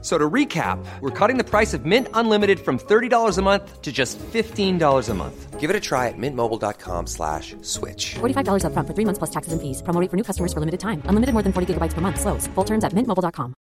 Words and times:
So 0.00 0.16
to 0.16 0.30
recap, 0.30 0.78
we're 1.00 1.10
cutting 1.10 1.38
the 1.38 1.44
price 1.44 1.74
of 1.74 1.84
Mint 1.84 2.06
Unlimited 2.14 2.60
from 2.60 2.78
$30 2.78 3.36
a 3.36 3.42
month 3.42 3.82
to 3.82 3.90
just 3.90 4.16
$15 4.32 5.08
a 5.08 5.14
month. 5.14 5.58
Give 5.58 5.70
it 5.70 5.74
a 5.74 5.80
try 5.80 6.06
at 6.06 6.14
mintmobile.com 6.16 7.08
slash 7.08 7.56
switch. 7.62 8.14
$45 8.20 8.62
upfront 8.62 8.86
for 8.86 8.94
three 8.94 9.04
months 9.04 9.18
plus 9.18 9.30
taxes 9.30 9.52
and 9.52 9.60
fees. 9.60 9.82
Promo 9.82 10.00
rate 10.00 10.08
for 10.08 10.16
new 10.16 10.22
customers 10.22 10.52
for 10.52 10.60
limited 10.60 10.78
time. 10.78 11.02
Unlimited 11.06 11.32
more 11.34 11.42
than 11.42 11.52
40 11.52 11.74
gigabytes 11.74 11.94
per 11.94 12.00
month. 12.00 12.20
Slows. 12.20 12.46
Full 12.54 12.64
terms 12.64 12.84
at 12.84 12.92
mintmobile.com. 12.92 13.54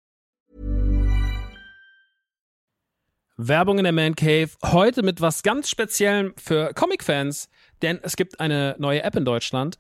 Werbung 3.39 3.79
in 3.79 3.85
der 3.85 3.93
Man 3.93 4.15
Cave. 4.15 4.51
Heute 4.63 5.03
mit 5.03 5.21
was 5.21 5.43
ganz 5.43 5.69
Speziellem 5.69 6.33
für 6.39 6.73
Comic-Fans, 6.75 7.49
denn 7.83 7.99
es 8.03 8.17
gibt 8.17 8.41
eine 8.41 8.77
neue 8.79 9.03
App 9.03 9.17
in 9.17 9.25
Deutschland. 9.25 9.79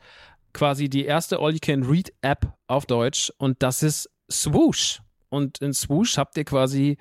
Quasi 0.53 0.89
die 0.89 1.05
erste 1.07 1.39
All-You-Can-Read-App 1.39 2.53
auf 2.67 2.87
Deutsch 2.87 3.33
und 3.39 3.63
das 3.63 3.83
ist 3.83 4.11
Swoosh. 4.31 5.01
Und 5.29 5.59
in 5.59 5.73
Swoosh 5.73 6.19
habt 6.19 6.37
ihr 6.37 6.45
quasi 6.45 6.99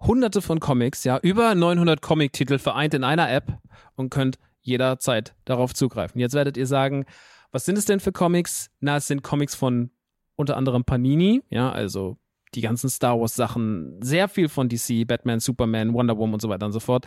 hunderte 0.00 0.42
von 0.42 0.60
Comics, 0.60 1.04
ja, 1.04 1.18
über 1.18 1.54
900 1.54 2.00
Comic-Titel 2.00 2.58
vereint 2.58 2.94
in 2.94 3.04
einer 3.04 3.30
App 3.30 3.58
und 3.96 4.10
könnt 4.10 4.38
jederzeit 4.62 5.34
darauf 5.44 5.74
zugreifen. 5.74 6.20
Jetzt 6.20 6.34
werdet 6.34 6.56
ihr 6.56 6.66
sagen, 6.66 7.04
was 7.52 7.64
sind 7.64 7.76
es 7.76 7.84
denn 7.84 8.00
für 8.00 8.12
Comics? 8.12 8.70
Na, 8.80 8.96
es 8.96 9.06
sind 9.06 9.22
Comics 9.22 9.54
von 9.54 9.90
unter 10.36 10.56
anderem 10.56 10.84
Panini, 10.84 11.42
ja, 11.50 11.70
also 11.70 12.16
die 12.54 12.62
ganzen 12.62 12.88
Star 12.88 13.20
Wars 13.20 13.36
Sachen, 13.36 14.00
sehr 14.02 14.28
viel 14.28 14.48
von 14.48 14.68
DC, 14.68 15.06
Batman, 15.06 15.40
Superman, 15.40 15.92
Wonder 15.92 16.16
Woman 16.16 16.34
und 16.34 16.42
so 16.42 16.48
weiter 16.48 16.66
und 16.66 16.72
so 16.72 16.80
fort. 16.80 17.06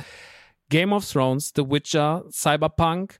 Game 0.69 0.93
of 0.93 1.09
Thrones, 1.09 1.51
The 1.55 1.69
Witcher, 1.69 2.25
Cyberpunk, 2.31 3.17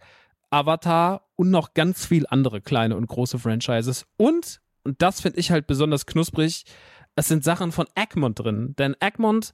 Avatar 0.50 1.28
und 1.36 1.50
noch 1.50 1.74
ganz 1.74 2.06
viel 2.06 2.26
andere 2.30 2.62
kleine 2.62 2.96
und 2.96 3.08
große 3.08 3.40
Franchises. 3.40 4.06
Und, 4.18 4.62
und 4.84 5.02
das 5.02 5.20
finde 5.20 5.40
ich 5.40 5.52
halt 5.52 5.68
besonders 5.68 6.06
knusprig, 6.06 6.64
es 7.16 7.28
sind 7.28 7.44
Sachen 7.44 7.72
von 7.72 7.88
Egmont 7.96 8.40
drin. 8.40 8.76
Denn 8.78 8.96
Egmont, 9.00 9.54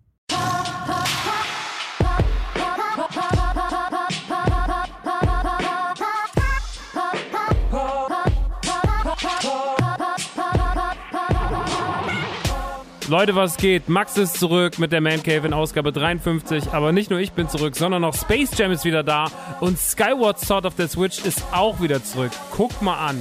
Leute, 13.11 13.35
was 13.35 13.57
geht? 13.57 13.89
Max 13.89 14.15
ist 14.15 14.39
zurück 14.39 14.79
mit 14.79 14.93
der 14.93 15.01
Man 15.01 15.21
Cave 15.21 15.45
in 15.45 15.53
Ausgabe 15.53 15.91
53. 15.91 16.71
Aber 16.71 16.93
nicht 16.93 17.09
nur 17.09 17.19
ich 17.19 17.33
bin 17.33 17.49
zurück, 17.49 17.75
sondern 17.75 18.05
auch 18.05 18.15
Space 18.15 18.57
Jam 18.57 18.71
ist 18.71 18.85
wieder 18.85 19.03
da. 19.03 19.25
Und 19.59 19.77
Skyward 19.77 20.39
Sword 20.39 20.65
of 20.65 20.75
the 20.77 20.87
Switch 20.87 21.19
ist 21.25 21.43
auch 21.51 21.81
wieder 21.81 22.01
zurück. 22.01 22.31
Guckt 22.55 22.81
mal 22.81 22.95
an. 22.95 23.19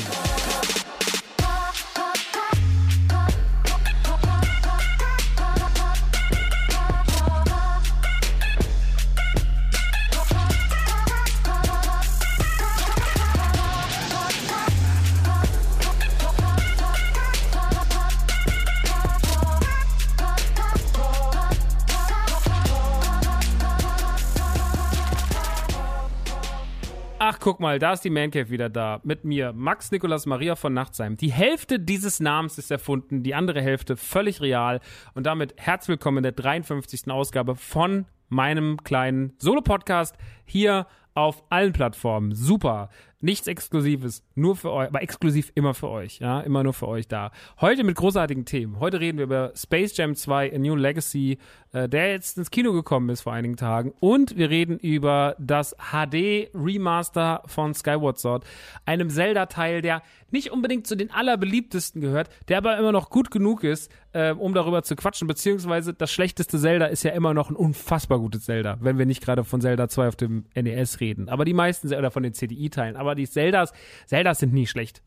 Guck 27.40 27.58
mal, 27.58 27.78
da 27.78 27.94
ist 27.94 28.04
die 28.04 28.10
Man 28.10 28.30
Cave 28.30 28.50
wieder 28.50 28.68
da. 28.68 29.00
Mit 29.02 29.24
mir, 29.24 29.52
Max 29.52 29.90
Nikolas 29.90 30.26
Maria 30.26 30.54
von 30.56 30.74
Nachtsheim. 30.74 31.16
Die 31.16 31.32
Hälfte 31.32 31.80
dieses 31.80 32.20
Namens 32.20 32.58
ist 32.58 32.70
erfunden, 32.70 33.22
die 33.22 33.34
andere 33.34 33.62
Hälfte 33.62 33.96
völlig 33.96 34.40
real. 34.40 34.80
Und 35.14 35.24
damit 35.24 35.54
herzlich 35.56 35.88
willkommen 35.88 36.18
in 36.18 36.22
der 36.22 36.32
53. 36.32 37.10
Ausgabe 37.10 37.56
von 37.56 38.04
meinem 38.28 38.82
kleinen 38.84 39.32
Solo-Podcast 39.38 40.16
hier 40.44 40.86
auf 41.14 41.42
allen 41.50 41.72
Plattformen. 41.72 42.34
Super. 42.34 42.90
Nichts 43.22 43.48
Exklusives, 43.48 44.22
nur 44.34 44.56
für 44.56 44.72
euch, 44.72 44.88
aber 44.88 45.02
exklusiv 45.02 45.52
immer 45.54 45.74
für 45.74 45.88
euch, 45.88 46.20
ja, 46.20 46.40
immer 46.40 46.64
nur 46.64 46.72
für 46.72 46.88
euch 46.88 47.06
da. 47.06 47.32
Heute 47.60 47.84
mit 47.84 47.96
großartigen 47.96 48.46
Themen. 48.46 48.80
Heute 48.80 48.98
reden 48.98 49.18
wir 49.18 49.24
über 49.24 49.52
Space 49.54 49.94
Jam 49.94 50.14
2, 50.14 50.54
A 50.54 50.58
New 50.58 50.74
Legacy, 50.74 51.36
äh, 51.72 51.86
der 51.86 52.12
jetzt 52.12 52.38
ins 52.38 52.50
Kino 52.50 52.72
gekommen 52.72 53.10
ist 53.10 53.20
vor 53.20 53.34
einigen 53.34 53.56
Tagen. 53.56 53.92
Und 54.00 54.38
wir 54.38 54.48
reden 54.48 54.78
über 54.78 55.36
das 55.38 55.76
HD 55.92 56.50
Remaster 56.54 57.42
von 57.44 57.74
Skyward 57.74 58.18
Sword, 58.18 58.44
einem 58.86 59.10
Zelda-Teil, 59.10 59.82
der 59.82 60.02
nicht 60.30 60.50
unbedingt 60.50 60.86
zu 60.86 60.96
den 60.96 61.10
allerbeliebtesten 61.10 62.00
gehört, 62.00 62.30
der 62.48 62.58
aber 62.58 62.78
immer 62.78 62.92
noch 62.92 63.10
gut 63.10 63.30
genug 63.30 63.64
ist, 63.64 63.90
äh, 64.12 64.32
um 64.32 64.54
darüber 64.54 64.82
zu 64.82 64.96
quatschen, 64.96 65.28
beziehungsweise 65.28 65.94
das 65.94 66.10
schlechteste 66.10 66.58
Zelda 66.58 66.86
ist 66.86 67.02
ja 67.02 67.12
immer 67.12 67.34
noch 67.34 67.50
ein 67.50 67.56
unfassbar 67.56 68.18
gutes 68.18 68.44
Zelda, 68.44 68.78
wenn 68.80 68.98
wir 68.98 69.06
nicht 69.06 69.22
gerade 69.22 69.44
von 69.44 69.60
Zelda 69.60 69.88
2 69.88 70.08
auf 70.08 70.16
dem 70.16 70.44
NES 70.54 71.00
reden. 71.00 71.28
Aber 71.28 71.44
die 71.44 71.54
meisten, 71.54 71.92
oder 71.92 72.10
von 72.10 72.22
den 72.22 72.34
CDI-Teilen, 72.34 72.96
aber 72.96 73.09
die 73.14 73.28
Zeldas, 73.28 73.72
Zeldas 74.06 74.38
sind 74.38 74.52
nie 74.52 74.66
schlecht. 74.66 75.02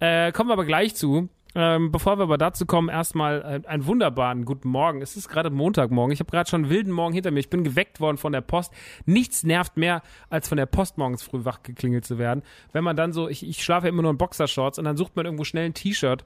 Äh, 0.00 0.32
kommen 0.32 0.48
wir 0.50 0.54
aber 0.54 0.64
gleich 0.64 0.94
zu. 0.94 1.28
Ähm, 1.54 1.90
bevor 1.90 2.18
wir 2.18 2.24
aber 2.24 2.38
dazu 2.38 2.66
kommen, 2.66 2.88
erstmal 2.88 3.62
äh, 3.64 3.68
einen 3.68 3.86
wunderbaren 3.86 4.44
guten 4.44 4.68
Morgen. 4.68 5.00
Es 5.00 5.16
ist 5.16 5.28
gerade 5.28 5.50
Montagmorgen. 5.50 6.12
Ich 6.12 6.20
habe 6.20 6.30
gerade 6.30 6.48
schon 6.48 6.62
einen 6.62 6.70
wilden 6.70 6.92
Morgen 6.92 7.14
hinter 7.14 7.30
mir. 7.30 7.40
Ich 7.40 7.50
bin 7.50 7.64
geweckt 7.64 8.00
worden 8.00 8.18
von 8.18 8.32
der 8.32 8.42
Post. 8.42 8.72
Nichts 9.06 9.44
nervt 9.44 9.76
mehr, 9.76 10.02
als 10.28 10.48
von 10.48 10.56
der 10.58 10.66
Post 10.66 10.98
morgens 10.98 11.22
früh 11.22 11.44
wach 11.44 11.62
geklingelt 11.62 12.04
zu 12.04 12.18
werden. 12.18 12.42
Wenn 12.72 12.84
man 12.84 12.96
dann 12.96 13.12
so, 13.12 13.28
ich, 13.28 13.46
ich 13.46 13.64
schlafe 13.64 13.88
immer 13.88 14.02
nur 14.02 14.10
in 14.10 14.18
Boxershorts 14.18 14.78
und 14.78 14.84
dann 14.84 14.96
sucht 14.96 15.16
man 15.16 15.24
irgendwo 15.24 15.44
schnell 15.44 15.64
ein 15.64 15.74
T-Shirt 15.74 16.24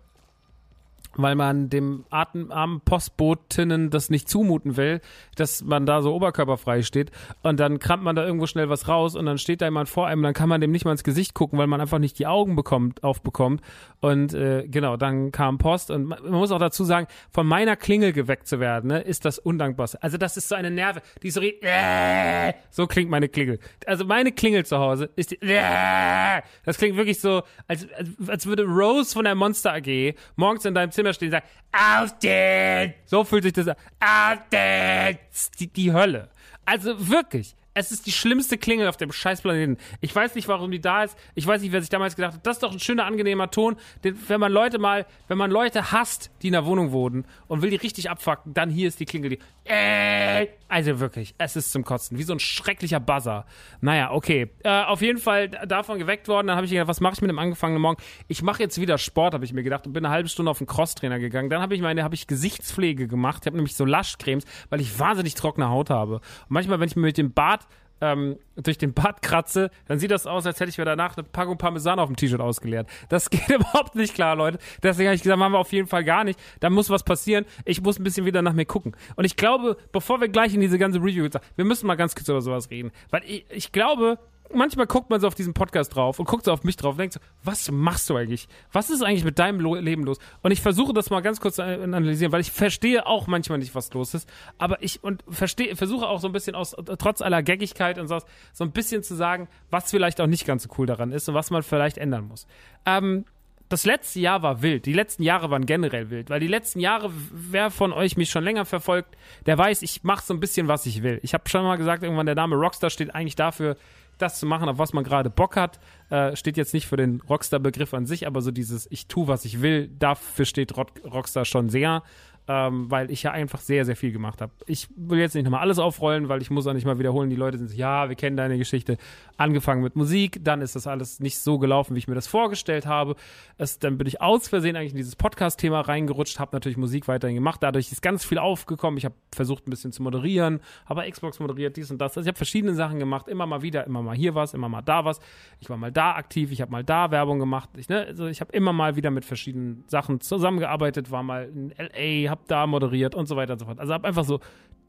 weil 1.16 1.34
man 1.34 1.68
dem 1.68 2.04
atemarmen 2.10 2.80
Postbotinnen 2.80 3.90
das 3.90 4.10
nicht 4.10 4.28
zumuten 4.28 4.76
will, 4.76 5.00
dass 5.36 5.62
man 5.62 5.86
da 5.86 6.02
so 6.02 6.14
oberkörperfrei 6.14 6.82
steht 6.82 7.10
und 7.42 7.60
dann 7.60 7.78
kramt 7.78 8.02
man 8.02 8.16
da 8.16 8.24
irgendwo 8.24 8.46
schnell 8.46 8.68
was 8.68 8.88
raus 8.88 9.14
und 9.14 9.26
dann 9.26 9.38
steht 9.38 9.60
da 9.60 9.66
jemand 9.66 9.88
vor 9.88 10.06
einem, 10.06 10.20
und 10.20 10.24
dann 10.24 10.34
kann 10.34 10.48
man 10.48 10.60
dem 10.60 10.70
nicht 10.70 10.84
mal 10.84 10.92
ins 10.92 11.04
Gesicht 11.04 11.34
gucken, 11.34 11.58
weil 11.58 11.66
man 11.66 11.80
einfach 11.80 11.98
nicht 11.98 12.18
die 12.18 12.26
Augen 12.26 12.56
bekommt, 12.56 13.02
aufbekommt 13.04 13.60
und 14.00 14.34
äh, 14.34 14.66
genau, 14.68 14.96
dann 14.96 15.32
kam 15.32 15.58
Post 15.58 15.90
und 15.90 16.04
man, 16.04 16.18
muss 16.30 16.50
auch 16.50 16.58
dazu 16.58 16.84
sagen, 16.84 17.06
von 17.30 17.46
meiner 17.46 17.76
Klingel 17.76 18.12
geweckt 18.12 18.46
zu 18.46 18.60
werden, 18.60 18.88
ne, 18.88 19.00
ist 19.00 19.24
das 19.24 19.38
undankbarste. 19.38 20.02
Also 20.02 20.18
das 20.18 20.36
ist 20.36 20.48
so 20.48 20.54
eine 20.54 20.70
Nerve, 20.70 21.02
die 21.22 21.30
so 21.30 21.40
äh, 21.40 22.52
so 22.70 22.86
klingt 22.86 23.10
meine 23.10 23.28
Klingel. 23.28 23.58
Also 23.86 24.04
meine 24.04 24.32
Klingel 24.32 24.64
zu 24.64 24.78
Hause 24.78 25.10
ist 25.16 25.32
die, 25.32 25.38
äh, 25.42 26.42
das 26.64 26.78
klingt 26.78 26.96
wirklich 26.96 27.20
so, 27.20 27.42
als, 27.66 27.86
als 28.26 28.46
würde 28.46 28.64
Rose 28.64 29.12
von 29.12 29.24
der 29.24 29.34
Monster 29.34 29.74
AG 29.74 30.14
morgens 30.36 30.64
in 30.64 30.74
deinem 30.74 30.90
Zimmer 30.90 31.01
stehen 31.12 31.28
und 31.28 31.32
sagen, 31.32 31.46
aufstehen! 31.72 32.94
So 33.06 33.24
fühlt 33.24 33.44
sich 33.44 33.52
das 33.52 33.68
an. 33.68 33.76
Aufstehen! 34.00 35.18
Die, 35.58 35.66
die 35.68 35.92
Hölle. 35.92 36.28
Also 36.64 37.08
wirklich. 37.08 37.54
Es 37.74 37.90
ist 37.90 38.06
die 38.06 38.12
schlimmste 38.12 38.58
Klingel 38.58 38.86
auf 38.86 38.98
dem 38.98 39.12
Scheißplaneten. 39.12 39.78
Ich 40.00 40.14
weiß 40.14 40.34
nicht, 40.34 40.46
warum 40.46 40.70
die 40.70 40.80
da 40.80 41.04
ist. 41.04 41.16
Ich 41.34 41.46
weiß 41.46 41.62
nicht, 41.62 41.72
wer 41.72 41.80
sich 41.80 41.88
damals 41.88 42.16
gedacht 42.16 42.34
hat. 42.34 42.46
Das 42.46 42.56
ist 42.56 42.62
doch 42.62 42.72
ein 42.72 42.80
schöner, 42.80 43.06
angenehmer 43.06 43.50
Ton. 43.50 43.76
Den, 44.04 44.18
wenn 44.28 44.40
man 44.40 44.52
Leute 44.52 44.78
mal, 44.78 45.06
wenn 45.28 45.38
man 45.38 45.50
Leute 45.50 45.90
hasst, 45.90 46.30
die 46.42 46.48
in 46.48 46.52
der 46.52 46.66
Wohnung 46.66 46.92
wohnen 46.92 47.24
und 47.48 47.62
will 47.62 47.70
die 47.70 47.76
richtig 47.76 48.10
abfacken, 48.10 48.52
dann 48.52 48.68
hier 48.68 48.88
ist 48.88 49.00
die 49.00 49.06
Klingel, 49.06 49.30
die. 49.30 49.38
Äh, 49.64 50.48
also 50.68 51.00
wirklich, 51.00 51.34
es 51.38 51.56
ist 51.56 51.72
zum 51.72 51.84
Kotzen. 51.84 52.18
Wie 52.18 52.24
so 52.24 52.34
ein 52.34 52.40
schrecklicher 52.40 53.00
Buzzer. 53.00 53.46
Naja, 53.80 54.10
okay. 54.10 54.50
Äh, 54.64 54.82
auf 54.82 55.00
jeden 55.00 55.18
Fall 55.18 55.48
davon 55.48 55.98
geweckt 55.98 56.28
worden. 56.28 56.48
Dann 56.48 56.56
habe 56.56 56.66
ich 56.66 56.72
gedacht, 56.72 56.88
was 56.88 57.00
mache 57.00 57.14
ich 57.14 57.20
mit 57.22 57.30
dem 57.30 57.38
angefangenen 57.38 57.80
Morgen? 57.80 58.02
Ich 58.28 58.42
mache 58.42 58.62
jetzt 58.62 58.80
wieder 58.80 58.98
Sport, 58.98 59.34
habe 59.34 59.44
ich 59.44 59.52
mir 59.52 59.62
gedacht 59.62 59.86
und 59.86 59.94
bin 59.94 60.04
eine 60.04 60.12
halbe 60.12 60.28
Stunde 60.28 60.50
auf 60.50 60.58
den 60.58 60.66
Crosstrainer 60.66 61.18
gegangen. 61.18 61.48
Dann 61.48 61.62
habe 61.62 61.74
ich 61.74 61.80
meine, 61.80 62.02
habe 62.04 62.14
ich 62.14 62.26
Gesichtspflege 62.26 63.08
gemacht. 63.08 63.42
Ich 63.42 63.46
habe 63.46 63.56
nämlich 63.56 63.76
so 63.76 63.84
Laschcremes, 63.84 64.44
weil 64.68 64.80
ich 64.80 64.98
wahnsinnig 64.98 65.34
trockene 65.34 65.70
Haut 65.70 65.90
habe. 65.90 66.16
Und 66.16 66.22
manchmal, 66.50 66.80
wenn 66.80 66.88
ich 66.88 66.96
mir 66.96 67.02
mit 67.02 67.18
dem 67.18 67.32
Bart 67.32 67.61
ähm, 68.02 68.36
durch 68.56 68.76
den 68.76 68.92
Bart 68.92 69.22
kratze, 69.22 69.70
dann 69.86 69.98
sieht 69.98 70.10
das 70.10 70.26
aus, 70.26 70.44
als 70.44 70.60
hätte 70.60 70.68
ich 70.68 70.76
mir 70.76 70.84
danach 70.84 71.16
eine 71.16 71.24
Packung 71.24 71.56
Parmesan 71.56 71.98
auf 72.00 72.08
dem 72.08 72.16
T-Shirt 72.16 72.40
ausgeleert. 72.40 72.88
Das 73.08 73.30
geht 73.30 73.48
überhaupt 73.48 73.94
nicht 73.94 74.14
klar, 74.14 74.36
Leute. 74.36 74.58
Deswegen 74.82 75.08
habe 75.08 75.14
ich 75.14 75.22
gesagt, 75.22 75.38
machen 75.38 75.52
wir 75.52 75.58
auf 75.60 75.72
jeden 75.72 75.86
Fall 75.86 76.04
gar 76.04 76.24
nicht. 76.24 76.38
Da 76.60 76.68
muss 76.68 76.90
was 76.90 77.04
passieren. 77.04 77.46
Ich 77.64 77.80
muss 77.80 77.98
ein 77.98 78.04
bisschen 78.04 78.26
wieder 78.26 78.42
nach 78.42 78.52
mir 78.52 78.66
gucken. 78.66 78.94
Und 79.14 79.24
ich 79.24 79.36
glaube, 79.36 79.76
bevor 79.92 80.20
wir 80.20 80.28
gleich 80.28 80.52
in 80.52 80.60
diese 80.60 80.78
ganze 80.78 80.98
Review 80.98 81.22
gehen, 81.22 81.40
wir 81.56 81.64
müssen 81.64 81.86
mal 81.86 81.94
ganz 81.94 82.14
kurz 82.14 82.28
über 82.28 82.42
sowas 82.42 82.70
reden. 82.70 82.90
Weil 83.10 83.22
ich, 83.24 83.46
ich 83.50 83.72
glaube, 83.72 84.18
manchmal 84.54 84.86
guckt 84.86 85.10
man 85.10 85.20
so 85.20 85.26
auf 85.26 85.34
diesen 85.34 85.54
Podcast 85.54 85.94
drauf 85.94 86.18
und 86.18 86.26
guckt 86.26 86.44
so 86.44 86.52
auf 86.52 86.64
mich 86.64 86.76
drauf 86.76 86.92
und 86.92 86.98
denkt 86.98 87.14
so, 87.14 87.20
was 87.42 87.70
machst 87.70 88.08
du 88.10 88.16
eigentlich? 88.16 88.48
Was 88.72 88.90
ist 88.90 89.02
eigentlich 89.02 89.24
mit 89.24 89.38
deinem 89.38 89.60
Lo 89.60 89.74
Leben 89.74 90.04
los? 90.04 90.18
Und 90.42 90.50
ich 90.50 90.60
versuche 90.60 90.92
das 90.92 91.10
mal 91.10 91.20
ganz 91.20 91.40
kurz 91.40 91.56
zu 91.56 91.62
analysieren, 91.62 92.32
weil 92.32 92.40
ich 92.40 92.52
verstehe 92.52 93.06
auch 93.06 93.26
manchmal 93.26 93.58
nicht, 93.58 93.74
was 93.74 93.92
los 93.92 94.14
ist. 94.14 94.28
Aber 94.58 94.82
ich 94.82 95.02
und 95.02 95.24
verstehe, 95.28 95.76
versuche 95.76 96.08
auch 96.08 96.20
so 96.20 96.28
ein 96.28 96.32
bisschen 96.32 96.54
aus, 96.54 96.76
trotz 96.98 97.22
aller 97.22 97.42
Gaggigkeit 97.42 97.98
und 97.98 98.08
so, 98.08 98.18
so 98.52 98.64
ein 98.64 98.72
bisschen 98.72 99.02
zu 99.02 99.14
sagen, 99.14 99.48
was 99.70 99.90
vielleicht 99.90 100.20
auch 100.20 100.26
nicht 100.26 100.46
ganz 100.46 100.64
so 100.64 100.68
cool 100.78 100.86
daran 100.86 101.12
ist 101.12 101.28
und 101.28 101.34
was 101.34 101.50
man 101.50 101.62
vielleicht 101.62 101.98
ändern 101.98 102.28
muss. 102.28 102.46
Ähm, 102.86 103.24
das 103.72 103.86
letzte 103.86 104.20
Jahr 104.20 104.42
war 104.42 104.60
wild. 104.60 104.84
Die 104.84 104.92
letzten 104.92 105.22
Jahre 105.22 105.50
waren 105.50 105.64
generell 105.64 106.10
wild, 106.10 106.28
weil 106.28 106.40
die 106.40 106.46
letzten 106.46 106.78
Jahre, 106.78 107.10
wer 107.32 107.70
von 107.70 107.94
euch 107.94 108.18
mich 108.18 108.28
schon 108.28 108.44
länger 108.44 108.66
verfolgt, 108.66 109.16
der 109.46 109.56
weiß, 109.56 109.80
ich 109.80 110.04
mache 110.04 110.22
so 110.26 110.34
ein 110.34 110.40
bisschen, 110.40 110.68
was 110.68 110.84
ich 110.84 111.02
will. 111.02 111.20
Ich 111.22 111.32
habe 111.32 111.48
schon 111.48 111.64
mal 111.64 111.76
gesagt, 111.76 112.02
irgendwann 112.02 112.26
der 112.26 112.34
Name 112.34 112.54
Rockstar 112.56 112.90
steht 112.90 113.14
eigentlich 113.14 113.34
dafür, 113.34 113.78
das 114.18 114.38
zu 114.38 114.46
machen, 114.46 114.68
auf 114.68 114.78
was 114.78 114.92
man 114.92 115.04
gerade 115.04 115.30
Bock 115.30 115.56
hat. 115.56 115.80
Äh, 116.10 116.36
steht 116.36 116.56
jetzt 116.56 116.74
nicht 116.74 116.86
für 116.86 116.96
den 116.96 117.20
Rockstar-Begriff 117.20 117.94
an 117.94 118.06
sich, 118.06 118.26
aber 118.26 118.42
so 118.42 118.50
dieses 118.50 118.86
Ich 118.90 119.06
tu, 119.06 119.28
was 119.28 119.44
ich 119.44 119.62
will, 119.62 119.88
dafür 119.88 120.44
steht 120.44 120.76
Rock 120.76 120.90
Rockstar 121.04 121.44
schon 121.44 121.70
sehr 121.70 122.02
ähm, 122.48 122.90
weil 122.90 123.10
ich 123.10 123.22
ja 123.22 123.30
einfach 123.30 123.60
sehr, 123.60 123.84
sehr 123.84 123.94
viel 123.94 124.10
gemacht 124.10 124.40
habe. 124.40 124.52
Ich 124.66 124.88
will 124.96 125.20
jetzt 125.20 125.34
nicht 125.34 125.44
nochmal 125.44 125.60
alles 125.60 125.78
aufrollen, 125.78 126.28
weil 126.28 126.42
ich 126.42 126.50
muss 126.50 126.66
auch 126.66 126.72
nicht 126.72 126.84
mal 126.84 126.98
wiederholen. 126.98 127.30
Die 127.30 127.36
Leute 127.36 127.56
sind 127.56 127.68
so, 127.68 127.76
ja, 127.76 128.08
wir 128.08 128.16
kennen 128.16 128.36
deine 128.36 128.58
Geschichte. 128.58 128.98
Angefangen 129.36 129.82
mit 129.82 129.94
Musik, 129.94 130.40
dann 130.42 130.60
ist 130.60 130.74
das 130.74 130.86
alles 130.88 131.20
nicht 131.20 131.38
so 131.38 131.58
gelaufen, 131.58 131.94
wie 131.94 131.98
ich 131.98 132.08
mir 132.08 132.16
das 132.16 132.26
vorgestellt 132.26 132.84
habe. 132.84 133.14
Es, 133.58 133.78
dann 133.78 133.96
bin 133.96 134.08
ich 134.08 134.20
aus 134.20 134.48
Versehen 134.48 134.74
eigentlich 134.74 134.92
in 134.92 134.96
dieses 134.96 135.14
Podcast-Thema 135.14 135.82
reingerutscht, 135.82 136.40
habe 136.40 136.54
natürlich 136.56 136.76
Musik 136.76 137.06
weiterhin 137.06 137.36
gemacht. 137.36 137.62
Dadurch 137.62 137.92
ist 137.92 138.02
ganz 138.02 138.24
viel 138.24 138.38
aufgekommen. 138.38 138.98
Ich 138.98 139.04
habe 139.04 139.14
versucht, 139.32 139.68
ein 139.68 139.70
bisschen 139.70 139.92
zu 139.92 140.02
moderieren, 140.02 140.60
habe 140.86 141.08
Xbox 141.08 141.38
moderiert, 141.38 141.76
dies 141.76 141.92
und 141.92 141.98
das. 141.98 142.16
Also 142.16 142.22
ich 142.22 142.28
habe 142.28 142.36
verschiedene 142.36 142.74
Sachen 142.74 142.98
gemacht, 142.98 143.28
immer 143.28 143.46
mal 143.46 143.62
wieder, 143.62 143.86
immer 143.86 144.02
mal 144.02 144.16
hier 144.16 144.34
was, 144.34 144.52
immer 144.52 144.68
mal 144.68 144.82
da 144.82 145.04
was. 145.04 145.20
Ich 145.60 145.70
war 145.70 145.76
mal 145.76 145.92
da 145.92 146.16
aktiv, 146.16 146.50
ich 146.50 146.60
habe 146.60 146.72
mal 146.72 146.82
da 146.82 147.12
Werbung 147.12 147.38
gemacht. 147.38 147.70
Ich, 147.76 147.88
ne, 147.88 148.04
also 148.06 148.26
ich 148.26 148.40
habe 148.40 148.52
immer 148.52 148.72
mal 148.72 148.96
wieder 148.96 149.12
mit 149.12 149.24
verschiedenen 149.24 149.84
Sachen 149.86 150.20
zusammengearbeitet, 150.20 151.12
war 151.12 151.22
mal 151.22 151.44
in 151.44 151.72
LA, 151.78 152.31
habe 152.32 152.42
da 152.48 152.66
moderiert 152.66 153.14
und 153.14 153.26
so 153.26 153.36
weiter 153.36 153.52
und 153.52 153.60
so 153.60 153.66
fort. 153.66 153.78
Also 153.78 153.92
habe 153.92 154.08
einfach 154.08 154.24
so 154.24 154.40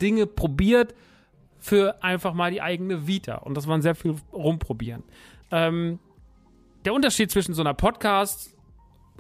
Dinge 0.02 0.26
probiert 0.26 0.96
für 1.60 2.04
einfach 2.04 2.34
mal 2.34 2.52
die 2.52 2.62
eigene 2.62 3.08
Vita. 3.08 3.36
Und 3.36 3.56
das 3.56 3.68
waren 3.68 3.82
sehr 3.84 3.94
viel 3.94 4.16
rumprobieren. 4.34 5.04
Ähm, 5.52 6.00
der 6.86 6.94
Unterschied 6.94 7.32
zwischen 7.32 7.54
so 7.54 7.62
einer 7.62 7.74
Podcast, 7.74 8.54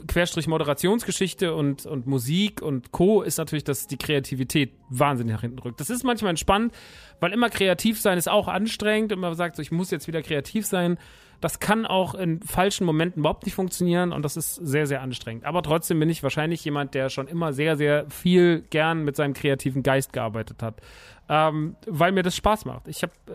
Querstrich 0.08 0.48
Moderationsgeschichte 0.48 1.54
und, 1.54 1.86
und 1.86 2.08
Musik 2.08 2.62
und 2.62 2.92
Co. 2.92 3.22
ist 3.22 3.38
natürlich, 3.38 3.64
dass 3.64 3.88
die 3.88 3.98
Kreativität 3.98 4.74
wahnsinnig 4.90 5.34
nach 5.36 5.42
hinten 5.42 5.60
rückt. 5.60 5.80
Das 5.80 5.90
ist 5.90 6.04
manchmal 6.04 6.32
entspannt, 6.32 6.74
weil 7.20 7.32
immer 7.32 7.50
kreativ 7.50 8.02
sein 8.02 8.18
ist 8.18 8.28
auch 8.28 8.48
anstrengend 8.48 9.14
und 9.14 9.20
man 9.20 9.36
sagt 9.36 9.56
so, 9.56 9.62
ich 9.62 9.72
muss 9.72 9.92
jetzt 9.92 10.08
wieder 10.08 10.24
kreativ 10.24 10.66
sein. 10.66 10.98
Das 11.44 11.60
kann 11.60 11.86
auch 11.86 12.16
in 12.16 12.42
falschen 12.42 12.86
Momenten 12.86 13.20
überhaupt 13.20 13.44
nicht 13.44 13.54
funktionieren 13.54 14.14
und 14.14 14.24
das 14.24 14.38
ist 14.38 14.56
sehr, 14.56 14.88
sehr 14.88 15.02
anstrengend. 15.02 15.44
Aber 15.44 15.62
trotzdem 15.62 16.00
bin 16.00 16.10
ich 16.10 16.24
wahrscheinlich 16.24 16.64
jemand, 16.64 16.94
der 16.94 17.10
schon 17.10 17.28
immer 17.28 17.52
sehr, 17.52 17.76
sehr 17.76 18.10
viel 18.10 18.62
gern 18.70 19.04
mit 19.04 19.18
seinem 19.18 19.34
kreativen 19.34 19.84
Geist 19.84 20.14
gearbeitet 20.14 20.64
hat, 20.64 20.80
ähm, 21.28 21.76
weil 21.86 22.14
mir 22.14 22.24
das 22.24 22.38
Spaß 22.38 22.64
macht. 22.64 22.88
Ich 22.88 23.04
habe 23.04 23.12
äh, 23.28 23.34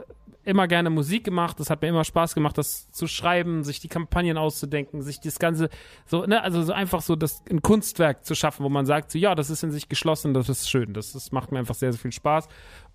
immer 0.48 0.66
gerne 0.68 0.88
Musik 0.88 1.24
gemacht. 1.24 1.60
Es 1.60 1.68
hat 1.68 1.82
mir 1.82 1.88
immer 1.88 2.04
Spaß 2.04 2.34
gemacht, 2.34 2.56
das 2.56 2.90
zu 2.92 3.06
schreiben, 3.06 3.62
sich 3.62 3.78
die 3.78 3.88
Kampagnen 3.88 4.38
auszudenken, 4.38 5.02
sich 5.02 5.20
das 5.20 5.38
Ganze 5.38 5.68
so, 6.06 6.24
ne, 6.24 6.42
also 6.42 6.62
so 6.62 6.72
einfach 6.72 7.02
so 7.02 7.14
das 7.14 7.42
ein 7.50 7.60
Kunstwerk 7.60 8.24
zu 8.24 8.34
schaffen, 8.34 8.64
wo 8.64 8.70
man 8.70 8.86
sagt, 8.86 9.12
so 9.12 9.18
ja, 9.18 9.34
das 9.34 9.50
ist 9.50 9.62
in 9.62 9.70
sich 9.70 9.90
geschlossen, 9.90 10.32
das 10.32 10.48
ist 10.48 10.70
schön, 10.70 10.94
das, 10.94 11.12
das 11.12 11.30
macht 11.30 11.52
mir 11.52 11.58
einfach 11.58 11.74
sehr, 11.74 11.92
sehr 11.92 12.00
viel 12.00 12.12
Spaß. 12.12 12.48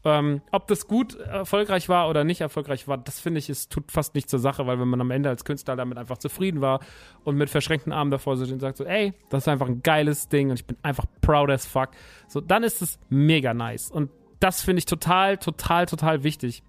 Ähm, 0.06 0.42
ob 0.52 0.68
das 0.68 0.88
gut 0.88 1.16
erfolgreich 1.16 1.88
war 1.88 2.10
oder 2.10 2.24
nicht 2.24 2.42
erfolgreich 2.42 2.88
war, 2.88 2.98
das 2.98 3.20
finde 3.20 3.40
ich, 3.40 3.50
es 3.50 3.70
tut 3.70 3.92
fast 3.92 4.16
nicht 4.16 4.30
zur 4.30 4.40
Sache, 4.40 4.68
weil 4.68 4.80
wenn 4.80 4.90
man 4.90 5.00
am 5.00 5.12
Ende 5.12 5.30
als 5.30 5.46
Künstler 5.46 5.76
damit 5.76 5.98
einfach 5.98 6.18
zufrieden 6.18 6.60
war 6.60 6.82
und 7.24 7.38
mit 7.38 7.50
verschränkten 7.50 7.94
Armen 7.94 8.12
davor 8.12 8.36
sitzt 8.36 8.52
und 8.52 8.60
sagt 8.60 8.78
so, 8.78 8.84
ey, 8.84 9.14
das 9.30 9.44
ist 9.44 9.48
einfach 9.48 9.68
ein 9.68 9.82
geiles 9.82 10.28
Ding 10.28 10.50
und 10.50 10.60
ich 10.60 10.66
bin 10.66 10.78
einfach 10.84 11.06
proud 11.22 11.50
as 11.50 11.66
fuck, 11.66 11.90
so, 12.28 12.42
dann 12.42 12.64
ist 12.64 12.82
es 12.82 13.00
mega 13.10 13.54
nice. 13.54 13.90
Und 13.92 14.10
das 14.40 14.62
finde 14.62 14.80
ich 14.80 14.86
total, 14.86 15.38
total, 15.38 15.86
total 15.86 16.24
wichtig. 16.24 16.64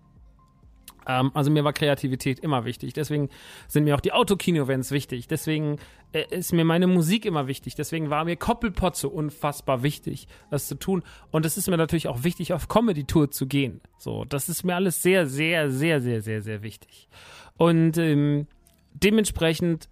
Ähm, 1.06 1.30
also 1.34 1.50
mir 1.50 1.64
war 1.64 1.72
Kreativität 1.72 2.40
immer 2.40 2.64
wichtig. 2.64 2.92
Deswegen 2.92 3.28
sind 3.68 3.84
mir 3.84 3.94
auch 3.94 4.00
die 4.00 4.12
Autokino-Events 4.12 4.90
wichtig. 4.90 5.28
Deswegen 5.28 5.78
äh, 6.12 6.24
ist 6.30 6.52
mir 6.52 6.64
meine 6.64 6.86
Musik 6.86 7.24
immer 7.24 7.46
wichtig. 7.46 7.74
Deswegen 7.74 8.10
war 8.10 8.24
mir 8.24 8.36
Koppelpot 8.36 8.96
so 8.96 9.08
unfassbar 9.08 9.82
wichtig, 9.82 10.28
das 10.50 10.68
zu 10.68 10.76
tun. 10.76 11.02
Und 11.30 11.46
es 11.46 11.56
ist 11.56 11.68
mir 11.68 11.76
natürlich 11.76 12.08
auch 12.08 12.24
wichtig, 12.24 12.52
auf 12.52 12.68
Comedy-Tour 12.68 13.30
zu 13.30 13.46
gehen. 13.46 13.80
So, 13.98 14.24
das 14.24 14.48
ist 14.48 14.64
mir 14.64 14.74
alles 14.74 15.02
sehr, 15.02 15.26
sehr, 15.26 15.70
sehr, 15.70 16.00
sehr, 16.00 16.22
sehr, 16.22 16.42
sehr 16.42 16.62
wichtig. 16.62 17.08
Und 17.56 17.98
ähm, 17.98 18.46
dementsprechend 18.94 19.88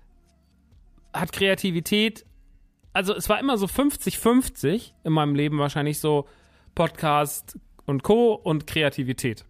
hat 1.13 1.33
Kreativität, 1.33 2.25
also 2.93 3.15
es 3.15 3.29
war 3.29 3.39
immer 3.39 3.59
so 3.59 3.67
50-50 3.67 4.93
in 5.05 5.13
meinem 5.13 5.35
Leben 5.35 5.59
wahrscheinlich 5.59 5.99
so 5.99 6.27
Podcast 6.75 7.59
und 7.87 8.03
Co. 8.03 8.33
und 8.35 8.67
Kreativität 8.67 9.45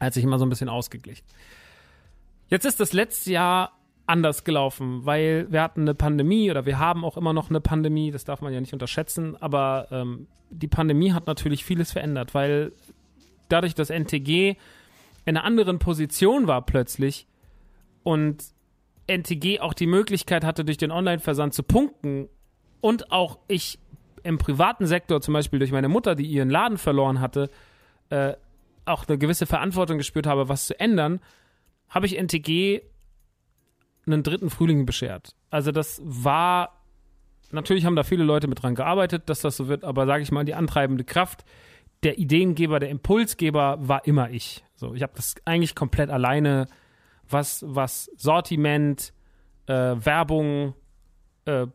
hat 0.00 0.14
sich 0.14 0.24
immer 0.24 0.38
so 0.38 0.46
ein 0.46 0.50
bisschen 0.50 0.68
ausgeglichen. 0.68 1.24
Jetzt 2.48 2.64
ist 2.66 2.80
das 2.80 2.92
letzte 2.92 3.32
Jahr 3.32 3.72
anders 4.06 4.44
gelaufen, 4.44 5.06
weil 5.06 5.50
wir 5.50 5.62
hatten 5.62 5.82
eine 5.82 5.94
Pandemie 5.94 6.50
oder 6.50 6.66
wir 6.66 6.78
haben 6.78 7.04
auch 7.04 7.16
immer 7.16 7.32
noch 7.32 7.48
eine 7.48 7.60
Pandemie, 7.60 8.10
das 8.10 8.24
darf 8.24 8.42
man 8.42 8.52
ja 8.52 8.60
nicht 8.60 8.72
unterschätzen, 8.72 9.36
aber 9.40 9.88
ähm, 9.90 10.26
die 10.50 10.68
Pandemie 10.68 11.12
hat 11.12 11.26
natürlich 11.26 11.64
vieles 11.64 11.92
verändert, 11.92 12.34
weil 12.34 12.72
dadurch, 13.48 13.74
dass 13.74 13.90
NTG 13.90 14.56
in 15.24 15.36
einer 15.36 15.44
anderen 15.44 15.78
Position 15.78 16.46
war 16.46 16.62
plötzlich 16.66 17.26
und 18.02 18.44
NTG 19.06 19.60
auch 19.60 19.74
die 19.74 19.86
Möglichkeit 19.86 20.44
hatte, 20.44 20.64
durch 20.64 20.76
den 20.76 20.90
Online-Versand 20.90 21.54
zu 21.54 21.62
punkten 21.62 22.28
und 22.80 23.10
auch 23.10 23.38
ich 23.48 23.78
im 24.22 24.38
privaten 24.38 24.86
Sektor, 24.86 25.20
zum 25.20 25.34
Beispiel 25.34 25.58
durch 25.58 25.72
meine 25.72 25.88
Mutter, 25.88 26.14
die 26.14 26.26
ihren 26.26 26.50
Laden 26.50 26.78
verloren 26.78 27.20
hatte, 27.20 27.50
äh, 28.10 28.34
auch 28.84 29.08
eine 29.08 29.18
gewisse 29.18 29.46
Verantwortung 29.46 29.98
gespürt 29.98 30.26
habe, 30.26 30.48
was 30.48 30.66
zu 30.66 30.78
ändern, 30.78 31.20
habe 31.88 32.06
ich 32.06 32.18
NTG 32.18 32.82
einen 34.06 34.22
dritten 34.22 34.50
Frühling 34.50 34.86
beschert. 34.86 35.34
Also 35.50 35.72
das 35.72 36.00
war, 36.04 36.82
natürlich 37.50 37.86
haben 37.86 37.96
da 37.96 38.02
viele 38.02 38.24
Leute 38.24 38.48
mit 38.48 38.62
dran 38.62 38.74
gearbeitet, 38.74 39.28
dass 39.28 39.40
das 39.40 39.56
so 39.56 39.68
wird, 39.68 39.84
aber 39.84 40.06
sage 40.06 40.22
ich 40.22 40.32
mal, 40.32 40.44
die 40.44 40.54
antreibende 40.54 41.04
Kraft, 41.04 41.44
der 42.02 42.18
Ideengeber, 42.18 42.80
der 42.80 42.90
Impulsgeber 42.90 43.78
war 43.80 44.06
immer 44.06 44.30
ich. 44.30 44.64
So, 44.76 44.94
ich 44.94 45.02
habe 45.02 45.14
das 45.16 45.34
eigentlich 45.44 45.74
komplett 45.74 46.10
alleine, 46.10 46.66
was, 47.28 47.64
was 47.66 48.10
Sortiment, 48.16 49.14
äh, 49.66 49.72
Werbung, 49.72 50.74
äh, 51.46 51.66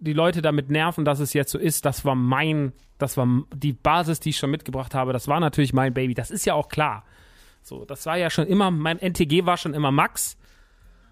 die 0.00 0.12
Leute 0.12 0.42
damit 0.42 0.70
nerven, 0.70 1.04
dass 1.04 1.20
es 1.20 1.32
jetzt 1.32 1.50
so 1.50 1.58
ist, 1.58 1.84
das 1.84 2.04
war 2.04 2.14
mein, 2.14 2.72
das 2.98 3.16
war 3.16 3.26
die 3.54 3.72
Basis, 3.72 4.20
die 4.20 4.30
ich 4.30 4.36
schon 4.36 4.50
mitgebracht 4.50 4.94
habe. 4.94 5.12
Das 5.12 5.28
war 5.28 5.40
natürlich 5.40 5.72
mein 5.72 5.94
Baby. 5.94 6.14
Das 6.14 6.30
ist 6.30 6.44
ja 6.46 6.54
auch 6.54 6.68
klar. 6.68 7.04
So, 7.62 7.84
das 7.84 8.06
war 8.06 8.16
ja 8.16 8.30
schon 8.30 8.46
immer, 8.46 8.70
mein 8.70 8.98
NTG 8.98 9.46
war 9.46 9.56
schon 9.56 9.74
immer 9.74 9.90
Max. 9.90 10.36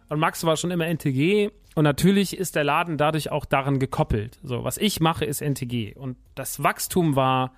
Und 0.09 0.21
Max 0.21 0.45
war 0.45 0.57
schon 0.57 0.71
immer 0.71 0.87
NTG. 0.87 1.51
Und 1.75 1.85
natürlich 1.85 2.37
ist 2.37 2.57
der 2.57 2.65
Laden 2.65 2.97
dadurch 2.97 3.31
auch 3.31 3.45
daran 3.45 3.79
gekoppelt. 3.79 4.39
So, 4.43 4.65
was 4.65 4.79
ich 4.79 5.01
mache, 5.01 5.25
ist 5.25 5.43
NTG. 5.43 5.95
Und 5.95 6.17
das 6.35 6.63
Wachstum 6.63 7.17
war 7.17 7.53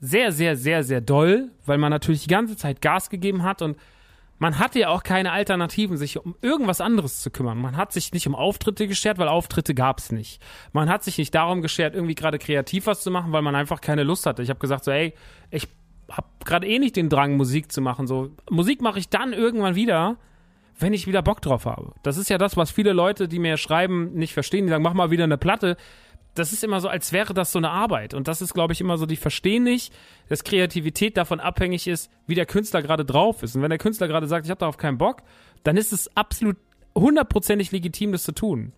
sehr, 0.00 0.32
sehr, 0.32 0.56
sehr, 0.56 0.82
sehr 0.82 1.00
doll, 1.00 1.50
weil 1.66 1.78
man 1.78 1.90
natürlich 1.90 2.22
die 2.22 2.28
ganze 2.28 2.56
Zeit 2.56 2.80
Gas 2.80 3.10
gegeben 3.10 3.42
hat 3.42 3.62
und 3.62 3.76
man 4.44 4.58
hatte 4.58 4.78
ja 4.78 4.90
auch 4.90 5.04
keine 5.04 5.32
Alternativen, 5.32 5.96
sich 5.96 6.22
um 6.22 6.34
irgendwas 6.42 6.82
anderes 6.82 7.22
zu 7.22 7.30
kümmern. 7.30 7.56
Man 7.56 7.78
hat 7.78 7.94
sich 7.94 8.12
nicht 8.12 8.26
um 8.26 8.34
Auftritte 8.34 8.86
geschert, 8.86 9.16
weil 9.16 9.26
Auftritte 9.26 9.74
gab 9.74 10.00
es 10.00 10.12
nicht. 10.12 10.38
Man 10.74 10.90
hat 10.90 11.02
sich 11.02 11.16
nicht 11.16 11.34
darum 11.34 11.62
geschert, 11.62 11.94
irgendwie 11.94 12.14
gerade 12.14 12.38
kreativ 12.38 12.86
was 12.86 13.02
zu 13.02 13.10
machen, 13.10 13.32
weil 13.32 13.40
man 13.40 13.54
einfach 13.54 13.80
keine 13.80 14.02
Lust 14.02 14.26
hatte. 14.26 14.42
Ich 14.42 14.50
habe 14.50 14.60
gesagt 14.60 14.84
so, 14.84 14.90
ey, 14.90 15.14
ich 15.50 15.66
habe 16.10 16.26
gerade 16.44 16.66
eh 16.66 16.78
nicht 16.78 16.96
den 16.96 17.08
Drang, 17.08 17.38
Musik 17.38 17.72
zu 17.72 17.80
machen. 17.80 18.06
So 18.06 18.32
Musik 18.50 18.82
mache 18.82 18.98
ich 18.98 19.08
dann 19.08 19.32
irgendwann 19.32 19.76
wieder, 19.76 20.18
wenn 20.78 20.92
ich 20.92 21.06
wieder 21.06 21.22
Bock 21.22 21.40
drauf 21.40 21.64
habe. 21.64 21.94
Das 22.02 22.18
ist 22.18 22.28
ja 22.28 22.36
das, 22.36 22.54
was 22.58 22.70
viele 22.70 22.92
Leute, 22.92 23.28
die 23.28 23.38
mir 23.38 23.56
schreiben, 23.56 24.12
nicht 24.12 24.34
verstehen. 24.34 24.66
Die 24.66 24.70
sagen, 24.70 24.82
mach 24.82 24.92
mal 24.92 25.10
wieder 25.10 25.24
eine 25.24 25.38
Platte 25.38 25.78
das 26.34 26.52
ist 26.52 26.64
immer 26.64 26.80
so, 26.80 26.88
als 26.88 27.12
wäre 27.12 27.32
das 27.32 27.52
so 27.52 27.58
eine 27.58 27.70
Arbeit. 27.70 28.14
Und 28.14 28.28
das 28.28 28.42
ist, 28.42 28.54
glaube 28.54 28.72
ich, 28.72 28.80
immer 28.80 28.98
so, 28.98 29.06
die 29.06 29.16
verstehen 29.16 29.62
nicht, 29.62 29.92
dass 30.28 30.44
Kreativität 30.44 31.16
davon 31.16 31.40
abhängig 31.40 31.86
ist, 31.86 32.10
wie 32.26 32.34
der 32.34 32.46
Künstler 32.46 32.82
gerade 32.82 33.04
drauf 33.04 33.42
ist. 33.42 33.54
Und 33.54 33.62
wenn 33.62 33.70
der 33.70 33.78
Künstler 33.78 34.08
gerade 34.08 34.26
sagt, 34.26 34.46
ich 34.46 34.50
habe 34.50 34.58
darauf 34.58 34.76
keinen 34.76 34.98
Bock, 34.98 35.22
dann 35.62 35.76
ist 35.76 35.92
es 35.92 36.14
absolut 36.16 36.56
hundertprozentig 36.94 37.72
legitim, 37.72 38.12
das 38.12 38.24
zu 38.24 38.32
tun. 38.32 38.72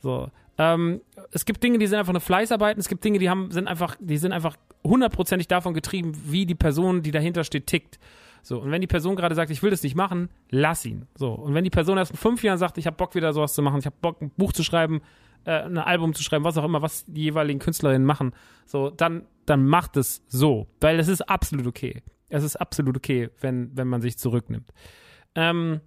So. 0.00 0.30
Ähm, 0.56 1.00
es 1.32 1.44
gibt 1.44 1.62
Dinge, 1.62 1.78
die 1.78 1.86
sind 1.86 1.98
einfach 1.98 2.12
eine 2.12 2.20
Fleißarbeit, 2.20 2.76
und 2.76 2.80
es 2.80 2.88
gibt 2.88 3.04
Dinge, 3.04 3.18
die 3.18 3.28
haben, 3.28 3.50
sind 3.50 3.66
einfach, 3.66 3.96
die 3.98 4.18
sind 4.18 4.32
einfach 4.32 4.56
hundertprozentig 4.84 5.48
davon 5.48 5.74
getrieben, 5.74 6.12
wie 6.26 6.46
die 6.46 6.54
Person, 6.54 7.02
die 7.02 7.10
dahinter 7.10 7.44
steht, 7.44 7.66
tickt. 7.66 7.98
So, 8.42 8.60
und 8.60 8.70
wenn 8.70 8.82
die 8.82 8.86
Person 8.86 9.16
gerade 9.16 9.34
sagt, 9.34 9.50
ich 9.50 9.62
will 9.62 9.70
das 9.70 9.82
nicht 9.82 9.96
machen, 9.96 10.28
lass 10.50 10.84
ihn. 10.84 11.06
So, 11.16 11.32
und 11.32 11.54
wenn 11.54 11.64
die 11.64 11.70
Person 11.70 11.96
erst 11.96 12.12
in 12.12 12.18
fünf 12.18 12.42
Jahren 12.44 12.58
sagt, 12.58 12.76
ich 12.76 12.86
habe 12.86 12.96
Bock 12.96 13.14
wieder 13.14 13.32
sowas 13.32 13.54
zu 13.54 13.62
machen, 13.62 13.78
ich 13.78 13.86
habe 13.86 13.96
Bock 14.00 14.20
ein 14.20 14.30
Buch 14.36 14.52
zu 14.52 14.62
schreiben, 14.62 15.00
äh, 15.44 15.62
ein 15.62 15.78
Album 15.78 16.14
zu 16.14 16.22
schreiben, 16.22 16.44
was 16.44 16.56
auch 16.56 16.64
immer, 16.64 16.82
was 16.82 17.04
die 17.06 17.22
jeweiligen 17.22 17.60
Künstlerinnen 17.60 18.06
machen, 18.06 18.34
so, 18.66 18.90
dann, 18.90 19.26
dann 19.46 19.66
macht 19.66 19.96
es 19.96 20.22
so. 20.26 20.68
Weil 20.80 20.98
es 20.98 21.08
ist 21.08 21.22
absolut 21.22 21.66
okay. 21.66 22.02
Es 22.28 22.42
ist 22.42 22.56
absolut 22.56 22.96
okay, 22.96 23.30
wenn, 23.40 23.76
wenn 23.76 23.88
man 23.88 24.00
sich 24.00 24.18
zurücknimmt. 24.18 24.72
Ähm, 25.34 25.80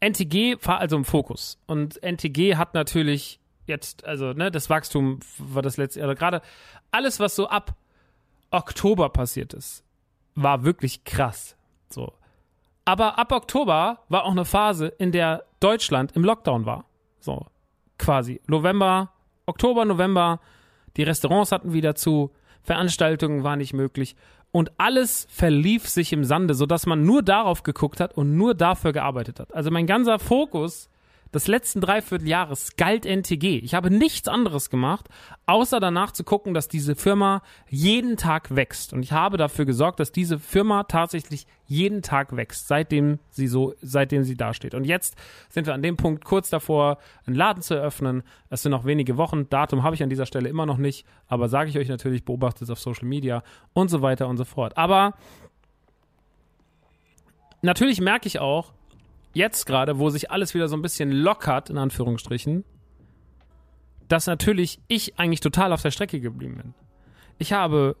NTG 0.00 0.56
war 0.62 0.78
also 0.78 0.96
im 0.96 1.04
Fokus. 1.04 1.58
Und 1.66 2.02
NTG 2.02 2.56
hat 2.56 2.74
natürlich 2.74 3.40
jetzt, 3.66 4.04
also, 4.04 4.32
ne, 4.32 4.50
das 4.50 4.70
Wachstum 4.70 5.20
war 5.38 5.62
das 5.62 5.76
letzte, 5.76 6.02
oder 6.02 6.14
gerade 6.14 6.42
alles, 6.90 7.20
was 7.20 7.36
so 7.36 7.48
ab 7.48 7.76
Oktober 8.50 9.08
passiert 9.08 9.54
ist, 9.54 9.84
war 10.34 10.64
wirklich 10.64 11.04
krass. 11.04 11.56
So. 11.88 12.12
Aber 12.84 13.18
ab 13.18 13.32
Oktober 13.32 14.00
war 14.08 14.24
auch 14.24 14.32
eine 14.32 14.44
Phase, 14.44 14.88
in 14.88 15.12
der 15.12 15.44
Deutschland 15.60 16.12
im 16.12 16.24
Lockdown 16.24 16.66
war. 16.66 16.84
So 17.20 17.46
quasi. 18.02 18.40
November, 18.48 19.12
Oktober, 19.46 19.84
November, 19.84 20.40
die 20.96 21.04
Restaurants 21.04 21.52
hatten 21.52 21.72
wieder 21.72 21.94
zu, 21.94 22.32
Veranstaltungen 22.62 23.44
waren 23.44 23.58
nicht 23.58 23.72
möglich 23.72 24.16
und 24.50 24.72
alles 24.76 25.26
verlief 25.30 25.88
sich 25.88 26.12
im 26.12 26.24
Sande, 26.24 26.54
sodass 26.54 26.84
man 26.84 27.04
nur 27.04 27.22
darauf 27.22 27.62
geguckt 27.62 28.00
hat 28.00 28.16
und 28.16 28.36
nur 28.36 28.54
dafür 28.54 28.92
gearbeitet 28.92 29.40
hat. 29.40 29.54
Also 29.54 29.70
mein 29.70 29.86
ganzer 29.86 30.18
Fokus 30.18 30.90
des 31.34 31.46
letzten 31.46 31.80
Dreivierteljahres 31.80 32.76
galt 32.76 33.06
NTG. 33.06 33.58
Ich 33.58 33.74
habe 33.74 33.90
nichts 33.90 34.28
anderes 34.28 34.70
gemacht, 34.70 35.08
außer 35.46 35.80
danach 35.80 36.12
zu 36.12 36.24
gucken, 36.24 36.54
dass 36.54 36.68
diese 36.68 36.94
Firma 36.94 37.42
jeden 37.68 38.16
Tag 38.16 38.54
wächst. 38.54 38.92
Und 38.92 39.02
ich 39.02 39.12
habe 39.12 39.36
dafür 39.36 39.64
gesorgt, 39.64 40.00
dass 40.00 40.12
diese 40.12 40.38
Firma 40.38 40.84
tatsächlich 40.84 41.46
jeden 41.66 42.02
Tag 42.02 42.36
wächst, 42.36 42.68
seitdem 42.68 43.18
sie 43.30 43.46
so, 43.46 43.74
seitdem 43.80 44.24
sie 44.24 44.36
dasteht. 44.36 44.74
Und 44.74 44.84
jetzt 44.84 45.16
sind 45.48 45.66
wir 45.66 45.74
an 45.74 45.82
dem 45.82 45.96
Punkt 45.96 46.24
kurz 46.24 46.50
davor, 46.50 46.98
einen 47.26 47.36
Laden 47.36 47.62
zu 47.62 47.74
eröffnen. 47.74 48.22
Es 48.50 48.62
sind 48.62 48.72
noch 48.72 48.84
wenige 48.84 49.16
Wochen. 49.16 49.48
Datum 49.48 49.82
habe 49.82 49.94
ich 49.94 50.02
an 50.02 50.10
dieser 50.10 50.26
Stelle 50.26 50.48
immer 50.48 50.66
noch 50.66 50.76
nicht, 50.76 51.06
aber 51.28 51.48
sage 51.48 51.70
ich 51.70 51.78
euch 51.78 51.88
natürlich, 51.88 52.24
beobachtet 52.24 52.62
es 52.62 52.70
auf 52.70 52.80
Social 52.80 53.08
Media 53.08 53.42
und 53.72 53.88
so 53.88 54.02
weiter 54.02 54.28
und 54.28 54.36
so 54.36 54.44
fort. 54.44 54.76
Aber 54.76 55.14
natürlich 57.62 58.00
merke 58.00 58.26
ich 58.26 58.38
auch, 58.38 58.72
jetzt 59.32 59.66
gerade, 59.66 59.98
wo 59.98 60.10
sich 60.10 60.30
alles 60.30 60.54
wieder 60.54 60.68
so 60.68 60.76
ein 60.76 60.82
bisschen 60.82 61.10
lockert, 61.10 61.70
in 61.70 61.78
Anführungsstrichen, 61.78 62.64
dass 64.08 64.26
natürlich 64.26 64.80
ich 64.88 65.18
eigentlich 65.18 65.40
total 65.40 65.72
auf 65.72 65.82
der 65.82 65.90
Strecke 65.90 66.20
geblieben 66.20 66.56
bin. 66.56 66.74
Ich 67.38 67.52
habe 67.52 67.96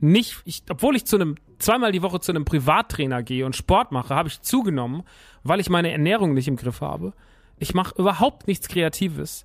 nicht, 0.00 0.42
ich, 0.44 0.62
obwohl 0.70 0.96
ich 0.96 1.06
zu 1.06 1.16
einem, 1.16 1.36
zweimal 1.58 1.92
die 1.92 2.02
Woche 2.02 2.20
zu 2.20 2.32
einem 2.32 2.44
Privattrainer 2.44 3.22
gehe 3.22 3.44
und 3.46 3.56
Sport 3.56 3.92
mache, 3.92 4.14
habe 4.14 4.28
ich 4.28 4.42
zugenommen, 4.42 5.02
weil 5.42 5.60
ich 5.60 5.70
meine 5.70 5.90
Ernährung 5.90 6.34
nicht 6.34 6.48
im 6.48 6.56
Griff 6.56 6.80
habe. 6.80 7.14
Ich 7.58 7.74
mache 7.74 7.94
überhaupt 7.98 8.46
nichts 8.46 8.68
Kreatives 8.68 9.44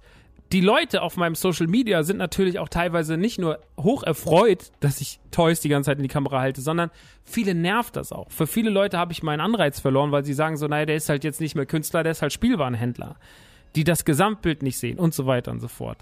die 0.52 0.62
Leute 0.62 1.02
auf 1.02 1.18
meinem 1.18 1.36
Social 1.36 1.68
Media 1.68 2.04
sind 2.04 2.18
natürlich 2.18 2.60
auch 2.60 2.70
teilweise 2.70 3.18
nicht 3.18 3.40
nur 3.40 3.60
hoch 3.80 4.04
erfreut, 4.04 4.72
dass 4.82 5.02
ich 5.02 5.20
Toys 5.32 5.62
die 5.62 5.70
ganze 5.70 5.88
Zeit 5.88 5.98
in 5.98 6.04
die 6.04 6.10
Kamera 6.10 6.40
halte, 6.40 6.62
sondern 6.62 6.92
viele 7.24 7.56
nervt 7.56 7.96
das 7.96 8.12
auch. 8.12 8.30
Für 8.30 8.46
viele 8.46 8.70
Leute 8.70 8.98
habe 9.00 9.12
ich 9.14 9.24
meinen 9.24 9.40
Anreiz 9.40 9.80
verloren, 9.80 10.12
weil 10.12 10.26
sie 10.26 10.34
sagen 10.34 10.58
so, 10.58 10.68
naja, 10.68 10.86
der 10.86 10.96
ist 10.96 11.10
halt 11.10 11.24
jetzt 11.24 11.42
nicht 11.42 11.56
mehr 11.56 11.66
Künstler, 11.66 12.04
der 12.04 12.12
ist 12.12 12.22
halt 12.22 12.34
Spielwarenhändler. 12.34 13.16
Die 13.76 13.84
das 13.84 14.06
Gesamtbild 14.06 14.62
nicht 14.62 14.78
sehen 14.78 15.00
und 15.00 15.16
so 15.16 15.26
weiter 15.26 15.52
und 15.52 15.60
so 15.60 15.68
fort. 15.68 15.98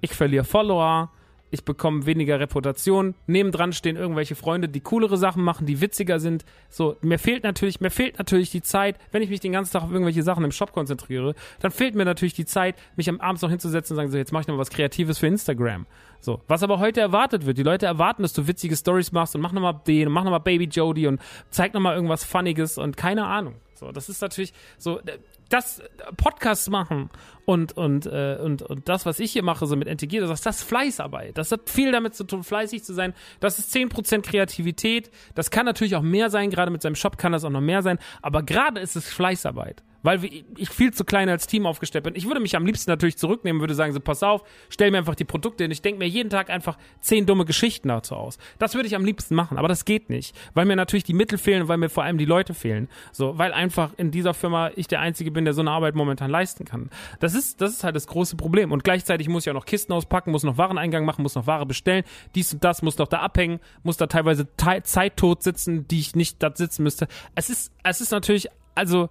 Ich 0.00 0.12
verliere 0.12 0.44
Follower, 0.44 1.10
ich 1.50 1.64
bekomme 1.64 2.06
weniger 2.06 2.40
Reputation. 2.40 3.14
Nebendran 3.26 3.72
stehen 3.72 3.96
irgendwelche 3.96 4.34
Freunde, 4.34 4.68
die 4.68 4.80
coolere 4.80 5.16
Sachen 5.16 5.42
machen, 5.42 5.66
die 5.66 5.80
witziger 5.80 6.18
sind. 6.18 6.44
So, 6.68 6.96
mir 7.02 7.18
fehlt 7.18 7.44
natürlich, 7.44 7.80
mir 7.80 7.90
fehlt 7.90 8.18
natürlich 8.18 8.50
die 8.50 8.62
Zeit, 8.62 8.98
wenn 9.12 9.22
ich 9.22 9.30
mich 9.30 9.40
den 9.40 9.52
ganzen 9.52 9.72
Tag 9.72 9.84
auf 9.84 9.92
irgendwelche 9.92 10.22
Sachen 10.22 10.44
im 10.44 10.52
Shop 10.52 10.72
konzentriere, 10.72 11.34
dann 11.60 11.70
fehlt 11.70 11.94
mir 11.94 12.04
natürlich 12.04 12.34
die 12.34 12.46
Zeit, 12.46 12.76
mich 12.96 13.08
am 13.08 13.20
Abend 13.20 13.40
noch 13.42 13.50
hinzusetzen 13.50 13.94
und 13.94 13.96
sagen, 13.96 14.10
so, 14.10 14.18
jetzt 14.18 14.32
mache 14.32 14.42
ich 14.42 14.48
noch 14.48 14.58
was 14.58 14.70
Kreatives 14.70 15.18
für 15.18 15.26
Instagram. 15.26 15.86
So, 16.20 16.42
was 16.48 16.62
aber 16.62 16.78
heute 16.78 17.00
erwartet 17.00 17.46
wird. 17.46 17.58
Die 17.58 17.62
Leute 17.62 17.86
erwarten, 17.86 18.22
dass 18.22 18.32
du 18.32 18.46
witzige 18.46 18.76
Stories 18.76 19.12
machst 19.12 19.34
und 19.34 19.40
mach 19.40 19.52
nochmal 19.52 19.80
den 19.86 20.08
und 20.08 20.12
mach 20.12 20.24
nochmal 20.24 20.40
Baby 20.40 20.64
Jody 20.64 21.06
und 21.06 21.20
zeig 21.50 21.74
nochmal 21.74 21.94
irgendwas 21.94 22.24
Funniges 22.24 22.78
und 22.78 22.96
keine 22.96 23.26
Ahnung. 23.26 23.54
So, 23.76 23.92
das 23.92 24.08
ist 24.08 24.20
natürlich 24.22 24.52
so, 24.78 25.00
das 25.48 25.82
Podcasts 26.16 26.68
machen 26.68 27.10
und, 27.44 27.76
und, 27.76 28.06
äh, 28.06 28.38
und, 28.42 28.62
und 28.62 28.88
das, 28.88 29.06
was 29.06 29.20
ich 29.20 29.32
hier 29.32 29.42
mache, 29.44 29.66
so 29.66 29.76
mit 29.76 29.86
NTG, 29.86 30.20
das 30.20 30.30
ist 30.30 30.46
das 30.46 30.62
Fleißarbeit. 30.62 31.38
Das 31.38 31.52
hat 31.52 31.68
viel 31.70 31.92
damit 31.92 32.14
zu 32.14 32.24
tun, 32.24 32.42
fleißig 32.42 32.82
zu 32.82 32.94
sein. 32.94 33.14
Das 33.40 33.58
ist 33.58 33.74
10% 33.74 34.22
Kreativität. 34.22 35.10
Das 35.34 35.50
kann 35.50 35.66
natürlich 35.66 35.94
auch 35.94 36.02
mehr 36.02 36.30
sein. 36.30 36.50
Gerade 36.50 36.70
mit 36.70 36.82
seinem 36.82 36.96
Shop 36.96 37.18
kann 37.18 37.32
das 37.32 37.44
auch 37.44 37.50
noch 37.50 37.60
mehr 37.60 37.82
sein. 37.82 37.98
Aber 38.22 38.42
gerade 38.42 38.80
ist 38.80 38.96
es 38.96 39.08
Fleißarbeit 39.08 39.82
weil 40.06 40.22
ich 40.56 40.70
viel 40.70 40.94
zu 40.94 41.04
klein 41.04 41.28
als 41.28 41.48
Team 41.48 41.66
aufgestellt 41.66 42.04
bin. 42.04 42.14
Ich 42.14 42.26
würde 42.26 42.38
mich 42.38 42.54
am 42.54 42.64
liebsten 42.64 42.88
natürlich 42.88 43.18
zurücknehmen, 43.18 43.60
würde 43.60 43.74
sagen, 43.74 43.92
so 43.92 43.98
pass 43.98 44.22
auf, 44.22 44.44
stell 44.68 44.92
mir 44.92 44.98
einfach 44.98 45.16
die 45.16 45.24
Produkte 45.24 45.64
hin. 45.64 45.72
Ich 45.72 45.82
denke 45.82 45.98
mir 45.98 46.06
jeden 46.06 46.30
Tag 46.30 46.48
einfach 46.48 46.78
zehn 47.00 47.26
dumme 47.26 47.44
Geschichten 47.44 47.88
dazu 47.88 48.14
aus. 48.14 48.38
Das 48.60 48.74
würde 48.74 48.86
ich 48.86 48.94
am 48.94 49.04
liebsten 49.04 49.34
machen, 49.34 49.58
aber 49.58 49.66
das 49.66 49.84
geht 49.84 50.08
nicht, 50.08 50.36
weil 50.54 50.64
mir 50.64 50.76
natürlich 50.76 51.02
die 51.02 51.12
Mittel 51.12 51.38
fehlen 51.38 51.62
und 51.62 51.68
weil 51.68 51.78
mir 51.78 51.88
vor 51.88 52.04
allem 52.04 52.18
die 52.18 52.24
Leute 52.24 52.54
fehlen. 52.54 52.88
So, 53.10 53.36
weil 53.36 53.52
einfach 53.52 53.94
in 53.96 54.12
dieser 54.12 54.32
Firma 54.32 54.70
ich 54.76 54.86
der 54.86 55.00
Einzige 55.00 55.32
bin, 55.32 55.44
der 55.44 55.54
so 55.54 55.60
eine 55.60 55.72
Arbeit 55.72 55.96
momentan 55.96 56.30
leisten 56.30 56.64
kann. 56.64 56.88
Das 57.18 57.34
ist, 57.34 57.60
das 57.60 57.72
ist 57.72 57.82
halt 57.82 57.96
das 57.96 58.06
große 58.06 58.36
Problem. 58.36 58.70
Und 58.70 58.84
gleichzeitig 58.84 59.28
muss 59.28 59.44
ich 59.44 59.50
auch 59.50 59.54
noch 59.54 59.66
Kisten 59.66 59.92
auspacken, 59.92 60.30
muss 60.30 60.44
noch 60.44 60.56
Wareneingang 60.56 61.04
machen, 61.04 61.22
muss 61.22 61.34
noch 61.34 61.48
Ware 61.48 61.66
bestellen, 61.66 62.04
dies 62.36 62.52
und 62.52 62.62
das, 62.62 62.80
muss 62.80 62.96
noch 62.96 63.08
da 63.08 63.18
abhängen, 63.18 63.58
muss 63.82 63.96
da 63.96 64.06
teilweise 64.06 64.46
Zeit 64.56 65.16
tot 65.16 65.42
sitzen, 65.42 65.88
die 65.88 65.98
ich 65.98 66.14
nicht 66.14 66.40
da 66.44 66.52
sitzen 66.54 66.84
müsste. 66.84 67.08
Es 67.34 67.50
ist, 67.50 67.72
es 67.82 68.00
ist 68.00 68.12
natürlich, 68.12 68.46
also 68.76 69.08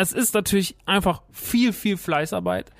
es 0.00 0.12
ist 0.12 0.34
natürlich 0.34 0.76
einfach 0.86 1.22
viel, 1.30 1.72
viel 1.72 1.98
Fleißarbeit. 1.98 2.70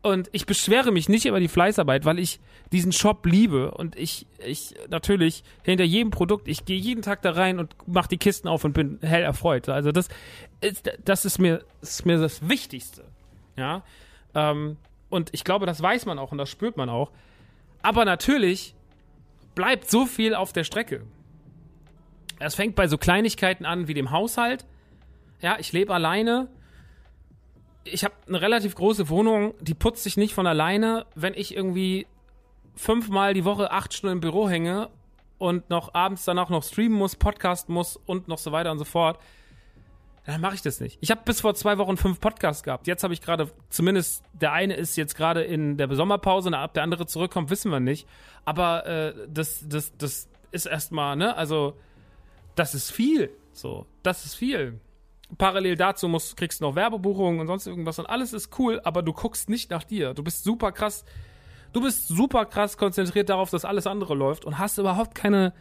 Und 0.00 0.28
ich 0.30 0.46
beschwere 0.46 0.92
mich 0.92 1.08
nicht 1.08 1.26
über 1.26 1.40
die 1.40 1.48
Fleißarbeit, 1.48 2.04
weil 2.04 2.20
ich 2.20 2.38
diesen 2.70 2.92
Shop 2.92 3.26
liebe 3.26 3.72
und 3.72 3.96
ich, 3.96 4.26
ich 4.46 4.74
natürlich 4.88 5.42
hinter 5.64 5.82
jedem 5.82 6.10
Produkt, 6.10 6.46
ich 6.46 6.64
gehe 6.64 6.78
jeden 6.78 7.02
Tag 7.02 7.22
da 7.22 7.32
rein 7.32 7.58
und 7.58 7.74
mache 7.88 8.08
die 8.08 8.16
Kisten 8.16 8.46
auf 8.46 8.62
und 8.62 8.74
bin 8.74 8.98
hell 9.02 9.22
erfreut. 9.22 9.68
Also 9.68 9.90
das 9.90 10.08
ist, 10.60 10.88
das 11.04 11.24
ist 11.24 11.38
mir, 11.38 11.64
ist 11.80 12.06
mir 12.06 12.18
das 12.18 12.48
Wichtigste. 12.48 13.04
Ja. 13.56 13.82
Ähm, 14.36 14.76
und 15.08 15.30
ich 15.32 15.42
glaube, 15.42 15.66
das 15.66 15.82
weiß 15.82 16.06
man 16.06 16.18
auch 16.20 16.30
und 16.30 16.38
das 16.38 16.48
spürt 16.48 16.76
man 16.76 16.88
auch. 16.88 17.10
Aber 17.82 18.04
natürlich 18.04 18.76
bleibt 19.56 19.90
so 19.90 20.06
viel 20.06 20.36
auf 20.36 20.52
der 20.52 20.62
Strecke. 20.62 21.02
Es 22.38 22.54
fängt 22.54 22.76
bei 22.76 22.86
so 22.86 22.98
Kleinigkeiten 22.98 23.64
an 23.64 23.88
wie 23.88 23.94
dem 23.94 24.12
Haushalt. 24.12 24.64
Ja, 25.40 25.56
ich 25.58 25.72
lebe 25.72 25.92
alleine 25.92 26.48
ich 27.92 28.04
habe 28.04 28.14
eine 28.26 28.40
relativ 28.40 28.74
große 28.74 29.08
Wohnung, 29.08 29.54
die 29.60 29.74
putzt 29.74 30.02
sich 30.02 30.16
nicht 30.16 30.34
von 30.34 30.46
alleine. 30.46 31.06
Wenn 31.14 31.34
ich 31.34 31.54
irgendwie 31.54 32.06
fünfmal 32.74 33.34
die 33.34 33.44
Woche 33.44 33.70
acht 33.70 33.92
Stunden 33.94 34.16
im 34.16 34.20
Büro 34.20 34.48
hänge 34.48 34.88
und 35.38 35.70
noch 35.70 35.94
abends 35.94 36.24
danach 36.24 36.48
noch 36.48 36.62
streamen 36.62 36.96
muss, 36.96 37.16
podcasten 37.16 37.74
muss 37.74 37.96
und 37.96 38.28
noch 38.28 38.38
so 38.38 38.52
weiter 38.52 38.70
und 38.70 38.78
so 38.78 38.84
fort, 38.84 39.18
dann 40.24 40.42
mache 40.42 40.56
ich 40.56 40.62
das 40.62 40.78
nicht. 40.80 40.98
Ich 41.00 41.10
habe 41.10 41.22
bis 41.24 41.40
vor 41.40 41.54
zwei 41.54 41.78
Wochen 41.78 41.96
fünf 41.96 42.20
Podcasts 42.20 42.62
gehabt. 42.62 42.86
Jetzt 42.86 43.02
habe 43.02 43.14
ich 43.14 43.22
gerade, 43.22 43.50
zumindest 43.70 44.22
der 44.34 44.52
eine 44.52 44.74
ist 44.74 44.96
jetzt 44.96 45.16
gerade 45.16 45.42
in 45.42 45.78
der 45.78 45.92
Sommerpause 45.94 46.54
ab 46.56 46.74
der 46.74 46.82
andere 46.82 47.06
zurückkommt, 47.06 47.48
wissen 47.48 47.72
wir 47.72 47.80
nicht. 47.80 48.06
Aber 48.44 48.86
äh, 48.86 49.14
das, 49.28 49.64
das, 49.66 49.96
das 49.96 50.28
ist 50.50 50.66
erstmal, 50.66 51.16
ne, 51.16 51.34
also 51.34 51.74
das 52.54 52.74
ist 52.74 52.90
viel. 52.90 53.30
So, 53.52 53.86
das 54.02 54.26
ist 54.26 54.34
viel. 54.34 54.80
Parallel 55.36 55.76
dazu 55.76 56.08
musst, 56.08 56.36
kriegst 56.36 56.60
du 56.60 56.64
noch 56.64 56.74
Werbebuchungen 56.74 57.40
und 57.40 57.46
sonst 57.46 57.66
irgendwas 57.66 57.98
und 57.98 58.06
alles 58.06 58.32
ist 58.32 58.58
cool, 58.58 58.80
aber 58.84 59.02
du 59.02 59.12
guckst 59.12 59.50
nicht 59.50 59.70
nach 59.70 59.84
dir. 59.84 60.14
Du 60.14 60.22
bist 60.22 60.42
super 60.42 60.72
krass, 60.72 61.04
du 61.72 61.82
bist 61.82 62.08
super 62.08 62.46
krass 62.46 62.78
konzentriert 62.78 63.28
darauf, 63.28 63.50
dass 63.50 63.64
alles 63.64 63.86
andere 63.86 64.14
läuft 64.14 64.44
und 64.44 64.58
hast 64.58 64.78
überhaupt 64.78 65.14
keine, 65.14 65.52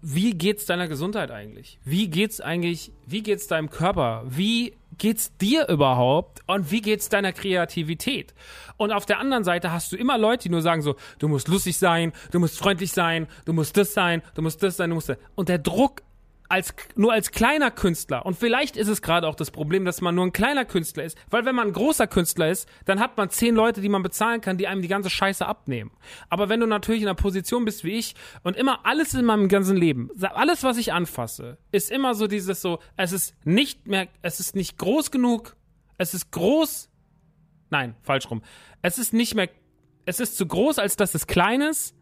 wie 0.00 0.34
geht's 0.34 0.66
deiner 0.66 0.86
Gesundheit 0.86 1.32
eigentlich? 1.32 1.80
Wie 1.84 2.08
geht's 2.08 2.40
eigentlich, 2.40 2.92
wie 3.06 3.22
geht's 3.22 3.48
deinem 3.48 3.70
Körper? 3.70 4.22
Wie 4.26 4.76
geht's 4.98 5.36
dir 5.36 5.68
überhaupt? 5.68 6.42
Und 6.46 6.70
wie 6.70 6.80
geht's 6.80 7.08
deiner 7.08 7.32
Kreativität? 7.32 8.32
Und 8.76 8.92
auf 8.92 9.06
der 9.06 9.18
anderen 9.18 9.42
Seite 9.42 9.72
hast 9.72 9.90
du 9.90 9.96
immer 9.96 10.18
Leute, 10.18 10.44
die 10.44 10.50
nur 10.50 10.62
sagen 10.62 10.82
so, 10.82 10.94
du 11.18 11.26
musst 11.26 11.48
lustig 11.48 11.76
sein, 11.78 12.12
du 12.30 12.38
musst 12.38 12.58
freundlich 12.58 12.92
sein, 12.92 13.26
du 13.44 13.52
musst 13.52 13.76
das 13.76 13.94
sein, 13.94 14.22
du 14.34 14.42
musst 14.42 14.62
das 14.62 14.76
sein, 14.76 14.90
du 14.90 14.94
musst 14.94 15.08
das. 15.08 15.18
Und 15.34 15.48
der 15.48 15.58
Druck 15.58 16.02
als, 16.48 16.74
nur 16.94 17.12
als 17.12 17.30
kleiner 17.30 17.70
Künstler, 17.70 18.24
und 18.24 18.36
vielleicht 18.36 18.76
ist 18.76 18.88
es 18.88 19.02
gerade 19.02 19.26
auch 19.28 19.34
das 19.34 19.50
Problem, 19.50 19.84
dass 19.84 20.00
man 20.00 20.14
nur 20.14 20.24
ein 20.24 20.32
kleiner 20.32 20.64
Künstler 20.64 21.04
ist, 21.04 21.18
weil 21.30 21.44
wenn 21.44 21.54
man 21.54 21.68
ein 21.68 21.72
großer 21.72 22.06
Künstler 22.06 22.48
ist, 22.50 22.68
dann 22.84 23.00
hat 23.00 23.16
man 23.16 23.30
zehn 23.30 23.54
Leute, 23.54 23.80
die 23.80 23.88
man 23.88 24.02
bezahlen 24.02 24.40
kann, 24.40 24.58
die 24.58 24.66
einem 24.66 24.82
die 24.82 24.88
ganze 24.88 25.10
Scheiße 25.10 25.46
abnehmen. 25.46 25.90
Aber 26.28 26.48
wenn 26.48 26.60
du 26.60 26.66
natürlich 26.66 27.02
in 27.02 27.08
einer 27.08 27.14
Position 27.14 27.64
bist 27.64 27.84
wie 27.84 27.98
ich 27.98 28.14
und 28.42 28.56
immer 28.56 28.86
alles 28.86 29.14
in 29.14 29.24
meinem 29.24 29.48
ganzen 29.48 29.76
Leben, 29.76 30.10
alles, 30.20 30.62
was 30.62 30.76
ich 30.76 30.92
anfasse, 30.92 31.58
ist 31.72 31.90
immer 31.90 32.14
so 32.14 32.26
dieses 32.26 32.62
so, 32.62 32.78
es 32.96 33.12
ist 33.12 33.34
nicht 33.44 33.86
mehr, 33.86 34.08
es 34.22 34.40
ist 34.40 34.54
nicht 34.54 34.78
groß 34.78 35.10
genug, 35.10 35.56
es 35.98 36.14
ist 36.14 36.30
groß, 36.32 36.90
nein, 37.70 37.94
falsch 38.02 38.30
rum, 38.30 38.42
es 38.82 38.98
ist 38.98 39.12
nicht 39.12 39.34
mehr, 39.34 39.48
es 40.04 40.20
ist 40.20 40.36
zu 40.36 40.46
groß, 40.46 40.78
als 40.78 40.96
dass 40.96 41.14
es 41.14 41.26
klein 41.26 41.60
ist, 41.60 41.94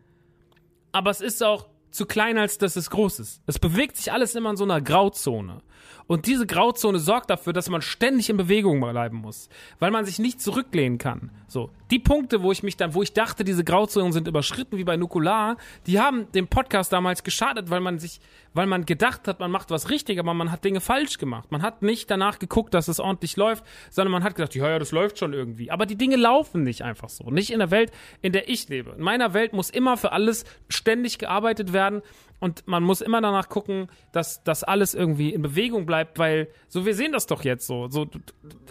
aber 0.92 1.10
es 1.10 1.20
ist 1.20 1.42
auch 1.42 1.66
zu 1.94 2.06
klein, 2.06 2.38
als 2.38 2.58
dass 2.58 2.74
es 2.76 2.90
groß 2.90 3.20
ist. 3.20 3.40
Es 3.46 3.58
bewegt 3.58 3.96
sich 3.96 4.12
alles 4.12 4.34
immer 4.34 4.50
in 4.50 4.56
so 4.56 4.64
einer 4.64 4.80
Grauzone. 4.80 5.62
Und 6.06 6.26
diese 6.26 6.46
Grauzone 6.46 6.98
sorgt 6.98 7.30
dafür, 7.30 7.52
dass 7.52 7.70
man 7.70 7.80
ständig 7.80 8.28
in 8.28 8.36
Bewegung 8.36 8.80
bleiben 8.80 9.18
muss, 9.18 9.48
weil 9.78 9.90
man 9.90 10.04
sich 10.04 10.18
nicht 10.18 10.40
zurücklehnen 10.40 10.98
kann. 10.98 11.30
So, 11.46 11.70
die 11.90 11.98
Punkte, 11.98 12.42
wo 12.42 12.52
ich 12.52 12.62
mich 12.62 12.76
dann, 12.76 12.94
wo 12.94 13.02
ich 13.02 13.12
dachte, 13.12 13.44
diese 13.44 13.64
Grauzonen 13.64 14.12
sind 14.12 14.28
überschritten, 14.28 14.76
wie 14.76 14.84
bei 14.84 14.96
Nukular, 14.96 15.56
die 15.86 16.00
haben 16.00 16.30
dem 16.32 16.48
Podcast 16.48 16.92
damals 16.92 17.22
geschadet, 17.22 17.70
weil 17.70 17.80
man 17.80 17.98
sich, 17.98 18.20
weil 18.52 18.66
man 18.66 18.84
gedacht 18.84 19.28
hat, 19.28 19.40
man 19.40 19.50
macht 19.50 19.70
was 19.70 19.88
richtig, 19.88 20.18
aber 20.18 20.34
man 20.34 20.50
hat 20.50 20.64
Dinge 20.64 20.80
falsch 20.80 21.16
gemacht. 21.18 21.50
Man 21.52 21.62
hat 21.62 21.82
nicht 21.82 22.10
danach 22.10 22.38
geguckt, 22.38 22.74
dass 22.74 22.88
es 22.88 23.00
ordentlich 23.00 23.36
läuft, 23.36 23.64
sondern 23.90 24.12
man 24.12 24.24
hat 24.24 24.34
gedacht, 24.34 24.54
ja, 24.54 24.68
ja, 24.68 24.78
das 24.78 24.92
läuft 24.92 25.18
schon 25.18 25.32
irgendwie. 25.32 25.70
Aber 25.70 25.86
die 25.86 25.96
Dinge 25.96 26.16
laufen 26.16 26.64
nicht 26.64 26.82
einfach 26.82 27.08
so. 27.08 27.30
Nicht 27.30 27.50
in 27.50 27.60
der 27.60 27.70
Welt, 27.70 27.92
in 28.20 28.32
der 28.32 28.48
ich 28.48 28.68
lebe. 28.68 28.90
In 28.90 29.02
meiner 29.02 29.32
Welt 29.32 29.52
muss 29.52 29.70
immer 29.70 29.96
für 29.96 30.12
alles 30.12 30.44
ständig 30.68 31.18
gearbeitet 31.18 31.72
werden 31.72 32.02
und 32.40 32.66
man 32.66 32.82
muss 32.82 33.00
immer 33.00 33.20
danach 33.20 33.48
gucken, 33.48 33.88
dass 34.12 34.42
das 34.44 34.64
alles 34.64 34.94
irgendwie 34.94 35.32
in 35.32 35.42
Bewegung 35.42 35.86
bleibt, 35.86 36.18
weil 36.18 36.48
so 36.68 36.84
wir 36.84 36.94
sehen 36.94 37.12
das 37.12 37.26
doch 37.26 37.42
jetzt 37.44 37.66
so, 37.66 37.88
so 37.88 38.06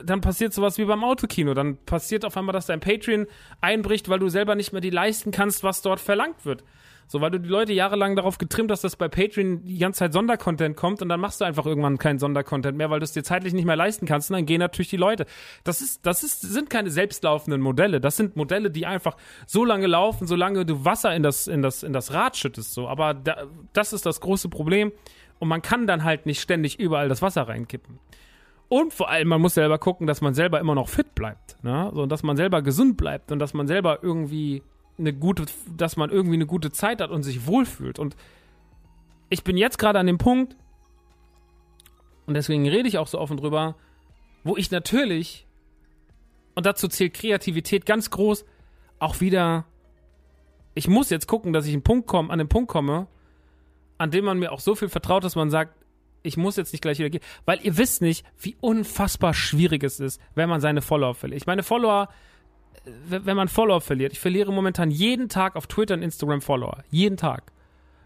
dann 0.03 0.21
passiert 0.21 0.53
sowas 0.53 0.77
wie 0.77 0.85
beim 0.85 1.03
Autokino, 1.03 1.53
dann 1.53 1.77
passiert 1.77 2.25
auf 2.25 2.37
einmal, 2.37 2.53
dass 2.53 2.67
dein 2.67 2.79
Patreon 2.79 3.27
einbricht, 3.61 4.09
weil 4.09 4.19
du 4.19 4.29
selber 4.29 4.55
nicht 4.55 4.73
mehr 4.73 4.81
die 4.81 4.89
leisten 4.89 5.31
kannst, 5.31 5.63
was 5.63 5.81
dort 5.81 5.99
verlangt 5.99 6.45
wird. 6.45 6.63
So, 7.13 7.21
weil 7.21 7.29
du 7.29 7.39
die 7.39 7.47
Leute 7.47 7.73
jahrelang 7.73 8.15
darauf 8.15 8.39
getrimmt 8.39 8.71
hast, 8.71 8.83
dass 8.83 8.95
bei 8.95 9.07
Patreon 9.07 9.63
die 9.65 9.77
ganze 9.77 9.99
Zeit 9.99 10.13
Sondercontent 10.13 10.75
kommt 10.75 10.99
und 11.03 11.09
dann 11.09 11.19
machst 11.19 11.41
du 11.41 11.45
einfach 11.45 11.67
irgendwann 11.67 11.99
keinen 11.99 12.17
Sondercontent 12.17 12.75
mehr, 12.75 12.89
weil 12.89 12.99
du 12.99 13.03
es 13.03 13.11
dir 13.11 13.23
zeitlich 13.23 13.53
nicht 13.53 13.65
mehr 13.65 13.75
leisten 13.75 14.07
kannst 14.07 14.31
und 14.31 14.37
dann 14.37 14.47
gehen 14.47 14.57
natürlich 14.57 14.89
die 14.89 14.97
Leute. 14.97 15.27
Das 15.63 15.81
ist, 15.81 16.07
das 16.07 16.23
ist, 16.23 16.41
sind 16.41 16.71
keine 16.71 16.89
selbstlaufenden 16.89 17.61
Modelle. 17.61 18.01
Das 18.01 18.17
sind 18.17 18.35
Modelle, 18.35 18.71
die 18.71 18.87
einfach 18.87 19.15
so 19.45 19.63
lange 19.63 19.85
laufen, 19.85 20.25
solange 20.25 20.65
du 20.65 20.85
Wasser 20.85 21.13
in 21.13 21.21
das, 21.21 21.45
in 21.45 21.61
das, 21.61 21.83
in 21.83 21.93
das 21.93 22.15
Rad 22.15 22.35
schüttest, 22.35 22.73
so. 22.73 22.87
Aber 22.87 23.13
da, 23.13 23.43
das 23.73 23.93
ist 23.93 24.07
das 24.07 24.19
große 24.19 24.49
Problem. 24.49 24.91
Und 25.37 25.49
man 25.49 25.61
kann 25.61 25.85
dann 25.85 26.03
halt 26.03 26.25
nicht 26.25 26.41
ständig 26.41 26.79
überall 26.79 27.09
das 27.09 27.21
Wasser 27.21 27.43
reinkippen. 27.47 27.99
Und 28.69 28.91
vor 28.91 29.11
allem, 29.11 29.27
man 29.27 29.39
muss 29.39 29.53
selber 29.53 29.77
gucken, 29.77 30.07
dass 30.07 30.21
man 30.21 30.33
selber 30.33 30.59
immer 30.59 30.73
noch 30.73 30.89
fit 30.89 31.13
bleibt. 31.13 31.63
Ne? 31.63 31.91
So, 31.93 32.07
dass 32.07 32.23
man 32.23 32.37
selber 32.37 32.63
gesund 32.63 32.97
bleibt 32.97 33.31
und 33.31 33.37
dass 33.37 33.53
man 33.53 33.67
selber 33.67 33.99
irgendwie 34.01 34.63
eine 34.97 35.13
gute, 35.13 35.45
dass 35.75 35.97
man 35.97 36.09
irgendwie 36.09 36.35
eine 36.35 36.45
gute 36.45 36.71
Zeit 36.71 37.01
hat 37.01 37.11
und 37.11 37.23
sich 37.23 37.47
wohlfühlt. 37.47 37.99
Und 37.99 38.15
ich 39.29 39.43
bin 39.43 39.57
jetzt 39.57 39.77
gerade 39.79 39.99
an 39.99 40.07
dem 40.07 40.17
Punkt, 40.17 40.55
und 42.25 42.35
deswegen 42.35 42.67
rede 42.67 42.87
ich 42.87 42.97
auch 42.97 43.07
so 43.07 43.19
offen 43.19 43.37
drüber, 43.37 43.75
wo 44.43 44.55
ich 44.55 44.71
natürlich, 44.71 45.45
und 46.55 46.65
dazu 46.65 46.87
zählt 46.87 47.13
Kreativität 47.13 47.85
ganz 47.85 48.09
groß, 48.11 48.45
auch 48.99 49.19
wieder, 49.19 49.65
ich 50.73 50.87
muss 50.87 51.09
jetzt 51.09 51.27
gucken, 51.27 51.53
dass 51.53 51.65
ich 51.65 51.73
einen 51.73 51.83
Punkt 51.83 52.07
komm, 52.07 52.31
an 52.31 52.39
den 52.39 52.47
Punkt 52.47 52.69
komme, 52.69 53.07
an 53.97 54.11
dem 54.11 54.25
man 54.25 54.39
mir 54.39 54.51
auch 54.51 54.59
so 54.59 54.75
viel 54.75 54.89
vertraut, 54.89 55.23
dass 55.23 55.35
man 55.35 55.49
sagt, 55.49 55.75
ich 56.23 56.37
muss 56.37 56.55
jetzt 56.55 56.71
nicht 56.71 56.81
gleich 56.81 56.99
wieder 56.99 57.09
gehen, 57.09 57.23
weil 57.45 57.59
ihr 57.63 57.77
wisst 57.77 58.01
nicht, 58.01 58.25
wie 58.39 58.55
unfassbar 58.61 59.33
schwierig 59.33 59.83
es 59.83 59.99
ist, 59.99 60.21
wenn 60.35 60.49
man 60.49 60.61
seine 60.61 60.81
Follower 60.81 61.13
verliert. 61.13 61.41
Ich 61.41 61.47
meine, 61.47 61.63
Follower, 61.63 62.09
wenn 62.85 63.37
man 63.37 63.47
Follower 63.47 63.81
verliert, 63.81 64.13
ich 64.13 64.19
verliere 64.19 64.51
momentan 64.51 64.91
jeden 64.91 65.29
Tag 65.29 65.55
auf 65.55 65.67
Twitter 65.67 65.95
und 65.95 66.01
Instagram 66.01 66.41
Follower. 66.41 66.83
Jeden 66.89 67.17
Tag. 67.17 67.51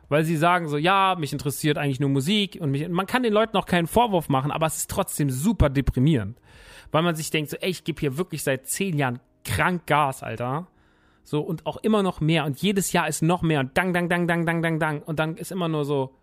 Weil 0.10 0.24
sie 0.24 0.38
sagen 0.38 0.70
so, 0.70 0.78
ja, 0.78 1.16
mich 1.20 1.34
interessiert 1.34 1.78
eigentlich 1.78 2.00
nur 2.00 2.10
Musik 2.10 2.58
und 2.62 2.72
mich, 2.72 2.88
man 2.88 3.08
kann 3.08 3.24
den 3.24 3.34
Leuten 3.34 3.58
auch 3.58 3.66
keinen 3.66 3.88
Vorwurf 3.88 4.30
machen, 4.30 4.52
aber 4.52 4.66
es 4.66 4.78
ist 4.78 4.90
trotzdem 4.90 5.30
super 5.30 5.70
deprimierend. 5.70 6.40
Weil 6.92 7.04
man 7.04 7.16
sich 7.16 7.30
denkt 7.30 7.50
so, 7.50 7.58
ey, 7.58 7.70
ich 7.70 7.84
gebe 7.84 8.00
hier 8.00 8.18
wirklich 8.18 8.44
seit 8.44 8.68
zehn 8.68 8.98
Jahren 8.98 9.20
krank 9.44 9.86
Gas, 9.86 10.24
Alter. 10.24 10.68
So, 11.24 11.42
und 11.42 11.66
auch 11.66 11.78
immer 11.78 12.04
noch 12.04 12.22
mehr 12.22 12.46
und 12.46 12.62
jedes 12.62 12.94
Jahr 12.94 13.08
ist 13.08 13.22
noch 13.22 13.42
mehr 13.42 13.60
und 13.60 13.78
dang, 13.78 13.94
dang, 13.94 14.08
dang, 14.08 14.28
dang, 14.28 14.46
dang, 14.46 14.62
dang, 14.62 14.80
dang 14.80 15.02
und 15.02 15.20
dann 15.20 15.36
ist 15.36 15.52
immer 15.52 15.68
nur 15.68 15.84
so, 15.84 16.16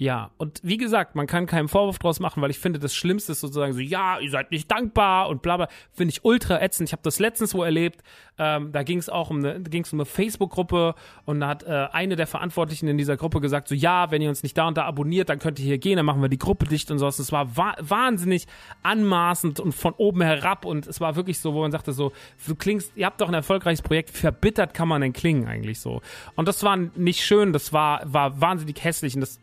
ja, 0.00 0.30
und 0.38 0.60
wie 0.62 0.78
gesagt, 0.78 1.14
man 1.14 1.26
kann 1.26 1.44
keinen 1.44 1.68
Vorwurf 1.68 1.98
draus 1.98 2.20
machen, 2.20 2.40
weil 2.40 2.48
ich 2.48 2.58
finde, 2.58 2.78
das 2.78 2.94
Schlimmste 2.94 3.32
ist 3.32 3.40
sozusagen 3.40 3.74
so, 3.74 3.80
ja, 3.80 4.18
ihr 4.18 4.30
seid 4.30 4.50
nicht 4.50 4.70
dankbar 4.70 5.28
und 5.28 5.42
bla 5.42 5.58
bla, 5.58 5.68
finde 5.92 6.12
ich 6.12 6.24
ultra 6.24 6.58
ätzend. 6.62 6.88
Ich 6.88 6.94
habe 6.94 7.02
das 7.02 7.18
letztens 7.18 7.52
wo 7.52 7.62
erlebt, 7.62 8.02
ähm, 8.38 8.72
da 8.72 8.82
ging 8.82 8.96
es 8.96 9.10
auch 9.10 9.28
um 9.28 9.44
eine, 9.44 9.56
um 9.56 9.84
eine 9.92 10.06
Facebook-Gruppe 10.06 10.94
und 11.26 11.40
da 11.40 11.48
hat 11.48 11.64
äh, 11.64 11.88
eine 11.92 12.16
der 12.16 12.26
Verantwortlichen 12.26 12.88
in 12.88 12.96
dieser 12.96 13.18
Gruppe 13.18 13.42
gesagt, 13.42 13.68
so, 13.68 13.74
ja, 13.74 14.10
wenn 14.10 14.22
ihr 14.22 14.30
uns 14.30 14.42
nicht 14.42 14.56
da 14.56 14.68
und 14.68 14.78
da 14.78 14.86
abonniert, 14.86 15.28
dann 15.28 15.38
könnt 15.38 15.58
ihr 15.58 15.66
hier 15.66 15.76
gehen, 15.76 15.98
dann 15.98 16.06
machen 16.06 16.22
wir 16.22 16.30
die 16.30 16.38
Gruppe 16.38 16.64
dicht 16.64 16.90
und 16.90 16.98
sowas. 16.98 17.18
Das 17.18 17.30
war 17.30 17.54
wa 17.58 17.74
wahnsinnig 17.78 18.46
anmaßend 18.82 19.60
und 19.60 19.72
von 19.72 19.92
oben 19.98 20.22
herab 20.22 20.64
und 20.64 20.86
es 20.86 21.02
war 21.02 21.14
wirklich 21.14 21.40
so, 21.40 21.52
wo 21.52 21.60
man 21.60 21.72
sagte 21.72 21.92
so, 21.92 22.12
du 22.46 22.54
klingst, 22.54 22.92
ihr 22.96 23.04
habt 23.04 23.20
doch 23.20 23.28
ein 23.28 23.34
erfolgreiches 23.34 23.82
Projekt, 23.82 24.08
verbittert 24.08 24.72
kann 24.72 24.88
man 24.88 25.02
denn 25.02 25.12
klingen 25.12 25.46
eigentlich 25.46 25.78
so. 25.78 26.00
Und 26.36 26.48
das 26.48 26.62
war 26.62 26.78
nicht 26.78 27.22
schön, 27.22 27.52
das 27.52 27.74
war, 27.74 28.00
war 28.10 28.40
wahnsinnig 28.40 28.82
hässlich 28.82 29.14
und 29.14 29.20
das 29.20 29.38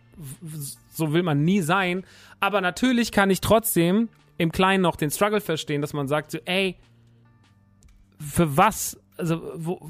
so 0.93 1.13
will 1.13 1.23
man 1.23 1.43
nie 1.43 1.61
sein. 1.61 2.03
Aber 2.39 2.61
natürlich 2.61 3.11
kann 3.11 3.29
ich 3.29 3.41
trotzdem 3.41 4.09
im 4.37 4.51
Kleinen 4.51 4.83
noch 4.83 4.95
den 4.95 5.11
Struggle 5.11 5.41
verstehen, 5.41 5.81
dass 5.81 5.93
man 5.93 6.07
sagt 6.07 6.31
so, 6.31 6.39
ey, 6.45 6.75
für 8.19 8.57
was, 8.57 8.99
also, 9.17 9.51
wo, 9.55 9.89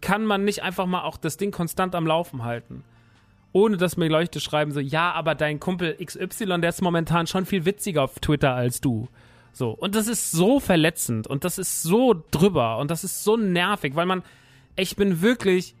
kann 0.00 0.24
man 0.24 0.44
nicht 0.44 0.62
einfach 0.62 0.86
mal 0.86 1.02
auch 1.02 1.16
das 1.16 1.36
Ding 1.36 1.50
konstant 1.50 1.94
am 1.94 2.06
Laufen 2.06 2.44
halten? 2.44 2.84
Ohne 3.52 3.76
dass 3.76 3.96
mir 3.96 4.08
Leute 4.08 4.40
schreiben 4.40 4.72
so, 4.72 4.80
ja, 4.80 5.12
aber 5.12 5.34
dein 5.34 5.58
Kumpel 5.58 5.96
XY, 6.02 6.60
der 6.60 6.70
ist 6.70 6.82
momentan 6.82 7.26
schon 7.26 7.46
viel 7.46 7.64
witziger 7.64 8.04
auf 8.04 8.20
Twitter 8.20 8.54
als 8.54 8.80
du. 8.80 9.08
So. 9.52 9.70
Und 9.70 9.94
das 9.94 10.06
ist 10.06 10.30
so 10.30 10.60
verletzend 10.60 11.26
und 11.26 11.44
das 11.44 11.58
ist 11.58 11.82
so 11.82 12.14
drüber 12.30 12.78
und 12.78 12.90
das 12.90 13.02
ist 13.04 13.24
so 13.24 13.36
nervig, 13.36 13.96
weil 13.96 14.06
man, 14.06 14.22
ich 14.76 14.96
bin 14.96 15.20
wirklich, 15.20 15.74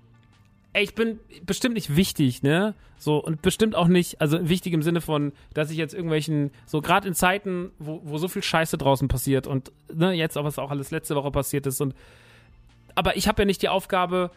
ey, 0.72 0.84
ich 0.84 0.94
bin 0.94 1.18
bestimmt 1.44 1.74
nicht 1.74 1.96
wichtig, 1.96 2.42
ne? 2.42 2.74
So, 2.98 3.16
und 3.16 3.42
bestimmt 3.42 3.74
auch 3.74 3.88
nicht, 3.88 4.20
also 4.20 4.48
wichtig 4.48 4.72
im 4.72 4.82
Sinne 4.82 5.00
von, 5.00 5.32
dass 5.54 5.70
ich 5.70 5.78
jetzt 5.78 5.94
irgendwelchen, 5.94 6.50
so 6.66 6.80
gerade 6.82 7.08
in 7.08 7.14
Zeiten, 7.14 7.70
wo, 7.78 8.00
wo 8.04 8.18
so 8.18 8.28
viel 8.28 8.42
Scheiße 8.42 8.76
draußen 8.76 9.08
passiert 9.08 9.46
und 9.46 9.72
ne, 9.92 10.12
jetzt 10.12 10.36
was 10.36 10.58
auch 10.58 10.70
alles 10.70 10.90
letzte 10.90 11.16
Woche 11.16 11.30
passiert 11.30 11.66
ist 11.66 11.80
und 11.80 11.94
aber 12.94 13.16
ich 13.16 13.28
habe 13.28 13.42
ja 13.42 13.46
nicht 13.46 13.62
die 13.62 13.68
Aufgabe, 13.68 14.30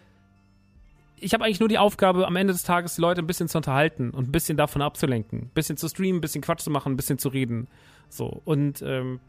ich 1.17 1.33
habe 1.33 1.43
eigentlich 1.43 1.59
nur 1.59 1.69
die 1.69 1.77
Aufgabe, 1.77 2.27
am 2.27 2.35
Ende 2.35 2.53
des 2.53 2.63
Tages 2.63 2.95
die 2.95 3.01
Leute 3.01 3.21
ein 3.21 3.27
bisschen 3.27 3.47
zu 3.47 3.57
unterhalten 3.57 4.11
und 4.11 4.29
ein 4.29 4.31
bisschen 4.31 4.57
davon 4.57 4.81
abzulenken. 4.81 5.43
Ein 5.43 5.51
bisschen 5.53 5.77
zu 5.77 5.87
streamen, 5.87 6.17
ein 6.17 6.21
bisschen 6.21 6.41
Quatsch 6.41 6.61
zu 6.61 6.69
machen, 6.69 6.93
ein 6.93 6.97
bisschen 6.97 7.17
zu 7.17 7.29
reden. 7.29 7.67
So. 8.09 8.41
Und 8.45 8.81
ähm, 8.81 9.19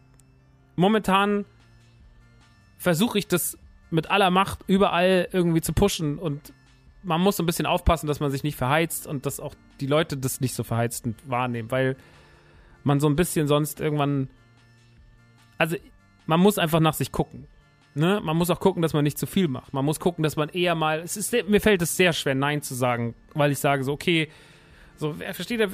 momentan 0.77 1.45
versuche 2.79 3.19
ich 3.19 3.29
das 3.29 3.59
mit 3.91 4.11
aller 4.11 4.31
Macht 4.31 4.61
überall 4.67 5.29
irgendwie 5.33 5.61
zu 5.61 5.73
pushen 5.73 6.19
und 6.19 6.53
man 7.05 7.21
muss 7.21 7.39
ein 7.39 7.47
bisschen 7.47 7.67
aufpassen, 7.67 8.07
dass 8.07 8.21
man 8.21 8.31
sich 8.31 8.43
nicht 8.43 8.57
verheizt 8.57 9.07
und 9.07 9.27
dass 9.27 9.41
auch 9.41 9.55
die 9.81 9.87
Leute 9.87 10.17
das 10.17 10.41
nicht 10.41 10.55
so 10.55 10.65
verheizt 10.65 11.07
wahrnehmen, 11.27 11.71
weil 11.71 11.97
man 12.83 13.01
so 13.01 13.09
ein 13.09 13.17
bisschen 13.17 13.47
sonst 13.47 13.81
irgendwann. 13.81 14.29
Also, 15.59 15.77
man 16.27 16.41
muss 16.41 16.59
einfach 16.59 16.81
nach 16.81 16.95
sich 16.95 17.13
gucken. 17.13 17.47
Ne? 17.95 18.21
Man 18.25 18.37
muss 18.37 18.51
auch 18.51 18.61
gucken, 18.61 18.83
dass 18.83 18.93
man 18.93 19.05
nicht 19.05 19.19
zu 19.19 19.27
viel 19.27 19.47
macht. 19.47 19.73
Man 19.73 19.85
muss 19.85 20.01
gucken, 20.01 20.23
dass 20.23 20.37
man 20.37 20.49
eher 20.49 20.75
mal. 20.75 21.01
Es 21.01 21.17
ist, 21.17 21.33
mir 21.49 21.61
fällt 21.61 21.81
es 21.83 21.97
sehr 21.97 22.13
schwer, 22.13 22.35
Nein 22.35 22.61
zu 22.63 22.75
sagen, 22.75 23.15
weil 23.35 23.53
ich 23.53 23.59
sage 23.59 23.85
so, 23.85 23.93
okay, 23.93 24.29
So, 24.97 25.13
versteht 25.13 25.61
er, 25.61 25.71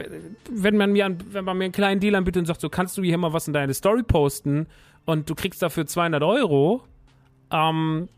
wenn 0.51 0.77
man 0.77 0.93
mir, 0.93 1.17
wenn 1.33 1.45
man 1.45 1.59
mir 1.59 1.65
einen 1.65 1.73
kleinen 1.73 2.01
Deal 2.01 2.15
anbietet 2.15 2.41
und 2.41 2.47
sagt, 2.47 2.61
so 2.61 2.69
kannst 2.69 2.97
du 2.97 3.03
hier 3.03 3.19
mal 3.19 3.33
was 3.33 3.47
in 3.47 3.53
deine 3.53 3.75
Story 3.75 4.03
posten 4.03 4.67
und 5.05 5.29
du 5.29 5.35
kriegst 5.35 5.63
dafür 5.63 5.87
200 5.87 6.23
Euro, 6.23 6.83
ähm, 7.51 8.09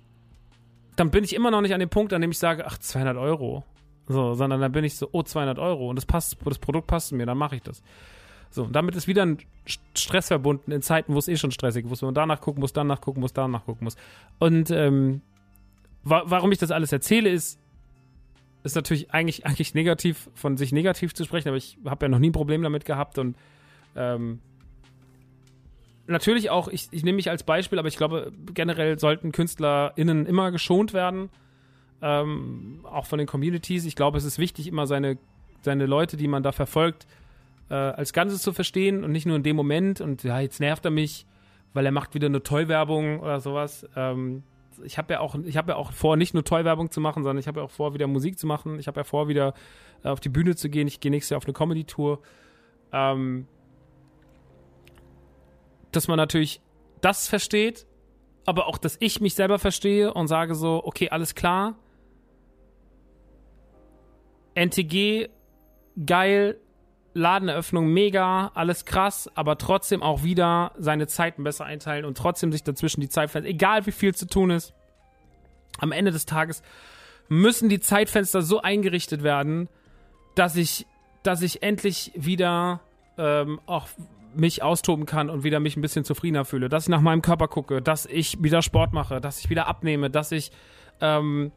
dann 0.96 1.10
bin 1.10 1.24
ich 1.24 1.34
immer 1.34 1.50
noch 1.50 1.60
nicht 1.60 1.74
an 1.74 1.80
dem 1.80 1.88
Punkt, 1.88 2.12
an 2.12 2.20
dem 2.20 2.30
ich 2.30 2.38
sage, 2.38 2.66
ach, 2.66 2.78
200 2.78 3.16
Euro. 3.16 3.64
So, 4.08 4.34
sondern 4.34 4.60
dann 4.60 4.72
bin 4.72 4.84
ich 4.84 4.96
so, 4.96 5.08
oh, 5.12 5.22
200 5.22 5.58
Euro 5.58 5.88
und 5.88 5.96
das 5.96 6.06
passt, 6.06 6.36
das 6.44 6.58
Produkt 6.58 6.86
passt 6.88 7.12
mir, 7.12 7.24
dann 7.24 7.38
mache 7.38 7.56
ich 7.56 7.62
das. 7.62 7.82
So, 8.50 8.64
und 8.64 8.72
damit 8.72 8.96
ist 8.96 9.06
wieder 9.08 9.22
ein 9.24 9.38
St- 9.66 9.78
Stress 9.94 10.28
verbunden 10.28 10.72
in 10.72 10.82
Zeiten, 10.82 11.14
wo 11.14 11.18
es 11.18 11.28
eh 11.28 11.36
schon 11.36 11.52
stressig 11.52 11.86
ist, 11.90 12.02
wo 12.02 12.06
man 12.06 12.14
danach 12.14 12.40
gucken 12.40 12.60
muss, 12.60 12.72
danach 12.72 13.00
gucken 13.00 13.20
muss, 13.20 13.32
danach 13.32 13.64
gucken 13.64 13.84
muss. 13.84 13.96
Und 14.38 14.70
ähm, 14.70 15.22
wa 16.02 16.24
warum 16.26 16.52
ich 16.52 16.58
das 16.58 16.70
alles 16.70 16.92
erzähle, 16.92 17.30
ist, 17.30 17.58
ist 18.64 18.74
natürlich 18.74 19.12
eigentlich, 19.12 19.46
eigentlich 19.46 19.72
negativ, 19.74 20.28
von 20.34 20.56
sich 20.56 20.72
negativ 20.72 21.14
zu 21.14 21.24
sprechen, 21.24 21.48
aber 21.48 21.56
ich 21.56 21.78
habe 21.86 22.04
ja 22.04 22.08
noch 22.10 22.18
nie 22.18 22.30
ein 22.30 22.32
Problem 22.32 22.62
damit 22.62 22.84
gehabt 22.84 23.18
und 23.18 23.36
ähm, 23.96 24.40
natürlich 26.06 26.50
auch, 26.50 26.68
ich, 26.68 26.88
ich 26.90 27.04
nehme 27.04 27.16
mich 27.16 27.30
als 27.30 27.42
Beispiel, 27.42 27.78
aber 27.78 27.88
ich 27.88 27.96
glaube, 27.96 28.32
generell 28.52 28.98
sollten 28.98 29.32
KünstlerInnen 29.32 30.26
immer 30.26 30.50
geschont 30.50 30.92
werden, 30.92 31.30
ähm, 32.00 32.80
auch 32.84 33.06
von 33.06 33.18
den 33.18 33.26
Communities. 33.26 33.84
Ich 33.84 33.96
glaube, 33.96 34.18
es 34.18 34.24
ist 34.24 34.38
wichtig, 34.38 34.66
immer 34.66 34.86
seine, 34.86 35.18
seine 35.62 35.86
Leute, 35.86 36.16
die 36.16 36.28
man 36.28 36.42
da 36.42 36.52
verfolgt, 36.52 37.06
äh, 37.70 37.74
als 37.74 38.12
Ganzes 38.12 38.42
zu 38.42 38.52
verstehen 38.52 39.04
und 39.04 39.12
nicht 39.12 39.26
nur 39.26 39.36
in 39.36 39.42
dem 39.42 39.56
Moment 39.56 40.00
und 40.00 40.24
ja, 40.24 40.40
jetzt 40.40 40.60
nervt 40.60 40.84
er 40.84 40.90
mich, 40.90 41.26
weil 41.72 41.86
er 41.86 41.92
macht 41.92 42.14
wieder 42.14 42.26
eine 42.26 42.42
Toy-Werbung 42.42 43.20
oder 43.20 43.40
sowas. 43.40 43.88
Ähm, 43.96 44.42
ich 44.84 44.98
habe 44.98 45.14
ja 45.14 45.20
auch, 45.20 45.36
ja 45.44 45.76
auch 45.76 45.92
vor, 45.92 46.16
nicht 46.16 46.34
nur 46.34 46.44
Toy-Werbung 46.44 46.90
zu 46.90 47.00
machen, 47.00 47.22
sondern 47.22 47.38
ich 47.38 47.46
habe 47.46 47.60
ja 47.60 47.66
auch 47.66 47.70
vor, 47.70 47.94
wieder 47.94 48.06
Musik 48.06 48.38
zu 48.38 48.46
machen. 48.46 48.78
Ich 48.78 48.88
habe 48.88 49.00
ja 49.00 49.04
vor, 49.04 49.28
wieder 49.28 49.54
äh, 50.02 50.08
auf 50.08 50.20
die 50.20 50.28
Bühne 50.28 50.56
zu 50.56 50.68
gehen. 50.68 50.88
Ich 50.88 51.00
gehe 51.00 51.10
nächstes 51.10 51.30
Jahr 51.30 51.38
auf 51.38 51.44
eine 51.44 51.52
Comedy-Tour. 51.52 52.20
Ähm, 52.92 53.46
dass 55.92 56.08
man 56.08 56.16
natürlich 56.16 56.60
das 57.00 57.28
versteht, 57.28 57.86
aber 58.46 58.66
auch, 58.66 58.78
dass 58.78 58.96
ich 59.00 59.20
mich 59.20 59.34
selber 59.34 59.58
verstehe 59.58 60.12
und 60.12 60.28
sage 60.28 60.54
so, 60.54 60.82
okay, 60.84 61.10
alles 61.10 61.34
klar. 61.34 61.76
NTG, 64.54 65.28
geil, 66.04 66.58
Ladeneröffnung 67.14 67.88
mega, 67.88 68.50
alles 68.54 68.84
krass, 68.84 69.30
aber 69.34 69.58
trotzdem 69.58 70.02
auch 70.02 70.22
wieder 70.22 70.72
seine 70.78 71.06
Zeiten 71.06 71.44
besser 71.44 71.64
einteilen 71.64 72.04
und 72.04 72.16
trotzdem 72.16 72.52
sich 72.52 72.62
dazwischen 72.62 73.00
die 73.00 73.08
Zeit 73.08 73.30
fällt, 73.30 73.44
egal 73.44 73.86
wie 73.86 73.92
viel 73.92 74.14
zu 74.14 74.26
tun 74.26 74.50
ist. 74.50 74.74
Am 75.78 75.92
Ende 75.92 76.10
des 76.10 76.26
Tages 76.26 76.62
müssen 77.28 77.68
die 77.68 77.80
Zeitfenster 77.80 78.42
so 78.42 78.60
eingerichtet 78.60 79.22
werden, 79.22 79.68
dass 80.34 80.56
ich, 80.56 80.86
dass 81.22 81.42
ich 81.42 81.62
endlich 81.62 82.12
wieder 82.14 82.80
ähm, 83.18 83.60
auch 83.66 83.88
mich 84.34 84.62
austoben 84.62 85.06
kann 85.06 85.30
und 85.30 85.44
wieder 85.44 85.60
mich 85.60 85.76
ein 85.76 85.82
bisschen 85.82 86.04
zufriedener 86.04 86.44
fühle, 86.44 86.68
dass 86.68 86.84
ich 86.84 86.88
nach 86.88 87.00
meinem 87.00 87.22
Körper 87.22 87.48
gucke, 87.48 87.82
dass 87.82 88.06
ich 88.06 88.42
wieder 88.42 88.62
Sport 88.62 88.92
mache, 88.92 89.20
dass 89.20 89.40
ich 89.40 89.50
wieder 89.50 89.66
abnehme, 89.66 90.10
dass 90.10 90.32
ich 90.32 90.52
ähm, 91.00 91.52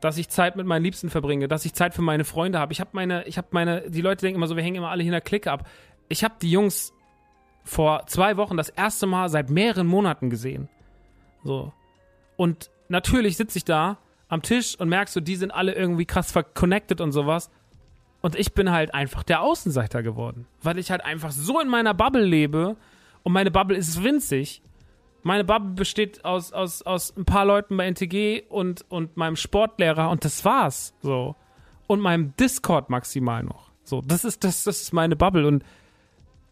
dass 0.00 0.16
ich 0.16 0.28
Zeit 0.28 0.56
mit 0.56 0.66
meinen 0.66 0.82
Liebsten 0.82 1.10
verbringe, 1.10 1.48
dass 1.48 1.64
ich 1.64 1.74
Zeit 1.74 1.94
für 1.94 2.02
meine 2.02 2.24
Freunde 2.24 2.58
habe. 2.58 2.72
Ich 2.72 2.80
habe 2.80 2.90
meine, 2.92 3.26
ich 3.26 3.36
habe 3.36 3.48
meine, 3.50 3.90
die 3.90 4.00
Leute 4.00 4.22
denken 4.22 4.36
immer 4.36 4.46
so, 4.46 4.56
wir 4.56 4.62
hängen 4.62 4.76
immer 4.76 4.90
alle 4.90 5.04
der 5.04 5.20
Clique 5.20 5.50
ab. 5.50 5.68
Ich 6.08 6.24
habe 6.24 6.34
die 6.40 6.50
Jungs 6.50 6.92
vor 7.64 8.06
zwei 8.06 8.36
Wochen 8.36 8.56
das 8.56 8.68
erste 8.68 9.06
Mal 9.06 9.28
seit 9.28 9.50
mehreren 9.50 9.86
Monaten 9.86 10.30
gesehen. 10.30 10.68
So. 11.44 11.72
Und 12.36 12.70
natürlich 12.88 13.36
sitze 13.36 13.58
ich 13.58 13.64
da 13.64 13.98
am 14.28 14.42
Tisch 14.42 14.78
und 14.78 14.88
merkst 14.88 15.14
so, 15.14 15.20
die 15.20 15.36
sind 15.36 15.50
alle 15.50 15.74
irgendwie 15.74 16.06
krass 16.06 16.30
verconnected 16.30 17.00
und 17.00 17.12
sowas. 17.12 17.50
Und 18.20 18.36
ich 18.36 18.52
bin 18.52 18.70
halt 18.70 18.94
einfach 18.94 19.22
der 19.22 19.42
Außenseiter 19.42 20.02
geworden. 20.02 20.46
Weil 20.62 20.78
ich 20.78 20.90
halt 20.90 21.04
einfach 21.04 21.30
so 21.30 21.60
in 21.60 21.68
meiner 21.68 21.94
Bubble 21.94 22.24
lebe 22.24 22.76
und 23.22 23.32
meine 23.32 23.50
Bubble 23.50 23.76
ist 23.76 24.02
winzig. 24.02 24.62
Meine 25.22 25.44
Bubble 25.44 25.74
besteht 25.74 26.24
aus, 26.24 26.52
aus, 26.52 26.82
aus 26.82 27.16
ein 27.16 27.24
paar 27.24 27.44
Leuten 27.44 27.76
bei 27.76 27.86
NTG 27.86 28.44
und, 28.48 28.84
und 28.88 29.16
meinem 29.16 29.36
Sportlehrer 29.36 30.10
und 30.10 30.24
das 30.24 30.44
war's. 30.44 30.94
So. 31.02 31.36
Und 31.86 32.00
meinem 32.00 32.34
Discord 32.36 32.90
maximal 32.90 33.42
noch. 33.42 33.70
So, 33.84 34.02
das 34.02 34.24
ist, 34.24 34.44
das, 34.44 34.64
das 34.64 34.82
ist 34.82 34.92
meine 34.92 35.16
Bubble 35.16 35.46
und 35.46 35.64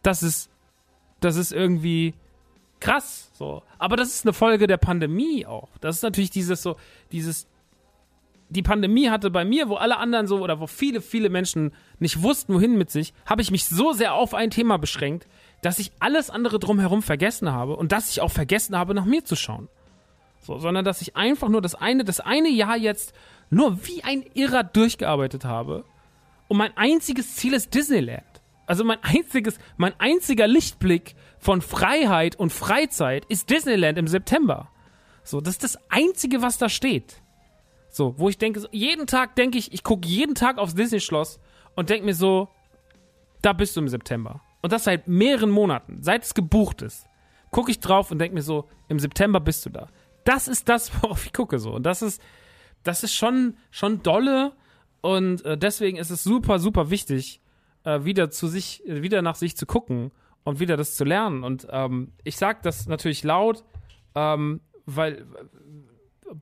das 0.02 0.22
ist, 0.22 0.50
das 1.20 1.36
ist 1.36 1.52
irgendwie 1.52 2.14
krass. 2.80 3.30
So. 3.34 3.62
Aber 3.78 3.96
das 3.96 4.08
ist 4.08 4.24
eine 4.24 4.32
Folge 4.32 4.66
der 4.66 4.78
Pandemie 4.78 5.46
auch. 5.46 5.68
Das 5.80 5.96
ist 5.96 6.02
natürlich 6.02 6.30
dieses 6.30 6.62
so, 6.62 6.76
dieses, 7.12 7.46
die 8.48 8.62
Pandemie 8.62 9.10
hatte 9.10 9.30
bei 9.30 9.44
mir, 9.44 9.68
wo 9.68 9.74
alle 9.74 9.96
anderen 9.96 10.26
so 10.26 10.40
oder 10.40 10.60
wo 10.60 10.66
viele, 10.66 11.00
viele 11.00 11.30
Menschen 11.30 11.72
nicht 11.98 12.22
wussten, 12.22 12.54
wohin 12.54 12.78
mit 12.78 12.90
sich, 12.90 13.12
habe 13.24 13.42
ich 13.42 13.50
mich 13.50 13.64
so 13.64 13.92
sehr 13.92 14.14
auf 14.14 14.34
ein 14.34 14.50
Thema 14.50 14.78
beschränkt, 14.78 15.26
dass 15.62 15.78
ich 15.78 15.90
alles 15.98 16.30
andere 16.30 16.58
drumherum 16.58 17.02
vergessen 17.02 17.50
habe 17.50 17.76
und 17.76 17.92
dass 17.92 18.10
ich 18.10 18.20
auch 18.20 18.30
vergessen 18.30 18.76
habe, 18.76 18.94
nach 18.94 19.04
mir 19.04 19.24
zu 19.24 19.36
schauen. 19.36 19.68
So, 20.40 20.58
sondern 20.58 20.84
dass 20.84 21.02
ich 21.02 21.16
einfach 21.16 21.48
nur 21.48 21.60
das 21.60 21.74
eine, 21.74 22.04
das 22.04 22.20
eine 22.20 22.48
Jahr 22.48 22.76
jetzt 22.76 23.14
nur 23.50 23.84
wie 23.86 24.04
ein 24.04 24.24
Irrer 24.34 24.62
durchgearbeitet 24.62 25.44
habe. 25.44 25.84
Und 26.46 26.58
mein 26.58 26.76
einziges 26.76 27.34
Ziel 27.34 27.52
ist 27.52 27.74
Disneyland. 27.74 28.22
Also 28.66 28.84
mein 28.84 29.02
einziges, 29.02 29.58
mein 29.76 29.98
einziger 29.98 30.46
Lichtblick 30.46 31.14
von 31.38 31.62
Freiheit 31.62 32.36
und 32.36 32.52
Freizeit 32.52 33.24
ist 33.26 33.50
Disneyland 33.50 33.98
im 33.98 34.06
September. 34.06 34.68
So, 35.24 35.40
das 35.40 35.54
ist 35.54 35.64
das 35.64 35.78
einzige, 35.88 36.42
was 36.42 36.58
da 36.58 36.68
steht. 36.68 37.22
So, 37.96 38.12
wo 38.18 38.28
ich 38.28 38.36
denke, 38.36 38.62
jeden 38.72 39.06
Tag 39.06 39.36
denke 39.36 39.56
ich, 39.56 39.72
ich 39.72 39.82
gucke 39.82 40.06
jeden 40.06 40.34
Tag 40.34 40.58
aufs 40.58 40.74
Disney-Schloss 40.74 41.40
und 41.76 41.88
denke 41.88 42.04
mir 42.04 42.14
so, 42.14 42.50
da 43.40 43.54
bist 43.54 43.74
du 43.74 43.80
im 43.80 43.88
September. 43.88 44.42
Und 44.60 44.70
das 44.72 44.84
seit 44.84 45.08
mehreren 45.08 45.48
Monaten, 45.48 46.02
seit 46.02 46.22
es 46.22 46.34
gebucht 46.34 46.82
ist. 46.82 47.06
Gucke 47.50 47.70
ich 47.70 47.80
drauf 47.80 48.10
und 48.10 48.18
denke 48.18 48.34
mir 48.34 48.42
so, 48.42 48.68
im 48.88 48.98
September 48.98 49.40
bist 49.40 49.64
du 49.64 49.70
da. 49.70 49.88
Das 50.24 50.46
ist 50.46 50.68
das, 50.68 50.92
worauf 51.02 51.24
ich 51.24 51.32
gucke 51.32 51.58
so. 51.58 51.72
Und 51.72 51.84
das 51.84 52.02
ist, 52.02 52.20
das 52.82 53.02
ist 53.02 53.14
schon, 53.14 53.56
schon 53.70 54.02
dolle. 54.02 54.52
Und 55.00 55.42
äh, 55.46 55.56
deswegen 55.56 55.96
ist 55.96 56.10
es 56.10 56.22
super, 56.22 56.58
super 56.58 56.90
wichtig, 56.90 57.40
äh, 57.84 58.04
wieder 58.04 58.30
zu 58.30 58.46
sich, 58.46 58.86
äh, 58.86 59.00
wieder 59.00 59.22
nach 59.22 59.36
sich 59.36 59.56
zu 59.56 59.64
gucken 59.64 60.12
und 60.44 60.60
wieder 60.60 60.76
das 60.76 60.96
zu 60.96 61.04
lernen. 61.04 61.44
Und 61.44 61.66
ähm, 61.70 62.12
ich 62.24 62.36
sage 62.36 62.58
das 62.62 62.88
natürlich 62.88 63.24
laut, 63.24 63.64
ähm, 64.14 64.60
weil 64.84 65.24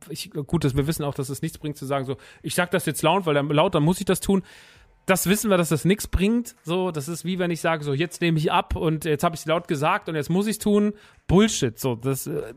ich, 0.09 0.31
gut, 0.31 0.65
dass 0.65 0.77
wir 0.77 0.87
wissen 0.87 1.05
auch, 1.05 1.15
dass 1.15 1.29
es 1.29 1.43
nichts 1.43 1.59
bringt 1.59 1.77
zu 1.77 1.87
sagen, 1.87 2.05
so, 2.05 2.17
ich 2.43 2.55
sag 2.55 2.71
das 2.71 2.87
jetzt 2.87 3.03
laut, 3.03 3.27
weil 3.27 3.35
dann 3.35 3.49
laut, 3.49 3.75
dann 3.75 3.83
muss 3.83 4.01
ich 4.01 4.07
das 4.07 4.21
tun. 4.21 4.43
Das 5.07 5.27
wissen 5.29 5.51
wir, 5.51 5.59
dass 5.59 5.69
das 5.69 5.85
nichts 5.85 6.07
bringt. 6.07 6.57
So, 6.63 6.91
das 6.91 7.09
ist 7.09 7.25
wie 7.25 7.39
wenn 7.39 7.51
ich 7.51 7.61
sage, 7.61 7.85
so, 7.85 7.93
jetzt 7.93 8.23
nehme 8.23 8.39
ich 8.39 8.51
ab 8.51 8.75
und 8.75 9.05
jetzt 9.05 9.23
habe 9.23 9.35
ich 9.35 9.43
es 9.43 9.47
laut 9.47 9.69
gesagt 9.69 10.09
und 10.09 10.15
jetzt 10.15 10.31
muss 10.31 10.47
ich 10.47 10.53
es 10.53 10.59
tun. 10.59 10.95
Bullshit. 11.27 11.79
So, 11.79 11.95
das, 11.95 12.27
äh, 12.27 12.55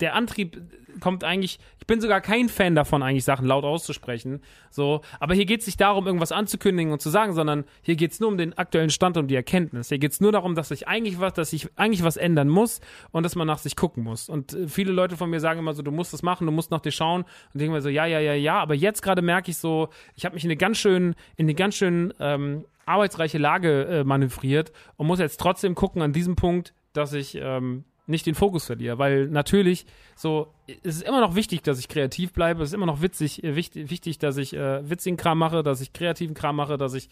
der 0.00 0.14
Antrieb 0.14 0.60
kommt 1.00 1.24
eigentlich, 1.24 1.58
ich 1.78 1.86
bin 1.86 2.00
sogar 2.00 2.20
kein 2.20 2.48
Fan 2.48 2.74
davon, 2.74 3.02
eigentlich 3.02 3.24
Sachen 3.24 3.46
laut 3.46 3.64
auszusprechen. 3.64 4.40
So, 4.70 5.00
aber 5.18 5.34
hier 5.34 5.46
geht 5.46 5.60
es 5.60 5.66
nicht 5.66 5.80
darum, 5.80 6.06
irgendwas 6.06 6.32
anzukündigen 6.32 6.92
und 6.92 7.00
zu 7.00 7.10
sagen, 7.10 7.32
sondern 7.32 7.64
hier 7.82 7.96
geht 7.96 8.12
es 8.12 8.20
nur 8.20 8.28
um 8.28 8.36
den 8.36 8.56
aktuellen 8.56 8.90
Stand 8.90 9.16
und 9.16 9.28
die 9.28 9.34
Erkenntnis. 9.34 9.88
Hier 9.88 9.98
geht 9.98 10.12
es 10.12 10.20
nur 10.20 10.32
darum, 10.32 10.54
dass 10.54 10.70
ich 10.70 10.88
eigentlich 10.88 11.20
was, 11.20 11.32
dass 11.32 11.52
ich 11.52 11.68
eigentlich 11.76 12.02
was 12.02 12.16
ändern 12.16 12.48
muss 12.48 12.80
und 13.10 13.22
dass 13.22 13.36
man 13.36 13.46
nach 13.46 13.58
sich 13.58 13.76
gucken 13.76 14.04
muss. 14.04 14.28
Und 14.28 14.52
äh, 14.52 14.68
viele 14.68 14.92
Leute 14.92 15.16
von 15.16 15.30
mir 15.30 15.40
sagen 15.40 15.60
immer 15.60 15.72
so, 15.72 15.82
du 15.82 15.92
musst 15.92 16.12
das 16.12 16.22
machen, 16.22 16.46
du 16.46 16.52
musst 16.52 16.70
nach 16.70 16.80
dir 16.80 16.92
schauen 16.92 17.22
und 17.22 17.60
denken 17.60 17.72
mir 17.72 17.82
so, 17.82 17.88
ja, 17.88 18.06
ja, 18.06 18.20
ja, 18.20 18.34
ja. 18.34 18.60
Aber 18.60 18.74
jetzt 18.74 19.02
gerade 19.02 19.22
merke 19.22 19.50
ich 19.50 19.56
so, 19.56 19.88
ich 20.14 20.24
habe 20.24 20.34
mich 20.34 20.44
in 20.44 20.50
eine 20.50 20.56
ganz 20.56 20.78
schön, 20.78 21.14
in 21.36 21.46
eine 21.46 21.54
ganz 21.54 21.74
schön 21.74 22.12
ähm, 22.20 22.64
arbeitsreiche 22.84 23.38
Lage 23.38 23.84
äh, 23.84 24.04
manövriert 24.04 24.72
und 24.96 25.06
muss 25.06 25.20
jetzt 25.20 25.40
trotzdem 25.40 25.74
gucken 25.74 26.02
an 26.02 26.12
diesem 26.12 26.36
Punkt, 26.36 26.74
dass 26.92 27.12
ich 27.12 27.36
ähm, 27.40 27.84
nicht 28.10 28.26
den 28.26 28.34
Fokus 28.34 28.66
verliere, 28.66 28.98
weil 28.98 29.28
natürlich 29.28 29.86
so 30.16 30.52
es 30.66 30.96
ist 30.96 31.02
immer 31.02 31.20
noch 31.20 31.34
wichtig, 31.34 31.62
dass 31.62 31.78
ich 31.78 31.88
kreativ 31.88 32.32
bleibe, 32.32 32.62
es 32.62 32.70
ist 32.70 32.74
immer 32.74 32.86
noch 32.86 33.02
witzig, 33.02 33.42
äh, 33.44 33.56
wichtig, 33.56 33.90
wichtig, 33.90 34.18
dass 34.18 34.36
ich 34.36 34.54
äh, 34.54 34.88
witzigen 34.88 35.16
Kram 35.16 35.38
mache, 35.38 35.62
dass 35.62 35.80
ich 35.80 35.92
kreativen 35.92 36.34
Kram 36.34 36.56
mache, 36.56 36.76
dass 36.76 36.94
ich 36.94 37.08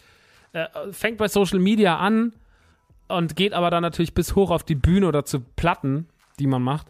äh, 0.53 0.67
fängt 0.91 1.17
bei 1.17 1.27
Social 1.27 1.59
Media 1.59 1.97
an 1.97 2.33
und 3.07 3.35
geht 3.35 3.53
aber 3.53 3.69
dann 3.69 3.81
natürlich 3.81 4.13
bis 4.13 4.35
hoch 4.35 4.51
auf 4.51 4.63
die 4.63 4.75
Bühne 4.75 5.07
oder 5.07 5.25
zu 5.25 5.39
Platten, 5.39 6.07
die 6.39 6.47
man 6.47 6.61
macht. 6.61 6.87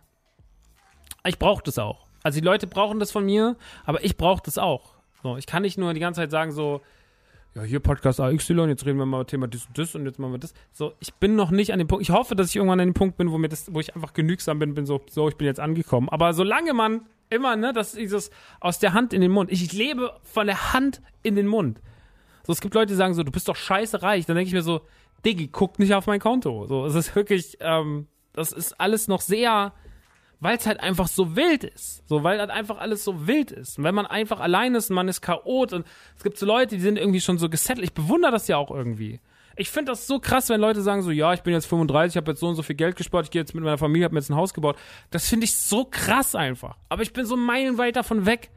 Ich 1.26 1.39
brauche 1.39 1.63
das 1.63 1.80
auch. 1.80 2.08
Also 2.24 2.39
die 2.39 2.45
Leute 2.45 2.67
brauchen 2.67 3.00
das 3.00 3.12
von 3.12 3.26
mir, 3.26 3.56
aber 3.86 4.04
ich 4.04 4.17
brauche 4.17 4.41
das 4.43 4.58
auch. 4.58 4.95
So, 5.24 5.38
ich 5.38 5.45
kann 5.45 5.63
nicht 5.63 5.78
nur 5.78 5.93
die 5.93 6.00
ganze 6.00 6.22
Zeit 6.22 6.32
sagen 6.32 6.52
so, 6.52 6.82
ja, 7.56 7.64
hier 7.64 7.80
Podcast 7.80 8.20
AXY, 8.20 8.68
jetzt 8.68 8.86
reden 8.86 9.00
wir 9.00 9.06
mal 9.06 9.26
Thema 9.26 9.48
das 9.48 9.66
und 9.66 9.78
das 9.78 9.96
und 9.96 10.06
jetzt 10.06 10.20
machen 10.20 10.34
wir 10.34 10.40
das. 10.40 10.54
So, 10.72 10.94
ich 11.00 11.14
bin 11.16 11.36
noch 11.36 11.52
nicht 11.52 11.74
an 11.74 11.80
dem 11.80 11.88
Punkt. 11.88 12.04
Ich 12.04 12.12
hoffe, 12.12 12.36
dass 12.36 12.50
ich 12.50 12.56
irgendwann 12.56 12.80
an 12.80 12.90
dem 12.90 12.94
Punkt 12.94 13.18
bin, 13.18 13.32
wo 13.32 13.38
mir 13.38 13.50
das, 13.50 13.74
wo 13.74 13.80
ich 13.80 13.96
einfach 13.96 14.14
genügsam 14.14 14.60
bin, 14.60 14.76
bin 14.76 14.86
so, 14.86 15.02
so, 15.10 15.28
ich 15.30 15.36
bin 15.36 15.48
jetzt 15.48 15.60
angekommen. 15.60 16.10
Aber 16.10 16.34
solange 16.34 16.74
man 16.74 17.02
immer, 17.30 17.56
ne, 17.56 17.74
das 17.74 17.94
dieses 17.94 18.30
aus 18.60 18.80
der 18.80 18.94
Hand 18.94 19.14
in 19.14 19.22
den 19.22 19.32
Mund. 19.32 19.52
Ich 19.52 19.72
lebe 19.74 20.14
von 20.24 20.48
der 20.48 20.74
Hand 20.74 21.02
in 21.24 21.36
den 21.36 21.48
Mund. 21.48 21.82
So, 22.46 22.54
es 22.54 22.62
gibt 22.62 22.74
Leute, 22.74 22.94
die 22.94 22.96
sagen 22.98 23.14
so, 23.14 23.24
du 23.24 23.32
bist 23.32 23.48
doch 23.48 23.56
scheiße 23.56 24.02
reich. 24.02 24.26
Dann 24.26 24.36
denke 24.36 24.48
ich 24.48 24.54
mir 24.54 24.62
so, 24.62 24.82
Diggi, 25.26 25.48
guck 25.48 25.80
nicht 25.80 25.94
auf 25.94 26.08
mein 26.08 26.20
Konto. 26.20 26.66
So, 26.66 26.86
es 26.86 26.96
ist 26.96 27.16
wirklich, 27.16 27.58
ähm, 27.60 28.08
das 28.34 28.52
ist 28.52 28.80
alles 28.80 29.08
noch 29.08 29.22
sehr 29.22 29.74
weil 30.39 30.58
es 30.58 30.65
halt 30.65 30.80
einfach 30.80 31.08
so 31.08 31.36
wild 31.36 31.63
ist. 31.63 32.08
So, 32.08 32.23
weil 32.23 32.39
halt 32.39 32.49
einfach 32.49 32.78
alles 32.78 33.04
so 33.04 33.28
wild 33.28 33.52
ist. 33.52 33.78
Und 33.78 33.84
wenn 33.84 33.95
man 33.95 34.06
einfach 34.06 34.39
allein 34.39 34.75
ist 34.75 34.89
und 34.89 34.95
man 34.95 35.08
ist 35.08 35.21
chaot 35.21 35.73
und 35.73 35.86
es 36.15 36.23
gibt 36.23 36.38
so 36.38 36.45
Leute, 36.45 36.75
die 36.75 36.82
sind 36.82 36.97
irgendwie 36.97 37.21
schon 37.21 37.38
so 37.38 37.49
gesettelt. 37.49 37.86
Ich 37.86 37.93
bewundere 37.93 38.32
das 38.32 38.47
ja 38.47 38.58
auch 38.58 38.71
irgendwie. 38.71 39.19
Ich 39.58 39.69
finde 39.69 39.91
das 39.91 40.08
so 40.08 40.19
krass, 40.19 40.47
wenn 40.47 40.62
Leute 40.62 40.82
sagen 40.82 41.02
so, 41.02 41.12
ja, 41.12 41.34
ich 41.34 41.41
bin 41.41 41.54
jetzt 41.54 41.65
35, 41.65 42.13
ich 42.13 42.17
habe 42.17 42.32
jetzt 42.32 42.39
so 42.39 42.47
und 42.47 42.56
so 42.56 42.63
viel 42.63 42.78
Geld 42.78 42.95
gespart, 42.95 43.25
ich 43.25 43.32
gehe 43.32 43.41
jetzt 43.41 43.54
mit 43.54 43.63
meiner 43.63 43.78
Familie, 43.78 44.06
habe 44.06 44.13
mir 44.13 44.21
jetzt 44.21 44.30
ein 44.30 44.38
Haus 44.38 44.54
gebaut. 44.54 44.78
Das 45.12 45.28
finde 45.28 45.43
ich 45.43 45.56
so 45.56 45.86
krass 45.89 46.34
einfach. 46.34 46.78
Aber 46.88 47.02
ich 47.02 47.12
bin 47.12 47.25
so 47.25 47.36
meilenweit 47.36 47.97
davon 47.97 48.25
weg. 48.25 48.52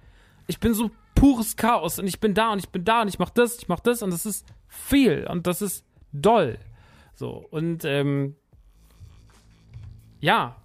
Ich 0.46 0.60
bin 0.60 0.74
so 0.74 0.90
pures 1.16 1.56
Chaos 1.56 1.98
und 1.98 2.06
ich 2.06 2.20
bin 2.20 2.34
da 2.34 2.52
und 2.52 2.60
ich 2.60 2.68
bin 2.68 2.84
da 2.84 3.02
und 3.02 3.08
ich 3.08 3.18
mache 3.18 3.32
das, 3.34 3.58
ich 3.58 3.68
mache 3.68 3.82
das 3.82 4.02
und 4.02 4.12
das 4.12 4.26
ist 4.26 4.46
viel 4.68 5.26
und 5.28 5.46
das 5.48 5.62
ist 5.62 5.84
doll. 6.12 6.58
So, 7.14 7.46
und 7.50 7.84
ähm, 7.84 8.36
ja, 10.20 10.61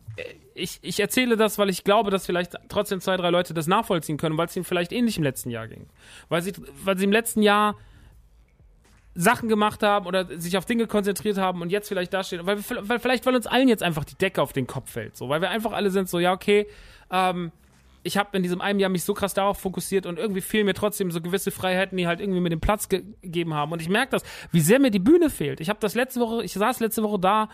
ich, 0.57 0.79
ich 0.81 0.99
erzähle 0.99 1.37
das, 1.37 1.57
weil 1.57 1.69
ich 1.69 1.83
glaube, 1.83 2.11
dass 2.11 2.25
vielleicht 2.25 2.55
trotzdem 2.69 2.99
zwei, 2.99 3.17
drei 3.17 3.29
Leute 3.29 3.53
das 3.53 3.67
nachvollziehen 3.67 4.17
können, 4.17 4.37
weil 4.37 4.47
es 4.47 4.55
ihnen 4.55 4.65
vielleicht 4.65 4.91
ähnlich 4.91 5.17
im 5.17 5.23
letzten 5.23 5.49
Jahr 5.49 5.67
ging. 5.67 5.87
Weil 6.29 6.41
sie, 6.41 6.53
weil 6.83 6.97
sie 6.97 7.05
im 7.05 7.11
letzten 7.11 7.41
Jahr 7.41 7.75
Sachen 9.13 9.49
gemacht 9.49 9.81
haben 9.81 10.05
oder 10.05 10.25
sich 10.39 10.57
auf 10.57 10.65
Dinge 10.65 10.87
konzentriert 10.87 11.37
haben 11.37 11.61
und 11.61 11.71
jetzt 11.71 11.87
vielleicht 11.87 12.13
dastehen. 12.13 12.45
Weil, 12.45 12.59
weil 12.81 12.99
vielleicht, 12.99 13.25
weil 13.25 13.35
uns 13.35 13.47
allen 13.47 13.67
jetzt 13.67 13.83
einfach 13.83 14.05
die 14.05 14.15
Decke 14.15 14.41
auf 14.41 14.53
den 14.53 14.67
Kopf 14.67 14.91
fällt. 14.91 15.15
So, 15.15 15.29
weil 15.29 15.41
wir 15.41 15.49
einfach 15.49 15.71
alle 15.71 15.89
sind 15.89 16.09
so, 16.09 16.19
ja, 16.19 16.33
okay, 16.33 16.67
ähm, 17.11 17.51
ich 18.03 18.17
habe 18.17 18.37
in 18.37 18.43
diesem 18.43 18.61
einen 18.61 18.79
Jahr 18.79 18.89
mich 18.89 19.03
so 19.03 19.13
krass 19.13 19.33
darauf 19.33 19.59
fokussiert 19.59 20.05
und 20.05 20.17
irgendwie 20.17 20.41
fehlen 20.41 20.65
mir 20.65 20.73
trotzdem 20.73 21.11
so 21.11 21.19
gewisse 21.19 21.51
Freiheiten, 21.51 21.97
die 21.97 22.07
halt 22.07 22.21
irgendwie 22.21 22.39
mir 22.39 22.49
den 22.49 22.61
Platz 22.61 22.89
ge 22.89 23.03
gegeben 23.21 23.53
haben. 23.53 23.71
Und 23.71 23.81
ich 23.81 23.89
merke 23.89 24.11
das, 24.11 24.23
wie 24.51 24.61
sehr 24.61 24.79
mir 24.79 24.91
die 24.91 24.99
Bühne 24.99 25.29
fehlt. 25.29 25.59
Ich 25.59 25.69
habe 25.69 25.79
das 25.81 25.95
letzte 25.95 26.19
Woche, 26.19 26.43
ich 26.43 26.53
saß 26.53 26.79
letzte 26.79 27.03
Woche 27.03 27.19
da 27.19 27.49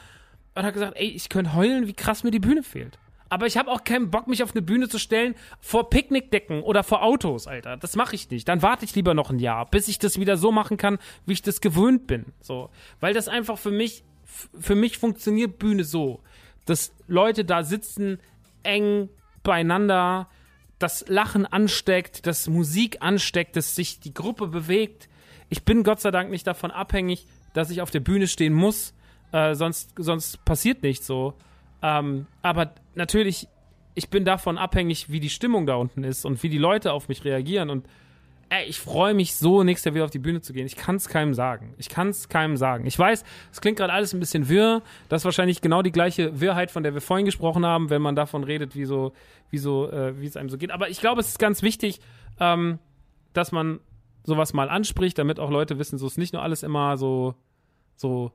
und 0.55 0.63
habe 0.63 0.73
gesagt, 0.73 0.97
ey, 0.97 1.07
ich 1.07 1.29
könnte 1.29 1.53
heulen, 1.53 1.87
wie 1.87 1.93
krass 1.93 2.23
mir 2.23 2.31
die 2.31 2.39
Bühne 2.39 2.63
fehlt. 2.63 2.99
Aber 3.29 3.47
ich 3.47 3.57
habe 3.57 3.71
auch 3.71 3.83
keinen 3.83 4.11
Bock, 4.11 4.27
mich 4.27 4.43
auf 4.43 4.51
eine 4.51 4.61
Bühne 4.61 4.87
zu 4.87 4.99
stellen 4.99 5.33
vor 5.59 5.89
Picknickdecken 5.89 6.61
oder 6.61 6.83
vor 6.83 7.01
Autos, 7.01 7.47
Alter. 7.47 7.77
Das 7.77 7.95
mache 7.95 8.13
ich 8.13 8.29
nicht. 8.29 8.47
Dann 8.47 8.61
warte 8.61 8.85
ich 8.85 8.93
lieber 8.93 9.15
noch 9.15 9.31
ein 9.31 9.39
Jahr, 9.39 9.65
bis 9.65 9.87
ich 9.87 9.97
das 9.97 10.19
wieder 10.19 10.37
so 10.37 10.51
machen 10.51 10.77
kann, 10.77 10.99
wie 11.25 11.33
ich 11.33 11.41
das 11.41 11.59
gewöhnt 11.59 12.05
bin. 12.05 12.25
So, 12.41 12.69
weil 12.99 13.15
das 13.15 13.27
einfach 13.27 13.57
für 13.57 13.71
mich, 13.71 14.03
für 14.25 14.75
mich 14.75 14.99
funktioniert 14.99 15.57
Bühne 15.57 15.83
so, 15.83 16.21
dass 16.65 16.93
Leute 17.07 17.43
da 17.43 17.63
sitzen, 17.63 18.19
eng 18.61 19.09
beieinander, 19.41 20.29
das 20.77 21.05
Lachen 21.07 21.45
ansteckt, 21.45 22.27
dass 22.27 22.47
Musik 22.47 22.97
ansteckt, 22.99 23.55
dass 23.55 23.75
sich 23.75 23.99
die 23.99 24.13
Gruppe 24.13 24.47
bewegt. 24.47 25.09
Ich 25.49 25.63
bin 25.63 25.83
Gott 25.83 26.01
sei 26.01 26.11
Dank 26.11 26.29
nicht 26.29 26.45
davon 26.45 26.69
abhängig, 26.69 27.25
dass 27.53 27.69
ich 27.71 27.81
auf 27.81 27.89
der 27.89 27.99
Bühne 27.99 28.27
stehen 28.27 28.53
muss, 28.53 28.93
äh, 29.33 29.55
sonst, 29.55 29.91
sonst 29.97 30.45
passiert 30.45 30.83
nichts 30.83 31.07
so. 31.07 31.33
Ähm, 31.81 32.27
aber 32.41 32.71
natürlich, 32.95 33.47
ich 33.95 34.09
bin 34.09 34.23
davon 34.23 34.57
abhängig, 34.57 35.09
wie 35.11 35.19
die 35.19 35.29
Stimmung 35.29 35.65
da 35.65 35.75
unten 35.75 36.03
ist 36.03 36.25
und 36.25 36.41
wie 36.43 36.49
die 36.49 36.59
Leute 36.59 36.93
auf 36.93 37.09
mich 37.09 37.25
reagieren. 37.25 37.69
Und 37.69 37.87
ey, 38.49 38.65
ich 38.65 38.79
freue 38.79 39.15
mich 39.15 39.35
so, 39.35 39.63
nächstes 39.63 39.85
Jahr 39.85 39.95
wieder 39.95 40.05
auf 40.05 40.11
die 40.11 40.19
Bühne 40.19 40.41
zu 40.41 40.53
gehen. 40.53 40.67
Ich 40.67 40.75
kann 40.75 40.97
es 40.97 41.09
keinem 41.09 41.33
sagen. 41.33 41.73
Ich 41.79 41.89
kann 41.89 42.09
es 42.09 42.29
keinem 42.29 42.57
sagen. 42.57 42.85
Ich 42.85 42.97
weiß, 42.97 43.23
es 43.51 43.59
klingt 43.59 43.79
gerade 43.79 43.91
alles 43.91 44.13
ein 44.13 44.19
bisschen 44.19 44.47
wirr. 44.49 44.83
Das 45.09 45.21
ist 45.21 45.25
wahrscheinlich 45.25 45.61
genau 45.61 45.81
die 45.81 45.91
gleiche 45.91 46.39
Wirrheit, 46.39 46.69
von 46.69 46.83
der 46.83 46.93
wir 46.93 47.01
vorhin 47.01 47.25
gesprochen 47.25 47.65
haben, 47.65 47.89
wenn 47.89 48.03
man 48.03 48.15
davon 48.15 48.43
redet, 48.43 48.75
wie 48.75 48.85
so, 48.85 49.13
wie 49.49 49.57
so, 49.57 49.89
äh, 49.91 50.19
wie 50.21 50.27
es 50.27 50.37
einem 50.37 50.49
so 50.49 50.59
geht. 50.59 50.71
Aber 50.71 50.89
ich 50.89 50.99
glaube, 50.99 51.19
es 51.21 51.29
ist 51.29 51.39
ganz 51.39 51.63
wichtig, 51.63 51.99
ähm, 52.39 52.77
dass 53.33 53.51
man 53.51 53.79
sowas 54.23 54.53
mal 54.53 54.69
anspricht, 54.69 55.17
damit 55.17 55.39
auch 55.39 55.49
Leute 55.49 55.79
wissen, 55.79 55.97
so 55.97 56.05
ist 56.05 56.19
nicht 56.19 56.33
nur 56.33 56.43
alles 56.43 56.61
immer 56.61 56.97
so, 56.97 57.33
so 57.95 58.31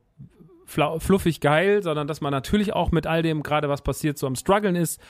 fluffig 0.68 1.40
geil, 1.40 1.82
sondern 1.82 2.06
dass 2.06 2.20
man 2.20 2.30
natürlich 2.30 2.74
auch 2.74 2.92
mit 2.92 3.06
all 3.06 3.22
dem 3.22 3.42
gerade 3.42 3.68
was 3.68 3.82
passiert 3.82 4.18
so 4.18 4.26
am 4.26 4.36
struggeln 4.36 4.76
ist. 4.76 5.00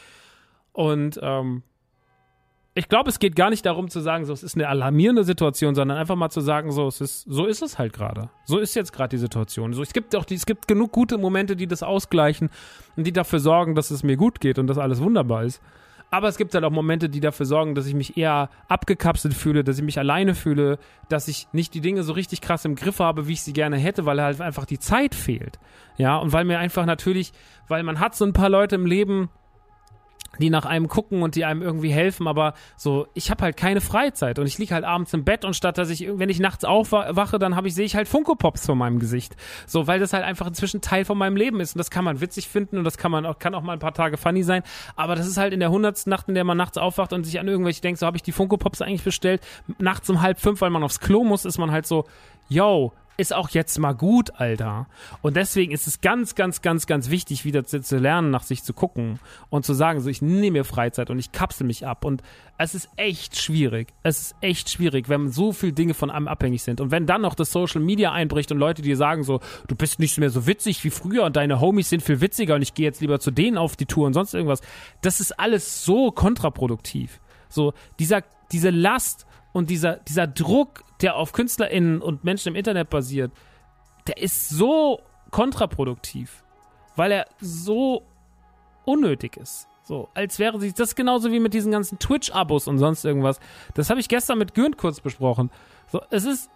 Und 0.72 1.18
ähm, 1.22 1.62
ich 2.74 2.88
glaube, 2.88 3.10
es 3.10 3.18
geht 3.18 3.34
gar 3.34 3.50
nicht 3.50 3.66
darum 3.66 3.88
zu 3.90 3.98
sagen, 3.98 4.24
so 4.24 4.32
es 4.32 4.44
ist 4.44 4.54
eine 4.54 4.68
alarmierende 4.68 5.24
Situation, 5.24 5.74
sondern 5.74 5.98
einfach 5.98 6.14
mal 6.14 6.30
zu 6.30 6.40
sagen, 6.40 6.70
so 6.70 6.86
es 6.86 7.00
ist, 7.00 7.22
so 7.22 7.46
ist 7.46 7.60
es 7.60 7.76
halt 7.76 7.92
gerade. 7.92 8.30
So 8.44 8.58
ist 8.58 8.76
jetzt 8.76 8.92
gerade 8.92 9.08
die 9.08 9.18
Situation. 9.18 9.72
So 9.72 9.82
es 9.82 9.92
gibt 9.92 10.14
auch, 10.14 10.24
die, 10.24 10.36
es 10.36 10.46
gibt 10.46 10.68
genug 10.68 10.92
gute 10.92 11.18
Momente, 11.18 11.56
die 11.56 11.66
das 11.66 11.82
ausgleichen 11.82 12.50
und 12.96 13.04
die 13.04 13.12
dafür 13.12 13.40
sorgen, 13.40 13.74
dass 13.74 13.90
es 13.90 14.04
mir 14.04 14.16
gut 14.16 14.40
geht 14.40 14.60
und 14.60 14.68
dass 14.68 14.78
alles 14.78 15.02
wunderbar 15.02 15.42
ist. 15.42 15.60
Aber 16.10 16.28
es 16.28 16.38
gibt 16.38 16.54
halt 16.54 16.64
auch 16.64 16.70
Momente, 16.70 17.08
die 17.08 17.20
dafür 17.20 17.44
sorgen, 17.44 17.74
dass 17.74 17.86
ich 17.86 17.94
mich 17.94 18.16
eher 18.16 18.48
abgekapselt 18.68 19.34
fühle, 19.34 19.62
dass 19.62 19.78
ich 19.78 19.84
mich 19.84 19.98
alleine 19.98 20.34
fühle, 20.34 20.78
dass 21.08 21.28
ich 21.28 21.48
nicht 21.52 21.74
die 21.74 21.82
Dinge 21.82 22.02
so 22.02 22.14
richtig 22.14 22.40
krass 22.40 22.64
im 22.64 22.76
Griff 22.76 22.98
habe, 22.98 23.28
wie 23.28 23.34
ich 23.34 23.42
sie 23.42 23.52
gerne 23.52 23.76
hätte, 23.76 24.06
weil 24.06 24.20
halt 24.22 24.40
einfach 24.40 24.64
die 24.64 24.78
Zeit 24.78 25.14
fehlt. 25.14 25.58
Ja, 25.98 26.16
und 26.16 26.32
weil 26.32 26.44
mir 26.44 26.58
einfach 26.58 26.86
natürlich, 26.86 27.32
weil 27.66 27.82
man 27.82 28.00
hat 28.00 28.14
so 28.14 28.24
ein 28.24 28.32
paar 28.32 28.48
Leute 28.48 28.76
im 28.76 28.86
Leben, 28.86 29.28
die 30.38 30.50
nach 30.50 30.66
einem 30.66 30.88
gucken 30.88 31.22
und 31.22 31.34
die 31.34 31.44
einem 31.44 31.62
irgendwie 31.62 31.90
helfen, 31.90 32.28
aber 32.28 32.54
so, 32.76 33.06
ich 33.14 33.30
habe 33.30 33.42
halt 33.44 33.56
keine 33.56 33.80
Freizeit 33.80 34.38
und 34.38 34.46
ich 34.46 34.58
liege 34.58 34.74
halt 34.74 34.84
abends 34.84 35.12
im 35.14 35.24
Bett 35.24 35.44
und 35.44 35.54
statt 35.54 35.78
dass 35.78 35.90
ich, 35.90 36.06
wenn 36.10 36.28
ich 36.28 36.38
nachts 36.38 36.64
aufwache, 36.64 37.38
dann 37.38 37.56
habe 37.56 37.68
ich, 37.68 37.74
sehe 37.74 37.84
ich 37.84 37.96
halt 37.96 38.08
Funko 38.08 38.34
Pops 38.34 38.66
vor 38.66 38.76
meinem 38.76 38.98
Gesicht. 38.98 39.36
So, 39.66 39.86
weil 39.86 39.98
das 39.98 40.12
halt 40.12 40.24
einfach 40.24 40.46
inzwischen 40.46 40.80
Teil 40.80 41.04
von 41.04 41.18
meinem 41.18 41.36
Leben 41.36 41.60
ist 41.60 41.74
und 41.74 41.78
das 41.78 41.90
kann 41.90 42.04
man 42.04 42.20
witzig 42.20 42.48
finden 42.48 42.78
und 42.78 42.84
das 42.84 42.98
kann 42.98 43.10
man 43.10 43.26
auch, 43.26 43.38
kann 43.38 43.54
auch 43.54 43.62
mal 43.62 43.72
ein 43.72 43.78
paar 43.78 43.94
Tage 43.94 44.16
funny 44.16 44.42
sein, 44.42 44.62
aber 44.96 45.16
das 45.16 45.26
ist 45.26 45.38
halt 45.38 45.52
in 45.52 45.60
der 45.60 45.70
hundertsten 45.70 46.10
Nacht, 46.10 46.28
in 46.28 46.34
der 46.34 46.44
man 46.44 46.56
nachts 46.56 46.78
aufwacht 46.78 47.12
und 47.12 47.24
sich 47.24 47.40
an 47.40 47.48
irgendwelche 47.48 47.80
denkt, 47.80 47.98
so 47.98 48.06
habe 48.06 48.16
ich 48.16 48.22
die 48.22 48.32
Funko 48.32 48.56
Pops 48.56 48.82
eigentlich 48.82 49.04
bestellt, 49.04 49.40
nachts 49.78 50.08
um 50.10 50.20
halb 50.20 50.40
fünf, 50.40 50.60
weil 50.60 50.70
man 50.70 50.82
aufs 50.82 51.00
Klo 51.00 51.24
muss, 51.24 51.44
ist 51.44 51.58
man 51.58 51.70
halt 51.70 51.86
so, 51.86 52.04
yo, 52.48 52.92
ist 53.18 53.34
auch 53.34 53.48
jetzt 53.50 53.76
mal 53.80 53.92
gut, 53.92 54.30
Alter. 54.36 54.86
Und 55.22 55.36
deswegen 55.36 55.72
ist 55.72 55.88
es 55.88 56.00
ganz, 56.00 56.36
ganz, 56.36 56.62
ganz, 56.62 56.86
ganz 56.86 57.10
wichtig, 57.10 57.44
wieder 57.44 57.64
zu, 57.64 57.82
zu 57.82 57.98
lernen, 57.98 58.30
nach 58.30 58.44
sich 58.44 58.62
zu 58.62 58.72
gucken 58.72 59.18
und 59.50 59.66
zu 59.66 59.74
sagen, 59.74 60.00
so, 60.00 60.08
ich 60.08 60.22
nehme 60.22 60.58
mir 60.58 60.64
Freizeit 60.64 61.10
und 61.10 61.18
ich 61.18 61.32
kapsel 61.32 61.66
mich 61.66 61.84
ab. 61.84 62.04
Und 62.04 62.22
es 62.58 62.76
ist 62.76 62.88
echt 62.96 63.36
schwierig. 63.36 63.88
Es 64.04 64.20
ist 64.20 64.36
echt 64.40 64.70
schwierig, 64.70 65.08
wenn 65.08 65.30
so 65.30 65.52
viele 65.52 65.72
Dinge 65.72 65.94
von 65.94 66.12
einem 66.12 66.28
abhängig 66.28 66.62
sind. 66.62 66.80
Und 66.80 66.92
wenn 66.92 67.06
dann 67.06 67.22
noch 67.22 67.34
das 67.34 67.50
Social 67.50 67.80
Media 67.80 68.12
einbricht 68.12 68.52
und 68.52 68.58
Leute 68.58 68.82
dir 68.82 68.96
sagen 68.96 69.24
so, 69.24 69.40
du 69.66 69.74
bist 69.74 69.98
nicht 69.98 70.16
mehr 70.18 70.30
so 70.30 70.46
witzig 70.46 70.84
wie 70.84 70.90
früher 70.90 71.24
und 71.24 71.34
deine 71.34 71.60
Homies 71.60 71.90
sind 71.90 72.04
viel 72.04 72.20
witziger 72.20 72.54
und 72.54 72.62
ich 72.62 72.74
gehe 72.74 72.86
jetzt 72.86 73.00
lieber 73.00 73.18
zu 73.18 73.32
denen 73.32 73.58
auf 73.58 73.74
die 73.74 73.86
Tour 73.86 74.06
und 74.06 74.14
sonst 74.14 74.32
irgendwas. 74.32 74.60
Das 75.02 75.18
ist 75.18 75.40
alles 75.40 75.84
so 75.84 76.12
kontraproduktiv. 76.12 77.20
So, 77.48 77.74
dieser, 77.98 78.22
diese 78.52 78.70
Last 78.70 79.26
und 79.52 79.70
dieser, 79.70 79.96
dieser 79.96 80.28
Druck, 80.28 80.84
der 81.00 81.16
auf 81.16 81.32
KünstlerInnen 81.32 82.02
und 82.02 82.24
Menschen 82.24 82.48
im 82.48 82.56
Internet 82.56 82.90
basiert, 82.90 83.32
der 84.06 84.18
ist 84.18 84.48
so 84.48 85.00
kontraproduktiv, 85.30 86.42
weil 86.96 87.12
er 87.12 87.26
so 87.40 88.02
unnötig 88.84 89.36
ist. 89.36 89.68
So, 89.84 90.08
als 90.14 90.38
wäre 90.38 90.60
sich 90.60 90.74
das 90.74 90.94
genauso 90.94 91.32
wie 91.32 91.40
mit 91.40 91.54
diesen 91.54 91.72
ganzen 91.72 91.98
Twitch-Abos 91.98 92.68
und 92.68 92.78
sonst 92.78 93.04
irgendwas. 93.04 93.40
Das 93.74 93.88
habe 93.88 94.00
ich 94.00 94.08
gestern 94.08 94.38
mit 94.38 94.54
Gürnt 94.54 94.76
kurz 94.76 95.00
besprochen. 95.00 95.50
So, 95.90 96.02
es 96.10 96.24
ist. 96.24 96.50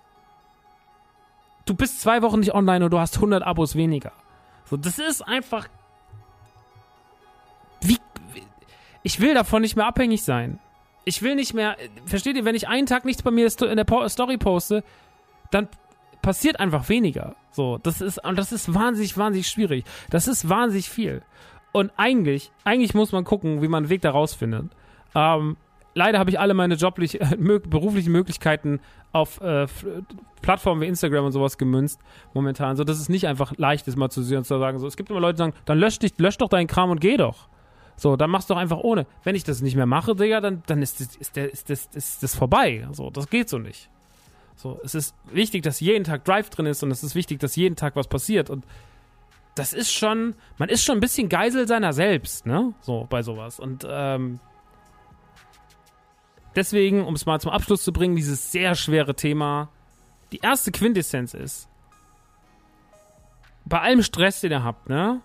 Du 1.64 1.74
bist 1.74 2.00
zwei 2.00 2.20
Wochen 2.20 2.40
nicht 2.40 2.55
online 2.55 2.85
und 2.85 2.90
du 2.90 2.98
hast 2.98 3.16
100 3.16 3.42
Abos 3.42 3.74
weniger. 3.74 4.12
So, 4.66 4.76
das 4.76 4.98
ist 4.98 5.22
einfach. 5.22 5.68
Wie. 7.81 7.98
Ich 9.02 9.20
will 9.20 9.33
davon 9.33 9.62
nicht 9.62 9.76
mehr 9.76 9.87
abhängig 9.87 10.22
sein 10.22 10.59
ich 11.05 11.23
will 11.23 11.35
nicht 11.35 11.55
mehr, 11.55 11.77
versteht 12.07 12.37
ihr, 12.37 12.45
wenn 12.45 12.55
ich 12.55 12.69
einen 12.69 12.87
Tag 12.87 13.05
nichts 13.05 13.23
bei 13.23 13.31
mir 13.31 13.47
in 13.47 13.77
der 13.77 14.09
Story 14.09 14.37
poste, 14.38 14.85
dann 15.51 15.69
passiert 16.23 16.61
einfach 16.61 16.88
weniger. 16.88 17.35
So, 17.51 17.79
das 17.83 18.01
ist, 18.01 18.25
und 18.25 18.38
das 18.38 18.53
ist 18.53 18.73
wahnsinnig, 18.73 19.19
wahnsinnig 19.19 19.49
schwierig. 19.49 19.85
Das 20.11 20.29
ist 20.29 20.49
wahnsinnig 20.49 20.88
viel. 20.88 21.23
Und 21.73 21.91
eigentlich, 21.97 22.53
eigentlich 22.65 22.95
muss 22.95 23.12
man 23.12 23.25
gucken, 23.25 23.62
wie 23.62 23.69
man 23.69 23.85
einen 23.85 23.91
Weg 23.91 24.03
da 24.03 24.11
rausfindet. 24.11 24.71
Ähm, 25.15 25.57
leider 25.95 26.19
habe 26.19 26.31
ich 26.31 26.38
alle 26.38 26.55
meine 26.55 26.75
joblich, 26.75 27.21
äh, 27.21 27.37
beruflichen 27.37 28.12
Möglichkeiten 28.12 28.81
auf 29.12 29.41
äh, 29.43 29.67
Plattformen 30.41 30.81
wie 30.81 30.87
Instagram 30.87 31.27
und 31.27 31.33
sowas 31.33 31.59
gemünzt 31.59 32.01
momentan, 32.33 32.77
so 32.77 32.85
dass 32.85 32.99
es 32.99 33.09
nicht 33.09 33.27
einfach 33.27 33.53
leicht 33.59 33.87
ist, 33.88 33.97
mal 33.97 34.09
zu 34.09 34.23
sehen 34.23 34.38
und 34.38 34.45
zu 34.45 34.59
sagen, 34.59 34.79
so, 34.79 34.87
es 34.87 34.97
gibt 34.97 35.11
immer 35.11 35.21
Leute, 35.21 35.35
die 35.35 35.38
sagen, 35.38 35.55
dann 35.67 35.79
lösch 35.79 35.99
dich, 35.99 36.17
lösch 36.19 36.38
doch 36.38 36.49
deinen 36.49 36.67
Kram 36.67 36.91
und 36.91 37.01
geh 37.01 37.17
doch. 37.17 37.49
So, 37.96 38.16
dann 38.16 38.31
machst 38.31 38.50
du 38.50 38.55
doch 38.55 38.61
einfach 38.61 38.78
ohne. 38.78 39.07
Wenn 39.22 39.35
ich 39.35 39.44
das 39.44 39.61
nicht 39.61 39.76
mehr 39.76 39.87
mache, 39.87 40.14
Digga, 40.14 40.40
dann, 40.40 40.62
dann 40.66 40.83
ist, 40.83 41.00
das, 41.00 41.16
ist, 41.16 41.37
der, 41.37 41.52
ist, 41.52 41.70
das, 41.70 41.88
ist 41.94 42.22
das 42.22 42.35
vorbei. 42.35 42.88
So, 42.92 43.11
das 43.11 43.28
geht 43.28 43.48
so 43.48 43.59
nicht. 43.59 43.90
So, 44.57 44.81
es 44.85 44.94
ist 44.94 45.14
wichtig, 45.31 45.62
dass 45.62 45.81
jeden 45.81 46.05
Tag 46.05 46.24
Drive 46.24 46.50
drin 46.50 46.66
ist 46.66 46.83
und 46.83 46.90
es 46.90 47.02
ist 47.02 47.14
wichtig, 47.14 47.40
dass 47.40 47.57
jeden 47.57 47.76
Tag 47.76 47.96
was 47.96 48.09
passiert. 48.09 48.50
Und 48.50 48.64
das 49.55 49.72
ist 49.72 49.92
schon, 49.92 50.35
man 50.59 50.68
ist 50.68 50.85
schon 50.85 50.96
ein 50.96 51.00
bisschen 51.00 51.28
Geisel 51.28 51.66
seiner 51.68 51.92
selbst, 51.92 52.46
ne? 52.46 52.74
So, 52.81 53.07
bei 53.09 53.22
sowas. 53.22 53.61
Und 53.61 53.87
ähm, 53.88 54.40
deswegen, 56.55 57.05
um 57.05 57.14
es 57.14 57.26
mal 57.26 57.40
zum 57.40 57.50
Abschluss 57.50 57.83
zu 57.83 57.92
bringen, 57.92 58.16
dieses 58.16 58.52
sehr 58.52 58.74
schwere 58.74 59.14
Thema. 59.14 59.68
Die 60.33 60.38
erste 60.38 60.72
Quintessenz 60.72 61.35
ist, 61.35 61.68
bei 63.64 63.81
allem 63.81 64.02
Stress, 64.02 64.40
den 64.40 64.52
ihr 64.52 64.64
habt, 64.64 64.88
ne? 64.88 65.20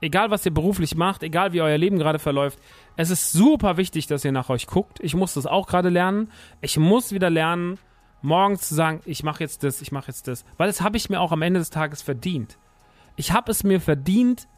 Egal 0.00 0.30
was 0.30 0.44
ihr 0.46 0.54
beruflich 0.54 0.96
macht, 0.96 1.22
egal 1.22 1.52
wie 1.52 1.62
euer 1.62 1.78
Leben 1.78 1.98
gerade 1.98 2.18
verläuft, 2.18 2.58
es 2.96 3.10
ist 3.10 3.32
super 3.32 3.76
wichtig, 3.76 4.06
dass 4.06 4.24
ihr 4.24 4.32
nach 4.32 4.48
euch 4.48 4.66
guckt. 4.66 4.98
Ich 5.00 5.14
muss 5.14 5.34
das 5.34 5.46
auch 5.46 5.66
gerade 5.66 5.88
lernen. 5.88 6.30
Ich 6.60 6.78
muss 6.78 7.12
wieder 7.12 7.30
lernen, 7.30 7.78
morgens 8.22 8.68
zu 8.68 8.74
sagen, 8.74 9.00
ich 9.04 9.22
mache 9.22 9.42
jetzt 9.42 9.62
das, 9.62 9.80
ich 9.80 9.92
mache 9.92 10.08
jetzt 10.08 10.28
das, 10.28 10.44
weil 10.56 10.66
das 10.66 10.80
habe 10.80 10.96
ich 10.96 11.10
mir 11.10 11.20
auch 11.20 11.32
am 11.32 11.42
Ende 11.42 11.60
des 11.60 11.70
Tages 11.70 12.02
verdient. 12.02 12.58
Ich 13.16 13.32
habe 13.32 13.50
es 13.50 13.64
mir 13.64 13.80
verdient, 13.80 14.48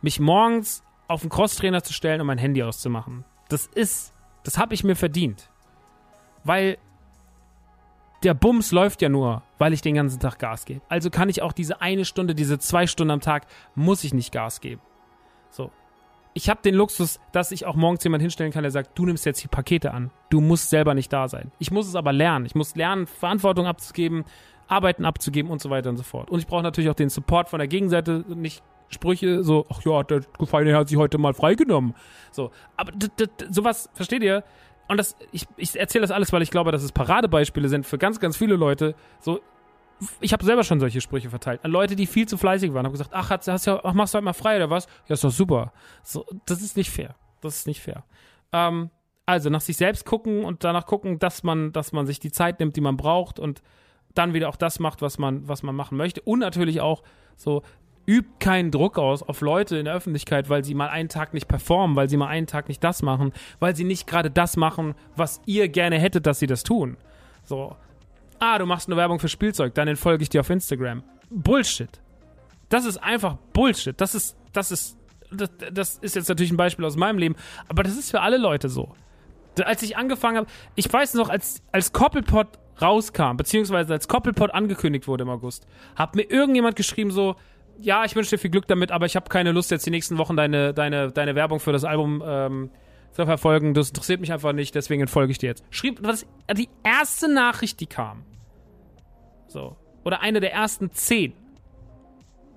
mich 0.00 0.20
morgens 0.20 0.82
auf 1.08 1.22
einen 1.22 1.30
Crosstrainer 1.30 1.82
zu 1.82 1.92
stellen 1.92 2.20
und 2.20 2.26
mein 2.26 2.38
Handy 2.38 2.62
auszumachen. 2.62 3.24
Das 3.48 3.66
ist, 3.66 4.14
das 4.44 4.58
habe 4.58 4.74
ich 4.74 4.84
mir 4.84 4.96
verdient. 4.96 5.50
Weil 6.44 6.78
der 8.22 8.34
Bums 8.34 8.72
läuft 8.72 9.02
ja 9.02 9.08
nur, 9.08 9.42
weil 9.58 9.72
ich 9.72 9.82
den 9.82 9.94
ganzen 9.94 10.20
Tag 10.20 10.38
Gas 10.38 10.64
gebe. 10.64 10.80
Also 10.88 11.10
kann 11.10 11.28
ich 11.28 11.42
auch 11.42 11.52
diese 11.52 11.80
eine 11.80 12.04
Stunde, 12.04 12.34
diese 12.34 12.58
zwei 12.58 12.86
Stunden 12.86 13.10
am 13.10 13.20
Tag, 13.20 13.46
muss 13.74 14.04
ich 14.04 14.14
nicht 14.14 14.32
Gas 14.32 14.60
geben. 14.60 14.80
So. 15.50 15.70
Ich 16.34 16.48
habe 16.48 16.62
den 16.62 16.74
Luxus, 16.74 17.20
dass 17.32 17.52
ich 17.52 17.66
auch 17.66 17.76
morgens 17.76 18.02
jemand 18.04 18.22
hinstellen 18.22 18.52
kann, 18.52 18.62
der 18.62 18.70
sagt, 18.70 18.98
du 18.98 19.04
nimmst 19.04 19.26
jetzt 19.26 19.42
die 19.42 19.48
Pakete 19.48 19.92
an. 19.92 20.10
Du 20.30 20.40
musst 20.40 20.70
selber 20.70 20.94
nicht 20.94 21.12
da 21.12 21.28
sein. 21.28 21.52
Ich 21.58 21.70
muss 21.70 21.86
es 21.86 21.94
aber 21.94 22.12
lernen. 22.12 22.46
Ich 22.46 22.54
muss 22.54 22.74
lernen, 22.74 23.06
Verantwortung 23.06 23.66
abzugeben, 23.66 24.24
Arbeiten 24.66 25.04
abzugeben 25.04 25.50
und 25.50 25.60
so 25.60 25.68
weiter 25.68 25.90
und 25.90 25.98
so 25.98 26.02
fort. 26.02 26.30
Und 26.30 26.38
ich 26.38 26.46
brauche 26.46 26.62
natürlich 26.62 26.88
auch 26.88 26.94
den 26.94 27.10
Support 27.10 27.50
von 27.50 27.58
der 27.58 27.68
Gegenseite, 27.68 28.24
nicht 28.28 28.62
Sprüche 28.88 29.42
so, 29.42 29.66
ach 29.70 29.82
ja, 29.84 30.02
der 30.02 30.20
Gefallene 30.38 30.76
hat 30.76 30.88
sich 30.88 30.98
heute 30.98 31.18
mal 31.18 31.34
freigenommen. 31.34 31.94
So, 32.30 32.50
aber 32.76 32.92
sowas, 33.50 33.90
versteht 33.94 34.22
ihr? 34.22 34.44
Und 34.88 34.98
das, 34.98 35.16
ich, 35.30 35.46
ich 35.56 35.78
erzähle 35.78 36.02
das 36.02 36.10
alles, 36.10 36.32
weil 36.32 36.42
ich 36.42 36.50
glaube, 36.50 36.72
dass 36.72 36.82
es 36.82 36.92
Paradebeispiele 36.92 37.68
sind 37.68 37.86
für 37.86 37.98
ganz, 37.98 38.20
ganz 38.20 38.36
viele 38.36 38.56
Leute. 38.56 38.94
So, 39.20 39.40
ich 40.20 40.32
habe 40.32 40.44
selber 40.44 40.64
schon 40.64 40.80
solche 40.80 41.00
Sprüche 41.00 41.30
verteilt. 41.30 41.64
An 41.64 41.70
Leute, 41.70 41.96
die 41.96 42.06
viel 42.06 42.26
zu 42.26 42.36
fleißig 42.36 42.74
waren, 42.74 42.84
habe 42.84 42.92
gesagt, 42.92 43.10
ach, 43.12 43.30
hast, 43.30 43.48
hast 43.48 43.68
ach, 43.68 43.94
machst 43.94 44.14
du 44.14 44.16
heute 44.16 44.24
mal 44.24 44.32
frei 44.32 44.56
oder 44.56 44.70
was? 44.70 44.86
Ja, 45.06 45.14
ist 45.14 45.24
doch 45.24 45.30
super. 45.30 45.72
So, 46.02 46.26
das 46.46 46.60
ist 46.60 46.76
nicht 46.76 46.90
fair. 46.90 47.14
Das 47.40 47.56
ist 47.56 47.66
nicht 47.66 47.80
fair. 47.80 48.04
Ähm, 48.52 48.90
also 49.26 49.50
nach 49.50 49.60
sich 49.60 49.76
selbst 49.76 50.04
gucken 50.04 50.44
und 50.44 50.64
danach 50.64 50.86
gucken, 50.86 51.18
dass 51.18 51.42
man, 51.42 51.72
dass 51.72 51.92
man 51.92 52.06
sich 52.06 52.20
die 52.20 52.32
Zeit 52.32 52.60
nimmt, 52.60 52.76
die 52.76 52.80
man 52.80 52.96
braucht 52.96 53.38
und 53.38 53.62
dann 54.14 54.34
wieder 54.34 54.48
auch 54.48 54.56
das 54.56 54.78
macht, 54.78 55.00
was 55.00 55.18
man, 55.18 55.48
was 55.48 55.62
man 55.62 55.74
machen 55.74 55.96
möchte. 55.96 56.20
Und 56.22 56.40
natürlich 56.40 56.80
auch 56.80 57.02
so, 57.36 57.62
übt 58.06 58.28
keinen 58.38 58.70
Druck 58.70 58.98
aus 58.98 59.22
auf 59.22 59.40
Leute 59.40 59.76
in 59.76 59.84
der 59.84 59.94
Öffentlichkeit, 59.94 60.48
weil 60.48 60.64
sie 60.64 60.74
mal 60.74 60.88
einen 60.88 61.08
Tag 61.08 61.34
nicht 61.34 61.48
performen, 61.48 61.96
weil 61.96 62.08
sie 62.08 62.16
mal 62.16 62.28
einen 62.28 62.46
Tag 62.46 62.68
nicht 62.68 62.82
das 62.82 63.02
machen, 63.02 63.32
weil 63.60 63.76
sie 63.76 63.84
nicht 63.84 64.06
gerade 64.06 64.30
das 64.30 64.56
machen, 64.56 64.94
was 65.16 65.40
ihr 65.46 65.68
gerne 65.68 65.98
hättet, 65.98 66.26
dass 66.26 66.38
sie 66.38 66.46
das 66.46 66.62
tun. 66.62 66.96
So. 67.44 67.76
Ah, 68.38 68.58
du 68.58 68.66
machst 68.66 68.88
eine 68.88 68.96
Werbung 68.96 69.20
für 69.20 69.28
Spielzeug, 69.28 69.74
dann 69.74 69.88
entfolge 69.88 70.22
ich 70.22 70.28
dir 70.28 70.40
auf 70.40 70.50
Instagram. 70.50 71.02
Bullshit. 71.30 72.00
Das 72.68 72.84
ist 72.84 72.96
einfach 72.98 73.36
Bullshit. 73.52 74.00
Das 74.00 74.14
ist, 74.14 74.36
das 74.52 74.72
ist, 74.72 74.96
das, 75.30 75.50
das 75.72 75.98
ist 75.98 76.16
jetzt 76.16 76.28
natürlich 76.28 76.50
ein 76.50 76.56
Beispiel 76.56 76.84
aus 76.84 76.96
meinem 76.96 77.18
Leben, 77.18 77.36
aber 77.68 77.82
das 77.82 77.96
ist 77.96 78.10
für 78.10 78.20
alle 78.20 78.38
Leute 78.38 78.68
so. 78.68 78.94
Als 79.64 79.82
ich 79.82 79.96
angefangen 79.96 80.38
habe, 80.38 80.46
ich 80.74 80.90
weiß 80.90 81.14
noch, 81.14 81.28
als, 81.28 81.62
als 81.72 81.92
Koppelpot 81.92 82.58
rauskam, 82.80 83.36
beziehungsweise 83.36 83.92
als 83.92 84.08
Koppelpot 84.08 84.52
angekündigt 84.52 85.06
wurde 85.06 85.22
im 85.22 85.30
August, 85.30 85.66
hat 85.94 86.16
mir 86.16 86.22
irgendjemand 86.22 86.76
geschrieben 86.76 87.10
so, 87.10 87.36
ja, 87.78 88.04
ich 88.04 88.14
wünsche 88.14 88.30
dir 88.30 88.38
viel 88.38 88.50
Glück 88.50 88.66
damit, 88.66 88.90
aber 88.90 89.06
ich 89.06 89.16
habe 89.16 89.28
keine 89.28 89.52
Lust, 89.52 89.70
jetzt 89.70 89.86
die 89.86 89.90
nächsten 89.90 90.18
Wochen 90.18 90.36
deine, 90.36 90.72
deine, 90.74 91.10
deine 91.10 91.34
Werbung 91.34 91.60
für 91.60 91.72
das 91.72 91.84
Album 91.84 92.22
ähm, 92.24 92.70
zu 93.12 93.24
verfolgen. 93.26 93.74
Das 93.74 93.88
interessiert 93.88 94.20
mich 94.20 94.32
einfach 94.32 94.52
nicht, 94.52 94.74
deswegen 94.74 95.02
entfolge 95.02 95.32
ich 95.32 95.38
dir 95.38 95.48
jetzt. 95.48 95.64
Schrieb, 95.70 96.00
was 96.02 96.26
die 96.54 96.68
erste 96.84 97.32
Nachricht, 97.32 97.80
die 97.80 97.86
kam. 97.86 98.24
So. 99.46 99.76
Oder 100.04 100.20
eine 100.20 100.40
der 100.40 100.52
ersten 100.52 100.90
zehn. 100.92 101.34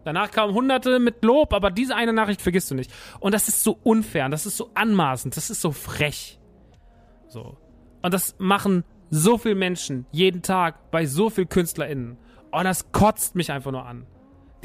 Danach 0.03 0.29
kamen 0.29 0.53
hunderte 0.53 0.99
mit 0.99 1.23
Lob, 1.23 1.53
aber 1.53 1.71
diese 1.71 1.95
eine 1.95 2.13
Nachricht 2.13 2.41
vergisst 2.41 2.69
du 2.69 2.75
nicht. 2.75 2.91
Und 3.19 3.33
das 3.33 3.47
ist 3.47 3.63
so 3.63 3.79
unfair, 3.83 4.29
das 4.29 4.45
ist 4.45 4.57
so 4.57 4.69
anmaßend, 4.75 5.35
das 5.35 5.49
ist 5.49 5.61
so 5.61 5.71
frech. 5.71 6.39
So. 7.27 7.57
Und 8.03 8.13
das 8.13 8.35
machen 8.37 8.83
so 9.09 9.37
viele 9.39 9.55
Menschen 9.55 10.05
jeden 10.11 10.43
Tag 10.43 10.91
bei 10.91 11.05
so 11.07 11.31
vielen 11.31 11.49
KünstlerInnen. 11.49 12.17
Und 12.51 12.63
das 12.63 12.91
kotzt 12.91 13.35
mich 13.35 13.51
einfach 13.51 13.71
nur 13.71 13.85
an 13.85 14.05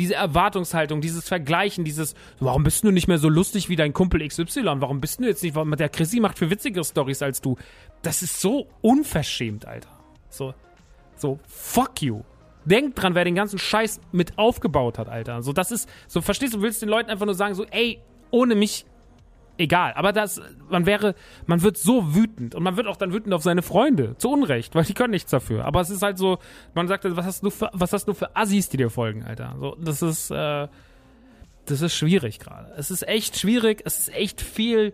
diese 0.00 0.14
Erwartungshaltung, 0.14 1.02
dieses 1.02 1.28
Vergleichen, 1.28 1.84
dieses, 1.84 2.14
warum 2.38 2.64
bist 2.64 2.82
du 2.82 2.90
nicht 2.90 3.06
mehr 3.06 3.18
so 3.18 3.28
lustig 3.28 3.68
wie 3.68 3.76
dein 3.76 3.92
Kumpel 3.92 4.26
XY? 4.26 4.46
Warum 4.76 4.98
bist 4.98 5.20
du 5.20 5.24
jetzt 5.24 5.42
nicht, 5.42 5.54
der 5.54 5.88
Chrissy 5.90 6.20
macht 6.20 6.38
für 6.38 6.48
witzigere 6.48 6.84
Stories 6.84 7.20
als 7.20 7.42
du. 7.42 7.58
Das 8.00 8.22
ist 8.22 8.40
so 8.40 8.66
unverschämt, 8.80 9.66
Alter. 9.66 9.90
So, 10.30 10.54
so, 11.16 11.38
fuck 11.46 12.00
you. 12.00 12.22
Denk 12.64 12.94
dran, 12.94 13.14
wer 13.14 13.24
den 13.24 13.34
ganzen 13.34 13.58
Scheiß 13.58 14.00
mit 14.10 14.38
aufgebaut 14.38 14.96
hat, 14.96 15.10
Alter. 15.10 15.42
So, 15.42 15.52
das 15.52 15.70
ist, 15.70 15.86
so, 16.08 16.22
verstehst 16.22 16.54
du 16.54 16.62
willst 16.62 16.80
den 16.80 16.88
Leuten 16.88 17.10
einfach 17.10 17.26
nur 17.26 17.34
sagen, 17.34 17.54
so, 17.54 17.66
ey, 17.66 18.00
ohne 18.30 18.54
mich 18.54 18.86
egal. 19.60 19.92
Aber 19.94 20.12
das, 20.12 20.40
man 20.68 20.86
wäre, 20.86 21.14
man 21.46 21.62
wird 21.62 21.76
so 21.76 22.14
wütend 22.14 22.54
und 22.54 22.62
man 22.62 22.76
wird 22.76 22.86
auch 22.86 22.96
dann 22.96 23.12
wütend 23.12 23.32
auf 23.34 23.42
seine 23.42 23.62
Freunde. 23.62 24.16
Zu 24.18 24.30
Unrecht, 24.30 24.74
weil 24.74 24.84
die 24.84 24.94
können 24.94 25.12
nichts 25.12 25.30
dafür. 25.30 25.64
Aber 25.64 25.80
es 25.80 25.90
ist 25.90 26.02
halt 26.02 26.18
so, 26.18 26.38
man 26.74 26.88
sagt, 26.88 27.04
was 27.04 27.24
hast 27.24 27.44
du 27.44 27.50
für, 27.50 27.70
was 27.72 27.92
hast 27.92 28.06
du 28.06 28.14
für 28.14 28.34
Assis, 28.34 28.68
die 28.68 28.78
dir 28.78 28.90
folgen, 28.90 29.22
Alter? 29.22 29.54
So, 29.60 29.76
das 29.78 30.02
ist, 30.02 30.30
äh, 30.30 30.68
das 31.66 31.82
ist 31.82 31.94
schwierig 31.94 32.40
gerade. 32.40 32.72
Es 32.76 32.90
ist 32.90 33.06
echt 33.06 33.38
schwierig. 33.38 33.82
Es 33.84 34.00
ist 34.00 34.14
echt 34.14 34.40
viel. 34.40 34.92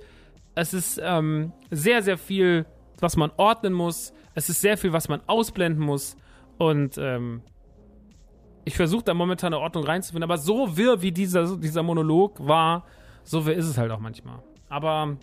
Es 0.54 0.74
ist 0.74 1.00
ähm, 1.02 1.52
sehr, 1.70 2.02
sehr 2.02 2.18
viel, 2.18 2.66
was 3.00 3.16
man 3.16 3.30
ordnen 3.36 3.72
muss. 3.72 4.12
Es 4.34 4.48
ist 4.48 4.60
sehr 4.60 4.76
viel, 4.76 4.92
was 4.92 5.08
man 5.08 5.20
ausblenden 5.26 5.82
muss. 5.82 6.16
Und 6.58 6.98
ähm, 6.98 7.42
ich 8.64 8.76
versuche 8.76 9.04
da 9.04 9.14
momentan 9.14 9.54
eine 9.54 9.62
Ordnung 9.62 9.84
reinzufinden. 9.84 10.24
Aber 10.24 10.38
so 10.38 10.76
wirr 10.76 11.00
wie 11.02 11.12
dieser, 11.12 11.56
dieser 11.56 11.82
Monolog 11.82 12.46
war, 12.46 12.84
so 13.22 13.46
wirr 13.46 13.54
ist 13.54 13.66
es 13.66 13.78
halt 13.78 13.90
auch 13.90 14.00
manchmal. 14.00 14.42
Aber 14.68 15.16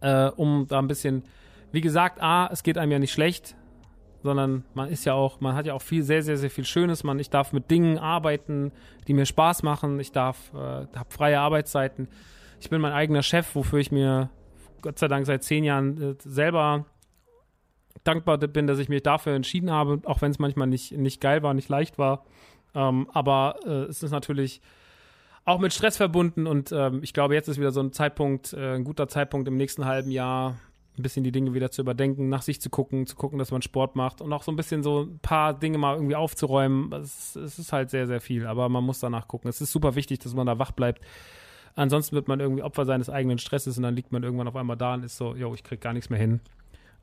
äh, 0.00 0.26
um 0.30 0.66
da 0.68 0.78
ein 0.78 0.88
bisschen, 0.88 1.24
wie 1.70 1.80
gesagt, 1.80 2.22
A, 2.22 2.48
es 2.52 2.62
geht 2.62 2.78
einem 2.78 2.92
ja 2.92 2.98
nicht 2.98 3.12
schlecht, 3.12 3.56
sondern 4.22 4.64
man 4.74 4.88
ist 4.88 5.04
ja 5.04 5.14
auch, 5.14 5.40
man 5.40 5.54
hat 5.54 5.66
ja 5.66 5.74
auch 5.74 5.82
viel, 5.82 6.02
sehr, 6.02 6.22
sehr, 6.22 6.36
sehr 6.36 6.50
viel 6.50 6.64
Schönes. 6.64 7.04
Man, 7.04 7.18
ich 7.18 7.30
darf 7.30 7.52
mit 7.52 7.70
Dingen 7.70 7.98
arbeiten, 7.98 8.72
die 9.08 9.14
mir 9.14 9.26
Spaß 9.26 9.62
machen. 9.62 9.98
Ich 9.98 10.12
darf, 10.12 10.52
äh, 10.54 10.56
habe 10.56 11.10
freie 11.10 11.40
Arbeitszeiten. 11.40 12.08
Ich 12.60 12.70
bin 12.70 12.80
mein 12.80 12.92
eigener 12.92 13.22
Chef, 13.22 13.54
wofür 13.54 13.80
ich 13.80 13.90
mir 13.90 14.30
Gott 14.82 14.98
sei 14.98 15.08
Dank 15.08 15.26
seit 15.26 15.42
zehn 15.42 15.64
Jahren 15.64 16.00
äh, 16.00 16.14
selber 16.18 16.86
dankbar 18.04 18.38
bin, 18.38 18.66
dass 18.66 18.78
ich 18.78 18.88
mich 18.88 19.02
dafür 19.02 19.34
entschieden 19.34 19.70
habe, 19.70 20.00
auch 20.04 20.22
wenn 20.22 20.30
es 20.30 20.38
manchmal 20.38 20.66
nicht, 20.66 20.92
nicht 20.92 21.20
geil 21.20 21.42
war, 21.42 21.54
nicht 21.54 21.68
leicht 21.68 21.98
war. 21.98 22.24
Ähm, 22.74 23.08
aber 23.12 23.56
äh, 23.64 23.84
es 23.84 24.02
ist 24.02 24.10
natürlich 24.10 24.60
auch 25.44 25.58
mit 25.58 25.72
Stress 25.72 25.96
verbunden 25.96 26.46
und 26.46 26.72
ähm, 26.72 27.02
ich 27.02 27.12
glaube, 27.12 27.34
jetzt 27.34 27.48
ist 27.48 27.58
wieder 27.58 27.72
so 27.72 27.80
ein 27.80 27.92
Zeitpunkt, 27.92 28.52
äh, 28.52 28.74
ein 28.74 28.84
guter 28.84 29.08
Zeitpunkt 29.08 29.48
im 29.48 29.56
nächsten 29.56 29.84
halben 29.84 30.10
Jahr, 30.10 30.56
ein 30.98 31.02
bisschen 31.02 31.24
die 31.24 31.32
Dinge 31.32 31.54
wieder 31.54 31.70
zu 31.70 31.80
überdenken, 31.80 32.28
nach 32.28 32.42
sich 32.42 32.60
zu 32.60 32.68
gucken, 32.68 33.06
zu 33.06 33.16
gucken, 33.16 33.38
dass 33.38 33.50
man 33.50 33.62
Sport 33.62 33.96
macht 33.96 34.20
und 34.20 34.32
auch 34.32 34.42
so 34.42 34.52
ein 34.52 34.56
bisschen 34.56 34.82
so 34.82 35.02
ein 35.02 35.18
paar 35.20 35.58
Dinge 35.58 35.78
mal 35.78 35.94
irgendwie 35.94 36.16
aufzuräumen. 36.16 36.92
Es, 36.92 37.34
es 37.34 37.58
ist 37.58 37.72
halt 37.72 37.90
sehr, 37.90 38.06
sehr 38.06 38.20
viel, 38.20 38.46
aber 38.46 38.68
man 38.68 38.84
muss 38.84 39.00
danach 39.00 39.26
gucken. 39.26 39.48
Es 39.48 39.60
ist 39.60 39.72
super 39.72 39.94
wichtig, 39.94 40.18
dass 40.18 40.34
man 40.34 40.46
da 40.46 40.58
wach 40.58 40.72
bleibt. 40.72 41.02
Ansonsten 41.74 42.14
wird 42.14 42.28
man 42.28 42.40
irgendwie 42.40 42.62
Opfer 42.62 42.84
seines 42.84 43.08
eigenen 43.08 43.38
Stresses 43.38 43.78
und 43.78 43.84
dann 43.84 43.96
liegt 43.96 44.12
man 44.12 44.22
irgendwann 44.22 44.48
auf 44.48 44.56
einmal 44.56 44.76
da 44.76 44.94
und 44.94 45.04
ist 45.04 45.16
so, 45.16 45.34
yo, 45.34 45.54
ich 45.54 45.64
krieg 45.64 45.80
gar 45.80 45.94
nichts 45.94 46.10
mehr 46.10 46.18
hin. 46.20 46.40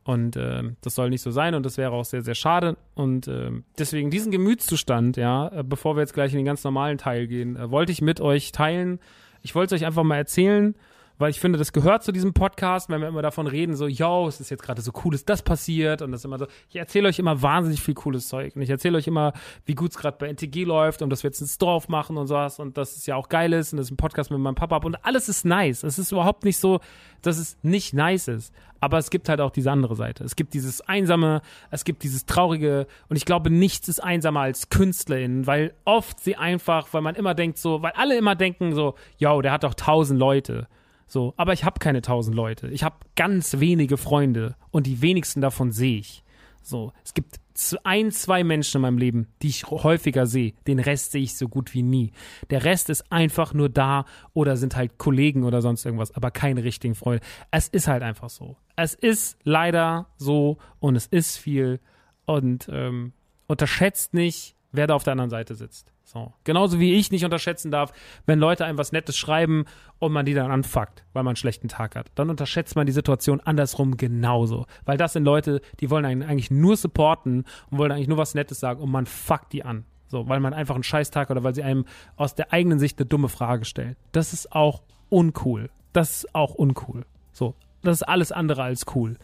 Und 0.03 0.35
äh, 0.35 0.63
das 0.81 0.95
soll 0.95 1.09
nicht 1.09 1.21
so 1.21 1.31
sein 1.31 1.53
und 1.53 1.65
das 1.65 1.77
wäre 1.77 1.91
auch 1.91 2.05
sehr, 2.05 2.21
sehr 2.21 2.35
schade. 2.35 2.77
Und 2.95 3.27
äh, 3.27 3.51
deswegen 3.77 4.09
diesen 4.09 4.31
Gemütszustand, 4.31 5.17
ja, 5.17 5.49
äh, 5.49 5.63
bevor 5.63 5.95
wir 5.95 6.01
jetzt 6.01 6.13
gleich 6.13 6.31
in 6.31 6.37
den 6.37 6.45
ganz 6.45 6.63
normalen 6.63 6.97
Teil 6.97 7.27
gehen, 7.27 7.55
äh, 7.55 7.69
wollte 7.69 7.91
ich 7.91 8.01
mit 8.01 8.21
euch 8.21 8.51
teilen. 8.51 8.99
Ich 9.41 9.55
wollte 9.55 9.75
es 9.75 9.81
euch 9.81 9.85
einfach 9.85 10.03
mal 10.03 10.17
erzählen, 10.17 10.75
weil 11.19 11.31
ich 11.31 11.39
finde, 11.41 11.59
das 11.59 11.73
gehört 11.73 12.03
zu 12.03 12.13
diesem 12.13 12.33
Podcast, 12.33 12.89
wenn 12.89 13.01
wir 13.01 13.09
immer 13.09 13.21
davon 13.21 13.45
reden, 13.45 13.75
so, 13.75 13.87
yo, 13.87 14.27
es 14.29 14.39
ist 14.39 14.49
jetzt 14.49 14.63
gerade 14.63 14.81
so 14.81 14.93
cool, 15.03 15.11
dass 15.11 15.25
das 15.25 15.41
passiert 15.41 16.01
und 16.01 16.13
das 16.13 16.23
immer 16.23 16.39
so. 16.39 16.47
Ich 16.69 16.77
erzähle 16.77 17.09
euch 17.09 17.19
immer 17.19 17.41
wahnsinnig 17.41 17.81
viel 17.81 17.93
cooles 17.93 18.29
Zeug 18.29 18.55
und 18.55 18.61
ich 18.61 18.69
erzähle 18.69 18.97
euch 18.97 19.05
immer, 19.05 19.33
wie 19.65 19.75
gut 19.75 19.91
es 19.91 19.97
gerade 19.97 20.17
bei 20.17 20.27
NTG 20.27 20.63
läuft 20.63 21.01
und 21.01 21.09
dass 21.09 21.23
wir 21.23 21.29
jetzt 21.29 21.41
einen 21.41 21.49
Store 21.49 21.73
aufmachen 21.73 22.15
und 22.15 22.27
sowas 22.27 22.57
und 22.59 22.77
dass 22.77 22.95
es 22.95 23.05
ja 23.05 23.15
auch 23.17 23.27
geil 23.27 23.51
ist 23.51 23.73
und 23.73 23.77
das 23.77 23.87
ist 23.87 23.91
ein 23.91 23.97
Podcast 23.97 24.31
mit 24.31 24.39
meinem 24.39 24.55
Papa 24.55 24.77
und 24.77 25.05
alles 25.05 25.27
ist 25.27 25.43
nice. 25.43 25.83
Es 25.83 25.99
ist 25.99 26.13
überhaupt 26.13 26.45
nicht 26.45 26.57
so, 26.57 26.79
dass 27.21 27.37
es 27.37 27.57
nicht 27.63 27.93
nice 27.93 28.29
ist. 28.29 28.53
Aber 28.79 28.97
es 28.97 29.09
gibt 29.09 29.29
halt 29.29 29.41
auch 29.41 29.51
diese 29.51 29.71
andere 29.71 29.95
Seite. 29.95 30.23
Es 30.23 30.35
gibt 30.35 30.53
dieses 30.53 30.81
Einsame, 30.81 31.41
es 31.71 31.83
gibt 31.83 32.03
dieses 32.03 32.25
Traurige 32.25 32.87
und 33.09 33.15
ich 33.15 33.25
glaube, 33.25 33.49
nichts 33.49 33.87
ist 33.87 34.01
einsamer 34.01 34.41
als 34.41 34.69
KünstlerInnen, 34.69 35.47
weil 35.47 35.73
oft 35.85 36.19
sie 36.19 36.35
einfach, 36.35 36.87
weil 36.93 37.01
man 37.01 37.15
immer 37.15 37.35
denkt 37.35 37.57
so, 37.57 37.81
weil 37.81 37.91
alle 37.95 38.17
immer 38.17 38.35
denken 38.35 38.73
so, 38.73 38.95
yo, 39.17 39.41
der 39.41 39.51
hat 39.51 39.63
doch 39.63 39.73
tausend 39.73 40.19
Leute. 40.19 40.67
So, 41.07 41.33
aber 41.37 41.53
ich 41.53 41.63
habe 41.63 41.79
keine 41.79 42.01
tausend 42.01 42.35
Leute. 42.35 42.67
Ich 42.67 42.83
habe 42.83 42.97
ganz 43.15 43.59
wenige 43.59 43.97
Freunde 43.97 44.55
und 44.71 44.85
die 44.85 45.01
wenigsten 45.01 45.41
davon 45.41 45.71
sehe 45.71 45.99
ich. 45.99 46.23
So, 46.61 46.93
es 47.03 47.15
gibt 47.15 47.39
ein, 47.83 48.11
zwei 48.11 48.43
Menschen 48.43 48.77
in 48.77 48.81
meinem 48.83 48.97
Leben, 48.97 49.27
die 49.41 49.49
ich 49.49 49.67
häufiger 49.67 50.25
sehe. 50.25 50.53
Den 50.67 50.79
Rest 50.79 51.11
sehe 51.11 51.23
ich 51.23 51.35
so 51.35 51.47
gut 51.47 51.73
wie 51.73 51.83
nie. 51.83 52.11
Der 52.49 52.63
Rest 52.63 52.89
ist 52.89 53.11
einfach 53.11 53.53
nur 53.53 53.69
da 53.69 54.05
oder 54.33 54.57
sind 54.57 54.75
halt 54.75 54.97
Kollegen 54.97 55.43
oder 55.43 55.61
sonst 55.61 55.85
irgendwas, 55.85 56.15
aber 56.15 56.31
keine 56.31 56.63
richtigen 56.63 56.95
Freunde. 56.95 57.23
Es 57.51 57.67
ist 57.67 57.87
halt 57.87 58.03
einfach 58.03 58.29
so. 58.29 58.57
Es 58.75 58.93
ist 58.93 59.37
leider 59.43 60.07
so 60.17 60.57
und 60.79 60.95
es 60.95 61.07
ist 61.07 61.37
viel 61.37 61.79
und 62.25 62.69
ähm, 62.71 63.13
unterschätzt 63.47 64.13
nicht, 64.13 64.55
wer 64.71 64.87
da 64.87 64.95
auf 64.95 65.03
der 65.03 65.13
anderen 65.13 65.29
Seite 65.29 65.55
sitzt. 65.55 65.91
So. 66.03 66.33
Genauso 66.43 66.79
wie 66.79 66.95
ich 66.95 67.11
nicht 67.11 67.25
unterschätzen 67.25 67.71
darf, 67.71 67.91
wenn 68.25 68.39
Leute 68.39 68.65
einem 68.65 68.77
was 68.77 68.91
Nettes 68.91 69.17
schreiben 69.17 69.65
und 69.99 70.11
man 70.11 70.25
die 70.25 70.33
dann 70.33 70.51
anfuckt, 70.51 71.03
weil 71.13 71.23
man 71.23 71.31
einen 71.31 71.35
schlechten 71.35 71.67
Tag 71.67 71.95
hat. 71.95 72.11
Dann 72.15 72.29
unterschätzt 72.29 72.75
man 72.75 72.85
die 72.85 72.91
Situation 72.91 73.39
andersrum 73.41 73.97
genauso. 73.97 74.65
Weil 74.85 74.97
das 74.97 75.13
sind 75.13 75.23
Leute, 75.23 75.61
die 75.79 75.89
wollen 75.89 76.05
einen 76.05 76.23
eigentlich 76.23 76.51
nur 76.51 76.77
supporten 76.77 77.45
und 77.69 77.77
wollen 77.77 77.91
eigentlich 77.91 78.07
nur 78.07 78.17
was 78.17 78.35
Nettes 78.35 78.59
sagen 78.59 78.81
und 78.81 78.91
man 78.91 79.05
fuckt 79.05 79.53
die 79.53 79.63
an. 79.63 79.85
So, 80.07 80.27
weil 80.27 80.39
man 80.39 80.55
einfach 80.55 80.73
einen 80.73 80.83
Scheißtag 80.83 81.29
oder 81.29 81.43
weil 81.43 81.53
sie 81.53 81.61
einem 81.61 81.85
aus 82.15 82.33
der 82.33 82.51
eigenen 82.51 82.79
Sicht 82.79 82.97
eine 82.97 83.05
dumme 83.05 83.29
Frage 83.29 83.65
stellen. 83.65 83.95
Das 84.11 84.33
ist 84.33 84.51
auch 84.51 84.81
uncool. 85.09 85.69
Das 85.93 86.23
ist 86.23 86.35
auch 86.35 86.55
uncool. 86.55 87.05
So. 87.31 87.53
Das 87.81 88.01
ist 88.01 88.03
alles 88.03 88.31
andere 88.31 88.63
als 88.63 88.85
cool. 88.95 89.17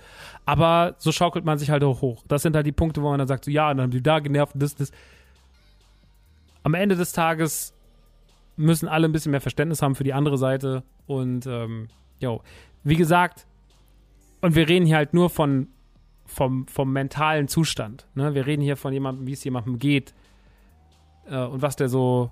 Aber 0.46 0.96
so 0.98 1.12
schaukelt 1.12 1.44
man 1.44 1.58
sich 1.58 1.72
halt 1.72 1.84
auch 1.84 2.02
hoch. 2.02 2.24
Das 2.28 2.42
sind 2.42 2.56
halt 2.56 2.66
die 2.66 2.72
Punkte, 2.72 3.02
wo 3.02 3.10
man 3.10 3.20
dann 3.20 3.28
sagt, 3.28 3.46
so, 3.46 3.52
ja, 3.52 3.68
dann 3.70 3.82
haben 3.82 3.92
die 3.92 4.02
da 4.02 4.20
genervt 4.20 4.54
und 4.54 4.64
das, 4.64 4.76
das. 4.76 4.92
Am 6.66 6.74
Ende 6.74 6.96
des 6.96 7.12
Tages 7.12 7.76
müssen 8.56 8.88
alle 8.88 9.08
ein 9.08 9.12
bisschen 9.12 9.30
mehr 9.30 9.40
Verständnis 9.40 9.84
haben 9.84 9.94
für 9.94 10.04
die 10.04 10.14
andere 10.14 10.40
Seite. 10.40 10.82
Und, 11.06 11.46
ähm, 11.46 11.90
jo, 12.20 12.42
wie 12.84 12.96
gesagt, 12.96 13.46
und 14.42 14.56
wir 14.56 14.68
reden 14.68 14.88
hier 14.88 14.96
halt 14.96 15.14
nur 15.14 15.30
von, 15.30 15.68
vom, 16.26 16.66
vom 16.66 16.92
mentalen 16.92 17.48
Zustand. 17.48 18.08
Ne? 18.16 18.34
Wir 18.34 18.48
reden 18.48 18.64
hier 18.64 18.78
von 18.78 18.92
jemandem, 18.94 19.28
wie 19.28 19.34
es 19.34 19.44
jemandem 19.44 19.78
geht 19.78 20.16
äh, 21.30 21.38
und 21.38 21.62
was 21.62 21.76
der 21.76 21.88
so, 21.88 22.32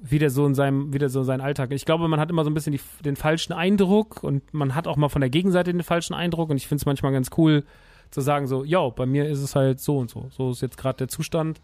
wie 0.00 0.20
der 0.20 0.30
so 0.30 0.46
in 0.46 0.54
seinem, 0.54 0.92
wie 0.92 0.98
der 0.98 1.08
so 1.08 1.18
in 1.18 1.26
seinen 1.26 1.40
Alltag. 1.40 1.72
Ich 1.72 1.86
glaube, 1.86 2.06
man 2.06 2.20
hat 2.20 2.30
immer 2.30 2.44
so 2.44 2.50
ein 2.50 2.54
bisschen 2.54 2.74
die, 2.74 2.80
den 3.04 3.16
falschen 3.16 3.52
Eindruck 3.52 4.22
und 4.22 4.54
man 4.54 4.76
hat 4.76 4.86
auch 4.86 4.96
mal 4.96 5.08
von 5.08 5.20
der 5.20 5.30
Gegenseite 5.30 5.72
den 5.72 5.82
falschen 5.82 6.14
Eindruck 6.14 6.48
und 6.48 6.58
ich 6.58 6.68
finde 6.68 6.82
es 6.82 6.86
manchmal 6.86 7.10
ganz 7.10 7.30
cool 7.36 7.64
zu 8.12 8.20
sagen 8.20 8.46
so, 8.46 8.64
yo, 8.64 8.92
bei 8.92 9.06
mir 9.06 9.28
ist 9.28 9.40
es 9.40 9.56
halt 9.56 9.80
so 9.80 9.98
und 9.98 10.10
so. 10.10 10.28
So 10.30 10.52
ist 10.52 10.62
jetzt 10.62 10.78
gerade 10.78 10.98
der 10.98 11.08
Zustand 11.08 11.60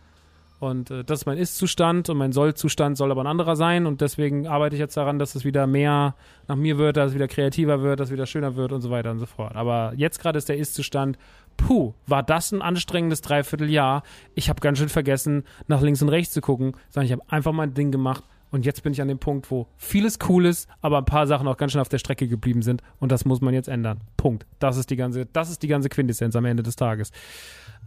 und 0.58 0.90
äh, 0.90 1.04
das 1.04 1.20
ist 1.20 1.26
mein 1.26 1.38
Ist-Zustand 1.38 2.08
und 2.08 2.16
mein 2.16 2.32
Soll-Zustand 2.32 2.96
soll 2.96 3.10
aber 3.10 3.22
ein 3.22 3.26
anderer 3.26 3.56
sein 3.56 3.86
und 3.86 4.00
deswegen 4.00 4.46
arbeite 4.46 4.74
ich 4.74 4.80
jetzt 4.80 4.96
daran, 4.96 5.18
dass 5.18 5.34
es 5.34 5.44
wieder 5.44 5.66
mehr 5.66 6.14
nach 6.48 6.56
mir 6.56 6.78
wird, 6.78 6.96
dass 6.96 7.10
es 7.10 7.14
wieder 7.14 7.28
kreativer 7.28 7.82
wird, 7.82 8.00
dass 8.00 8.08
es 8.08 8.12
wieder 8.12 8.26
schöner 8.26 8.56
wird 8.56 8.72
und 8.72 8.80
so 8.80 8.90
weiter 8.90 9.10
und 9.10 9.18
so 9.18 9.26
fort. 9.26 9.54
Aber 9.54 9.92
jetzt 9.96 10.20
gerade 10.20 10.38
ist 10.38 10.48
der 10.48 10.56
Ist-Zustand, 10.56 11.18
puh, 11.56 11.94
war 12.06 12.22
das 12.22 12.52
ein 12.52 12.62
anstrengendes 12.62 13.20
Dreivierteljahr. 13.20 14.02
Ich 14.34 14.48
habe 14.48 14.60
ganz 14.60 14.78
schön 14.78 14.88
vergessen, 14.88 15.44
nach 15.66 15.80
links 15.80 16.02
und 16.02 16.08
rechts 16.08 16.32
zu 16.32 16.40
gucken, 16.40 16.72
sondern 16.90 17.06
ich 17.06 17.12
habe 17.12 17.22
einfach 17.28 17.52
mein 17.52 17.74
Ding 17.74 17.90
gemacht 17.90 18.24
und 18.50 18.64
jetzt 18.64 18.82
bin 18.82 18.92
ich 18.92 19.02
an 19.02 19.08
dem 19.08 19.18
Punkt, 19.18 19.50
wo 19.50 19.66
vieles 19.76 20.18
cool 20.28 20.46
ist, 20.46 20.68
aber 20.80 20.98
ein 20.98 21.04
paar 21.04 21.26
Sachen 21.26 21.48
auch 21.48 21.56
ganz 21.56 21.72
schön 21.72 21.80
auf 21.80 21.88
der 21.88 21.98
Strecke 21.98 22.28
geblieben 22.28 22.62
sind 22.62 22.82
und 23.00 23.12
das 23.12 23.24
muss 23.24 23.40
man 23.40 23.52
jetzt 23.52 23.68
ändern. 23.68 24.00
Punkt. 24.16 24.46
Das 24.58 24.76
ist 24.76 24.90
die 24.90 24.96
ganze, 24.96 25.26
das 25.26 25.50
ist 25.50 25.62
die 25.62 25.68
ganze 25.68 25.88
Quintessenz 25.88 26.36
am 26.36 26.44
Ende 26.44 26.62
des 26.62 26.76
Tages. 26.76 27.10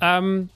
Ähm, 0.01 0.49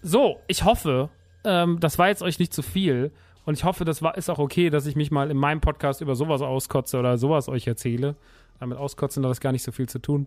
so, 0.00 0.38
ich 0.46 0.64
hoffe, 0.64 1.10
ähm, 1.48 1.80
das 1.80 1.98
war 1.98 2.08
jetzt 2.08 2.22
euch 2.22 2.38
nicht 2.38 2.52
zu 2.52 2.62
viel. 2.62 3.10
Und 3.44 3.54
ich 3.54 3.64
hoffe, 3.64 3.86
das 3.86 4.02
war, 4.02 4.16
ist 4.18 4.28
auch 4.28 4.38
okay, 4.38 4.68
dass 4.68 4.84
ich 4.84 4.94
mich 4.94 5.10
mal 5.10 5.30
in 5.30 5.36
meinem 5.38 5.62
Podcast 5.62 6.02
über 6.02 6.14
sowas 6.14 6.42
auskotze 6.42 6.98
oder 6.98 7.16
sowas 7.16 7.48
euch 7.48 7.66
erzähle. 7.66 8.14
Damit 8.60 8.76
auskotzen 8.76 9.24
hat 9.24 9.30
das 9.30 9.40
gar 9.40 9.52
nicht 9.52 9.62
so 9.62 9.72
viel 9.72 9.88
zu 9.88 9.98
tun. 10.00 10.26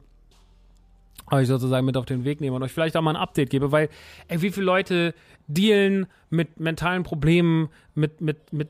Euch 1.30 1.47
sozusagen 1.47 1.86
mit 1.86 1.97
auf 1.97 2.05
den 2.05 2.26
Weg 2.26 2.41
nehme 2.41 2.55
und 2.55 2.63
euch 2.63 2.74
vielleicht 2.74 2.97
auch 2.97 3.01
mal 3.01 3.11
ein 3.11 3.22
Update 3.22 3.51
gebe, 3.51 3.72
weil, 3.72 3.89
ey, 4.28 4.41
wie 4.41 4.49
viele 4.49 4.65
Leute 4.65 5.13
dealen 5.47 6.07
mit 6.32 6.59
mentalen 6.59 7.03
Problemen, 7.03 7.69
mit, 7.93 8.22
mit, 8.22 8.51
mit 8.53 8.69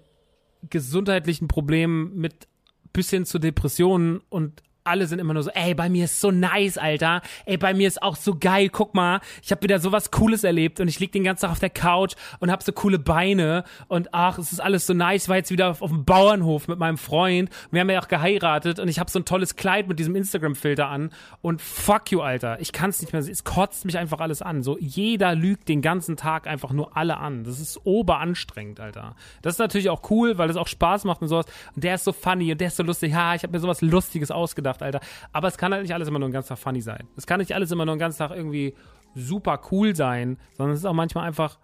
gesundheitlichen 0.70 1.48
Problemen, 1.48 2.16
mit 2.18 2.48
bis 2.92 3.10
hin 3.10 3.26
zu 3.26 3.40
Depressionen 3.40 4.20
und 4.30 4.62
alle 4.84 5.08
sind 5.08 5.20
immer 5.20 5.34
nur 5.34 5.44
so, 5.44 5.52
ey, 5.52 5.74
bei 5.76 5.90
mir 5.90 6.06
ist 6.06 6.20
so 6.20 6.32
nice, 6.32 6.78
Alter. 6.78 7.22
Ey, 7.46 7.58
bei 7.58 7.74
mir 7.74 7.88
ist 7.88 8.02
auch 8.02 8.16
so 8.16 8.36
geil. 8.40 8.70
Guck 8.70 8.96
mal, 8.96 9.22
ich 9.44 9.52
habe 9.52 9.62
wieder 9.62 9.80
sowas 9.80 10.12
Cooles 10.12 10.44
erlebt 10.44 10.80
und 10.80 10.88
ich 10.88 11.00
lieg 11.00 11.12
den 11.12 11.24
ganzen 11.24 11.42
Tag 11.42 11.52
auf 11.52 11.60
der 11.60 11.70
Couch 11.70 12.14
und 12.40 12.52
hab 12.52 12.64
so 12.64 12.72
coole 12.72 13.00
Beine 13.00 13.64
und 13.88 14.14
ach, 14.14 14.38
es 14.38 14.52
ist 14.52 14.60
alles 14.60 14.88
so 14.88 14.94
nice. 14.94 15.30
War 15.30 15.38
jetzt 15.38 15.52
wieder 15.52 15.70
auf, 15.70 15.82
auf 15.82 15.92
dem 15.92 16.06
Bauernhof 16.06 16.68
mit 16.68 16.80
meinem 16.80 16.98
Freund. 16.98 17.50
Wir 17.70 17.82
haben 17.82 17.90
ja 17.90 18.02
auch 18.02 18.08
geheiratet 18.08 18.80
und 18.80 18.88
ich 18.88 19.00
habe 19.00 19.10
so 19.10 19.20
ein 19.20 19.26
tolles 19.26 19.56
Kleid 19.56 19.88
mit 19.88 20.00
diesem 20.00 20.16
Instagram-Filter 20.16 20.88
an 20.88 21.12
und 21.42 21.62
fuck 21.62 22.12
you, 22.12 22.22
Alter. 22.22 22.60
Ich 22.60 22.72
kann's 22.72 23.02
nicht 23.02 23.14
mehr. 23.14 23.22
Es 23.22 23.44
kotzt 23.44 23.86
mich 23.86 23.98
einfach 23.98 24.20
alles 24.20 24.42
an. 24.42 24.64
So 24.64 24.78
jeder 24.80 25.36
lügt 25.36 25.70
den 25.70 25.82
ganzen 25.82 26.18
Tag 26.18 26.48
einfach 26.48 26.72
nur 26.72 26.98
alle 26.98 27.18
an. 27.18 27.44
Das 27.44 27.60
ist 27.60 27.86
oberanstrengend, 27.86 28.80
Alter. 28.80 29.16
Das 29.42 29.56
ist 29.56 29.60
natürlich 29.60 29.90
auch 29.90 30.10
cool, 30.10 30.38
weil 30.38 30.50
es 30.50 30.58
auch 30.58 30.68
Spaß 30.68 31.04
macht 31.04 31.22
und 31.22 31.28
sowas. 31.28 31.46
Und 31.76 31.84
der 31.84 31.96
ist 31.96 32.04
so 32.04 32.12
funny 32.12 32.52
und 32.52 32.60
der 32.60 32.68
ist 32.68 32.78
so 32.78 32.84
lustig. 32.84 33.12
Ja, 33.12 33.36
ich 33.36 33.44
habe 33.44 33.54
mir 33.54 33.60
sowas 33.60 33.82
Lustiges 33.82 34.32
ausgedacht 34.32 34.81
gedacht, 34.82 35.04
Alter. 35.04 35.06
Aber 35.32 35.48
es 35.48 35.58
kann 35.58 35.72
halt 35.72 35.84
nicht 35.84 35.94
alles 35.94 36.08
immer 36.08 36.20
nur 36.20 36.30
ein 36.30 36.34
ganzer 36.34 36.58
funny 36.58 36.82
sein. 36.82 37.08
Es 37.16 37.26
kann 37.26 37.40
nicht 37.40 37.54
alles 37.54 37.72
immer 37.72 37.86
nur 37.86 37.96
ein 37.96 38.00
ganzer 38.00 38.28
Tag 38.28 38.38
irgendwie 38.38 38.76
super 39.16 39.62
cool 39.72 39.96
sein, 39.96 40.38
sondern 40.58 40.74
es 40.74 40.80
ist 40.80 40.86
auch 40.86 40.94
manchmal 40.94 41.28
einfach, 41.28 41.60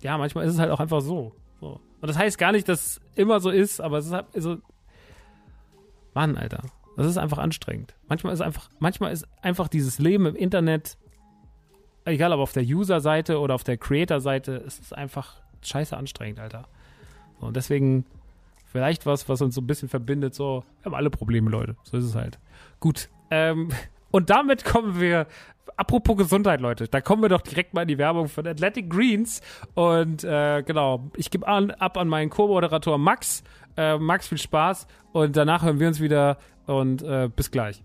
ja, 0.00 0.18
manchmal 0.18 0.46
ist 0.46 0.54
es 0.54 0.58
halt 0.58 0.70
auch 0.70 0.80
einfach 0.80 1.00
so. 1.00 1.34
so. 1.60 1.80
Und 2.00 2.08
das 2.08 2.18
heißt 2.18 2.38
gar 2.38 2.52
nicht, 2.52 2.68
dass 2.68 2.86
es 2.86 3.00
immer 3.14 3.40
so 3.40 3.50
ist, 3.50 3.80
aber 3.80 3.98
es 3.98 4.06
ist 4.06 4.12
halt 4.12 4.26
so, 4.34 4.58
Mann, 6.14 6.36
Alter. 6.36 6.62
Das 6.96 7.06
ist 7.06 7.16
einfach 7.16 7.38
anstrengend. 7.38 7.94
Manchmal 8.06 8.34
ist 8.34 8.42
einfach, 8.42 8.68
manchmal 8.78 9.12
ist 9.12 9.26
einfach 9.40 9.68
dieses 9.68 9.98
Leben 9.98 10.26
im 10.26 10.36
Internet, 10.36 10.98
egal 12.04 12.32
ob 12.32 12.40
auf 12.40 12.52
der 12.52 12.64
User-Seite 12.64 13.38
oder 13.38 13.54
auf 13.54 13.64
der 13.64 13.78
Creator-Seite, 13.78 14.56
es 14.66 14.78
ist 14.78 14.94
einfach 14.94 15.40
scheiße 15.62 15.96
anstrengend, 15.96 16.40
Alter. 16.40 16.68
So, 17.40 17.46
und 17.46 17.56
deswegen 17.56 18.04
vielleicht 18.72 19.06
was, 19.06 19.28
was 19.28 19.42
uns 19.42 19.54
so 19.54 19.60
ein 19.60 19.66
bisschen 19.66 19.88
verbindet. 19.88 20.34
So, 20.34 20.64
wir 20.80 20.86
haben 20.86 20.94
alle 20.94 21.10
Probleme, 21.10 21.50
Leute. 21.50 21.76
So 21.84 21.98
ist 21.98 22.04
es 22.04 22.14
halt. 22.14 22.38
Gut. 22.80 23.10
Ähm, 23.30 23.68
und 24.10 24.30
damit 24.30 24.64
kommen 24.64 24.98
wir, 24.98 25.26
apropos 25.76 26.16
Gesundheit, 26.16 26.60
Leute, 26.60 26.88
da 26.88 27.00
kommen 27.00 27.22
wir 27.22 27.28
doch 27.28 27.42
direkt 27.42 27.74
mal 27.74 27.82
in 27.82 27.88
die 27.88 27.98
Werbung 27.98 28.28
von 28.28 28.46
Athletic 28.46 28.88
Greens. 28.88 29.42
Und 29.74 30.24
äh, 30.24 30.62
genau, 30.62 31.10
ich 31.16 31.30
gebe 31.30 31.46
an, 31.46 31.70
ab 31.70 31.96
an 31.98 32.08
meinen 32.08 32.30
Co-Moderator 32.30 32.98
Max. 32.98 33.44
Äh, 33.76 33.98
Max, 33.98 34.28
viel 34.28 34.38
Spaß. 34.38 34.86
Und 35.12 35.36
danach 35.36 35.62
hören 35.62 35.78
wir 35.78 35.88
uns 35.88 36.00
wieder 36.00 36.38
und 36.66 37.02
äh, 37.02 37.28
bis 37.34 37.50
gleich. 37.50 37.82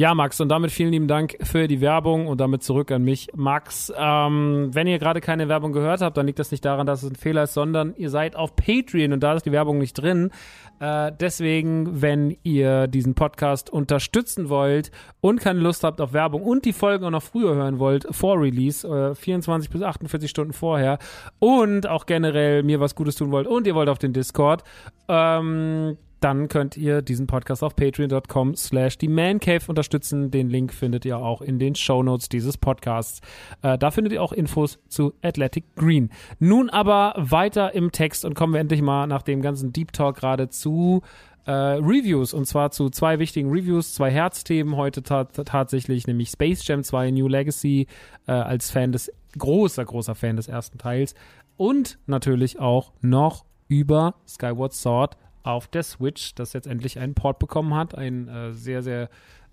Ja, 0.00 0.14
Max, 0.14 0.40
und 0.40 0.48
damit 0.48 0.70
vielen 0.70 0.92
lieben 0.92 1.08
Dank 1.08 1.36
für 1.42 1.68
die 1.68 1.82
Werbung 1.82 2.26
und 2.26 2.40
damit 2.40 2.62
zurück 2.62 2.90
an 2.90 3.02
mich. 3.02 3.28
Max, 3.36 3.92
ähm, 3.94 4.70
wenn 4.72 4.86
ihr 4.86 4.98
gerade 4.98 5.20
keine 5.20 5.46
Werbung 5.50 5.72
gehört 5.72 6.00
habt, 6.00 6.16
dann 6.16 6.24
liegt 6.24 6.38
das 6.38 6.50
nicht 6.50 6.64
daran, 6.64 6.86
dass 6.86 7.02
es 7.02 7.10
ein 7.10 7.16
Fehler 7.16 7.42
ist, 7.42 7.52
sondern 7.52 7.94
ihr 7.96 8.08
seid 8.08 8.34
auf 8.34 8.56
Patreon 8.56 9.12
und 9.12 9.22
da 9.22 9.34
ist 9.34 9.44
die 9.44 9.52
Werbung 9.52 9.76
nicht 9.76 9.92
drin. 9.92 10.30
Äh, 10.78 11.12
deswegen, 11.20 12.00
wenn 12.00 12.34
ihr 12.44 12.86
diesen 12.86 13.14
Podcast 13.14 13.68
unterstützen 13.68 14.48
wollt 14.48 14.90
und 15.20 15.38
keine 15.38 15.60
Lust 15.60 15.84
habt 15.84 16.00
auf 16.00 16.14
Werbung 16.14 16.44
und 16.44 16.64
die 16.64 16.72
Folgen 16.72 17.04
auch 17.04 17.10
noch 17.10 17.22
früher 17.22 17.54
hören 17.54 17.78
wollt, 17.78 18.06
vor 18.10 18.40
Release, 18.40 18.88
äh, 18.88 19.14
24 19.14 19.68
bis 19.68 19.82
48 19.82 20.30
Stunden 20.30 20.54
vorher 20.54 20.98
und 21.40 21.86
auch 21.86 22.06
generell 22.06 22.62
mir 22.62 22.80
was 22.80 22.94
Gutes 22.94 23.16
tun 23.16 23.32
wollt 23.32 23.46
und 23.46 23.66
ihr 23.66 23.74
wollt 23.74 23.90
auf 23.90 23.98
den 23.98 24.14
Discord, 24.14 24.64
ähm, 25.08 25.98
dann 26.20 26.48
könnt 26.48 26.76
ihr 26.76 27.02
diesen 27.02 27.26
Podcast 27.26 27.62
auf 27.62 27.74
patreon.com 27.74 28.54
slash 28.54 28.98
die 28.98 29.08
Man 29.08 29.40
Cave 29.40 29.64
unterstützen. 29.66 30.30
Den 30.30 30.48
Link 30.48 30.72
findet 30.72 31.04
ihr 31.04 31.18
auch 31.18 31.40
in 31.40 31.58
den 31.58 31.74
Show 31.74 32.02
Notes 32.02 32.28
dieses 32.28 32.58
Podcasts. 32.58 33.20
Äh, 33.62 33.78
da 33.78 33.90
findet 33.90 34.12
ihr 34.12 34.22
auch 34.22 34.32
Infos 34.32 34.78
zu 34.88 35.14
Athletic 35.22 35.74
Green. 35.76 36.10
Nun 36.38 36.70
aber 36.70 37.14
weiter 37.16 37.74
im 37.74 37.92
Text 37.92 38.24
und 38.24 38.34
kommen 38.34 38.52
wir 38.52 38.60
endlich 38.60 38.82
mal 38.82 39.06
nach 39.06 39.22
dem 39.22 39.42
ganzen 39.42 39.72
Deep 39.72 39.92
Talk 39.92 40.16
gerade 40.16 40.48
zu 40.48 41.02
äh, 41.46 41.52
Reviews 41.52 42.34
und 42.34 42.46
zwar 42.46 42.70
zu 42.70 42.90
zwei 42.90 43.18
wichtigen 43.18 43.50
Reviews, 43.50 43.94
zwei 43.94 44.10
Herzthemen 44.10 44.76
heute 44.76 45.02
tatsächlich, 45.02 46.06
nämlich 46.06 46.28
Space 46.28 46.66
Jam 46.66 46.84
2 46.84 47.10
New 47.12 47.28
Legacy 47.28 47.86
äh, 48.26 48.32
als 48.32 48.70
Fan 48.70 48.92
des, 48.92 49.10
großer, 49.38 49.84
großer 49.84 50.14
Fan 50.14 50.36
des 50.36 50.48
ersten 50.48 50.78
Teils 50.78 51.14
und 51.56 51.98
natürlich 52.06 52.58
auch 52.58 52.92
noch 53.00 53.44
über 53.68 54.14
Skyward 54.26 54.72
Sword 54.72 55.16
auf 55.42 55.68
der 55.68 55.82
Switch, 55.82 56.34
das 56.34 56.52
jetzt 56.52 56.66
endlich 56.66 56.98
einen 56.98 57.14
Port 57.14 57.38
bekommen 57.38 57.74
hat, 57.74 57.94
einen 57.94 58.28
äh, 58.28 58.52
sehr, 58.52 58.82
sehr, 58.82 59.08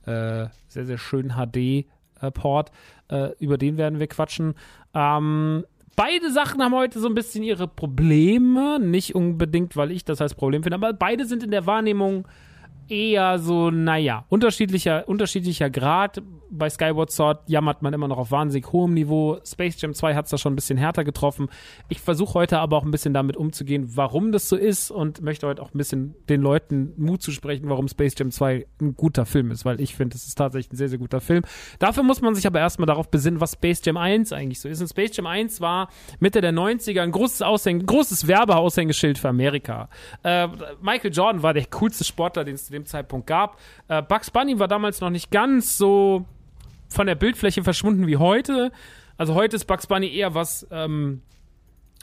äh, 0.06 0.48
sehr, 0.68 0.86
sehr 0.86 0.98
schönen 0.98 1.32
HD-Port. 1.32 2.72
Äh, 3.10 3.30
über 3.40 3.58
den 3.58 3.78
werden 3.78 4.00
wir 4.00 4.08
quatschen. 4.08 4.54
Ähm, 4.94 5.66
beide 5.96 6.32
Sachen 6.32 6.62
haben 6.62 6.76
heute 6.76 7.00
so 7.00 7.08
ein 7.08 7.16
bisschen 7.16 7.44
ihre 7.44 7.68
Probleme. 7.68 8.80
Nicht 8.80 9.16
unbedingt, 9.16 9.76
weil 9.76 9.92
ich 9.92 10.06
das 10.06 10.22
als 10.22 10.36
Problem 10.36 10.64
finde, 10.64 10.76
aber 10.76 10.94
beide 10.94 11.26
sind 11.26 11.44
in 11.44 11.52
der 11.52 11.66
Wahrnehmung 11.66 12.28
eher 12.90 13.40
so, 13.40 13.70
naja, 13.70 14.26
unterschiedlicher, 14.30 15.08
unterschiedlicher 15.08 15.70
Grad. 15.70 16.22
Bei 16.50 16.70
Skyward 16.70 17.12
Sword 17.12 17.50
jammert 17.50 17.82
man 17.82 17.94
immer 17.94 18.08
noch 18.08 18.18
auf 18.18 18.32
wahnsinnig 18.32 18.72
hohem 18.72 18.94
Niveau. 18.94 19.38
Space 19.46 19.82
Jam 19.82 19.94
2 19.94 20.16
hat 20.16 20.26
es 20.26 20.32
da 20.32 20.38
schon 20.38 20.54
ein 20.54 20.56
bisschen 20.56 20.78
härter 20.78 21.04
getroffen. 21.04 21.50
Ich 21.90 22.00
versuche 22.02 22.36
heute 22.36 22.60
aber 22.60 22.78
auch 22.78 22.86
ein 22.86 22.92
bisschen 22.92 23.14
damit 23.14 23.36
umzugehen, 23.38 23.92
warum 23.96 24.32
das 24.32 24.50
so 24.50 24.56
ist 24.56 24.92
und 24.92 25.22
möchte 25.22 25.48
heute 25.48 25.62
auch 25.62 25.74
ein 25.74 25.78
bisschen 25.78 26.16
den 26.30 26.42
Leuten 26.42 26.94
Mut 26.98 27.22
zu 27.22 27.32
sprechen, 27.32 27.70
warum 27.70 27.88
Space 27.88 28.16
Jam 28.18 28.32
2 28.32 28.66
ein 28.82 28.96
guter 28.96 29.26
Film 29.26 29.52
ist, 29.52 29.66
weil 29.66 29.82
ich 29.82 29.96
finde, 29.96 30.16
es 30.16 30.28
ist 30.28 30.36
tatsächlich 30.36 30.74
ein 30.74 30.78
sehr, 30.78 30.90
sehr 30.90 31.00
guter 31.00 31.22
Film. 31.22 31.44
Dafür 31.80 32.04
muss 32.04 32.22
man 32.22 32.36
sich 32.36 32.48
aber 32.48 32.60
erstmal 32.60 32.88
darauf 32.88 33.10
besinnen, 33.10 33.42
was 33.42 33.54
Space 33.54 33.82
Jam 33.84 33.98
1 33.98 34.32
eigentlich 34.34 34.60
so 34.60 34.70
ist. 34.70 34.82
Und 34.82 34.88
Space 34.88 35.16
Jam 35.16 35.28
1 35.28 35.62
war 35.62 35.90
Mitte 36.20 36.42
der 36.42 36.54
90er 36.54 37.02
ein 37.02 37.12
großes 37.12 37.42
Aushäng 37.42 37.86
großes 37.86 38.28
Werbeaushängeschild 38.28 39.18
für 39.18 39.30
Amerika. 39.30 39.90
Äh, 40.24 40.48
Michael 40.82 41.14
Jordan 41.14 41.44
war 41.44 41.54
der 41.54 41.66
coolste 41.66 42.04
Sportler, 42.04 42.44
den 42.44 42.56
es 42.56 42.66
zu 42.66 42.72
dem 42.72 42.86
Zeitpunkt 42.86 43.28
gab. 43.28 43.58
Äh, 43.88 44.02
Bugs 44.02 44.32
Bunny 44.32 44.60
war 44.60 44.68
damals 44.68 45.02
noch 45.02 45.10
nicht 45.10 45.32
ganz 45.32 45.78
so 45.78 46.26
von 46.90 47.08
der 47.08 47.16
Bildfläche 47.16 47.64
verschwunden 47.64 48.08
wie 48.08 48.18
heute. 48.18 48.72
Also 49.18 49.34
heute 49.34 49.56
ist 49.56 49.66
Bugs 49.66 49.88
Bunny 49.88 50.14
eher 50.14 50.36
was, 50.36 50.68
ähm, 50.72 51.22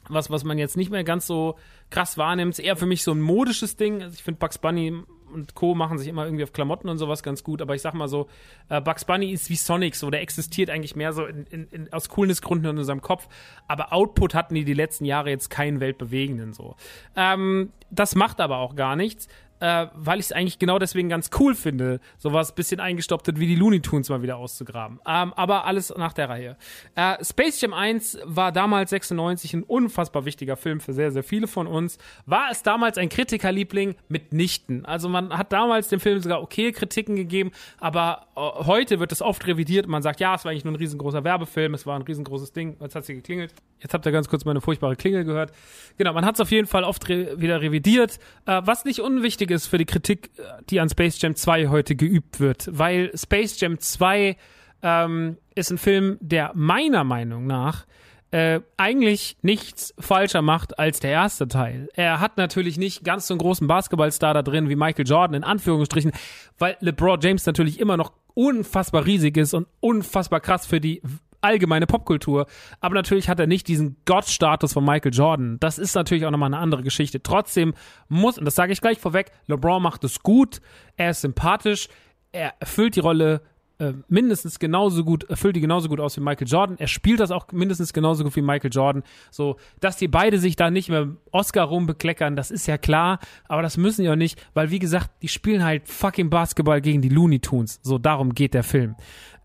was, 0.08 0.30
was 0.30 0.44
man 0.44 0.58
jetzt 0.58 0.76
nicht 0.76 0.90
mehr 0.90 1.04
ganz 1.04 1.26
so 1.26 1.56
krass 1.90 2.18
wahrnimmt. 2.18 2.58
Eher 2.58 2.76
für 2.76 2.86
mich 2.86 3.02
so 3.02 3.12
ein 3.12 3.20
modisches 3.20 3.76
Ding. 3.76 4.02
Also 4.02 4.14
ich 4.14 4.22
finde 4.22 4.38
Bugs 4.38 4.58
Bunny 4.58 4.92
und 5.32 5.54
Co. 5.54 5.74
machen 5.74 5.98
sich 5.98 6.08
immer 6.08 6.24
irgendwie 6.24 6.44
auf 6.44 6.52
Klamotten 6.52 6.88
und 6.88 6.98
sowas 6.98 7.22
ganz 7.22 7.42
gut, 7.42 7.60
aber 7.60 7.74
ich 7.74 7.82
sag 7.82 7.92
mal 7.94 8.08
so, 8.08 8.28
äh, 8.68 8.80
Bugs 8.80 9.04
Bunny 9.04 9.32
ist 9.32 9.50
wie 9.50 9.56
Sonic, 9.56 9.96
so 9.96 10.10
der 10.10 10.22
existiert 10.22 10.70
eigentlich 10.70 10.96
mehr 10.96 11.12
so 11.12 11.26
in, 11.26 11.44
in, 11.46 11.68
in, 11.70 11.92
aus 11.92 12.08
Coolnessgründen 12.08 12.70
in 12.70 12.78
unserem 12.78 13.02
Kopf, 13.02 13.28
aber 13.66 13.92
Output 13.92 14.34
hatten 14.34 14.54
die 14.54 14.64
die 14.64 14.74
letzten 14.74 15.04
Jahre 15.04 15.30
jetzt 15.30 15.50
keinen 15.50 15.80
weltbewegenden 15.80 16.52
so. 16.52 16.76
Ähm, 17.16 17.72
das 17.90 18.14
macht 18.14 18.40
aber 18.40 18.58
auch 18.58 18.76
gar 18.76 18.96
nichts 18.96 19.28
äh, 19.60 19.86
weil 19.94 20.18
ich 20.18 20.26
es 20.26 20.32
eigentlich 20.32 20.58
genau 20.58 20.78
deswegen 20.78 21.08
ganz 21.08 21.30
cool 21.38 21.54
finde, 21.54 22.00
sowas 22.18 22.54
bisschen 22.54 22.80
eingestoppt 22.80 23.28
hat, 23.28 23.38
wie 23.38 23.46
die 23.46 23.54
Looney 23.54 23.80
Tunes 23.80 24.08
mal 24.08 24.22
wieder 24.22 24.36
auszugraben. 24.36 25.00
Ähm, 25.06 25.32
aber 25.34 25.64
alles 25.64 25.92
nach 25.96 26.12
der 26.12 26.28
Reihe. 26.28 26.56
Äh, 26.94 27.24
Space 27.24 27.60
Jam 27.60 27.72
1 27.72 28.18
war 28.24 28.52
damals 28.52 28.90
96 28.90 29.54
ein 29.54 29.62
unfassbar 29.62 30.24
wichtiger 30.24 30.56
Film 30.56 30.80
für 30.80 30.92
sehr, 30.92 31.10
sehr 31.12 31.24
viele 31.24 31.46
von 31.46 31.66
uns. 31.66 31.98
War 32.26 32.48
es 32.50 32.62
damals 32.62 32.98
ein 32.98 33.08
Kritikerliebling? 33.08 33.94
Mitnichten. 34.08 34.84
Also 34.84 35.08
man 35.08 35.36
hat 35.36 35.52
damals 35.52 35.88
dem 35.88 36.00
Film 36.00 36.20
sogar 36.20 36.42
okay 36.42 36.72
Kritiken 36.72 37.16
gegeben, 37.16 37.50
aber 37.78 38.26
äh, 38.36 38.40
heute 38.40 39.00
wird 39.00 39.12
es 39.12 39.22
oft 39.22 39.46
revidiert. 39.46 39.86
Man 39.86 40.02
sagt, 40.02 40.20
ja, 40.20 40.34
es 40.34 40.44
war 40.44 40.52
eigentlich 40.52 40.64
nur 40.64 40.74
ein 40.74 40.76
riesengroßer 40.76 41.24
Werbefilm, 41.24 41.74
es 41.74 41.86
war 41.86 41.96
ein 41.96 42.02
riesengroßes 42.02 42.52
Ding. 42.52 42.76
Jetzt 42.80 42.94
hat 42.94 43.04
sie 43.04 43.14
geklingelt. 43.14 43.54
Jetzt 43.80 43.92
habt 43.92 44.06
ihr 44.06 44.12
ganz 44.12 44.28
kurz 44.28 44.44
meine 44.44 44.60
furchtbare 44.60 44.96
Klingel 44.96 45.24
gehört. 45.24 45.52
Genau, 45.98 46.12
man 46.12 46.24
hat 46.24 46.36
es 46.36 46.40
auf 46.40 46.50
jeden 46.50 46.66
Fall 46.66 46.84
oft 46.84 47.08
re 47.08 47.38
wieder 47.38 47.60
revidiert. 47.60 48.18
Äh, 48.46 48.62
was 48.64 48.84
nicht 48.84 49.00
unwichtig 49.00 49.50
ist 49.54 49.66
für 49.66 49.78
die 49.78 49.84
Kritik, 49.84 50.30
die 50.70 50.80
an 50.80 50.88
Space 50.88 51.20
Jam 51.20 51.34
2 51.34 51.68
heute 51.68 51.96
geübt 51.96 52.40
wird, 52.40 52.68
weil 52.70 53.10
Space 53.16 53.58
Jam 53.60 53.78
2 53.78 54.36
ähm, 54.82 55.38
ist 55.54 55.70
ein 55.70 55.78
Film, 55.78 56.18
der 56.20 56.52
meiner 56.54 57.04
Meinung 57.04 57.46
nach 57.46 57.86
äh, 58.34 58.60
eigentlich 58.76 59.36
nichts 59.42 59.94
falscher 59.98 60.42
macht 60.42 60.78
als 60.78 60.98
der 60.98 61.12
erste 61.12 61.46
Teil. 61.46 61.88
Er 61.94 62.18
hat 62.18 62.36
natürlich 62.36 62.76
nicht 62.78 63.04
ganz 63.04 63.28
so 63.28 63.34
einen 63.34 63.38
großen 63.38 63.68
Basketballstar 63.68 64.34
da 64.34 64.42
drin 64.42 64.68
wie 64.68 64.74
Michael 64.74 65.06
Jordan 65.06 65.34
in 65.34 65.44
Anführungsstrichen, 65.44 66.10
weil 66.58 66.76
LeBron 66.80 67.20
James 67.20 67.46
natürlich 67.46 67.78
immer 67.78 67.96
noch 67.96 68.12
unfassbar 68.34 69.06
riesig 69.06 69.36
ist 69.36 69.54
und 69.54 69.68
unfassbar 69.78 70.40
krass 70.40 70.66
für 70.66 70.80
die 70.80 71.00
allgemeine 71.44 71.86
Popkultur. 71.86 72.46
Aber 72.80 72.94
natürlich 72.94 73.28
hat 73.28 73.38
er 73.38 73.46
nicht 73.46 73.68
diesen 73.68 73.96
Gottstatus 74.04 74.72
von 74.72 74.84
Michael 74.84 75.12
Jordan. 75.12 75.58
Das 75.60 75.78
ist 75.78 75.94
natürlich 75.94 76.26
auch 76.26 76.30
nochmal 76.30 76.48
eine 76.48 76.58
andere 76.58 76.82
Geschichte. 76.82 77.22
Trotzdem 77.22 77.74
muss, 78.08 78.38
und 78.38 78.44
das 78.44 78.54
sage 78.54 78.72
ich 78.72 78.80
gleich 78.80 78.98
vorweg, 78.98 79.30
LeBron 79.46 79.82
macht 79.82 80.04
es 80.04 80.22
gut, 80.22 80.60
er 80.96 81.10
ist 81.10 81.20
sympathisch, 81.20 81.88
er 82.32 82.54
erfüllt 82.58 82.96
die 82.96 83.00
Rolle 83.00 83.42
äh, 83.78 83.92
mindestens 84.08 84.58
genauso 84.58 85.04
gut, 85.04 85.24
erfüllt 85.24 85.56
die 85.56 85.60
genauso 85.60 85.88
gut 85.88 85.98
aus 86.00 86.16
wie 86.16 86.20
Michael 86.20 86.46
Jordan. 86.46 86.76
Er 86.78 86.86
spielt 86.86 87.20
das 87.20 87.30
auch 87.30 87.50
mindestens 87.52 87.92
genauso 87.92 88.22
gut 88.22 88.36
wie 88.36 88.42
Michael 88.42 88.70
Jordan. 88.72 89.02
So, 89.30 89.56
dass 89.80 89.96
die 89.96 90.08
beide 90.08 90.38
sich 90.38 90.56
da 90.56 90.70
nicht 90.70 90.88
mehr 90.88 91.08
Oscar 91.32 91.64
rumbekleckern, 91.64 92.36
das 92.36 92.50
ist 92.50 92.66
ja 92.66 92.78
klar, 92.78 93.18
aber 93.48 93.62
das 93.62 93.76
müssen 93.76 94.02
die 94.02 94.10
auch 94.10 94.16
nicht, 94.16 94.40
weil 94.54 94.70
wie 94.70 94.78
gesagt, 94.78 95.10
die 95.22 95.28
spielen 95.28 95.64
halt 95.64 95.88
fucking 95.88 96.30
Basketball 96.30 96.80
gegen 96.80 97.02
die 97.02 97.08
Looney 97.08 97.40
Tunes. 97.40 97.80
So, 97.82 97.98
darum 97.98 98.32
geht 98.34 98.54
der 98.54 98.62
Film. 98.62 98.94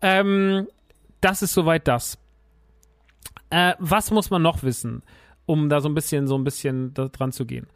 Ähm, 0.00 0.68
das 1.20 1.42
ist 1.42 1.52
soweit 1.52 1.86
das. 1.88 2.18
Äh, 3.50 3.74
was 3.78 4.10
muss 4.10 4.30
man 4.30 4.42
noch 4.42 4.62
wissen, 4.62 5.02
um 5.46 5.68
da 5.68 5.80
so 5.80 5.88
ein 5.88 5.94
bisschen, 5.94 6.26
so 6.26 6.36
ein 6.36 6.44
bisschen 6.44 6.94
dran 6.94 7.32
zu 7.32 7.46
gehen? 7.46 7.66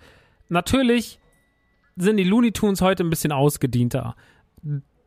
Natürlich 0.48 1.18
sind 1.96 2.16
die 2.16 2.24
Looney 2.24 2.52
Tunes 2.52 2.80
heute 2.80 3.04
ein 3.04 3.10
bisschen 3.10 3.32
ausgedienter. 3.32 4.16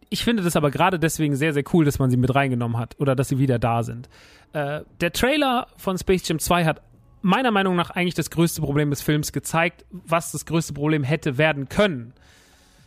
Ich 0.09 0.23
finde 0.23 0.43
das 0.43 0.55
aber 0.55 0.71
gerade 0.71 0.99
deswegen 0.99 1.35
sehr, 1.35 1.53
sehr 1.53 1.63
cool, 1.73 1.85
dass 1.85 1.99
man 1.99 2.09
sie 2.09 2.17
mit 2.17 2.33
reingenommen 2.33 2.77
hat 2.77 2.95
oder 2.99 3.15
dass 3.15 3.29
sie 3.29 3.39
wieder 3.39 3.59
da 3.59 3.83
sind. 3.83 4.09
Äh, 4.53 4.81
der 5.01 5.11
Trailer 5.11 5.67
von 5.77 5.97
Space 5.97 6.27
Jam 6.27 6.39
2 6.39 6.65
hat 6.65 6.81
meiner 7.21 7.51
Meinung 7.51 7.75
nach 7.75 7.89
eigentlich 7.89 8.13
das 8.13 8.29
größte 8.29 8.61
Problem 8.61 8.89
des 8.89 9.01
Films 9.01 9.33
gezeigt, 9.33 9.85
was 9.91 10.31
das 10.31 10.45
größte 10.45 10.73
Problem 10.73 11.03
hätte 11.03 11.37
werden 11.37 11.67
können. 11.67 12.13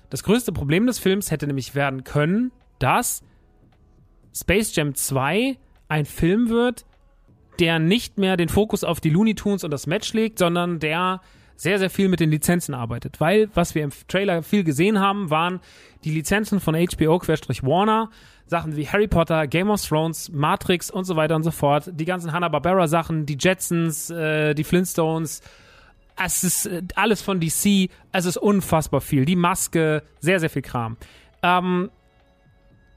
Das 0.09 0.23
größte 0.23 0.53
Problem 0.53 0.87
des 0.87 0.99
Films 0.99 1.31
hätte 1.31 1.47
nämlich 1.47 1.75
werden 1.75 2.05
können, 2.05 2.53
dass 2.79 3.23
Space 4.33 4.75
Jam 4.75 4.95
2 4.95 5.57
ein 5.89 6.05
Film 6.05 6.49
wird, 6.49 6.85
der 7.59 7.79
nicht 7.79 8.19
mehr 8.19 8.37
den 8.37 8.49
Fokus 8.49 8.85
auf 8.85 9.01
die 9.01 9.11
Looney 9.11 9.35
Tunes 9.35 9.65
und 9.65 9.71
das 9.71 9.87
Match 9.87 10.13
legt, 10.13 10.39
sondern 10.39 10.79
der 10.79 11.21
sehr, 11.57 11.79
sehr 11.79 11.91
viel 11.91 12.09
mit 12.09 12.21
den 12.21 12.31
Lizenzen 12.31 12.75
arbeitet. 12.75 13.21
Weil, 13.21 13.51
was 13.55 13.75
wir 13.75 13.85
im 13.85 13.91
Trailer 14.09 14.43
viel 14.43 14.65
gesehen 14.65 14.99
haben, 14.99 15.29
waren 15.29 15.61
die 16.05 16.11
Lizenzen 16.11 16.59
von 16.59 16.75
HBO-Warner, 16.75 18.09
Sachen 18.47 18.77
wie 18.77 18.89
Harry 18.89 19.09
Potter, 19.09 19.47
Game 19.47 19.69
of 19.69 19.87
Thrones, 19.87 20.31
Matrix 20.33 20.91
und 20.91 21.05
so 21.05 21.17
weiter 21.17 21.37
und 21.37 21.43
so 21.43 21.51
fort, 21.51 21.91
die 21.93 22.07
ganzen 22.07 22.33
Hanna-Barbera-Sachen, 22.33 23.27
die 23.27 23.37
Jetsons, 23.39 24.09
äh, 24.09 24.55
die 24.55 24.65
Flintstones, 24.65 25.43
es 26.23 26.45
ist 26.45 26.67
äh, 26.67 26.83
alles 26.95 27.21
von 27.21 27.41
DC, 27.41 27.91
es 28.13 28.25
ist 28.25 28.37
unfassbar 28.39 29.01
viel. 29.03 29.25
Die 29.27 29.37
Maske, 29.37 30.03
sehr, 30.21 30.41
sehr 30.41 30.51
viel 30.51 30.63
Kram. 30.63 30.97
Ähm, 31.43 31.91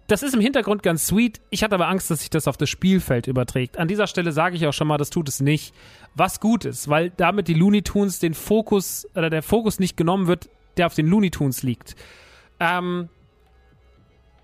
das 0.08 0.24
ist 0.24 0.34
im 0.34 0.42
Hintergrund 0.42 0.84
ganz 0.84 1.08
sweet. 1.08 1.42
Ich 1.50 1.64
hatte 1.64 1.76
aber 1.76 1.88
Angst, 1.88 2.12
dass 2.12 2.20
sich 2.20 2.30
das 2.30 2.48
auf 2.48 2.58
das 2.58 2.70
Spielfeld 2.70 3.28
überträgt. 3.28 3.78
An 3.78 3.88
dieser 3.88 4.08
Stelle 4.08 4.32
sage 4.32 4.56
ich 4.56 4.68
auch 4.68 4.74
schon 4.74 4.88
mal, 4.88 4.98
das 4.98 5.10
tut 5.10 5.30
es 5.30 5.40
nicht. 5.40 5.74
Was 6.16 6.40
gut 6.40 6.66
ist, 6.66 6.90
weil 6.90 7.12
damit 7.12 7.48
die 7.48 7.54
Looney 7.54 7.82
Tunes 7.82 8.20
den 8.20 8.34
Fokus 8.34 9.08
oder 9.16 9.30
der 9.30 9.42
Fokus 9.42 9.80
nicht 9.80 9.96
genommen 9.96 10.28
wird, 10.28 10.50
der 10.78 10.88
auf 10.88 10.94
den 10.94 11.08
Looney 11.08 11.32
Tunes 11.32 11.64
liegt. 11.64 11.96
Ähm, 12.60 13.10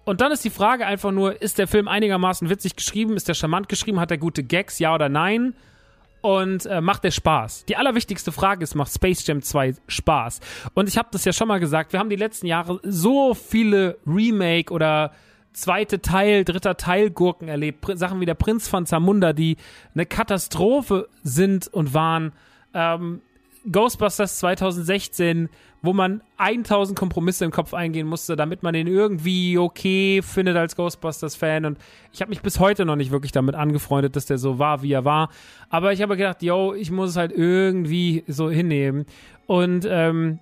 und 0.06 0.22
dann 0.22 0.32
ist 0.32 0.44
die 0.44 0.50
Frage 0.50 0.88
einfach 0.88 1.12
nur, 1.12 1.42
ist 1.42 1.60
der 1.60 1.68
Film 1.68 1.88
einigermaßen 1.88 2.50
witzig 2.50 2.76
geschrieben? 2.76 3.16
Ist 3.16 3.28
der 3.28 3.36
charmant 3.36 3.70
geschrieben? 3.70 4.00
Hat 4.00 4.10
er 4.10 4.18
gute 4.18 4.44
Gags? 4.44 4.80
Ja 4.80 4.96
oder 4.96 5.10
nein? 5.10 5.54
Und 6.22 6.66
äh, 6.66 6.82
macht 6.82 7.04
der 7.04 7.12
Spaß? 7.12 7.66
Die 7.66 7.78
allerwichtigste 7.78 8.32
Frage 8.32 8.64
ist, 8.64 8.76
macht 8.76 8.92
Space 8.94 9.26
Jam 9.28 9.42
2 9.42 9.76
Spaß? 9.88 10.40
Und 10.74 10.90
ich 10.90 10.98
habe 10.98 11.10
das 11.12 11.26
ja 11.26 11.32
schon 11.32 11.48
mal 11.48 11.60
gesagt, 11.60 11.94
wir 11.94 12.00
haben 12.00 12.10
die 12.10 12.16
letzten 12.16 12.48
Jahre 12.48 12.80
so 12.84 13.34
viele 13.34 13.98
Remake 14.06 14.74
oder 14.74 15.12
zweite 15.54 16.02
Teil, 16.02 16.46
dritter 16.46 16.78
Teil 16.78 17.10
Gurken 17.10 17.48
erlebt. 17.48 17.86
Sachen 17.96 18.20
wie 18.22 18.26
der 18.26 18.36
Prinz 18.36 18.68
von 18.68 18.86
Zamunda, 18.86 19.34
die 19.34 19.58
eine 19.94 20.06
Katastrophe 20.06 21.08
sind 21.24 21.68
und 21.68 21.94
waren. 21.94 22.34
Ähm, 22.74 23.22
Ghostbusters 23.70 24.40
2016, 24.40 25.50
wo 25.82 25.94
man 25.94 26.22
1000 26.38 26.98
Kompromisse 26.98 27.46
im 27.46 27.52
Kopf 27.52 27.74
eingehen 27.74 28.08
musste, 28.08 28.36
damit 28.36 28.64
man 28.64 28.74
den 28.74 28.88
irgendwie 28.88 29.58
okay 29.58 30.22
findet 30.22 30.56
als 30.56 30.76
Ghostbusters-Fan. 30.76 31.66
Und 31.66 31.78
ich 32.14 32.22
habe 32.22 32.30
mich 32.30 32.42
bis 32.42 32.60
heute 32.60 32.86
noch 32.86 32.96
nicht 32.96 33.12
wirklich 33.12 33.32
damit 33.32 33.56
angefreundet, 33.56 34.16
dass 34.16 34.26
der 34.26 34.38
so 34.38 34.60
war, 34.60 34.82
wie 34.82 34.94
er 34.94 35.06
war. 35.06 35.30
Aber 35.70 35.94
ich 35.94 36.02
habe 36.02 36.18
gedacht, 36.18 36.42
yo, 36.42 36.74
ich 36.74 36.90
muss 36.92 37.12
es 37.12 37.16
halt 37.18 37.32
irgendwie 37.32 38.24
so 38.28 38.50
hinnehmen. 38.50 39.06
Und 39.46 39.86
ähm, 39.90 40.40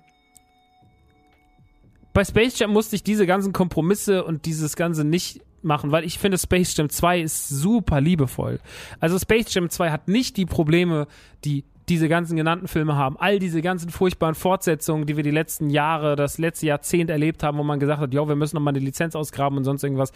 bei 2.18 2.24
Space 2.24 2.58
Jam 2.58 2.72
musste 2.72 2.96
ich 2.96 3.04
diese 3.04 3.28
ganzen 3.28 3.52
Kompromisse 3.52 4.24
und 4.24 4.44
dieses 4.44 4.74
Ganze 4.74 5.04
nicht 5.04 5.40
machen, 5.62 5.92
weil 5.92 6.02
ich 6.02 6.18
finde, 6.18 6.36
Space 6.36 6.76
Jam 6.76 6.88
2 6.88 7.20
ist 7.20 7.48
super 7.48 8.00
liebevoll. 8.00 8.58
Also 8.98 9.20
Space 9.20 9.54
Jam 9.54 9.70
2 9.70 9.92
hat 9.92 10.08
nicht 10.08 10.36
die 10.36 10.44
Probleme, 10.44 11.06
die 11.44 11.64
diese 11.88 12.08
ganzen 12.08 12.34
genannten 12.36 12.66
Filme 12.66 12.96
haben. 12.96 13.16
All 13.20 13.38
diese 13.38 13.62
ganzen 13.62 13.90
furchtbaren 13.90 14.34
Fortsetzungen, 14.34 15.06
die 15.06 15.16
wir 15.16 15.22
die 15.22 15.30
letzten 15.30 15.70
Jahre, 15.70 16.16
das 16.16 16.38
letzte 16.38 16.66
Jahrzehnt 16.66 17.08
erlebt 17.08 17.44
haben, 17.44 17.56
wo 17.56 17.62
man 17.62 17.78
gesagt 17.78 18.00
hat, 18.00 18.12
ja, 18.12 18.26
wir 18.26 18.34
müssen 18.34 18.56
nochmal 18.56 18.72
eine 18.74 18.84
Lizenz 18.84 19.14
ausgraben 19.14 19.56
und 19.56 19.62
sonst 19.62 19.84
irgendwas, 19.84 20.10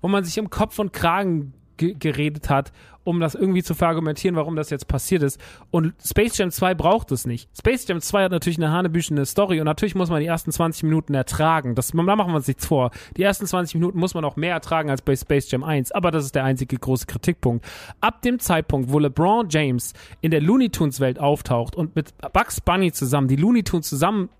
wo 0.00 0.08
man 0.08 0.24
sich 0.24 0.36
im 0.38 0.50
Kopf 0.50 0.80
und 0.80 0.92
Kragen 0.92 1.52
geredet 1.76 2.50
hat, 2.50 2.72
um 3.04 3.20
das 3.20 3.34
irgendwie 3.34 3.62
zu 3.62 3.74
verargumentieren, 3.74 4.36
warum 4.36 4.56
das 4.56 4.70
jetzt 4.70 4.88
passiert 4.88 5.22
ist. 5.22 5.40
Und 5.70 5.94
Space 6.04 6.38
Jam 6.38 6.50
2 6.50 6.74
braucht 6.74 7.12
es 7.12 7.26
nicht. 7.26 7.48
Space 7.56 7.86
Jam 7.86 8.00
2 8.00 8.24
hat 8.24 8.32
natürlich 8.32 8.58
eine 8.58 8.70
hanebüchene 8.70 9.26
Story 9.26 9.60
und 9.60 9.66
natürlich 9.66 9.94
muss 9.94 10.10
man 10.10 10.20
die 10.20 10.26
ersten 10.26 10.50
20 10.50 10.84
Minuten 10.84 11.14
ertragen. 11.14 11.74
Das, 11.74 11.88
da 11.88 12.02
machen 12.02 12.32
wir 12.32 12.36
uns 12.36 12.48
nichts 12.48 12.66
vor. 12.66 12.90
Die 13.16 13.22
ersten 13.22 13.46
20 13.46 13.74
Minuten 13.74 13.98
muss 13.98 14.14
man 14.14 14.24
auch 14.24 14.36
mehr 14.36 14.54
ertragen 14.54 14.90
als 14.90 15.02
bei 15.02 15.14
Space 15.14 15.50
Jam 15.50 15.62
1, 15.62 15.92
aber 15.92 16.10
das 16.10 16.24
ist 16.24 16.34
der 16.34 16.44
einzige 16.44 16.76
große 16.76 17.06
Kritikpunkt. 17.06 17.64
Ab 18.00 18.22
dem 18.22 18.38
Zeitpunkt, 18.38 18.90
wo 18.90 18.98
LeBron 18.98 19.48
James 19.50 19.92
in 20.20 20.30
der 20.30 20.40
Looney 20.40 20.70
Tunes 20.70 21.00
Welt 21.00 21.18
auftaucht 21.18 21.76
und 21.76 21.94
mit 21.94 22.14
Bugs 22.32 22.60
Bunny 22.60 22.92
zusammen 22.92 23.28
die 23.28 23.36
Looney 23.36 23.62
Tunes 23.62 23.88
zusammen 23.88 24.30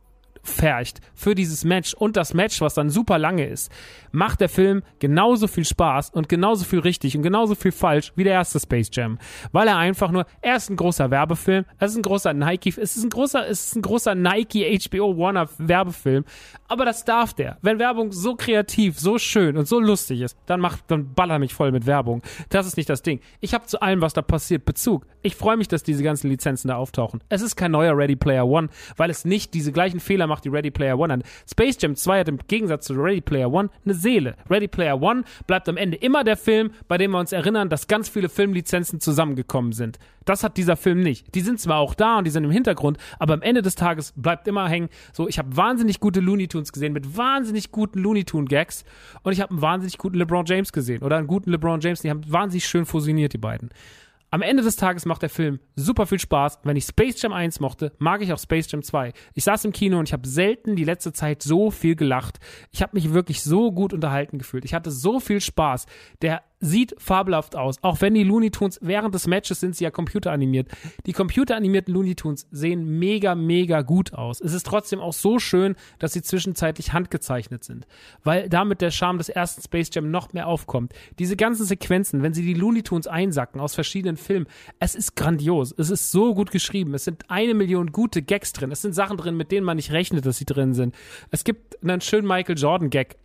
fercht 0.45 1.01
für 1.15 1.35
dieses 1.35 1.65
Match 1.65 1.95
und 1.95 2.17
das 2.17 2.35
Match, 2.35 2.61
was 2.61 2.75
dann 2.75 2.91
super 2.91 3.19
lange 3.19 3.47
ist, 3.47 3.73
macht 4.13 4.41
der 4.41 4.49
Film 4.49 4.83
genauso 5.01 5.49
viel 5.49 5.65
Spaß 5.65 6.11
und 6.11 6.29
genauso 6.29 6.65
viel 6.65 6.79
richtig 6.79 7.17
und 7.17 7.23
genauso 7.23 7.55
viel 7.55 7.73
falsch 7.73 8.13
wie 8.15 8.25
der 8.25 8.35
erste 8.35 8.61
Space 8.61 8.91
Jam. 8.93 9.19
Weil 9.53 9.69
er 9.69 9.79
einfach 9.79 10.11
nur, 10.11 10.27
er 10.43 10.57
ist 10.57 10.71
ein 10.71 10.77
großer 10.77 11.11
Werbefilm, 11.11 11.65
es 11.79 11.93
ist 11.93 11.97
ein 11.97 12.03
großer 12.03 12.35
Nike, 12.35 12.69
es 12.69 12.97
ist 12.97 13.05
ein 13.05 13.11
großer, 13.11 13.49
es 13.49 13.67
ist 13.67 13.77
ein 13.77 13.83
großer 13.83 14.15
Nike 14.15 14.79
HBO 14.89 15.17
Warner 15.19 15.49
Werbefilm, 15.59 16.25
aber 16.75 16.85
das 16.85 17.05
darf 17.05 17.33
der. 17.35 17.57
Wenn 17.63 17.79
Werbung 17.79 18.11
so 18.11 18.35
kreativ, 18.35 18.99
so 18.99 19.17
schön 19.17 19.57
und 19.57 19.69
so 19.69 19.79
lustig 19.79 20.21
ist, 20.23 20.37
dann 20.47 20.59
macht, 20.59 20.83
dann 20.89 21.15
baller 21.15 21.39
mich 21.39 21.55
voll 21.55 21.71
mit 21.71 21.87
Werbung. 21.87 22.21
Das 22.49 22.67
ist 22.67 22.77
nicht 22.77 22.89
das 22.89 23.03
Ding. 23.03 23.21
Ich 23.41 23.55
habe 23.55 23.67
zu 23.67 23.81
allem, 23.81 24.01
was 24.01 24.13
da 24.13 24.23
passiert, 24.23 24.65
Bezug. 24.65 25.07
Ich 25.23 25.37
freue 25.37 25.57
mich, 25.57 25.69
dass 25.69 25.85
diese 25.85 26.03
ganzen 26.03 26.29
Lizenzen 26.29 26.69
da 26.69 26.77
auftauchen. 26.77 27.23
Es 27.29 27.43
ist 27.43 27.55
kein 27.55 27.71
neuer 27.71 27.97
Ready 27.97 28.17
Player 28.17 28.45
One, 28.45 28.71
weil 28.97 29.09
es 29.09 29.25
nicht 29.25 29.55
diese 29.55 29.71
gleichen 29.71 30.01
Fehler 30.01 30.27
macht, 30.27 30.45
die 30.45 30.49
Ready 30.49 30.73
Player 30.73 30.99
One 30.99 31.13
hat. 31.13 31.23
Space 31.49 31.77
Jam 31.81 31.95
2 31.95 32.21
hat 32.21 32.29
im 32.29 32.39
Gegensatz 32.49 32.87
zu 32.87 32.95
Ready 32.95 33.21
Player 33.21 33.53
One 33.53 33.71
eine 33.85 33.95
Seele. 33.95 34.35
Ready 34.51 34.67
Player 34.67 35.01
One 35.01 35.23
bleibt 35.47 35.69
am 35.69 35.77
Ende 35.77 35.97
immer 35.97 36.25
der 36.25 36.37
Film, 36.37 36.73
bei 36.89 36.99
dem 36.99 37.13
wir 37.13 37.21
uns 37.21 37.31
erinnern, 37.31 37.69
dass 37.69 37.87
ganz 37.87 38.09
viele 38.09 38.29
Filmlizenzen 38.29 38.99
zusammengekommen 38.99 39.71
sind. 39.71 40.01
Das 40.25 40.43
hat 40.43 40.57
dieser 40.57 40.77
Film 40.77 41.01
nicht. 41.01 41.35
Die 41.35 41.41
sind 41.41 41.61
zwar 41.61 41.79
auch 41.79 41.95
da 41.95 42.19
und 42.19 42.25
die 42.25 42.31
sind 42.31 42.45
im 42.45 42.51
Hintergrund, 42.51 42.99
aber 43.19 43.35
am 43.35 43.43
Ende 43.43 43.63
des 43.63 43.75
Tages 43.75 44.13
bleibt 44.17 44.49
immer 44.49 44.69
hängen. 44.69 44.89
So, 45.13 45.29
ich 45.29 45.39
habe 45.39 45.57
wahnsinnig 45.57 46.01
gute 46.01 46.21
Looney 46.21 46.49
Tunes 46.49 46.73
gesehen 46.73 46.93
mit 46.93 47.17
wahnsinnig 47.17 47.71
guten 47.71 47.99
Looney 47.99 48.25
Tune 48.25 48.47
Gags 48.47 48.85
und 49.23 49.33
ich 49.33 49.41
habe 49.41 49.51
einen 49.51 49.63
wahnsinnig 49.63 49.99
guten 49.99 50.17
LeBron 50.17 50.47
James 50.47 50.73
gesehen 50.73 51.03
oder 51.03 51.17
einen 51.17 51.27
guten 51.27 51.51
LeBron 51.51 51.81
James. 51.81 52.01
Die 52.01 52.11
haben 52.11 52.23
wahnsinnig 52.27 52.67
schön 52.67 52.87
fusioniert, 52.87 53.33
die 53.33 53.39
beiden. 53.39 53.71
Am 54.35 54.43
Ende 54.43 54.65
des 54.65 54.75
Tages 54.75 55.07
macht 55.07 55.23
der 55.23 55.31
Film 55.31 55.61
super 55.77 56.07
viel 56.07 56.19
Spaß. 56.19 56.59
Wenn 56.65 56.75
ich 56.75 56.87
Space 56.87 57.23
Jam 57.23 57.33
1 57.33 57.61
mochte, 57.61 57.93
mag 57.99 58.21
ich 58.21 58.33
auch 58.33 58.39
Space 58.41 58.69
Jam 58.69 58.83
2. 58.83 59.13
Ich 59.33 59.45
saß 59.45 59.65
im 59.65 59.71
Kino 59.71 59.97
und 59.97 60.09
ich 60.09 60.13
habe 60.13 60.27
selten 60.27 60.75
die 60.75 60.83
letzte 60.83 61.13
Zeit 61.13 61.41
so 61.41 61.71
viel 61.71 61.95
gelacht. 61.95 62.41
Ich 62.73 62.83
habe 62.83 62.97
mich 62.97 63.13
wirklich 63.13 63.45
so 63.45 63.71
gut 63.71 63.93
unterhalten 63.93 64.39
gefühlt. 64.39 64.65
Ich 64.65 64.75
hatte 64.75 64.91
so 64.91 65.21
viel 65.21 65.41
Spaß. 65.41 65.87
Der 66.21 66.43
sieht 66.65 66.95
fabelhaft 66.99 67.57
aus. 67.57 67.77
Auch 67.83 68.01
wenn 68.01 68.15
die 68.15 68.25
Looney 68.25 68.51
Tunes 68.51 68.79
während 68.83 69.15
des 69.15 69.27
Matches 69.27 69.61
sind 69.61 69.77
sie 69.77 69.85
ja 69.85 69.91
computeranimiert. 69.91 70.69
Die 71.07 71.13
computeranimierten 71.13 71.93
Looney 71.93 72.15
Tunes 72.15 72.47
sehen 72.51 72.99
mega, 72.99 73.35
mega 73.35 73.83
gut 73.83 74.15
aus. 74.15 74.41
Es 74.41 74.53
ist 74.53 74.67
trotzdem 74.67 75.01
auch 75.01 75.13
so 75.13 75.39
schön, 75.39 75.77
dass 75.99 76.13
sie 76.13 76.23
zwischenzeitlich 76.23 76.93
handgezeichnet 76.93 77.65
sind. 77.65 77.87
Weil 78.23 78.49
damit 78.49 78.81
der 78.81 78.91
Charme 78.91 79.19
des 79.19 79.29
ersten 79.29 79.63
Space 79.63 79.91
Jam 79.93 80.11
noch 80.11 80.33
mehr 80.33 80.49
aufkommt. 80.49 80.93
Diese 81.19 81.37
ganzen 81.37 81.67
Sequenzen, 81.67 82.23
wenn 82.23 82.35
sie 82.35 82.45
die 82.45 82.55
Looney 82.55 82.83
Tunes 82.83 83.07
einsacken 83.07 83.61
aus 83.61 83.75
verschiedenen 83.75 84.17
Filmen, 84.17 84.47
es 84.79 84.95
ist 84.95 85.17
grandios. 85.17 85.75
Es 85.77 85.91
ist 85.91 86.11
so 86.11 86.35
gut 86.35 86.51
geschrieben. 86.51 86.95
Es 86.95 87.05
sind 87.05 87.31
eine 87.31 87.55
Million 87.55 87.93
gute 87.93 88.23
Gags 88.23 88.53
drin. 88.53 88.73
Es 88.73 88.83
sind 88.83 88.95
Sachen 88.95 89.17
drin, 89.17 89.37
mit 89.37 89.53
denen 89.53 89.67
man 89.67 89.77
nicht 89.77 89.93
rechnet, 89.93 90.25
dass 90.25 90.39
sie 90.39 90.47
drin 90.47 90.73
sind. 90.73 90.95
Es 91.31 91.45
gibt 91.45 91.83
einen 91.83 92.01
schönen 92.01 92.27
Michael 92.27 92.59
Jordan 92.59 92.91
Gag 92.91 93.17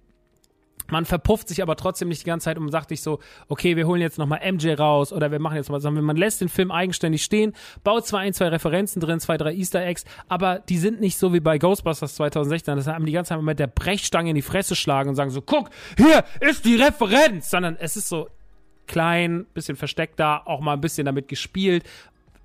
man 0.91 1.05
verpufft 1.05 1.47
sich 1.47 1.61
aber 1.61 1.75
trotzdem 1.75 2.09
nicht 2.09 2.21
die 2.21 2.25
ganze 2.25 2.45
Zeit 2.45 2.57
und 2.57 2.69
sagt 2.71 2.89
sich 2.89 3.01
so, 3.01 3.19
okay, 3.47 3.75
wir 3.75 3.87
holen 3.87 4.01
jetzt 4.01 4.17
nochmal 4.17 4.39
MJ 4.51 4.73
raus 4.73 5.13
oder 5.13 5.31
wir 5.31 5.39
machen 5.39 5.57
jetzt 5.57 5.69
mal, 5.69 5.79
sondern 5.79 6.03
man 6.03 6.17
lässt 6.17 6.41
den 6.41 6.49
Film 6.49 6.71
eigenständig 6.71 7.23
stehen, 7.23 7.53
baut 7.83 8.05
zwar 8.05 8.21
ein, 8.21 8.33
zwei 8.33 8.47
Referenzen 8.47 9.01
drin, 9.01 9.19
zwei, 9.19 9.37
drei 9.37 9.53
Easter 9.53 9.85
Eggs, 9.85 10.05
aber 10.27 10.59
die 10.59 10.77
sind 10.77 10.99
nicht 10.99 11.17
so 11.17 11.33
wie 11.33 11.39
bei 11.39 11.57
Ghostbusters 11.57 12.15
2016, 12.15 12.75
das 12.75 12.87
haben 12.87 13.05
die 13.05 13.11
ganze 13.11 13.29
Zeit 13.29 13.41
mit 13.41 13.59
der 13.59 13.67
Brechstange 13.67 14.29
in 14.29 14.35
die 14.35 14.41
Fresse 14.41 14.75
schlagen 14.75 15.09
und 15.09 15.15
sagen 15.15 15.31
so, 15.31 15.41
guck, 15.41 15.69
hier 15.97 16.23
ist 16.39 16.65
die 16.65 16.75
Referenz, 16.75 17.49
sondern 17.49 17.75
es 17.79 17.95
ist 17.95 18.09
so 18.09 18.27
klein, 18.87 19.45
bisschen 19.53 19.77
versteckt 19.77 20.19
da, 20.19 20.41
auch 20.43 20.59
mal 20.59 20.73
ein 20.73 20.81
bisschen 20.81 21.05
damit 21.05 21.27
gespielt, 21.27 21.83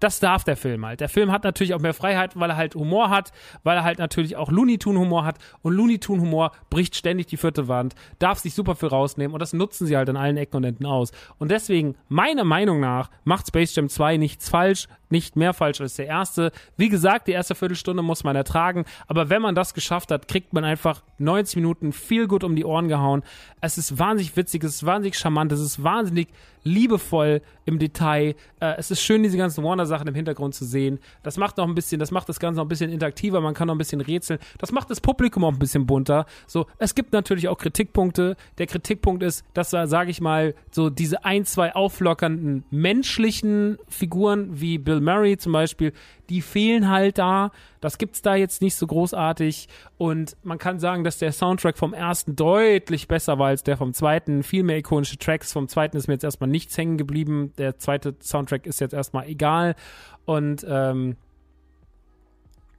das 0.05 0.21
darf 0.21 0.45
der 0.45 0.59
Film 0.59 0.85
halt. 0.85 1.01
Der 1.01 1.09
Film 1.09 1.33
hat 1.33 1.45
natürlich 1.45 1.73
auch 1.73 1.81
mehr 1.81 1.95
Freiheit, 1.95 2.39
weil 2.39 2.51
er 2.51 2.57
halt 2.57 2.75
Humor 2.75 3.09
hat, 3.09 3.33
weil 3.63 3.79
er 3.79 3.85
halt 3.85 3.99
natürlich 3.99 4.37
auch 4.37 4.51
Looney 4.51 4.77
Tunes 4.77 5.01
Humor 5.01 5.25
hat 5.25 5.39
und 5.63 5.73
Looney 5.73 5.99
Tunes 5.99 6.23
Humor 6.23 6.53
bricht 6.69 6.95
ständig 6.95 7.27
die 7.29 7.39
vierte 7.39 7.69
Wand, 7.69 7.95
darf 8.19 8.39
sich 8.39 8.53
super 8.53 8.75
viel 8.75 8.91
rausnehmen 8.91 9.33
und 9.33 9.41
das 9.41 9.55
nutzen 9.55 9.87
sie 9.87 9.97
halt 9.97 10.11
an 10.11 10.19
allen 10.19 10.37
Ecken 10.37 10.59
und 10.59 10.65
Enden 10.65 10.85
aus. 10.85 11.11
Und 11.39 11.51
deswegen, 11.51 11.97
meiner 12.09 12.45
Meinung 12.45 12.81
nach, 12.81 13.09
macht 13.25 13.49
Space 13.49 13.75
Jam 13.75 13.89
2 13.89 14.19
nichts 14.19 14.51
falsch, 14.51 14.89
nicht 15.15 15.37
mehr 15.37 15.55
falsch 15.55 15.81
als 15.81 15.95
der 15.95 16.07
erste. 16.07 16.51
Wie 16.77 16.89
gesagt, 16.89 17.29
die 17.29 17.33
erste 17.33 17.55
Viertelstunde 17.55 18.03
muss 18.03 18.25
man 18.25 18.35
ertragen, 18.35 18.85
aber 19.07 19.31
wenn 19.31 19.41
man 19.41 19.55
das 19.55 19.73
geschafft 19.73 20.11
hat, 20.11 20.27
kriegt 20.27 20.53
man 20.53 20.65
einfach 20.65 21.05
90 21.19 21.55
Minuten 21.57 21.93
viel 21.93 22.27
gut 22.27 22.43
um 22.43 22.57
die 22.57 22.65
Ohren 22.65 22.89
gehauen. 22.89 23.23
Es 23.61 23.79
ist 23.79 23.97
wahnsinnig 23.97 24.37
witzig, 24.37 24.65
es 24.65 24.75
ist 24.75 24.87
wahnsinnig 24.87 25.17
charmant, 25.17 25.53
es 25.53 25.61
ist 25.61 25.85
wahnsinnig 25.85 26.29
liebevoll 26.65 27.43
im 27.67 27.79
Detail. 27.79 28.35
Äh, 28.59 28.75
es 28.79 28.91
ist 28.91 29.03
schön, 29.03 29.23
diese 29.23 29.37
ganzen 29.37 29.63
Warner-Sachen 29.63 30.09
im 30.09 30.15
Hintergrund 30.15 30.55
zu 30.55 30.65
sehen. 30.65 30.99
Das 31.23 31.37
macht 31.37 31.59
noch 31.59 31.69
ein 31.69 31.75
bisschen, 31.75 31.99
das 31.99 32.11
macht 32.11 32.29
das 32.29 32.41
Ganze 32.41 32.57
noch 32.57 32.65
ein 32.65 32.69
bisschen 32.69 32.91
interaktiver, 32.91 33.41
man 33.41 33.55
kann 33.55 33.69
noch 33.69 33.75
ein 33.75 33.79
bisschen 33.79 34.01
rätseln. 34.01 34.41
Das 34.59 34.73
macht 34.73 34.91
das 34.91 35.01
Publikum 35.01 35.45
auch 35.45 35.53
ein 35.53 35.59
bisschen 35.59 35.87
bunter. 35.87 36.27
So, 36.47 36.67
es 36.79 36.95
gibt 36.95 37.13
natürlich 37.13 37.49
auch 37.49 37.59
Kritikpunkte. 37.59 38.37
Der 38.59 38.67
Kritikpunkt 38.67 39.23
ist, 39.23 39.45
dass 39.55 39.71
da, 39.71 39.87
sage 39.87 40.11
ich 40.11 40.21
mal, 40.21 40.55
so 40.71 40.91
diese 40.91 41.25
ein, 41.25 41.45
zwei 41.45 41.75
auflockernden 41.75 42.65
menschlichen 42.71 43.79
Figuren 43.89 44.61
wie 44.61 44.79
Bill 44.79 45.01
Murray 45.05 45.37
zum 45.37 45.53
Beispiel, 45.53 45.93
die 46.29 46.43
fehlen 46.43 46.89
halt 46.89 47.19
da. 47.19 47.53
Das 47.81 47.99
gibt's 47.99 48.23
da 48.23 48.35
jetzt 48.35 48.63
nicht 48.63 48.75
so 48.75 48.87
großartig. 48.87 49.69
Und 49.99 50.37
man 50.43 50.59
kann 50.59 50.81
sagen, 50.81 51.05
dass 51.05 51.19
der 51.19 51.33
Soundtrack 51.33 51.79
vom 51.79 51.95
ersten 51.95 52.35
deutlich 52.35 53.07
besser 53.09 53.39
war 53.39 53.49
als 53.49 53.63
der 53.63 53.77
vom 53.77 53.93
zweiten. 53.93 54.43
Viel 54.43 54.63
mehr 54.63 54.79
ikonische 54.79 55.19
Tracks. 55.19 55.53
Vom 55.53 55.69
zweiten 55.69 55.97
ist 55.97 56.09
mir 56.09 56.15
jetzt 56.15 56.25
erstmal 56.25 56.51
nichts 56.51 56.77
hängen 56.77 56.97
geblieben. 56.97 57.53
Der 57.59 57.79
zweite 57.79 58.15
Soundtrack 58.21 58.67
ist 58.67 58.81
jetzt 58.81 58.95
erstmal 58.95 59.29
egal. 59.29 59.77
Und 60.25 60.67
ähm, 60.69 61.17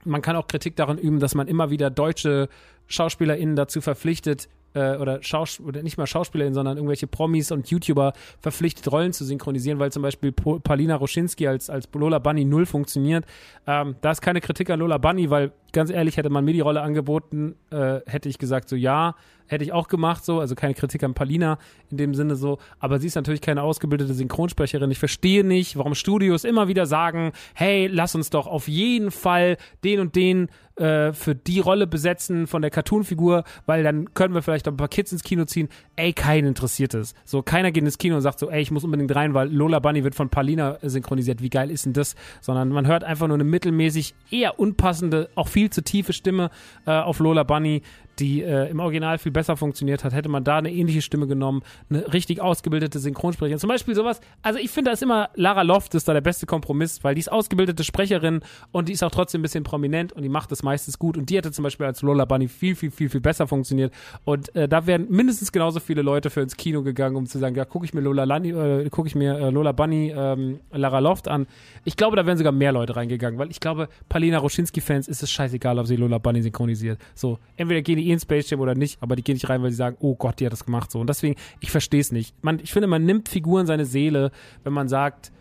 man 0.04 0.22
kann 0.22 0.36
auch 0.36 0.46
Kritik 0.46 0.76
daran 0.76 0.98
üben, 0.98 1.20
dass 1.20 1.34
man 1.34 1.48
immer 1.48 1.70
wieder 1.70 1.90
deutsche 1.90 2.48
SchauspielerInnen 2.88 3.56
dazu 3.56 3.80
verpflichtet, 3.80 4.48
äh, 4.74 4.96
oder, 4.96 5.22
Schaus 5.22 5.60
oder 5.60 5.82
nicht 5.82 5.98
mal 5.98 6.06
SchauspielerInnen, 6.06 6.54
sondern 6.54 6.76
irgendwelche 6.76 7.06
Promis 7.06 7.50
und 7.50 7.70
YouTuber 7.70 8.12
verpflichtet, 8.40 8.90
Rollen 8.90 9.12
zu 9.12 9.24
synchronisieren, 9.24 9.78
weil 9.78 9.92
zum 9.92 10.02
Beispiel 10.02 10.32
Paulina 10.32 10.96
Roschinski 10.96 11.46
als, 11.46 11.70
als 11.70 11.88
Lola 11.92 12.18
Bunny 12.18 12.44
null 12.44 12.66
funktioniert. 12.66 13.24
Ähm, 13.66 13.96
da 14.00 14.10
ist 14.10 14.20
keine 14.20 14.40
Kritik 14.40 14.70
an 14.70 14.80
Lola 14.80 14.98
Bunny, 14.98 15.30
weil 15.30 15.52
ganz 15.76 15.90
ehrlich, 15.90 16.16
hätte 16.16 16.30
man 16.30 16.44
mir 16.44 16.54
die 16.54 16.60
Rolle 16.60 16.80
angeboten, 16.80 17.54
äh, 17.70 18.00
hätte 18.06 18.30
ich 18.30 18.38
gesagt, 18.38 18.68
so 18.68 18.76
ja, 18.76 19.14
hätte 19.46 19.62
ich 19.62 19.72
auch 19.72 19.88
gemacht, 19.88 20.24
so, 20.24 20.40
also 20.40 20.54
keine 20.54 20.74
Kritik 20.74 21.04
an 21.04 21.14
Palina 21.14 21.58
in 21.90 21.98
dem 21.98 22.14
Sinne 22.14 22.34
so, 22.34 22.58
aber 22.80 22.98
sie 22.98 23.06
ist 23.06 23.14
natürlich 23.14 23.42
keine 23.42 23.62
ausgebildete 23.62 24.14
Synchronsprecherin. 24.14 24.90
Ich 24.90 24.98
verstehe 24.98 25.44
nicht, 25.44 25.76
warum 25.76 25.94
Studios 25.94 26.44
immer 26.44 26.66
wieder 26.66 26.86
sagen, 26.86 27.32
hey, 27.54 27.86
lass 27.86 28.14
uns 28.14 28.30
doch 28.30 28.46
auf 28.46 28.68
jeden 28.68 29.10
Fall 29.10 29.58
den 29.84 30.00
und 30.00 30.16
den 30.16 30.48
äh, 30.76 31.12
für 31.12 31.34
die 31.34 31.60
Rolle 31.60 31.86
besetzen 31.86 32.46
von 32.46 32.62
der 32.62 32.70
Cartoon-Figur, 32.70 33.44
weil 33.66 33.82
dann 33.82 34.12
können 34.14 34.34
wir 34.34 34.42
vielleicht 34.42 34.68
ein 34.68 34.76
paar 34.76 34.88
Kids 34.88 35.12
ins 35.12 35.22
Kino 35.22 35.44
ziehen. 35.44 35.68
Ey, 35.96 36.12
keinen 36.12 36.48
interessiert 36.48 36.94
es. 36.94 37.14
So, 37.24 37.42
keiner 37.42 37.70
geht 37.70 37.84
ins 37.84 37.98
Kino 37.98 38.16
und 38.16 38.22
sagt 38.22 38.38
so, 38.38 38.50
ey, 38.50 38.60
ich 38.60 38.70
muss 38.70 38.84
unbedingt 38.84 39.14
rein, 39.14 39.32
weil 39.32 39.48
Lola 39.50 39.78
Bunny 39.78 40.04
wird 40.04 40.14
von 40.14 40.28
Palina 40.28 40.78
synchronisiert. 40.82 41.42
Wie 41.42 41.50
geil 41.50 41.70
ist 41.70 41.86
denn 41.86 41.92
das? 41.92 42.14
Sondern 42.40 42.68
man 42.68 42.86
hört 42.86 43.04
einfach 43.04 43.26
nur 43.26 43.36
eine 43.36 43.44
mittelmäßig 43.44 44.14
eher 44.30 44.58
unpassende, 44.58 45.30
auch 45.34 45.48
viel 45.48 45.65
zu 45.70 45.82
tiefe 45.82 46.12
Stimme 46.12 46.50
äh, 46.86 46.90
auf 46.90 47.18
Lola 47.18 47.42
Bunny, 47.42 47.82
die 48.18 48.42
äh, 48.42 48.70
im 48.70 48.80
Original 48.80 49.18
viel 49.18 49.32
besser 49.32 49.56
funktioniert 49.56 50.04
hat, 50.04 50.12
hätte 50.12 50.28
man 50.28 50.44
da 50.44 50.58
eine 50.58 50.72
ähnliche 50.72 51.02
Stimme 51.02 51.26
genommen, 51.26 51.62
eine 51.90 52.12
richtig 52.12 52.40
ausgebildete 52.40 52.98
Synchronsprecherin. 52.98 53.58
Zum 53.58 53.68
Beispiel 53.68 53.94
sowas, 53.94 54.20
also 54.42 54.58
ich 54.58 54.70
finde 54.70 54.90
da 54.90 54.92
ist 54.92 55.02
immer 55.02 55.30
Lara 55.34 55.62
Loft 55.62 55.94
ist 55.94 56.08
da 56.08 56.12
der 56.12 56.20
beste 56.20 56.46
Kompromiss, 56.46 57.02
weil 57.04 57.14
die 57.14 57.20
ist 57.20 57.30
ausgebildete 57.30 57.84
Sprecherin 57.84 58.40
und 58.72 58.88
die 58.88 58.92
ist 58.92 59.02
auch 59.02 59.10
trotzdem 59.10 59.40
ein 59.40 59.42
bisschen 59.42 59.64
prominent 59.64 60.12
und 60.12 60.22
die 60.22 60.28
macht 60.28 60.50
das 60.52 60.62
meistens 60.62 60.98
gut 60.98 61.16
und 61.16 61.30
die 61.30 61.36
hätte 61.36 61.52
zum 61.52 61.62
Beispiel 61.62 61.86
als 61.86 62.02
Lola 62.02 62.24
Bunny 62.24 62.48
viel, 62.48 62.74
viel, 62.74 62.90
viel, 62.90 63.08
viel 63.08 63.20
besser 63.20 63.46
funktioniert 63.46 63.92
und 64.24 64.54
äh, 64.54 64.68
da 64.68 64.86
wären 64.86 65.06
mindestens 65.10 65.52
genauso 65.52 65.80
viele 65.80 66.02
Leute 66.02 66.30
für 66.30 66.40
ins 66.40 66.56
Kino 66.56 66.82
gegangen, 66.82 67.16
um 67.16 67.26
zu 67.26 67.38
sagen, 67.38 67.54
ja, 67.56 67.64
gucke 67.64 67.84
ich 67.84 67.94
mir 67.94 68.00
Lola 68.00 68.24
Lani, 68.24 68.50
äh, 68.50 68.88
gucke 68.90 69.08
ich 69.08 69.14
mir 69.14 69.38
äh, 69.38 69.50
Lola 69.50 69.72
Bunny, 69.72 70.12
ähm, 70.16 70.60
Lara 70.72 70.98
Loft 71.00 71.28
an. 71.28 71.46
Ich 71.84 71.96
glaube, 71.96 72.16
da 72.16 72.26
wären 72.26 72.38
sogar 72.38 72.52
mehr 72.52 72.72
Leute 72.72 72.96
reingegangen, 72.96 73.38
weil 73.38 73.50
ich 73.50 73.60
glaube, 73.60 73.88
Palina 74.08 74.38
Roschinski-Fans 74.38 75.08
ist 75.08 75.22
es 75.22 75.30
scheißegal, 75.30 75.78
ob 75.78 75.86
sie 75.86 75.96
Lola 75.96 76.18
Bunny 76.18 76.42
synchronisiert. 76.42 77.00
So, 77.14 77.38
entweder 77.56 77.82
gehen 77.82 77.96
die 77.96 78.05
eh 78.06 78.12
in 78.12 78.20
Space 78.20 78.50
Jam 78.50 78.60
oder 78.60 78.74
nicht, 78.74 79.02
aber 79.02 79.16
die 79.16 79.22
gehen 79.22 79.34
nicht 79.34 79.48
rein, 79.48 79.62
weil 79.62 79.70
sie 79.70 79.76
sagen, 79.76 79.96
oh 80.00 80.14
Gott, 80.14 80.40
die 80.40 80.46
hat 80.46 80.52
das 80.52 80.64
gemacht 80.64 80.90
so. 80.90 81.00
Und 81.00 81.08
deswegen, 81.08 81.36
ich 81.60 81.70
verstehe 81.70 82.00
es 82.00 82.12
nicht. 82.12 82.34
Man, 82.42 82.60
ich 82.60 82.72
finde, 82.72 82.86
man 82.88 83.04
nimmt 83.04 83.28
Figuren 83.28 83.66
seine 83.66 83.84
Seele, 83.84 84.30
wenn 84.64 84.72
man 84.72 84.88
sagt, 84.88 85.32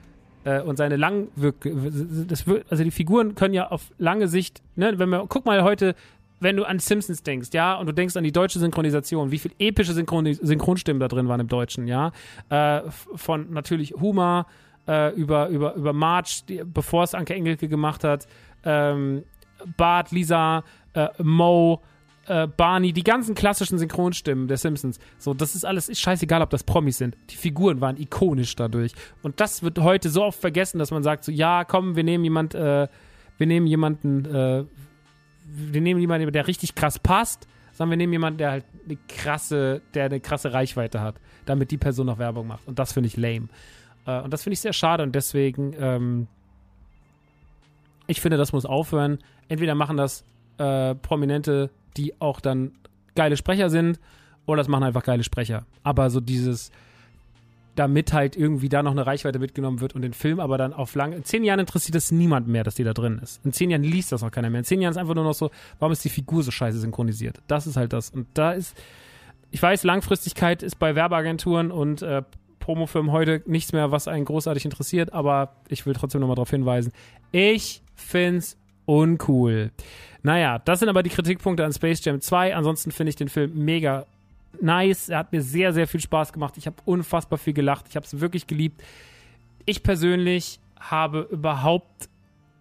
äh, 0.45 0.61
und 0.61 0.77
seine 0.77 0.95
Langwirk, 0.95 1.65
also 2.69 2.83
die 2.83 2.91
Figuren 2.91 3.35
können 3.35 3.53
ja 3.53 3.69
auf 3.69 3.91
lange 3.97 4.27
Sicht, 4.27 4.61
ne, 4.75 4.97
wenn 4.97 5.09
man, 5.09 5.27
guck 5.27 5.45
mal 5.45 5.63
heute, 5.63 5.95
wenn 6.39 6.57
du 6.57 6.65
an 6.65 6.79
Simpsons 6.79 7.23
denkst, 7.23 7.49
ja, 7.53 7.75
und 7.75 7.87
du 7.87 7.93
denkst 7.93 8.15
an 8.17 8.23
die 8.23 8.31
deutsche 8.31 8.59
Synchronisation, 8.59 9.31
wie 9.31 9.39
viel 9.39 9.51
epische 9.57 9.93
Synchron 9.93 10.33
Synchronstimmen 10.33 10.99
da 10.99 11.07
drin 11.07 11.27
waren 11.27 11.39
im 11.39 11.47
Deutschen, 11.47 11.87
ja, 11.87 12.11
äh, 12.49 12.81
von 13.15 13.51
natürlich 13.51 13.93
Huma 13.93 14.45
äh, 14.87 15.13
über, 15.15 15.47
über, 15.47 15.73
über 15.75 15.93
March, 15.93 16.43
bevor 16.65 17.03
es 17.03 17.15
Anke 17.15 17.33
Engelke 17.33 17.67
gemacht 17.67 18.03
hat, 18.03 18.27
ähm, 18.63 19.23
Bart, 19.77 20.11
Lisa, 20.11 20.63
äh, 20.93 21.07
Mo, 21.23 21.81
äh, 22.27 22.47
Barney, 22.47 22.93
die 22.93 23.03
ganzen 23.03 23.35
klassischen 23.35 23.77
Synchronstimmen 23.77 24.47
der 24.47 24.57
Simpsons. 24.57 24.99
So, 25.17 25.33
das 25.33 25.55
ist 25.55 25.65
alles 25.65 25.89
ist 25.89 25.99
scheißegal, 25.99 26.41
ob 26.41 26.49
das 26.49 26.63
Promis 26.63 26.97
sind. 26.97 27.17
Die 27.29 27.35
Figuren 27.35 27.81
waren 27.81 27.97
ikonisch 27.97 28.55
dadurch. 28.55 28.93
Und 29.21 29.39
das 29.39 29.63
wird 29.63 29.79
heute 29.79 30.09
so 30.09 30.23
oft 30.23 30.39
vergessen, 30.39 30.79
dass 30.79 30.91
man 30.91 31.03
sagt 31.03 31.23
so, 31.23 31.31
ja, 31.31 31.63
komm, 31.63 31.95
wir 31.95 32.03
nehmen 32.03 32.23
jemand, 32.23 32.55
äh, 32.55 32.87
wir 33.37 33.47
nehmen 33.47 33.67
jemanden, 33.67 34.25
äh, 34.25 34.65
wir 35.45 35.81
nehmen 35.81 35.99
jemanden, 35.99 36.31
der 36.31 36.47
richtig 36.47 36.75
krass 36.75 36.99
passt, 36.99 37.47
sondern 37.73 37.91
wir 37.91 37.97
nehmen 37.97 38.13
jemanden, 38.13 38.37
der 38.37 38.51
halt 38.51 38.65
eine 38.85 38.97
krasse, 39.07 39.81
der 39.93 40.05
eine 40.05 40.19
krasse 40.19 40.53
Reichweite 40.53 41.01
hat, 41.01 41.15
damit 41.45 41.71
die 41.71 41.77
Person 41.77 42.07
noch 42.07 42.17
Werbung 42.17 42.47
macht. 42.47 42.67
Und 42.67 42.79
das 42.79 42.93
finde 42.93 43.07
ich 43.07 43.17
lame. 43.17 43.49
Äh, 44.05 44.21
und 44.21 44.31
das 44.33 44.43
finde 44.43 44.53
ich 44.53 44.61
sehr 44.61 44.73
schade 44.73 45.03
und 45.03 45.13
deswegen, 45.13 45.73
ähm, 45.79 46.27
ich 48.07 48.21
finde, 48.21 48.37
das 48.37 48.53
muss 48.53 48.65
aufhören. 48.65 49.19
Entweder 49.47 49.75
machen 49.75 49.97
das 49.97 50.23
äh, 50.57 50.95
Prominente 50.95 51.69
die 51.97 52.19
auch 52.19 52.39
dann 52.39 52.73
geile 53.15 53.37
Sprecher 53.37 53.69
sind 53.69 53.99
oder 54.45 54.57
das 54.57 54.67
machen 54.67 54.83
einfach 54.83 55.03
geile 55.03 55.23
Sprecher. 55.23 55.65
Aber 55.83 56.09
so 56.09 56.19
dieses 56.19 56.71
damit 57.75 58.13
halt 58.13 58.37
irgendwie 58.37 58.69
da 58.69 58.83
noch 58.83 58.91
eine 58.91 59.05
Reichweite 59.05 59.37
mitgenommen 59.37 59.81
wird 59.81 59.95
und 59.95 60.01
den 60.01 60.13
Film 60.13 60.39
aber 60.39 60.57
dann 60.57 60.73
auf 60.73 60.95
lang. 60.95 61.11
In 61.11 61.25
zehn 61.25 61.43
Jahren 61.43 61.59
interessiert 61.59 61.95
es 61.95 62.11
niemand 62.11 62.47
mehr, 62.47 62.63
dass 62.63 62.75
die 62.75 62.85
da 62.85 62.93
drin 62.93 63.19
ist. 63.21 63.43
In 63.45 63.51
zehn 63.51 63.69
Jahren 63.69 63.83
liest 63.83 64.13
das 64.13 64.21
noch 64.21 64.31
keiner 64.31 64.49
mehr. 64.49 64.59
In 64.59 64.65
zehn 64.65 64.81
Jahren 64.81 64.91
ist 64.91 64.97
einfach 64.97 65.15
nur 65.15 65.25
noch 65.25 65.33
so, 65.33 65.51
warum 65.79 65.91
ist 65.91 66.03
die 66.05 66.09
Figur 66.09 66.41
so 66.41 66.51
scheiße 66.51 66.79
synchronisiert? 66.79 67.41
Das 67.47 67.67
ist 67.67 67.75
halt 67.75 67.91
das. 67.91 68.09
Und 68.09 68.27
da 68.33 68.53
ist, 68.53 68.77
ich 69.51 69.61
weiß, 69.61 69.83
Langfristigkeit 69.83 70.63
ist 70.63 70.79
bei 70.79 70.95
Werbeagenturen 70.95 71.69
und 71.71 72.01
äh, 72.01 72.23
Promofirmen 72.59 73.11
heute 73.11 73.43
nichts 73.45 73.73
mehr, 73.73 73.91
was 73.91 74.07
einen 74.07 74.25
großartig 74.25 74.63
interessiert, 74.63 75.13
aber 75.13 75.55
ich 75.67 75.85
will 75.85 75.93
trotzdem 75.93 76.21
nochmal 76.21 76.35
darauf 76.35 76.49
hinweisen. 76.49 76.93
Ich 77.31 77.83
find's 77.93 78.57
uncool. 78.85 79.71
Naja, 80.23 80.59
das 80.59 80.79
sind 80.79 80.89
aber 80.89 81.03
die 81.03 81.09
Kritikpunkte 81.09 81.63
an 81.63 81.73
Space 81.73 82.03
Jam 82.03 82.19
2. 82.19 82.55
Ansonsten 82.55 82.91
finde 82.91 83.09
ich 83.09 83.15
den 83.15 83.29
Film 83.29 83.51
mega 83.55 84.05
nice. 84.61 85.09
Er 85.09 85.19
hat 85.19 85.31
mir 85.31 85.41
sehr, 85.41 85.73
sehr 85.73 85.87
viel 85.87 85.99
Spaß 85.99 86.33
gemacht. 86.33 86.55
Ich 86.57 86.65
habe 86.65 86.77
unfassbar 86.85 87.37
viel 87.37 87.53
gelacht. 87.53 87.85
Ich 87.89 87.95
habe 87.95 88.05
es 88.05 88.19
wirklich 88.19 88.47
geliebt. 88.47 88.81
Ich 89.65 89.83
persönlich 89.83 90.59
habe 90.79 91.27
überhaupt 91.31 92.09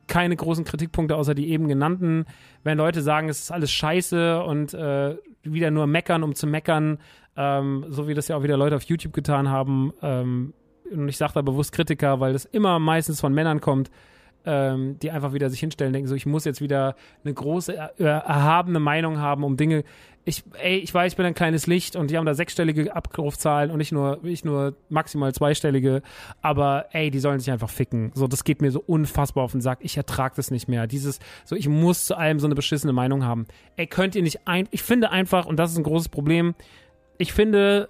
keine 0.07 0.37
großen 0.37 0.65
Kritikpunkte 0.65 1.17
außer 1.17 1.35
die 1.35 1.49
eben 1.49 1.69
genannten. 1.69 2.27
Wenn 2.63 2.79
Leute 2.79 3.03
sagen, 3.03 3.29
es 3.29 3.41
ist 3.41 3.51
alles 3.51 3.73
scheiße 3.73 4.43
und 4.43 4.75
äh, 4.75 5.17
wieder 5.43 5.71
nur 5.71 5.87
meckern, 5.87 6.23
um 6.23 6.35
zu 6.35 6.47
meckern, 6.47 6.99
ähm, 7.37 7.87
so 7.89 8.07
wie 8.09 8.15
das 8.15 8.29
ja 8.29 8.37
auch 8.37 8.43
wieder 8.43 8.57
Leute 8.57 8.77
auf 8.77 8.83
YouTube 8.83 9.13
getan 9.13 9.49
haben. 9.49 9.93
Ähm, 10.03 10.53
und 10.91 11.09
ich 11.09 11.17
sage 11.17 11.33
da 11.35 11.43
bewusst 11.43 11.73
Kritiker, 11.73 12.21
weil 12.21 12.35
das 12.35 12.45
immer 12.45 12.79
meistens 12.79 13.21
von 13.21 13.33
Männern 13.33 13.61
kommt 13.61 13.91
ähm, 14.47 14.99
die 15.01 15.11
einfach 15.11 15.33
wieder 15.33 15.51
sich 15.51 15.61
hinstellen, 15.61 15.93
denken 15.93 16.09
so, 16.09 16.15
ich 16.15 16.27
muss 16.27 16.45
jetzt 16.45 16.61
wieder 16.61 16.97
eine 17.25 17.35
große, 17.35 17.75
äh, 17.75 18.05
erhabene 18.05 18.81
Meinung 18.81 19.19
haben, 19.19 19.45
um 19.45 19.57
Dinge. 19.57 19.85
Ich, 20.27 20.43
ey, 20.59 20.79
ich 20.79 20.93
weiß, 20.93 21.13
ich 21.13 21.17
bin 21.17 21.27
ein 21.27 21.35
kleines 21.35 21.67
Licht 21.67 21.97
und 21.97 22.11
die 22.11 22.17
haben 22.17 22.25
da 22.25 22.35
sechsstellige 22.35 22.97
Abrufzahlen 22.97 23.71
und 23.71 23.77
nicht 23.79 23.93
nur, 23.93 24.21
nicht 24.23 24.45
nur 24.45 24.75
maximal 24.89 25.35
zweistellige, 25.35 26.01
aber 26.41 26.87
ey, 26.93 27.11
die 27.11 27.19
sollen 27.19 27.41
sich 27.41 27.51
einfach 27.51 27.69
ficken. 27.69 28.11
So, 28.15 28.27
das 28.27 28.45
geht 28.45 28.63
mir 28.63 28.71
so 28.71 28.83
unfassbar 28.87 29.45
auf 29.45 29.53
den 29.53 29.61
Sack. 29.61 29.81
Ich 29.83 29.97
ertrag 29.97 30.35
das 30.35 30.51
nicht 30.51 30.67
mehr. 30.67 30.87
Dieses, 30.87 31.19
so, 31.45 31.57
ich 31.57 31.69
muss 31.69 32.07
zu 32.07 32.17
allem 32.17 32.41
so 32.41 32.47
eine 32.47 32.55
beschissene 32.55 32.95
Meinung 32.95 33.25
haben. 33.25 33.47
Ey, 33.77 33.87
könnt 33.87 34.15
ihr 34.15 34.23
nicht 34.23 34.47
ein, 34.47 34.67
ich 34.71 34.83
finde 34.83 35.11
einfach, 35.11 35.45
und 35.45 35.59
das 35.59 35.73
ist 35.73 35.79
ein 35.79 35.85
großes 35.85 36.09
Problem, 36.09 36.55
ich 37.19 37.33
finde, 37.33 37.89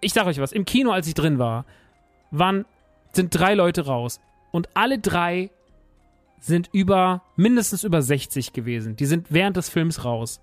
ich 0.00 0.12
sag 0.12 0.26
euch 0.26 0.40
was, 0.40 0.52
im 0.52 0.64
Kino, 0.64 0.90
als 0.90 1.06
ich 1.06 1.14
drin 1.14 1.38
war, 1.38 1.64
waren, 2.30 2.64
sind 3.12 3.30
drei 3.30 3.54
Leute 3.54 3.86
raus. 3.86 4.20
Und 4.50 4.68
alle 4.74 4.98
drei 4.98 5.50
sind 6.40 6.70
über, 6.72 7.22
mindestens 7.36 7.84
über 7.84 8.02
60 8.02 8.52
gewesen. 8.52 8.96
Die 8.96 9.06
sind 9.06 9.26
während 9.30 9.56
des 9.56 9.68
Films 9.68 10.04
raus. 10.04 10.40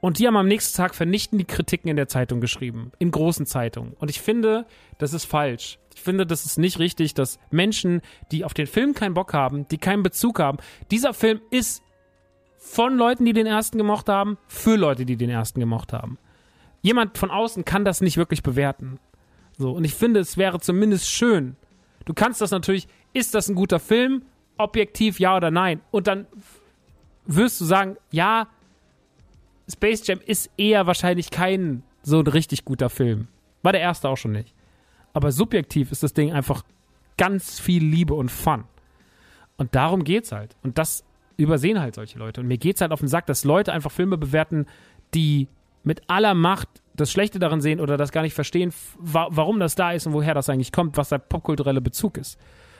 Und 0.00 0.18
die 0.18 0.26
haben 0.26 0.36
am 0.36 0.46
nächsten 0.46 0.76
Tag 0.76 0.94
vernichtend 0.94 1.40
die 1.40 1.44
Kritiken 1.44 1.88
in 1.90 1.96
der 1.96 2.08
Zeitung 2.08 2.40
geschrieben. 2.40 2.92
In 2.98 3.10
großen 3.10 3.46
Zeitungen. 3.46 3.94
Und 3.98 4.10
ich 4.10 4.20
finde, 4.20 4.66
das 4.98 5.12
ist 5.12 5.24
falsch. 5.24 5.78
Ich 5.94 6.00
finde, 6.00 6.24
das 6.24 6.46
ist 6.46 6.58
nicht 6.58 6.78
richtig, 6.78 7.14
dass 7.14 7.40
Menschen, 7.50 8.00
die 8.30 8.44
auf 8.44 8.54
den 8.54 8.68
Film 8.68 8.94
keinen 8.94 9.14
Bock 9.14 9.34
haben, 9.34 9.66
die 9.68 9.78
keinen 9.78 10.04
Bezug 10.04 10.38
haben, 10.38 10.58
dieser 10.90 11.12
Film 11.12 11.40
ist 11.50 11.82
von 12.56 12.96
Leuten, 12.96 13.24
die 13.24 13.32
den 13.32 13.46
ersten 13.46 13.78
gemocht 13.78 14.08
haben, 14.08 14.38
für 14.46 14.76
Leute, 14.76 15.04
die 15.04 15.16
den 15.16 15.30
ersten 15.30 15.58
gemocht 15.58 15.92
haben. 15.92 16.18
Jemand 16.82 17.18
von 17.18 17.30
außen 17.30 17.64
kann 17.64 17.84
das 17.84 18.00
nicht 18.00 18.16
wirklich 18.16 18.42
bewerten. 18.42 19.00
So, 19.56 19.72
und 19.72 19.84
ich 19.84 19.94
finde, 19.94 20.20
es 20.20 20.36
wäre 20.36 20.60
zumindest 20.60 21.10
schön. 21.10 21.56
Du 22.04 22.14
kannst 22.14 22.40
das 22.40 22.52
natürlich 22.52 22.86
ist 23.12 23.34
das 23.34 23.48
ein 23.48 23.54
guter 23.54 23.80
Film? 23.80 24.22
Objektiv 24.56 25.20
ja 25.20 25.36
oder 25.36 25.50
nein? 25.50 25.80
Und 25.90 26.06
dann 26.06 26.26
wirst 27.26 27.60
du 27.60 27.64
sagen, 27.64 27.96
ja, 28.10 28.48
Space 29.70 30.06
Jam 30.06 30.20
ist 30.24 30.50
eher 30.56 30.86
wahrscheinlich 30.86 31.30
kein 31.30 31.82
so 32.02 32.20
ein 32.20 32.26
richtig 32.26 32.64
guter 32.64 32.88
Film. 32.88 33.28
War 33.62 33.72
der 33.72 33.80
erste 33.80 34.08
auch 34.08 34.16
schon 34.16 34.32
nicht. 34.32 34.54
Aber 35.12 35.32
subjektiv 35.32 35.92
ist 35.92 36.02
das 36.02 36.14
Ding 36.14 36.32
einfach 36.32 36.62
ganz 37.16 37.60
viel 37.60 37.84
Liebe 37.84 38.14
und 38.14 38.30
Fun. 38.30 38.64
Und 39.56 39.74
darum 39.74 40.04
geht's 40.04 40.32
halt. 40.32 40.56
Und 40.62 40.78
das 40.78 41.04
übersehen 41.36 41.80
halt 41.80 41.94
solche 41.94 42.18
Leute. 42.18 42.40
Und 42.40 42.46
mir 42.46 42.58
geht's 42.58 42.80
halt 42.80 42.92
auf 42.92 43.00
den 43.00 43.08
Sack, 43.08 43.26
dass 43.26 43.44
Leute 43.44 43.72
einfach 43.72 43.92
Filme 43.92 44.16
bewerten, 44.16 44.66
die 45.14 45.48
mit 45.82 46.02
aller 46.08 46.34
Macht 46.34 46.68
das 46.94 47.12
Schlechte 47.12 47.38
darin 47.38 47.60
sehen 47.60 47.80
oder 47.80 47.96
das 47.96 48.12
gar 48.12 48.22
nicht 48.22 48.34
verstehen, 48.34 48.72
wa 48.98 49.28
warum 49.30 49.60
das 49.60 49.74
da 49.74 49.92
ist 49.92 50.06
und 50.06 50.12
woher 50.12 50.34
das 50.34 50.48
eigentlich 50.48 50.72
kommt, 50.72 50.96
was 50.96 51.10
der 51.10 51.18
popkulturelle 51.18 51.80
Bezug 51.80 52.18
ist. 52.18 52.38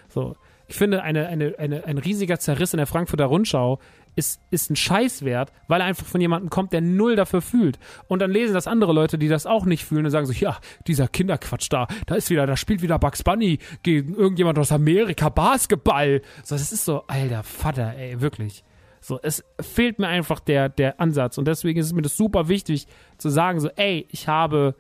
So. 0.09 0.36
Ich 0.70 0.76
finde, 0.76 1.02
eine, 1.02 1.26
eine, 1.28 1.54
eine, 1.59 1.84
ein 1.84 1.96
riesiger 1.96 2.38
Zerriss 2.38 2.74
in 2.74 2.76
der 2.76 2.86
Frankfurter 2.86 3.24
Rundschau 3.24 3.78
ist, 4.16 4.40
ist 4.50 4.70
ein 4.70 4.76
Scheißwert, 4.76 5.52
weil 5.66 5.80
er 5.80 5.86
einfach 5.86 6.04
von 6.04 6.20
jemandem 6.20 6.50
kommt, 6.50 6.72
der 6.72 6.82
null 6.82 7.16
dafür 7.16 7.40
fühlt. 7.40 7.78
Und 8.09 8.18
dann 8.18 8.30
lesen 8.30 8.52
das 8.52 8.66
andere 8.66 8.92
Leute, 8.92 9.16
die 9.16 9.28
das 9.28 9.46
auch 9.46 9.64
nicht 9.64 9.84
fühlen 9.84 10.04
und 10.04 10.11
sagen 10.11 10.26
so, 10.26 10.32
ja, 10.32 10.59
dieser 10.86 11.09
Kinderquatsch 11.09 11.68
da, 11.70 11.86
da 12.06 12.16
ist 12.16 12.28
wieder, 12.28 12.44
da 12.46 12.56
spielt 12.56 12.82
wieder 12.82 12.98
Bugs 12.98 13.22
Bunny 13.22 13.59
gegen 13.82 14.14
irgendjemand 14.14 14.59
aus 14.59 14.72
Amerika 14.72 15.28
Basketball. 15.28 16.20
So, 16.42 16.56
das 16.56 16.72
ist 16.72 16.84
so, 16.84 17.04
alter 17.06 17.44
Vater, 17.44 17.94
ey, 17.96 18.20
wirklich. 18.20 18.64
So, 19.00 19.20
es 19.22 19.44
fehlt 19.61 19.98
mir 19.98 20.09
einfach 20.09 20.40
der, 20.40 20.68
der 20.68 21.00
Ansatz. 21.00 21.38
Und 21.38 21.46
deswegen 21.46 21.78
ist 21.78 21.86
es 21.86 21.92
mir 21.92 22.02
das 22.02 22.16
super 22.16 22.48
wichtig 22.48 22.88
zu 23.16 23.28
sagen 23.30 23.61
so, 23.61 23.70
ey, 23.76 24.06
ich 24.11 24.28
habe, 24.28 24.74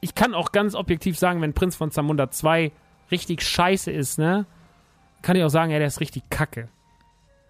ich 0.00 0.14
kann 0.14 0.34
auch 0.34 0.52
ganz 0.52 0.74
objektiv 0.74 1.16
sagen, 1.16 1.40
wenn 1.40 1.54
Prinz 1.54 1.76
von 1.76 1.90
Zamunda 1.90 2.30
2 2.30 2.72
richtig 3.10 3.42
scheiße 3.42 3.90
ist, 3.90 4.18
ne, 4.18 4.46
kann 5.22 5.36
ich 5.36 5.42
auch 5.42 5.48
sagen, 5.48 5.70
ja, 5.70 5.78
der 5.78 5.88
ist 5.88 6.00
richtig 6.00 6.28
kacke. 6.30 6.68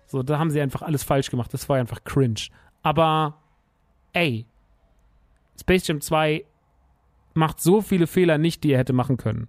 So, 0.06 0.22
da 0.22 0.38
haben 0.38 0.50
sie 0.50 0.60
einfach 0.60 0.82
alles 0.82 1.04
falsch 1.04 1.30
gemacht. 1.30 1.54
Das 1.54 1.68
war 1.68 1.76
einfach 1.76 2.02
cringe. 2.04 2.48
Aber, 2.82 3.38
ey, 4.12 4.46
Space 5.60 5.86
Jam 5.86 6.00
2 6.00 6.44
macht 7.34 7.60
so 7.60 7.80
viele 7.80 8.06
Fehler 8.06 8.38
nicht, 8.38 8.64
die 8.64 8.72
er 8.72 8.78
hätte 8.78 8.92
machen 8.92 9.16
können. 9.16 9.48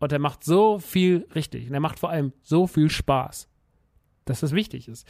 Und 0.00 0.12
er 0.12 0.18
macht 0.18 0.42
so 0.42 0.78
viel 0.80 1.28
richtig. 1.34 1.68
Und 1.68 1.74
er 1.74 1.80
macht 1.80 2.00
vor 2.00 2.10
allem 2.10 2.32
so 2.42 2.66
viel 2.66 2.90
Spaß, 2.90 3.48
dass 4.24 4.40
das 4.40 4.52
wichtig 4.52 4.88
ist. 4.88 5.06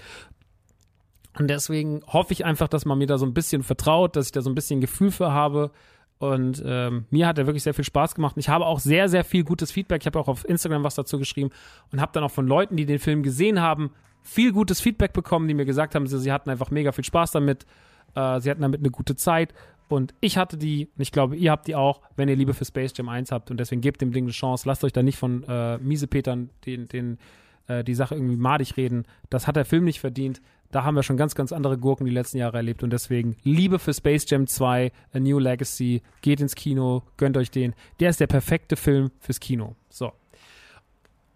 Und 1.39 1.49
deswegen 1.49 2.03
hoffe 2.07 2.33
ich 2.33 2.45
einfach, 2.45 2.69
dass 2.69 2.85
man 2.85 2.99
mir 2.99 3.07
da 3.07 3.19
so 3.19 3.27
ein 3.27 3.35
bisschen 3.35 3.63
vertraut, 3.63 4.17
dass 4.17 4.27
ich 4.27 4.33
da 4.33 4.43
so 4.43 4.51
ein 4.51 4.55
bisschen 4.55 4.81
Gefühl 4.81 5.11
für 5.11 5.33
habe 5.33 5.71
und 6.19 6.63
ähm, 6.65 7.07
mir 7.11 7.27
hat 7.27 7.39
er 7.39 7.47
wirklich 7.47 7.63
sehr 7.65 7.75
viel 7.75 7.85
Spaß 7.85 8.15
gemacht. 8.15 8.37
Und 8.37 8.41
ich 8.41 8.49
habe 8.49 8.67
auch 8.67 8.79
sehr, 8.79 9.09
sehr 9.09 9.25
viel 9.25 9.45
gutes 9.45 9.73
Feedback. 9.73 10.03
Ich 10.03 10.07
habe 10.07 10.19
auch 10.19 10.29
auf 10.29 10.49
Instagram 10.49 10.85
was 10.85 10.95
dazu 10.95 11.19
geschrieben 11.19 11.51
und 11.93 12.01
habe 12.01 12.13
dann 12.13 12.25
auch 12.25 12.31
von 12.31 12.47
Leuten, 12.47 12.77
die 12.77 12.87
den 12.87 12.99
Film 12.99 13.23
gesehen 13.23 13.61
haben, 13.61 13.91
viel 14.23 14.53
gutes 14.53 14.81
Feedback 14.81 15.13
bekommen, 15.13 15.49
die 15.49 15.55
mir 15.55 15.67
gesagt 15.67 15.95
haben, 15.95 16.07
sie, 16.07 16.19
sie 16.19 16.33
hatten 16.33 16.51
einfach 16.51 16.71
mega 16.71 16.93
viel 16.93 17.05
Spaß 17.05 17.33
damit. 17.33 17.67
Äh, 18.15 18.41
sie 18.41 18.51
hatten 18.51 18.63
damit 18.63 18.81
eine 18.81 18.91
gute 18.91 19.17
Zeit. 19.17 19.53
Und 19.89 20.15
ich 20.21 20.39
hatte 20.39 20.57
die, 20.57 20.89
und 20.97 21.03
ich 21.03 21.13
glaube, 21.13 21.37
ihr 21.37 21.51
habt 21.51 21.67
die 21.67 21.75
auch, 21.75 22.01
wenn 22.17 22.29
ihr 22.29 22.37
Liebe 22.37 22.55
für 22.55 22.65
Space 22.65 22.95
Jam 22.97 23.09
1 23.09 23.33
habt. 23.33 23.51
Und 23.51 23.59
deswegen 23.59 23.83
gebt 23.83 24.01
dem 24.01 24.13
Ding 24.13 24.25
eine 24.25 24.33
Chance. 24.33 24.67
Lasst 24.67 24.83
euch 24.85 24.93
da 24.93 25.03
nicht 25.03 25.19
von 25.19 25.45
äh, 25.45 25.79
Miesepetern 25.79 26.51
den, 26.65 26.89
den, 26.89 27.19
äh, 27.67 27.85
die 27.85 27.95
Sache 27.95 28.15
irgendwie 28.15 28.37
madig 28.37 28.77
reden. 28.77 29.05
Das 29.31 29.47
hat 29.47 29.57
der 29.57 29.65
Film 29.65 29.85
nicht 29.85 30.01
verdient. 30.01 30.41
Da 30.75 30.83
haben 30.83 30.97
wir 30.97 31.05
schon 31.05 31.17
ganz, 31.17 31.37
ganz 31.37 31.53
andere 31.53 31.79
Gurken 31.79 32.05
die 32.05 32.11
letzten 32.11 32.39
Jahre 32.39 32.57
erlebt 32.57 32.83
und 32.83 32.91
deswegen 32.91 33.37
Liebe 33.45 33.79
für 33.79 33.95
Space 33.95 34.29
Jam 34.29 34.49
2, 34.49 34.91
A 35.13 35.21
New 35.21 35.39
Legacy, 35.39 36.03
geht 36.21 36.41
ins 36.41 36.57
Kino, 36.57 37.05
gönnt 37.17 37.37
euch 37.37 37.53
den. 37.53 37.77
Der 38.01 38.11
ist 38.11 38.19
der 38.19 38.27
perfekte 38.27 38.75
Film 38.75 39.13
fürs 39.21 39.39
Kino. 39.39 39.77
So. 39.89 40.13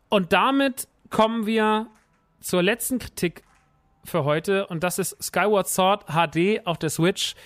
Und 0.09 0.33
damit 0.33 0.89
kommen 1.11 1.47
wir 1.47 1.87
zur 2.41 2.65
letzten 2.65 2.99
Kritik 2.99 3.45
für 4.03 4.25
heute 4.25 4.67
und 4.67 4.83
das 4.83 4.99
ist 4.99 5.17
Skyward 5.23 5.69
Sword 5.69 6.07
HD 6.07 6.67
auf 6.67 6.79
der 6.79 6.91
Switch. 6.91 7.37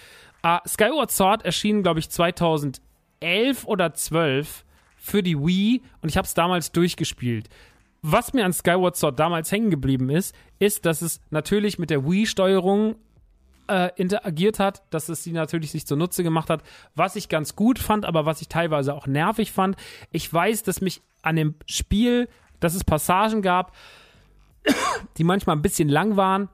Uh, 0.43 0.61
Skyward 0.67 1.11
Sword 1.11 1.45
erschien, 1.45 1.83
glaube 1.83 2.01
ich, 2.01 2.09
2011 2.09 2.81
oder 3.67 3.93
12 3.93 4.65
für 4.97 5.23
die 5.23 5.39
Wii 5.39 5.83
und 6.01 6.09
ich 6.09 6.17
habe 6.17 6.25
es 6.25 6.33
damals 6.33 6.73
durchgespielt 6.73 7.51
was 8.03 8.33
mir 8.33 8.45
an 8.45 8.53
Skyward 8.53 8.97
Sword 8.97 9.19
damals 9.19 9.51
hängen 9.53 9.71
geblieben 9.71 10.11
ist, 10.11 10.35
ist, 10.59 10.85
dass 10.87 11.03
es 11.03 11.21
natürlich 11.31 11.79
mit 11.79 11.91
der 11.91 12.05
Wii-Steuerung 12.05 12.97
äh, 13.69 13.91
interagiert 13.97 14.59
hat, 14.59 14.83
dass 14.91 15.09
es 15.09 15.23
sie 15.23 15.33
natürlich 15.33 15.71
sich 15.71 15.87
zunutze 15.87 16.23
gemacht 16.23 16.51
hat, 16.51 16.63
was 16.95 17.17
ich 17.17 17.29
ganz 17.29 17.55
gut 17.55 17.79
fand, 17.79 18.05
aber 18.05 18.27
was 18.27 18.41
ich 18.41 18.49
teilweise 18.49 18.95
auch 18.95 19.07
nervig 19.07 19.53
fand. 19.53 19.77
Ich 20.11 20.33
weiß, 20.33 20.65
dass 20.65 20.81
mich 20.81 21.01
an 21.23 21.37
dem 21.37 21.55
Spiel, 21.67 22.29
dass 22.59 22.75
es 22.75 22.83
Passagen 22.83 23.41
gab, 23.41 23.73
die 25.17 25.25
manchmal 25.25 25.57
ein 25.57 25.63
bisschen 25.63 25.89
lang 25.89 26.17
waren, 26.17 26.49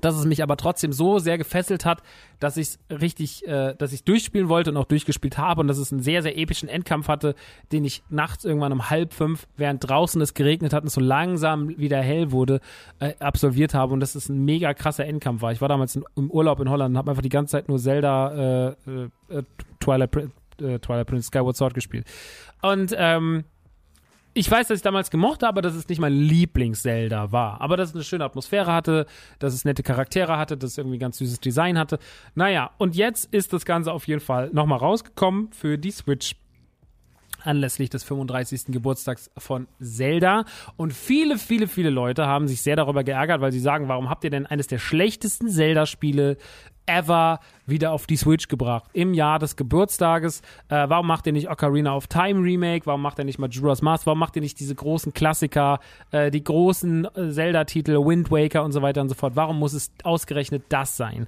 dass 0.00 0.16
es 0.16 0.24
mich 0.24 0.42
aber 0.42 0.56
trotzdem 0.56 0.92
so 0.92 1.18
sehr 1.18 1.38
gefesselt 1.38 1.84
hat, 1.84 2.02
dass 2.38 2.56
ich 2.56 2.68
es 2.68 2.78
richtig, 2.90 3.46
äh, 3.46 3.74
dass 3.74 3.92
ich 3.92 4.04
durchspielen 4.04 4.48
wollte 4.48 4.70
und 4.70 4.76
auch 4.76 4.84
durchgespielt 4.84 5.38
habe 5.38 5.60
und 5.60 5.68
dass 5.68 5.78
es 5.78 5.92
einen 5.92 6.02
sehr, 6.02 6.22
sehr 6.22 6.36
epischen 6.36 6.68
Endkampf 6.68 7.08
hatte, 7.08 7.34
den 7.72 7.84
ich 7.84 8.02
nachts 8.08 8.44
irgendwann 8.44 8.72
um 8.72 8.90
halb 8.90 9.12
fünf, 9.12 9.46
während 9.56 9.88
draußen 9.88 10.20
es 10.20 10.34
geregnet 10.34 10.72
hat 10.72 10.82
und 10.82 10.90
so 10.90 11.00
langsam 11.00 11.76
wieder 11.78 12.00
hell 12.00 12.32
wurde, 12.32 12.60
äh, 13.00 13.14
absolviert 13.20 13.74
habe 13.74 13.92
und 13.94 14.00
dass 14.00 14.14
es 14.14 14.28
ein 14.28 14.44
mega 14.44 14.74
krasser 14.74 15.06
Endkampf 15.06 15.42
war. 15.42 15.52
Ich 15.52 15.60
war 15.60 15.68
damals 15.68 15.96
in, 15.96 16.04
im 16.16 16.30
Urlaub 16.30 16.60
in 16.60 16.68
Holland 16.68 16.92
und 16.92 16.98
habe 16.98 17.10
einfach 17.10 17.22
die 17.22 17.28
ganze 17.28 17.52
Zeit 17.52 17.68
nur 17.68 17.78
Zelda 17.78 18.66
äh, 18.66 18.68
äh, 19.28 19.42
Twilight, 19.80 20.14
äh, 20.60 20.78
Twilight 20.78 21.06
Prince 21.06 21.28
Skyward 21.28 21.56
Sword 21.56 21.74
gespielt. 21.74 22.06
Und 22.62 22.94
ähm, 22.96 23.44
ich 24.36 24.50
weiß, 24.50 24.68
dass 24.68 24.76
ich 24.76 24.82
damals 24.82 25.10
gemocht 25.10 25.42
habe, 25.42 25.62
dass 25.62 25.74
es 25.74 25.88
nicht 25.88 25.98
mein 25.98 26.12
Lieblings-Zelda 26.12 27.32
war. 27.32 27.58
Aber 27.62 27.78
dass 27.78 27.88
es 27.88 27.94
eine 27.94 28.04
schöne 28.04 28.24
Atmosphäre 28.24 28.70
hatte, 28.70 29.06
dass 29.38 29.54
es 29.54 29.64
nette 29.64 29.82
Charaktere 29.82 30.36
hatte, 30.36 30.58
dass 30.58 30.72
es 30.72 30.78
irgendwie 30.78 30.98
ganz 30.98 31.16
süßes 31.16 31.40
Design 31.40 31.78
hatte. 31.78 31.98
Naja, 32.34 32.70
und 32.76 32.96
jetzt 32.96 33.32
ist 33.32 33.54
das 33.54 33.64
Ganze 33.64 33.92
auf 33.92 34.06
jeden 34.06 34.20
Fall 34.20 34.50
nochmal 34.52 34.78
rausgekommen 34.78 35.52
für 35.52 35.78
die 35.78 35.90
Switch. 35.90 36.36
anlässlich 37.44 37.88
des 37.88 38.04
35. 38.04 38.66
Geburtstags 38.66 39.30
von 39.38 39.68
Zelda. 39.80 40.44
Und 40.76 40.92
viele, 40.92 41.38
viele, 41.38 41.66
viele 41.66 41.90
Leute 41.90 42.26
haben 42.26 42.46
sich 42.46 42.60
sehr 42.60 42.76
darüber 42.76 43.04
geärgert, 43.04 43.40
weil 43.40 43.52
sie 43.52 43.60
sagen, 43.60 43.88
warum 43.88 44.10
habt 44.10 44.24
ihr 44.24 44.30
denn 44.30 44.46
eines 44.46 44.66
der 44.66 44.78
schlechtesten 44.78 45.48
Zelda-Spiele 45.48 46.36
ever 46.86 47.40
wieder 47.66 47.92
auf 47.92 48.06
die 48.06 48.16
Switch 48.16 48.48
gebracht. 48.48 48.84
Im 48.92 49.14
Jahr 49.14 49.38
des 49.38 49.56
Geburtstages. 49.56 50.40
Äh, 50.68 50.88
warum 50.88 51.06
macht 51.06 51.26
ihr 51.26 51.32
nicht 51.32 51.50
Ocarina 51.50 51.94
of 51.94 52.06
Time 52.06 52.42
Remake? 52.42 52.86
Warum 52.86 53.02
macht 53.02 53.18
ihr 53.18 53.24
nicht 53.24 53.38
Majora's 53.38 53.82
Mask? 53.82 54.06
Warum 54.06 54.18
macht 54.18 54.36
ihr 54.36 54.42
nicht 54.42 54.58
diese 54.60 54.74
großen 54.74 55.12
Klassiker, 55.12 55.80
äh, 56.12 56.30
die 56.30 56.42
großen 56.42 57.04
äh, 57.04 57.30
Zelda-Titel, 57.30 57.96
Wind 58.04 58.30
Waker 58.30 58.64
und 58.64 58.72
so 58.72 58.82
weiter 58.82 59.00
und 59.00 59.08
so 59.08 59.14
fort? 59.14 59.36
Warum 59.36 59.58
muss 59.58 59.72
es 59.72 59.90
ausgerechnet 60.04 60.64
das 60.68 60.96
sein? 60.96 61.26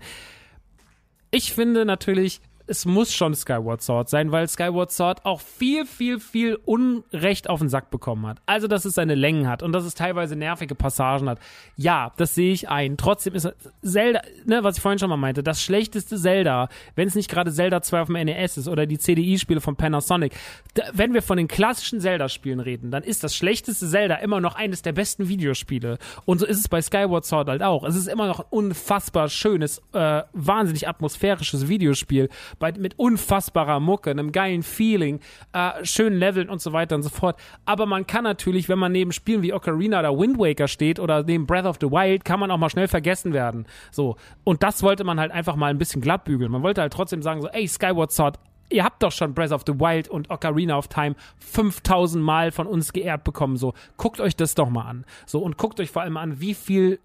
Ich 1.31 1.53
finde 1.53 1.85
natürlich, 1.85 2.41
es 2.69 2.85
muss 2.85 3.13
schon 3.13 3.35
Skyward 3.35 3.83
Sword 3.83 4.09
sein, 4.09 4.31
weil 4.31 4.47
Skyward 4.47 4.93
Sword 4.93 5.25
auch 5.25 5.41
viel, 5.41 5.87
viel, 5.87 6.21
viel 6.21 6.59
Unrecht 6.65 7.49
auf 7.49 7.61
den 7.61 7.69
Sack 7.69 7.91
bekommen 7.91 8.27
hat. 8.27 8.39
Also, 8.47 8.69
dass 8.69 8.85
es 8.85 8.95
seine 8.95 9.15
Längen 9.15 9.49
hat 9.49 9.63
und 9.63 9.73
dass 9.73 9.85
es 9.85 9.95
teilweise 9.95 10.37
nervige 10.37 10.75
Passagen 10.75 11.29
hat. 11.29 11.39
Ja, 11.77 12.13
das 12.19 12.35
sehe 12.35 12.53
ich 12.53 12.69
ein. 12.69 12.97
Trotzdem 12.97 13.35
ist 13.35 13.49
Zelda, 13.83 14.21
ne, 14.45 14.63
was 14.63 14.77
ich 14.77 14.83
vorhin 14.83 14.99
schon 14.99 15.09
mal 15.09 15.17
meinte, 15.17 15.43
das 15.43 15.63
schlechteste 15.63 16.19
Zelda, 16.19 16.69
wenn 16.95 17.09
es 17.09 17.15
nicht 17.15 17.31
gerade 17.31 17.53
Zelda 17.53 17.81
2 17.81 18.01
auf 18.03 18.07
dem 18.09 18.23
NES 18.23 18.59
ist 18.59 18.69
oder 18.69 18.87
die 18.87 18.99
CDI-Spiele 18.99 19.61
von 19.61 19.77
Panasonic. 19.77 20.35
Da, 20.75 20.85
wenn 20.93 21.15
wir 21.15 21.23
von 21.23 21.39
den 21.39 21.49
klassischen 21.49 22.01
Zelda-Spielen 22.01 22.61
reden, 22.61 22.91
dann 22.91 23.03
ist 23.03 23.25
das 23.25 23.35
schlechteste 23.35 23.89
Zelda 23.89 24.17
immer 24.17 24.41
noch 24.41 24.55
eines 24.57 24.83
der 24.83 24.93
besten 24.93 25.29
Videospiele. 25.29 25.99
Und 26.27 26.39
so 26.41 26.47
ist 26.47 26.59
es 26.59 26.69
bei 26.69 26.83
Skyward 26.83 27.25
Sword 27.25 27.49
halt 27.49 27.63
auch. 27.63 27.85
Es 27.85 27.97
ist 27.97 28.09
immer 28.09 28.27
noch 28.27 28.41
ein 28.41 28.47
unfassbar 28.51 29.29
schönes, 29.29 29.83
äh, 29.95 30.23
wahnsinnig 30.33 30.87
atmosphärisches 30.87 31.69
Videospiel 31.69 32.29
bei, 32.59 32.73
mit 32.73 32.99
unfassbarer 32.99 33.81
Mucke, 33.81 34.11
einem 34.11 34.33
geilen 34.33 34.63
Feeling, 34.63 35.21
äh, 35.53 35.85
schönen 35.85 36.19
Leveln 36.19 36.49
und 36.49 36.61
so 36.61 36.73
weiter 36.73 36.97
und 36.97 37.03
so 37.03 37.09
fort. 37.09 37.39
Aber 37.65 37.87
man 37.87 38.07
kann 38.07 38.25
natürlich, 38.25 38.69
wenn 38.69 38.79
man 38.79 38.93
neben 38.93 39.13
Spielen 39.13 39.43
wie 39.43 39.53
Ocarina 39.53 40.01
oder 40.01 40.19
Wind 40.19 40.39
Waker 40.39 40.69
steht 40.69 41.01
oder 41.01 41.23
neben 41.23 41.47
Breath 41.47 41.67
of 41.67 41.77
the 41.81 41.91
Wild, 41.91 42.25
kann 42.25 42.41
man 42.41 42.51
auch 42.51 42.59
mal 42.59 42.71
schnell 42.71 42.89
vergessen 42.89 43.33
werden. 43.33 43.67
So. 43.91 44.17
Und 44.45 44.63
das 44.63 44.83
wollte 44.83 45.05
man 45.05 45.21
halt 45.21 45.33
einfach 45.33 45.57
mal 45.57 45.71
ein 45.71 45.79
bisschen 45.79 46.01
glatt 46.01 46.25
bügeln. 46.25 46.51
Man 46.51 46.63
wollte 46.63 46.81
halt 46.81 46.93
trotzdem 46.93 47.23
sagen 47.23 47.43
so, 47.43 47.49
ey, 47.49 47.67
Skyward 47.67 48.13
Sword, 48.13 48.39
ihr 48.71 48.85
habt 48.85 49.03
doch 49.03 49.13
schon 49.13 49.35
Breath 49.35 49.53
of 49.53 49.63
the 49.67 49.75
Wild 49.75 50.09
und 50.09 50.31
Ocarina 50.31 50.77
of 50.77 50.89
Time 50.89 51.15
5000 51.39 52.23
Mal 52.23 52.53
von 52.53 52.67
uns 52.67 52.93
geehrt 52.93 53.25
bekommen. 53.25 53.57
So, 53.57 53.75
guckt 53.97 54.21
euch 54.21 54.37
das 54.37 54.55
doch 54.55 54.69
mal 54.69 54.85
an. 54.85 55.05
So, 55.27 55.41
und 55.41 55.57
guckt 55.57 55.81
euch 55.81 55.91
vor 55.91 56.03
allem 56.03 56.17
an, 56.17 56.41
wie 56.41 56.55
viel 56.55 57.01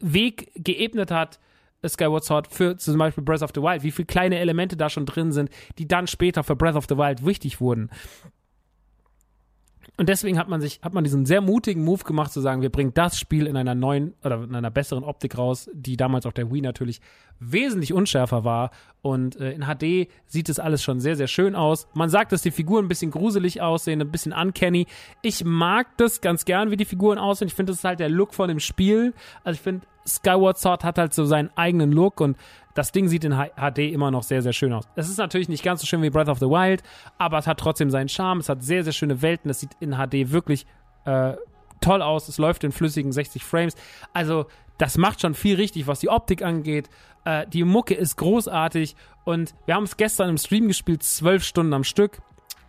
Weg 0.00 0.50
geebnet 0.56 1.10
hat 1.10 1.38
Skyward 1.88 2.24
Sword 2.24 2.48
für 2.48 2.76
zum 2.76 2.98
Beispiel 2.98 3.24
Breath 3.24 3.42
of 3.42 3.50
the 3.54 3.62
Wild, 3.62 3.82
wie 3.82 3.90
viele 3.90 4.06
kleine 4.06 4.38
Elemente 4.38 4.76
da 4.76 4.88
schon 4.88 5.06
drin 5.06 5.32
sind, 5.32 5.50
die 5.78 5.86
dann 5.86 6.06
später 6.06 6.42
für 6.42 6.56
Breath 6.56 6.76
of 6.76 6.86
the 6.88 6.96
Wild 6.96 7.24
wichtig 7.24 7.60
wurden. 7.60 7.90
Und 9.96 10.08
deswegen 10.08 10.38
hat 10.38 10.48
man 10.48 10.60
sich, 10.60 10.80
hat 10.82 10.92
man 10.92 11.04
diesen 11.04 11.24
sehr 11.24 11.40
mutigen 11.40 11.84
Move 11.84 12.02
gemacht, 12.02 12.32
zu 12.32 12.40
sagen, 12.40 12.62
wir 12.62 12.70
bringen 12.70 12.92
das 12.94 13.18
Spiel 13.18 13.46
in 13.46 13.56
einer 13.56 13.76
neuen 13.76 14.14
oder 14.24 14.42
in 14.42 14.54
einer 14.54 14.70
besseren 14.70 15.04
Optik 15.04 15.38
raus, 15.38 15.70
die 15.72 15.96
damals 15.96 16.26
auf 16.26 16.32
der 16.32 16.50
Wii 16.50 16.62
natürlich 16.62 17.00
wesentlich 17.40 17.92
unschärfer 17.92 18.44
war. 18.44 18.70
Und 19.02 19.36
äh, 19.36 19.52
in 19.52 19.62
HD 19.62 20.08
sieht 20.26 20.48
es 20.48 20.58
alles 20.58 20.82
schon 20.82 20.98
sehr, 21.00 21.16
sehr 21.16 21.26
schön 21.26 21.54
aus. 21.54 21.88
Man 21.92 22.08
sagt, 22.08 22.32
dass 22.32 22.42
die 22.42 22.50
Figuren 22.50 22.86
ein 22.86 22.88
bisschen 22.88 23.10
gruselig 23.10 23.60
aussehen, 23.60 24.00
ein 24.00 24.10
bisschen 24.10 24.32
uncanny. 24.32 24.86
Ich 25.20 25.44
mag 25.44 25.88
das 25.98 26.20
ganz 26.22 26.44
gern, 26.46 26.70
wie 26.70 26.76
die 26.76 26.86
Figuren 26.86 27.18
aussehen. 27.18 27.48
Ich 27.48 27.54
finde, 27.54 27.72
das 27.72 27.80
ist 27.80 27.84
halt 27.84 28.00
der 28.00 28.08
Look 28.08 28.34
von 28.34 28.48
dem 28.48 28.60
Spiel. 28.60 29.12
Also 29.42 29.56
ich 29.56 29.60
finde, 29.60 29.86
Skyward 30.06 30.58
Sword 30.58 30.84
hat 30.84 30.98
halt 30.98 31.12
so 31.14 31.24
seinen 31.24 31.50
eigenen 31.56 31.92
Look 31.92 32.20
und 32.20 32.36
das 32.74 32.92
Ding 32.92 33.08
sieht 33.08 33.24
in 33.24 33.32
HD 33.32 33.78
immer 33.78 34.10
noch 34.10 34.22
sehr, 34.22 34.42
sehr 34.42 34.52
schön 34.52 34.72
aus. 34.72 34.84
Es 34.96 35.08
ist 35.08 35.18
natürlich 35.18 35.48
nicht 35.48 35.62
ganz 35.62 35.80
so 35.80 35.86
schön 35.86 36.02
wie 36.02 36.10
Breath 36.10 36.28
of 36.28 36.38
the 36.40 36.46
Wild, 36.46 36.82
aber 37.18 37.38
es 37.38 37.46
hat 37.46 37.58
trotzdem 37.58 37.90
seinen 37.90 38.08
Charme. 38.08 38.40
Es 38.40 38.48
hat 38.48 38.64
sehr, 38.64 38.82
sehr 38.84 38.92
schöne 38.92 39.22
Welten. 39.22 39.50
Es 39.50 39.60
sieht 39.60 39.70
in 39.80 39.92
HD 39.92 40.32
wirklich 40.32 40.66
äh, 41.04 41.34
toll 41.80 42.02
aus. 42.02 42.28
Es 42.28 42.38
läuft 42.38 42.64
in 42.64 42.72
flüssigen 42.72 43.12
60 43.12 43.44
Frames. 43.44 43.76
Also, 44.12 44.46
das 44.78 44.98
macht 44.98 45.20
schon 45.20 45.34
viel 45.34 45.54
richtig, 45.54 45.86
was 45.86 46.00
die 46.00 46.08
Optik 46.08 46.42
angeht. 46.42 46.88
Äh, 47.24 47.46
die 47.46 47.64
Mucke 47.64 47.94
ist 47.94 48.16
großartig 48.16 48.96
und 49.24 49.54
wir 49.66 49.74
haben 49.74 49.84
es 49.84 49.96
gestern 49.96 50.28
im 50.28 50.38
Stream 50.38 50.68
gespielt, 50.68 51.02
zwölf 51.02 51.44
Stunden 51.44 51.72
am 51.72 51.84
Stück. 51.84 52.20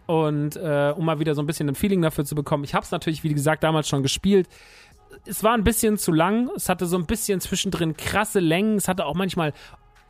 Und 0.08 0.56
äh, 0.56 0.93
um 0.95 1.06
mal 1.06 1.20
wieder 1.20 1.34
so 1.34 1.41
ein 1.41 1.47
bisschen 1.47 1.68
ein 1.68 1.76
Feeling 1.76 2.01
dafür 2.01 2.26
zu 2.26 2.36
bekommen. 2.36 2.64
Ich 2.64 2.76
habe 2.76 2.84
es 2.84 2.91
natürlich, 2.91 3.24
wie 3.24 3.34
gesagt, 3.34 3.64
damals 3.64 3.88
schon 3.88 4.03
gespielt 4.03 4.47
es 5.26 5.43
war 5.43 5.53
ein 5.53 5.64
bisschen 5.64 5.97
zu 5.97 6.12
lang. 6.12 6.49
Es 6.56 6.70
hatte 6.70 6.86
so 6.86 6.97
ein 6.97 7.06
bisschen 7.06 7.39
zwischendrin 7.39 7.95
krasse 7.95 8.39
Längen. 8.39 8.78
Es 8.78 8.88
hatte 8.88 9.06
auch 9.06 9.16
manchmal 9.16 9.53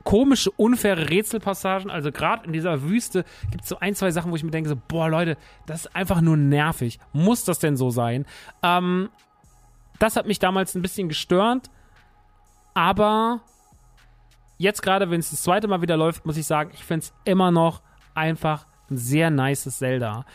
komische, 0.03 0.51
unfaire 0.51 1.09
Rätselpassagen. 1.09 1.89
Also 1.89 2.11
gerade 2.11 2.45
in 2.45 2.53
dieser 2.53 2.83
Wüste 2.83 3.25
gibt 3.51 3.63
es 3.63 3.69
so 3.69 3.79
ein, 3.79 3.95
zwei 3.95 4.11
Sachen, 4.11 4.31
wo 4.31 4.35
ich 4.35 4.43
mir 4.43 4.51
denke, 4.51 4.69
so, 4.69 4.77
boah, 4.87 5.09
Leute, 5.09 5.37
das 5.65 5.85
ist 5.85 5.95
einfach 5.95 6.21
nur 6.21 6.37
nervig. 6.37 6.99
Muss 7.13 7.43
das 7.43 7.59
denn 7.59 7.77
so 7.77 7.89
sein? 7.89 8.25
Ähm, 8.63 9.09
das 9.99 10.15
hat 10.15 10.27
mich 10.27 10.39
damals 10.39 10.75
ein 10.75 10.81
bisschen 10.81 11.09
gestört. 11.09 11.69
Aber 12.73 13.41
jetzt 14.57 14.81
gerade, 14.81 15.09
wenn 15.09 15.19
es 15.19 15.31
das 15.31 15.43
zweite 15.43 15.67
Mal 15.67 15.81
wieder 15.81 15.97
läuft, 15.97 16.25
muss 16.25 16.37
ich 16.37 16.45
sagen, 16.45 16.71
ich 16.73 16.83
finde 16.83 17.05
es 17.05 17.13
immer 17.23 17.51
noch 17.51 17.81
einfach 18.13 18.65
ein 18.89 18.97
sehr 18.97 19.29
nices 19.29 19.77
Zelda. 19.77 20.25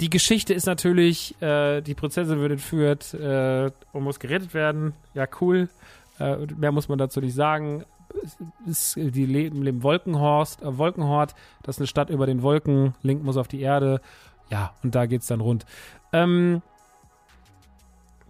Die 0.00 0.10
Geschichte 0.10 0.52
ist 0.52 0.66
natürlich, 0.66 1.40
äh, 1.40 1.80
die 1.80 1.94
Prinzessin 1.94 2.38
wird 2.40 2.52
entführt 2.52 3.14
äh, 3.14 3.70
und 3.92 4.04
muss 4.04 4.20
gerettet 4.20 4.52
werden. 4.52 4.92
Ja, 5.14 5.26
cool. 5.40 5.68
Äh, 6.18 6.36
mehr 6.56 6.72
muss 6.72 6.88
man 6.88 6.98
dazu 6.98 7.20
nicht 7.20 7.34
sagen 7.34 7.84
ist 8.66 8.96
die 8.96 9.26
leben 9.26 9.66
im 9.66 9.82
Wolkenhorst, 9.82 10.62
äh, 10.62 10.78
Wolkenhort, 10.78 11.34
das 11.62 11.76
ist 11.76 11.80
eine 11.80 11.86
Stadt 11.86 12.10
über 12.10 12.26
den 12.26 12.42
Wolken, 12.42 12.94
Link 13.02 13.22
muss 13.22 13.36
auf 13.36 13.48
die 13.48 13.60
Erde. 13.60 14.00
Ja, 14.50 14.74
und 14.82 14.94
da 14.94 15.06
geht's 15.06 15.26
dann 15.26 15.40
rund. 15.40 15.66
Ähm, 16.12 16.62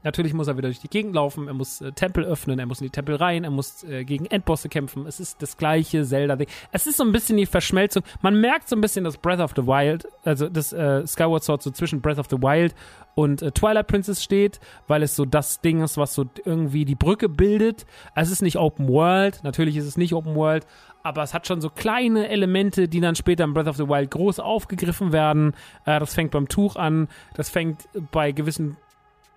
Natürlich 0.07 0.34
muss 0.34 0.46
er 0.46 0.57
wieder 0.57 0.68
durch 0.68 0.78
die 0.78 0.88
Gegend 0.88 1.16
laufen, 1.16 1.48
er 1.48 1.54
muss 1.54 1.80
äh, 1.80 1.90
Tempel 1.90 2.24
öffnen, 2.24 2.61
er 2.61 2.66
muss 2.66 2.80
in 2.80 2.86
die 2.86 2.92
Tempel 2.92 3.16
rein, 3.16 3.42
er 3.42 3.50
muss 3.50 3.82
äh, 3.82 4.04
gegen 4.04 4.26
Endbosse 4.26 4.68
kämpfen. 4.68 5.04
Es 5.04 5.18
ist 5.18 5.42
das 5.42 5.57
gleiche 5.57 6.04
Zelda-Ding. 6.04 6.46
Es 6.70 6.86
ist 6.86 6.98
so 6.98 7.02
ein 7.02 7.11
bisschen 7.11 7.36
die 7.36 7.44
Verschmelzung. 7.44 8.04
Man 8.22 8.40
merkt 8.40 8.68
so 8.68 8.76
ein 8.76 8.80
bisschen 8.80 9.02
das 9.02 9.16
Breath 9.16 9.40
of 9.40 9.54
the 9.57 9.66
Wild, 9.66 10.07
also 10.22 10.48
das 10.48 10.72
äh, 10.72 11.04
Skyward 11.09 11.42
Sword 11.42 11.61
so 11.61 11.72
zwischen 11.72 12.02
Breath 12.02 12.20
of 12.20 12.28
the 12.30 12.36
Wild 12.36 12.72
und 13.16 13.42
äh, 13.42 13.50
Twilight 13.50 13.88
Princess 13.88 14.22
steht, 14.22 14.61
weil 14.86 15.02
es 15.02 15.16
so 15.16 15.24
das 15.24 15.61
Ding 15.61 15.82
ist, 15.82 15.96
was 15.96 16.14
so 16.14 16.26
irgendwie 16.44 16.84
die 16.84 16.94
Brücke 16.94 17.28
bildet. 17.28 17.84
Es 18.14 18.30
ist 18.30 18.42
nicht 18.42 18.59
Open 18.59 18.86
World, 18.86 19.40
natürlich 19.42 19.76
ist 19.76 19.86
es 19.86 19.96
nicht 19.96 20.14
Open 20.14 20.36
World, 20.36 20.68
aber 21.02 21.24
es 21.24 21.34
hat 21.34 21.48
schon 21.48 21.61
so 21.61 21.68
kleine 21.68 22.28
Elemente, 22.28 22.86
die 22.86 23.00
dann 23.00 23.16
später 23.16 23.42
in 23.42 23.54
Breath 23.54 23.66
of 23.66 23.76
the 23.76 23.88
Wild 23.88 24.12
groß 24.12 24.38
aufgegriffen 24.38 25.12
werden. 25.12 25.54
Äh, 25.84 25.98
das 25.98 26.14
fängt 26.14 26.30
beim 26.30 26.46
Tuch 26.46 26.76
an, 26.76 27.09
das 27.34 27.50
fängt 27.50 27.88
bei 28.12 28.30
gewissen 28.30 28.76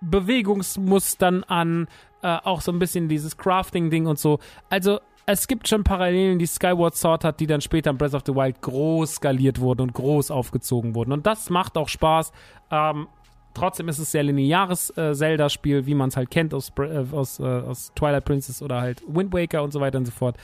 Bewegungsmustern 0.00 1.44
an, 1.44 1.88
äh, 2.22 2.36
auch 2.44 2.60
so 2.60 2.72
ein 2.72 2.78
bisschen 2.78 3.08
dieses 3.08 3.36
Crafting-Ding 3.36 4.06
und 4.06 4.18
so. 4.18 4.38
Also 4.68 5.00
es 5.26 5.46
gibt 5.46 5.68
schon 5.68 5.84
Parallelen, 5.84 6.38
die 6.38 6.46
Skyward 6.46 6.96
Sword 6.96 7.24
hat, 7.24 7.40
die 7.40 7.46
dann 7.46 7.60
später 7.60 7.90
in 7.90 7.98
Breath 7.98 8.14
of 8.14 8.22
the 8.26 8.34
Wild 8.34 8.60
groß 8.62 9.16
skaliert 9.16 9.60
wurden 9.60 9.82
und 9.82 9.92
groß 9.92 10.30
aufgezogen 10.30 10.94
wurden. 10.94 11.12
Und 11.12 11.26
das 11.26 11.50
macht 11.50 11.76
auch 11.76 11.88
Spaß. 11.88 12.32
Ähm, 12.70 13.06
trotzdem 13.54 13.88
ist 13.88 13.98
es 13.98 14.10
sehr 14.10 14.22
lineares 14.22 14.96
äh, 14.96 15.14
Zelda-Spiel, 15.14 15.86
wie 15.86 15.94
man 15.94 16.08
es 16.08 16.16
halt 16.16 16.30
kennt 16.30 16.52
aus, 16.52 16.72
äh, 16.78 17.04
aus, 17.12 17.38
äh, 17.38 17.44
aus 17.44 17.92
Twilight 17.94 18.24
Princess 18.24 18.62
oder 18.62 18.80
halt 18.80 19.02
Wind 19.06 19.32
Waker 19.32 19.62
und 19.62 19.72
so 19.72 19.80
weiter 19.80 19.98
und 19.98 20.06
so 20.06 20.12
fort. 20.12 20.36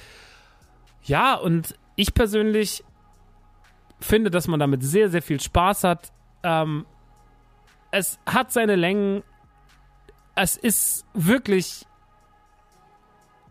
Ja, 1.03 1.35
und 1.35 1.75
ich 1.97 2.15
persönlich 2.15 2.85
finde, 4.01 4.31
dass 4.31 4.49
man 4.49 4.61
damit 4.61 4.83
sehr, 4.83 5.09
sehr 5.09 5.23
viel 5.23 5.41
Spaß 5.41 5.85
hat. 5.85 6.13
Ähm, 6.43 6.87
es 7.91 8.19
hat 8.27 8.53
seine 8.53 8.77
Längen, 8.77 9.23
es 10.37 10.57
ist 10.57 11.05
wirklich 11.15 11.87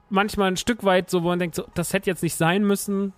manchmal 0.10 0.52
ein 0.52 0.58
Stück 0.58 0.84
weit 0.84 1.10
so, 1.10 1.24
wo 1.24 1.28
man 1.28 1.40
denkt, 1.40 1.56
so, 1.56 1.66
das 1.74 1.92
hätte 1.94 2.10
jetzt 2.10 2.24
nicht 2.24 2.36
sein 2.36 2.64
müssen. 2.64 3.12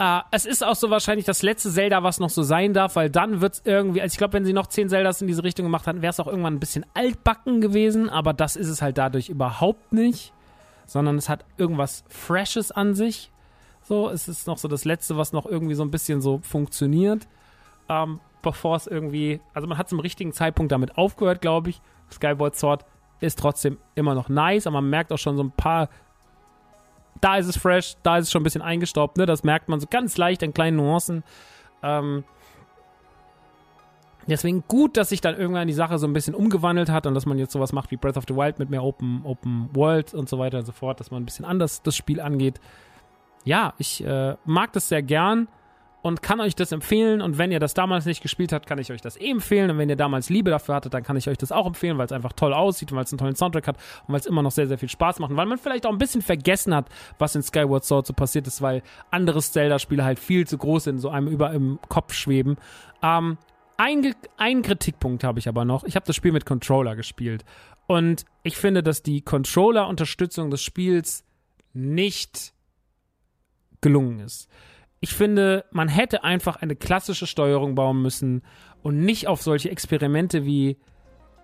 Uh, 0.00 0.22
es 0.30 0.46
ist 0.46 0.64
auch 0.64 0.76
so 0.76 0.88
wahrscheinlich 0.88 1.26
das 1.26 1.42
letzte 1.42 1.70
Zelda, 1.70 2.02
was 2.02 2.20
noch 2.20 2.30
so 2.30 2.42
sein 2.42 2.72
darf, 2.72 2.96
weil 2.96 3.10
dann 3.10 3.42
wird 3.42 3.52
es 3.52 3.62
irgendwie, 3.66 4.00
also 4.00 4.14
ich 4.14 4.16
glaube, 4.16 4.32
wenn 4.32 4.46
sie 4.46 4.54
noch 4.54 4.66
zehn 4.66 4.88
Zeldas 4.88 5.20
in 5.20 5.28
diese 5.28 5.44
Richtung 5.44 5.66
gemacht 5.66 5.86
hatten, 5.86 6.00
wäre 6.00 6.10
es 6.10 6.18
auch 6.18 6.26
irgendwann 6.26 6.54
ein 6.54 6.60
bisschen 6.60 6.86
altbacken 6.94 7.60
gewesen, 7.60 8.08
aber 8.08 8.32
das 8.32 8.56
ist 8.56 8.68
es 8.68 8.80
halt 8.80 8.96
dadurch 8.96 9.28
überhaupt 9.28 9.92
nicht, 9.92 10.32
sondern 10.86 11.18
es 11.18 11.28
hat 11.28 11.44
irgendwas 11.58 12.04
Freshes 12.08 12.72
an 12.72 12.94
sich. 12.94 13.30
So, 13.82 14.08
es 14.08 14.26
ist 14.26 14.46
noch 14.46 14.56
so 14.56 14.68
das 14.68 14.86
letzte, 14.86 15.18
was 15.18 15.34
noch 15.34 15.44
irgendwie 15.44 15.74
so 15.74 15.82
ein 15.82 15.90
bisschen 15.90 16.22
so 16.22 16.40
funktioniert. 16.42 17.28
Ähm, 17.90 18.20
bevor 18.42 18.76
es 18.76 18.86
irgendwie, 18.86 19.40
also 19.54 19.68
man 19.68 19.78
hat 19.78 19.88
zum 19.88 20.00
richtigen 20.00 20.32
Zeitpunkt 20.32 20.72
damit 20.72 20.96
aufgehört, 20.96 21.40
glaube 21.40 21.70
ich. 21.70 21.80
Skyward 22.10 22.56
Sword 22.56 22.84
ist 23.20 23.38
trotzdem 23.38 23.78
immer 23.94 24.14
noch 24.14 24.28
nice, 24.28 24.66
aber 24.66 24.80
man 24.80 24.90
merkt 24.90 25.12
auch 25.12 25.18
schon 25.18 25.36
so 25.36 25.42
ein 25.42 25.52
paar, 25.52 25.88
da 27.20 27.36
ist 27.36 27.46
es 27.46 27.56
fresh, 27.56 27.96
da 28.02 28.18
ist 28.18 28.26
es 28.26 28.32
schon 28.32 28.40
ein 28.40 28.44
bisschen 28.44 28.62
eingestaubt, 28.62 29.16
ne? 29.18 29.26
Das 29.26 29.44
merkt 29.44 29.68
man 29.68 29.78
so 29.78 29.86
ganz 29.88 30.16
leicht 30.16 30.42
an 30.42 30.54
kleinen 30.54 30.78
Nuancen. 30.78 31.22
Ähm, 31.82 32.24
deswegen 34.26 34.64
gut, 34.66 34.96
dass 34.96 35.10
sich 35.10 35.20
dann 35.20 35.36
irgendwann 35.36 35.68
die 35.68 35.74
Sache 35.74 35.98
so 35.98 36.06
ein 36.06 36.12
bisschen 36.12 36.34
umgewandelt 36.34 36.90
hat 36.90 37.06
und 37.06 37.14
dass 37.14 37.26
man 37.26 37.38
jetzt 37.38 37.52
sowas 37.52 37.72
macht 37.72 37.90
wie 37.90 37.96
Breath 37.96 38.16
of 38.16 38.24
the 38.26 38.34
Wild 38.34 38.58
mit 38.58 38.70
mehr 38.70 38.82
Open, 38.82 39.20
Open 39.24 39.68
World 39.74 40.14
und 40.14 40.28
so 40.28 40.38
weiter 40.38 40.58
und 40.58 40.64
so 40.64 40.72
fort, 40.72 40.98
dass 41.00 41.10
man 41.10 41.22
ein 41.22 41.26
bisschen 41.26 41.44
anders 41.44 41.82
das 41.82 41.96
Spiel 41.96 42.20
angeht. 42.20 42.60
Ja, 43.44 43.74
ich 43.78 44.04
äh, 44.04 44.36
mag 44.44 44.72
das 44.72 44.88
sehr 44.88 45.02
gern 45.02 45.48
und 46.02 46.22
kann 46.22 46.40
euch 46.40 46.54
das 46.54 46.72
empfehlen. 46.72 47.20
Und 47.20 47.38
wenn 47.38 47.52
ihr 47.52 47.60
das 47.60 47.74
damals 47.74 48.06
nicht 48.06 48.22
gespielt 48.22 48.52
habt, 48.52 48.66
kann 48.66 48.78
ich 48.78 48.90
euch 48.90 49.00
das 49.00 49.20
eh 49.20 49.30
empfehlen. 49.30 49.70
Und 49.70 49.78
wenn 49.78 49.88
ihr 49.88 49.96
damals 49.96 50.30
Liebe 50.30 50.50
dafür 50.50 50.76
hattet, 50.76 50.94
dann 50.94 51.02
kann 51.02 51.16
ich 51.16 51.28
euch 51.28 51.38
das 51.38 51.52
auch 51.52 51.66
empfehlen, 51.66 51.98
weil 51.98 52.06
es 52.06 52.12
einfach 52.12 52.32
toll 52.32 52.52
aussieht 52.52 52.90
und 52.92 52.96
weil 52.96 53.04
es 53.04 53.12
einen 53.12 53.18
tollen 53.18 53.36
Soundtrack 53.36 53.68
hat 53.68 53.76
und 54.06 54.12
weil 54.12 54.20
es 54.20 54.26
immer 54.26 54.42
noch 54.42 54.50
sehr, 54.50 54.66
sehr 54.66 54.78
viel 54.78 54.88
Spaß 54.88 55.18
macht. 55.18 55.30
Und 55.30 55.36
weil 55.36 55.46
man 55.46 55.58
vielleicht 55.58 55.86
auch 55.86 55.92
ein 55.92 55.98
bisschen 55.98 56.22
vergessen 56.22 56.74
hat, 56.74 56.86
was 57.18 57.34
in 57.34 57.42
Skyward 57.42 57.84
Sword 57.84 58.06
so 58.06 58.12
passiert 58.12 58.46
ist, 58.46 58.62
weil 58.62 58.82
andere 59.10 59.40
Zelda-Spiele 59.40 60.04
halt 60.04 60.18
viel 60.18 60.46
zu 60.46 60.58
groß 60.58 60.84
sind, 60.84 60.98
so 60.98 61.10
einem 61.10 61.28
über 61.28 61.52
im 61.52 61.78
Kopf 61.88 62.14
schweben. 62.14 62.56
Ähm, 63.02 63.38
ein, 64.36 64.62
Kritikpunkt 64.62 65.24
habe 65.24 65.38
ich 65.38 65.48
aber 65.48 65.64
noch. 65.64 65.84
Ich 65.84 65.96
habe 65.96 66.04
das 66.06 66.14
Spiel 66.14 66.32
mit 66.32 66.44
Controller 66.44 66.96
gespielt. 66.96 67.46
Und 67.86 68.26
ich 68.42 68.56
finde, 68.56 68.82
dass 68.82 69.02
die 69.02 69.22
Controller-Unterstützung 69.22 70.50
des 70.50 70.62
Spiels 70.62 71.24
nicht 71.72 72.52
gelungen 73.80 74.20
ist. 74.20 74.50
Ich 75.02 75.14
finde, 75.14 75.64
man 75.70 75.88
hätte 75.88 76.24
einfach 76.24 76.56
eine 76.56 76.76
klassische 76.76 77.26
Steuerung 77.26 77.74
bauen 77.74 78.02
müssen 78.02 78.42
und 78.82 78.98
nicht 79.00 79.28
auf 79.28 79.40
solche 79.40 79.70
Experimente 79.70 80.44
wie, 80.44 80.76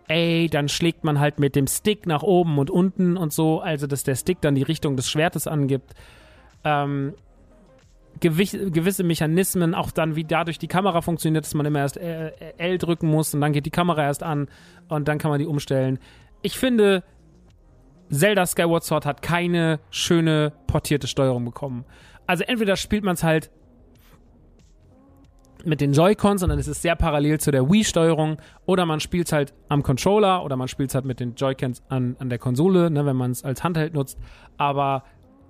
ey, 0.09 0.49
dann 0.51 0.69
schlägt 0.69 1.05
man 1.05 1.19
halt 1.19 1.41
mit 1.41 1.57
dem 1.57 1.67
Stick 1.67 2.07
nach 2.07 2.23
oben 2.23 2.59
und 2.59 2.71
unten 2.71 3.17
und 3.17 3.33
so, 3.33 3.61
also 3.61 3.87
dass 3.87 4.05
der 4.05 4.15
Stick 4.15 4.43
dann 4.43 4.55
die 4.55 4.63
Richtung 4.63 4.95
des 4.97 5.11
Schwertes 5.11 5.47
angibt. 5.47 5.95
Ähm, 6.65 7.15
gewisse 8.21 9.05
Mechanismen, 9.05 9.75
auch 9.75 9.91
dann, 9.91 10.17
wie 10.17 10.25
dadurch 10.25 10.59
die 10.59 10.69
Kamera 10.69 11.01
funktioniert, 11.01 11.45
dass 11.45 11.55
man 11.55 11.67
immer 11.67 11.81
erst 11.81 11.97
L 11.97 12.79
drücken 12.79 13.09
muss 13.09 13.33
und 13.35 13.41
dann 13.41 13.53
geht 13.53 13.65
die 13.67 13.71
Kamera 13.71 14.03
erst 14.03 14.23
an 14.23 14.49
und 14.89 15.09
dann 15.09 15.19
kann 15.19 15.31
man 15.31 15.39
die 15.39 15.47
umstellen. 15.47 15.99
Ich 16.43 16.59
finde, 16.59 17.05
Zelda 18.11 18.45
Skyward 18.45 18.85
Sword 18.85 19.07
hat 19.07 19.23
keine 19.23 19.81
schöne 19.91 20.53
portierte 20.67 21.07
Steuerung 21.07 21.45
bekommen. 21.47 21.87
Also 22.27 22.45
entweder 22.45 22.77
spielt 22.77 23.05
man 23.05 23.15
es 23.15 23.23
halt 23.23 23.51
mit 25.65 25.81
den 25.81 25.93
Joy-Cons 25.93 26.43
und 26.43 26.49
dann 26.49 26.59
ist 26.59 26.69
es 26.69 26.81
sehr 26.81 26.95
parallel 26.95 27.41
zu 27.41 27.51
der 27.51 27.69
Wii-Steuerung 27.69 28.37
oder 28.67 28.87
man 28.87 29.01
spielt 29.01 29.27
es 29.27 29.33
halt 29.33 29.53
am 29.69 29.83
Controller 29.83 30.45
oder 30.45 30.57
man 30.57 30.69
spielt 30.69 30.91
es 30.91 30.95
halt 30.95 31.05
mit 31.05 31.19
den 31.19 31.35
Joy-Cons 31.35 31.83
an, 31.89 32.17
an 32.21 32.29
der 32.29 32.39
Konsole, 32.39 32.91
ne, 32.91 33.05
wenn 33.05 33.17
man 33.17 33.33
es 33.33 33.45
als 33.45 33.65
Handheld 33.65 33.95
nutzt. 33.95 34.19
Aber 34.57 35.03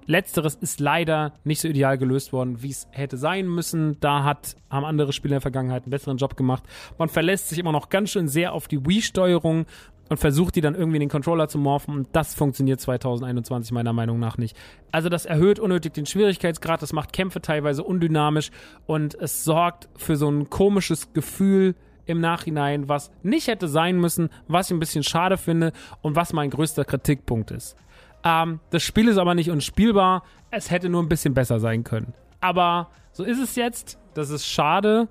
letzteres 0.06 0.54
ist 0.54 0.80
leider 0.80 1.34
nicht 1.44 1.60
so 1.60 1.68
ideal 1.68 1.98
gelöst 1.98 2.32
worden, 2.32 2.62
wie 2.62 2.70
es 2.70 2.88
hätte 2.92 3.18
sein 3.18 3.46
müssen. 3.46 4.00
Da 4.00 4.24
hat, 4.24 4.56
haben 4.70 4.86
andere 4.86 5.12
Spieler 5.12 5.32
in 5.32 5.36
der 5.36 5.40
Vergangenheit 5.42 5.84
einen 5.84 5.90
besseren 5.90 6.16
Job 6.16 6.36
gemacht. 6.36 6.62
Man 6.98 7.08
verlässt 7.08 7.50
sich 7.50 7.58
immer 7.58 7.72
noch 7.72 7.90
ganz 7.90 8.10
schön 8.10 8.28
sehr 8.28 8.52
auf 8.52 8.68
die 8.68 8.86
Wii-Steuerung 8.86 9.66
und 10.08 10.18
versucht 10.18 10.56
die 10.56 10.60
dann 10.60 10.74
irgendwie 10.74 10.96
in 10.96 11.00
den 11.00 11.08
Controller 11.08 11.48
zu 11.48 11.58
morphen 11.58 11.94
und 11.94 12.08
das 12.12 12.34
funktioniert 12.34 12.80
2021 12.80 13.72
meiner 13.72 13.92
Meinung 13.92 14.18
nach 14.18 14.38
nicht. 14.38 14.56
Also 14.92 15.08
das 15.08 15.26
erhöht 15.26 15.58
unnötig 15.58 15.94
den 15.94 16.06
Schwierigkeitsgrad, 16.06 16.82
das 16.82 16.92
macht 16.92 17.12
Kämpfe 17.12 17.40
teilweise 17.40 17.82
undynamisch 17.82 18.50
und 18.86 19.14
es 19.14 19.44
sorgt 19.44 19.88
für 19.96 20.16
so 20.16 20.28
ein 20.28 20.50
komisches 20.50 21.12
Gefühl 21.12 21.74
im 22.06 22.20
Nachhinein, 22.20 22.88
was 22.88 23.10
nicht 23.22 23.48
hätte 23.48 23.68
sein 23.68 23.96
müssen, 23.98 24.30
was 24.48 24.70
ich 24.70 24.76
ein 24.76 24.80
bisschen 24.80 25.02
schade 25.02 25.36
finde 25.36 25.72
und 26.02 26.16
was 26.16 26.32
mein 26.32 26.50
größter 26.50 26.84
Kritikpunkt 26.84 27.50
ist. 27.50 27.76
Ähm, 28.24 28.60
das 28.70 28.82
Spiel 28.82 29.08
ist 29.08 29.18
aber 29.18 29.34
nicht 29.34 29.50
unspielbar, 29.50 30.22
es 30.50 30.70
hätte 30.70 30.88
nur 30.88 31.02
ein 31.02 31.08
bisschen 31.08 31.34
besser 31.34 31.60
sein 31.60 31.84
können. 31.84 32.14
Aber 32.40 32.90
so 33.12 33.24
ist 33.24 33.40
es 33.40 33.56
jetzt, 33.56 33.98
das 34.14 34.30
ist 34.30 34.46
schade. 34.46 35.08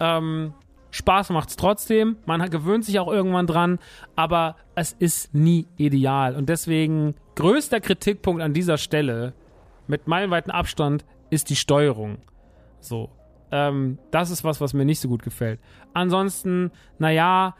Ähm, 0.00 0.54
Spaß 0.90 1.30
macht 1.30 1.50
es 1.50 1.56
trotzdem. 1.56 2.16
Man 2.26 2.48
gewöhnt 2.50 2.84
sich 2.84 2.98
auch 2.98 3.08
irgendwann 3.08 3.46
dran, 3.46 3.78
aber 4.16 4.56
es 4.74 4.92
ist 4.92 5.34
nie 5.34 5.66
ideal. 5.76 6.34
Und 6.34 6.48
deswegen 6.48 7.14
größter 7.34 7.80
Kritikpunkt 7.80 8.42
an 8.42 8.54
dieser 8.54 8.78
Stelle 8.78 9.34
mit 9.86 10.06
meilenweiten 10.06 10.50
Abstand 10.50 11.04
ist 11.30 11.50
die 11.50 11.56
Steuerung. 11.56 12.18
So. 12.80 13.10
Ähm, 13.50 13.98
das 14.10 14.30
ist 14.30 14.44
was, 14.44 14.60
was 14.60 14.74
mir 14.74 14.84
nicht 14.84 15.00
so 15.00 15.08
gut 15.08 15.22
gefällt. 15.22 15.58
Ansonsten, 15.94 16.70
naja, 16.98 17.54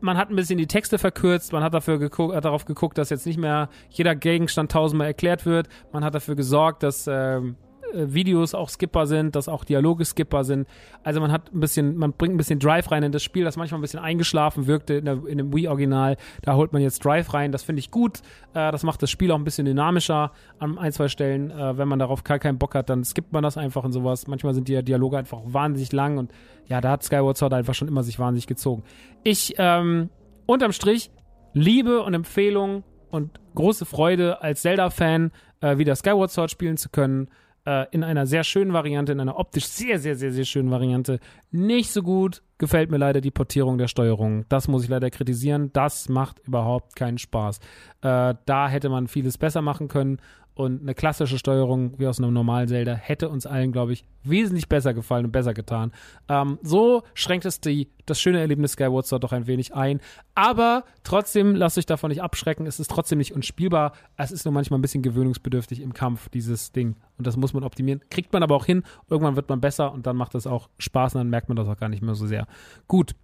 man 0.00 0.16
hat 0.16 0.30
ein 0.30 0.36
bisschen 0.36 0.58
die 0.58 0.66
Texte 0.66 0.98
verkürzt, 0.98 1.52
man 1.52 1.62
hat 1.62 1.74
dafür 1.74 1.98
geguckt, 1.98 2.34
hat 2.34 2.44
darauf 2.44 2.64
geguckt, 2.64 2.98
dass 2.98 3.10
jetzt 3.10 3.26
nicht 3.26 3.38
mehr 3.38 3.68
jeder 3.90 4.14
Gegenstand 4.14 4.70
tausendmal 4.70 5.06
erklärt 5.06 5.46
wird. 5.46 5.68
Man 5.92 6.04
hat 6.04 6.14
dafür 6.14 6.34
gesorgt, 6.34 6.82
dass 6.82 7.06
ähm, 7.08 7.56
äh, 7.56 7.71
Videos 7.94 8.54
auch 8.54 8.68
skippbar 8.68 9.06
sind, 9.06 9.36
dass 9.36 9.48
auch 9.48 9.64
Dialoge 9.64 10.04
skippbar 10.04 10.44
sind. 10.44 10.66
Also 11.02 11.20
man 11.20 11.32
hat 11.32 11.52
ein 11.52 11.60
bisschen, 11.60 11.96
man 11.96 12.12
bringt 12.12 12.34
ein 12.34 12.36
bisschen 12.36 12.58
Drive 12.58 12.90
rein 12.90 13.02
in 13.02 13.12
das 13.12 13.22
Spiel, 13.22 13.44
das 13.44 13.56
manchmal 13.56 13.78
ein 13.78 13.82
bisschen 13.82 14.00
eingeschlafen 14.00 14.66
wirkte 14.66 14.94
in, 14.94 15.04
der, 15.04 15.26
in 15.26 15.38
dem 15.38 15.54
Wii-Original. 15.54 16.16
Da 16.42 16.54
holt 16.54 16.72
man 16.72 16.82
jetzt 16.82 17.04
Drive 17.04 17.32
rein, 17.34 17.52
das 17.52 17.62
finde 17.62 17.80
ich 17.80 17.90
gut. 17.90 18.18
Äh, 18.54 18.72
das 18.72 18.82
macht 18.82 19.02
das 19.02 19.10
Spiel 19.10 19.30
auch 19.30 19.36
ein 19.36 19.44
bisschen 19.44 19.66
dynamischer 19.66 20.32
an 20.58 20.78
ein, 20.78 20.92
zwei 20.92 21.08
Stellen. 21.08 21.50
Äh, 21.50 21.78
wenn 21.78 21.88
man 21.88 21.98
darauf 21.98 22.24
gar 22.24 22.38
keinen 22.38 22.58
Bock 22.58 22.74
hat, 22.74 22.90
dann 22.90 23.04
skippt 23.04 23.32
man 23.32 23.42
das 23.42 23.56
einfach 23.56 23.84
und 23.84 23.92
sowas. 23.92 24.26
Manchmal 24.26 24.54
sind 24.54 24.68
die 24.68 24.82
Dialoge 24.82 25.18
einfach 25.18 25.40
wahnsinnig 25.44 25.92
lang 25.92 26.18
und 26.18 26.32
ja, 26.66 26.80
da 26.80 26.90
hat 26.90 27.02
Skyward 27.02 27.36
Sword 27.36 27.54
einfach 27.54 27.74
schon 27.74 27.88
immer 27.88 28.02
sich 28.02 28.18
wahnsinnig 28.18 28.46
gezogen. 28.46 28.82
Ich, 29.24 29.54
ähm, 29.58 30.10
unterm 30.46 30.72
Strich, 30.72 31.10
Liebe 31.54 32.02
und 32.02 32.14
Empfehlung 32.14 32.84
und 33.10 33.40
große 33.54 33.84
Freude 33.84 34.42
als 34.42 34.62
Zelda-Fan, 34.62 35.32
äh, 35.60 35.78
wieder 35.78 35.94
Skyward 35.96 36.30
Sword 36.30 36.50
spielen 36.50 36.76
zu 36.76 36.88
können 36.88 37.28
äh, 37.66 37.86
in 37.90 38.04
einer 38.04 38.26
sehr 38.26 38.44
schönen 38.44 38.72
Variante, 38.72 39.12
in 39.12 39.20
einer 39.20 39.38
optisch 39.38 39.66
sehr, 39.66 39.98
sehr, 39.98 40.16
sehr, 40.16 40.32
sehr 40.32 40.44
schönen 40.44 40.70
Variante. 40.70 41.20
Nicht 41.50 41.90
so 41.90 42.02
gut 42.02 42.42
gefällt 42.58 42.90
mir 42.90 42.98
leider 42.98 43.20
die 43.20 43.30
Portierung 43.30 43.78
der 43.78 43.88
Steuerung. 43.88 44.44
Das 44.48 44.68
muss 44.68 44.84
ich 44.84 44.88
leider 44.88 45.10
kritisieren. 45.10 45.72
Das 45.72 46.08
macht 46.08 46.38
überhaupt 46.40 46.94
keinen 46.94 47.18
Spaß. 47.18 47.58
Äh, 48.02 48.34
da 48.46 48.68
hätte 48.68 48.88
man 48.88 49.08
vieles 49.08 49.38
besser 49.38 49.62
machen 49.62 49.88
können 49.88 50.18
und 50.54 50.82
eine 50.82 50.94
klassische 50.94 51.38
Steuerung 51.38 51.98
wie 51.98 52.06
aus 52.06 52.18
einem 52.18 52.32
normalen 52.32 52.68
Zelda 52.68 52.94
hätte 52.94 53.28
uns 53.30 53.46
allen, 53.46 53.72
glaube 53.72 53.92
ich, 53.94 54.04
wesentlich 54.22 54.68
besser 54.68 54.92
gefallen 54.92 55.24
und 55.24 55.32
besser 55.32 55.54
getan. 55.54 55.92
Ähm, 56.28 56.58
so 56.62 57.02
schränkt 57.14 57.46
es 57.46 57.60
die, 57.60 57.88
das 58.06 58.20
schöne 58.20 58.40
Erlebnis 58.40 58.72
Skyward 58.72 59.06
Sword 59.06 59.24
doch 59.24 59.32
ein 59.32 59.46
wenig 59.46 59.74
ein. 59.74 60.00
Aber 60.34 60.84
trotzdem, 61.04 61.54
lasst 61.54 61.78
euch 61.78 61.86
davon 61.86 62.10
nicht 62.10 62.22
abschrecken. 62.22 62.66
Es 62.66 62.80
ist 62.80 62.90
trotzdem 62.90 63.18
nicht 63.18 63.32
unspielbar. 63.32 63.92
Es 64.16 64.30
ist 64.30 64.44
nur 64.44 64.52
manchmal 64.52 64.78
ein 64.78 64.82
bisschen 64.82 65.02
gewöhnungsbedürftig 65.02 65.80
im 65.80 65.94
Kampf, 65.94 66.28
dieses 66.28 66.72
Ding. 66.72 66.96
Und 67.16 67.26
das 67.26 67.36
muss 67.36 67.54
man 67.54 67.64
optimieren. 67.64 68.02
Kriegt 68.10 68.32
man 68.32 68.42
aber 68.42 68.54
auch 68.54 68.66
hin. 68.66 68.82
Irgendwann 69.08 69.36
wird 69.36 69.48
man 69.48 69.60
besser 69.60 69.92
und 69.92 70.06
dann 70.06 70.16
macht 70.16 70.34
es 70.34 70.46
auch 70.46 70.68
Spaß 70.78 71.14
und 71.14 71.20
dann 71.20 71.30
merkt 71.30 71.48
man 71.48 71.56
das 71.56 71.68
auch 71.68 71.78
gar 71.78 71.88
nicht 71.88 72.02
mehr 72.02 72.14
so 72.14 72.26
sehr. 72.26 72.46
Gut. 72.88 73.14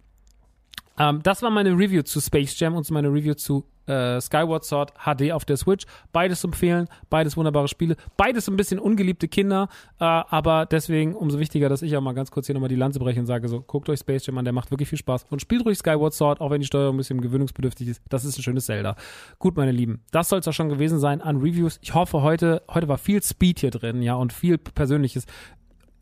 Ähm, 0.99 1.21
das 1.23 1.41
war 1.41 1.49
meine 1.49 1.71
Review 1.71 2.03
zu 2.03 2.19
Space 2.19 2.59
Jam 2.59 2.75
und 2.75 2.89
meine 2.91 3.07
Review 3.07 3.33
zu 3.33 3.65
äh, 3.89 4.21
Skyward 4.21 4.63
Sword 4.63 4.93
HD 5.05 5.31
auf 5.31 5.45
der 5.45 5.57
Switch. 5.57 5.85
Beides 6.11 6.43
empfehlen, 6.43 6.87
beides 7.09 7.35
wunderbare 7.35 7.67
Spiele, 7.67 7.95
beides 8.17 8.47
ein 8.47 8.55
bisschen 8.55 8.79
ungeliebte 8.79 9.27
Kinder, 9.27 9.67
äh, 9.99 10.03
aber 10.03 10.65
deswegen 10.65 11.15
umso 11.15 11.39
wichtiger, 11.39 11.69
dass 11.69 11.81
ich 11.81 11.95
auch 11.97 12.01
mal 12.01 12.13
ganz 12.13 12.29
kurz 12.31 12.45
hier 12.45 12.53
nochmal 12.53 12.69
die 12.69 12.75
Lanze 12.75 12.99
breche 12.99 13.19
und 13.19 13.25
sage 13.25 13.47
so, 13.47 13.61
guckt 13.61 13.89
euch 13.89 13.99
Space 13.99 14.25
Jam 14.25 14.37
an, 14.37 14.45
der 14.45 14.53
macht 14.53 14.71
wirklich 14.71 14.89
viel 14.89 14.99
Spaß 14.99 15.25
und 15.29 15.41
spielt 15.41 15.65
ruhig 15.65 15.77
Skyward 15.77 16.13
Sword, 16.13 16.41
auch 16.41 16.51
wenn 16.51 16.61
die 16.61 16.67
Steuerung 16.67 16.95
ein 16.95 16.97
bisschen 16.97 17.21
gewöhnungsbedürftig 17.21 17.87
ist. 17.87 18.01
Das 18.09 18.25
ist 18.25 18.37
ein 18.37 18.43
schönes 18.43 18.65
Zelda. 18.65 18.95
Gut, 19.39 19.57
meine 19.57 19.71
Lieben, 19.71 20.03
das 20.11 20.29
soll 20.29 20.39
es 20.39 20.47
auch 20.47 20.53
schon 20.53 20.69
gewesen 20.69 20.99
sein 20.99 21.21
an 21.21 21.37
Reviews. 21.37 21.79
Ich 21.81 21.93
hoffe 21.93 22.21
heute, 22.21 22.61
heute 22.69 22.87
war 22.87 22.97
viel 22.97 23.23
Speed 23.23 23.59
hier 23.59 23.71
drin, 23.71 24.01
ja, 24.01 24.15
und 24.15 24.33
viel 24.33 24.57
Persönliches 24.57 25.25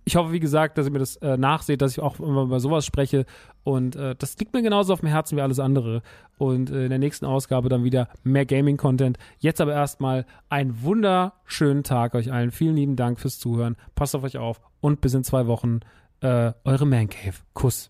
ich 0.08 0.16
hoffe, 0.16 0.32
wie 0.32 0.40
gesagt, 0.40 0.78
dass 0.78 0.88
ihr 0.88 0.92
mir 0.92 1.00
das 1.00 1.18
äh, 1.18 1.36
nachseht, 1.36 1.82
dass 1.82 1.92
ich 1.92 2.00
auch 2.00 2.18
immer 2.22 2.44
über 2.44 2.62
sowas 2.62 2.86
spreche. 2.86 3.26
Und 3.66 3.98
äh, 3.98 4.16
das 4.18 4.38
liegt 4.38 4.54
mir 4.54 4.62
genauso 4.62 4.94
auf 4.94 5.02
dem 5.02 5.10
Herzen 5.10 5.38
wie 5.38 5.42
alles 5.42 5.60
andere. 5.60 6.02
Und 6.38 6.70
äh, 6.70 6.86
in 6.86 6.90
der 6.90 6.98
nächsten 6.98 7.26
Ausgabe 7.26 7.68
dann 7.68 7.84
wieder 7.84 8.08
mehr 8.24 8.46
Gaming-Content. 8.46 9.18
Jetzt 9.40 9.60
aber 9.60 9.74
erstmal 9.74 10.26
einen 10.48 10.82
wunderschönen 10.82 11.84
Tag 11.84 12.16
euch 12.16 12.32
allen. 12.32 12.52
Vielen 12.52 12.78
lieben 12.78 12.96
Dank 12.96 13.20
fürs 13.20 13.38
Zuhören. 13.38 13.76
Passt 13.96 14.16
auf 14.16 14.24
euch 14.24 14.38
auf 14.38 14.62
und 14.80 15.02
bis 15.02 15.14
in 15.14 15.26
zwei 15.26 15.46
Wochen. 15.46 15.82
Äh, 16.22 16.54
eure 16.64 16.86
Man 16.86 17.10
Cave. 17.10 17.36
Kuss. 17.54 17.90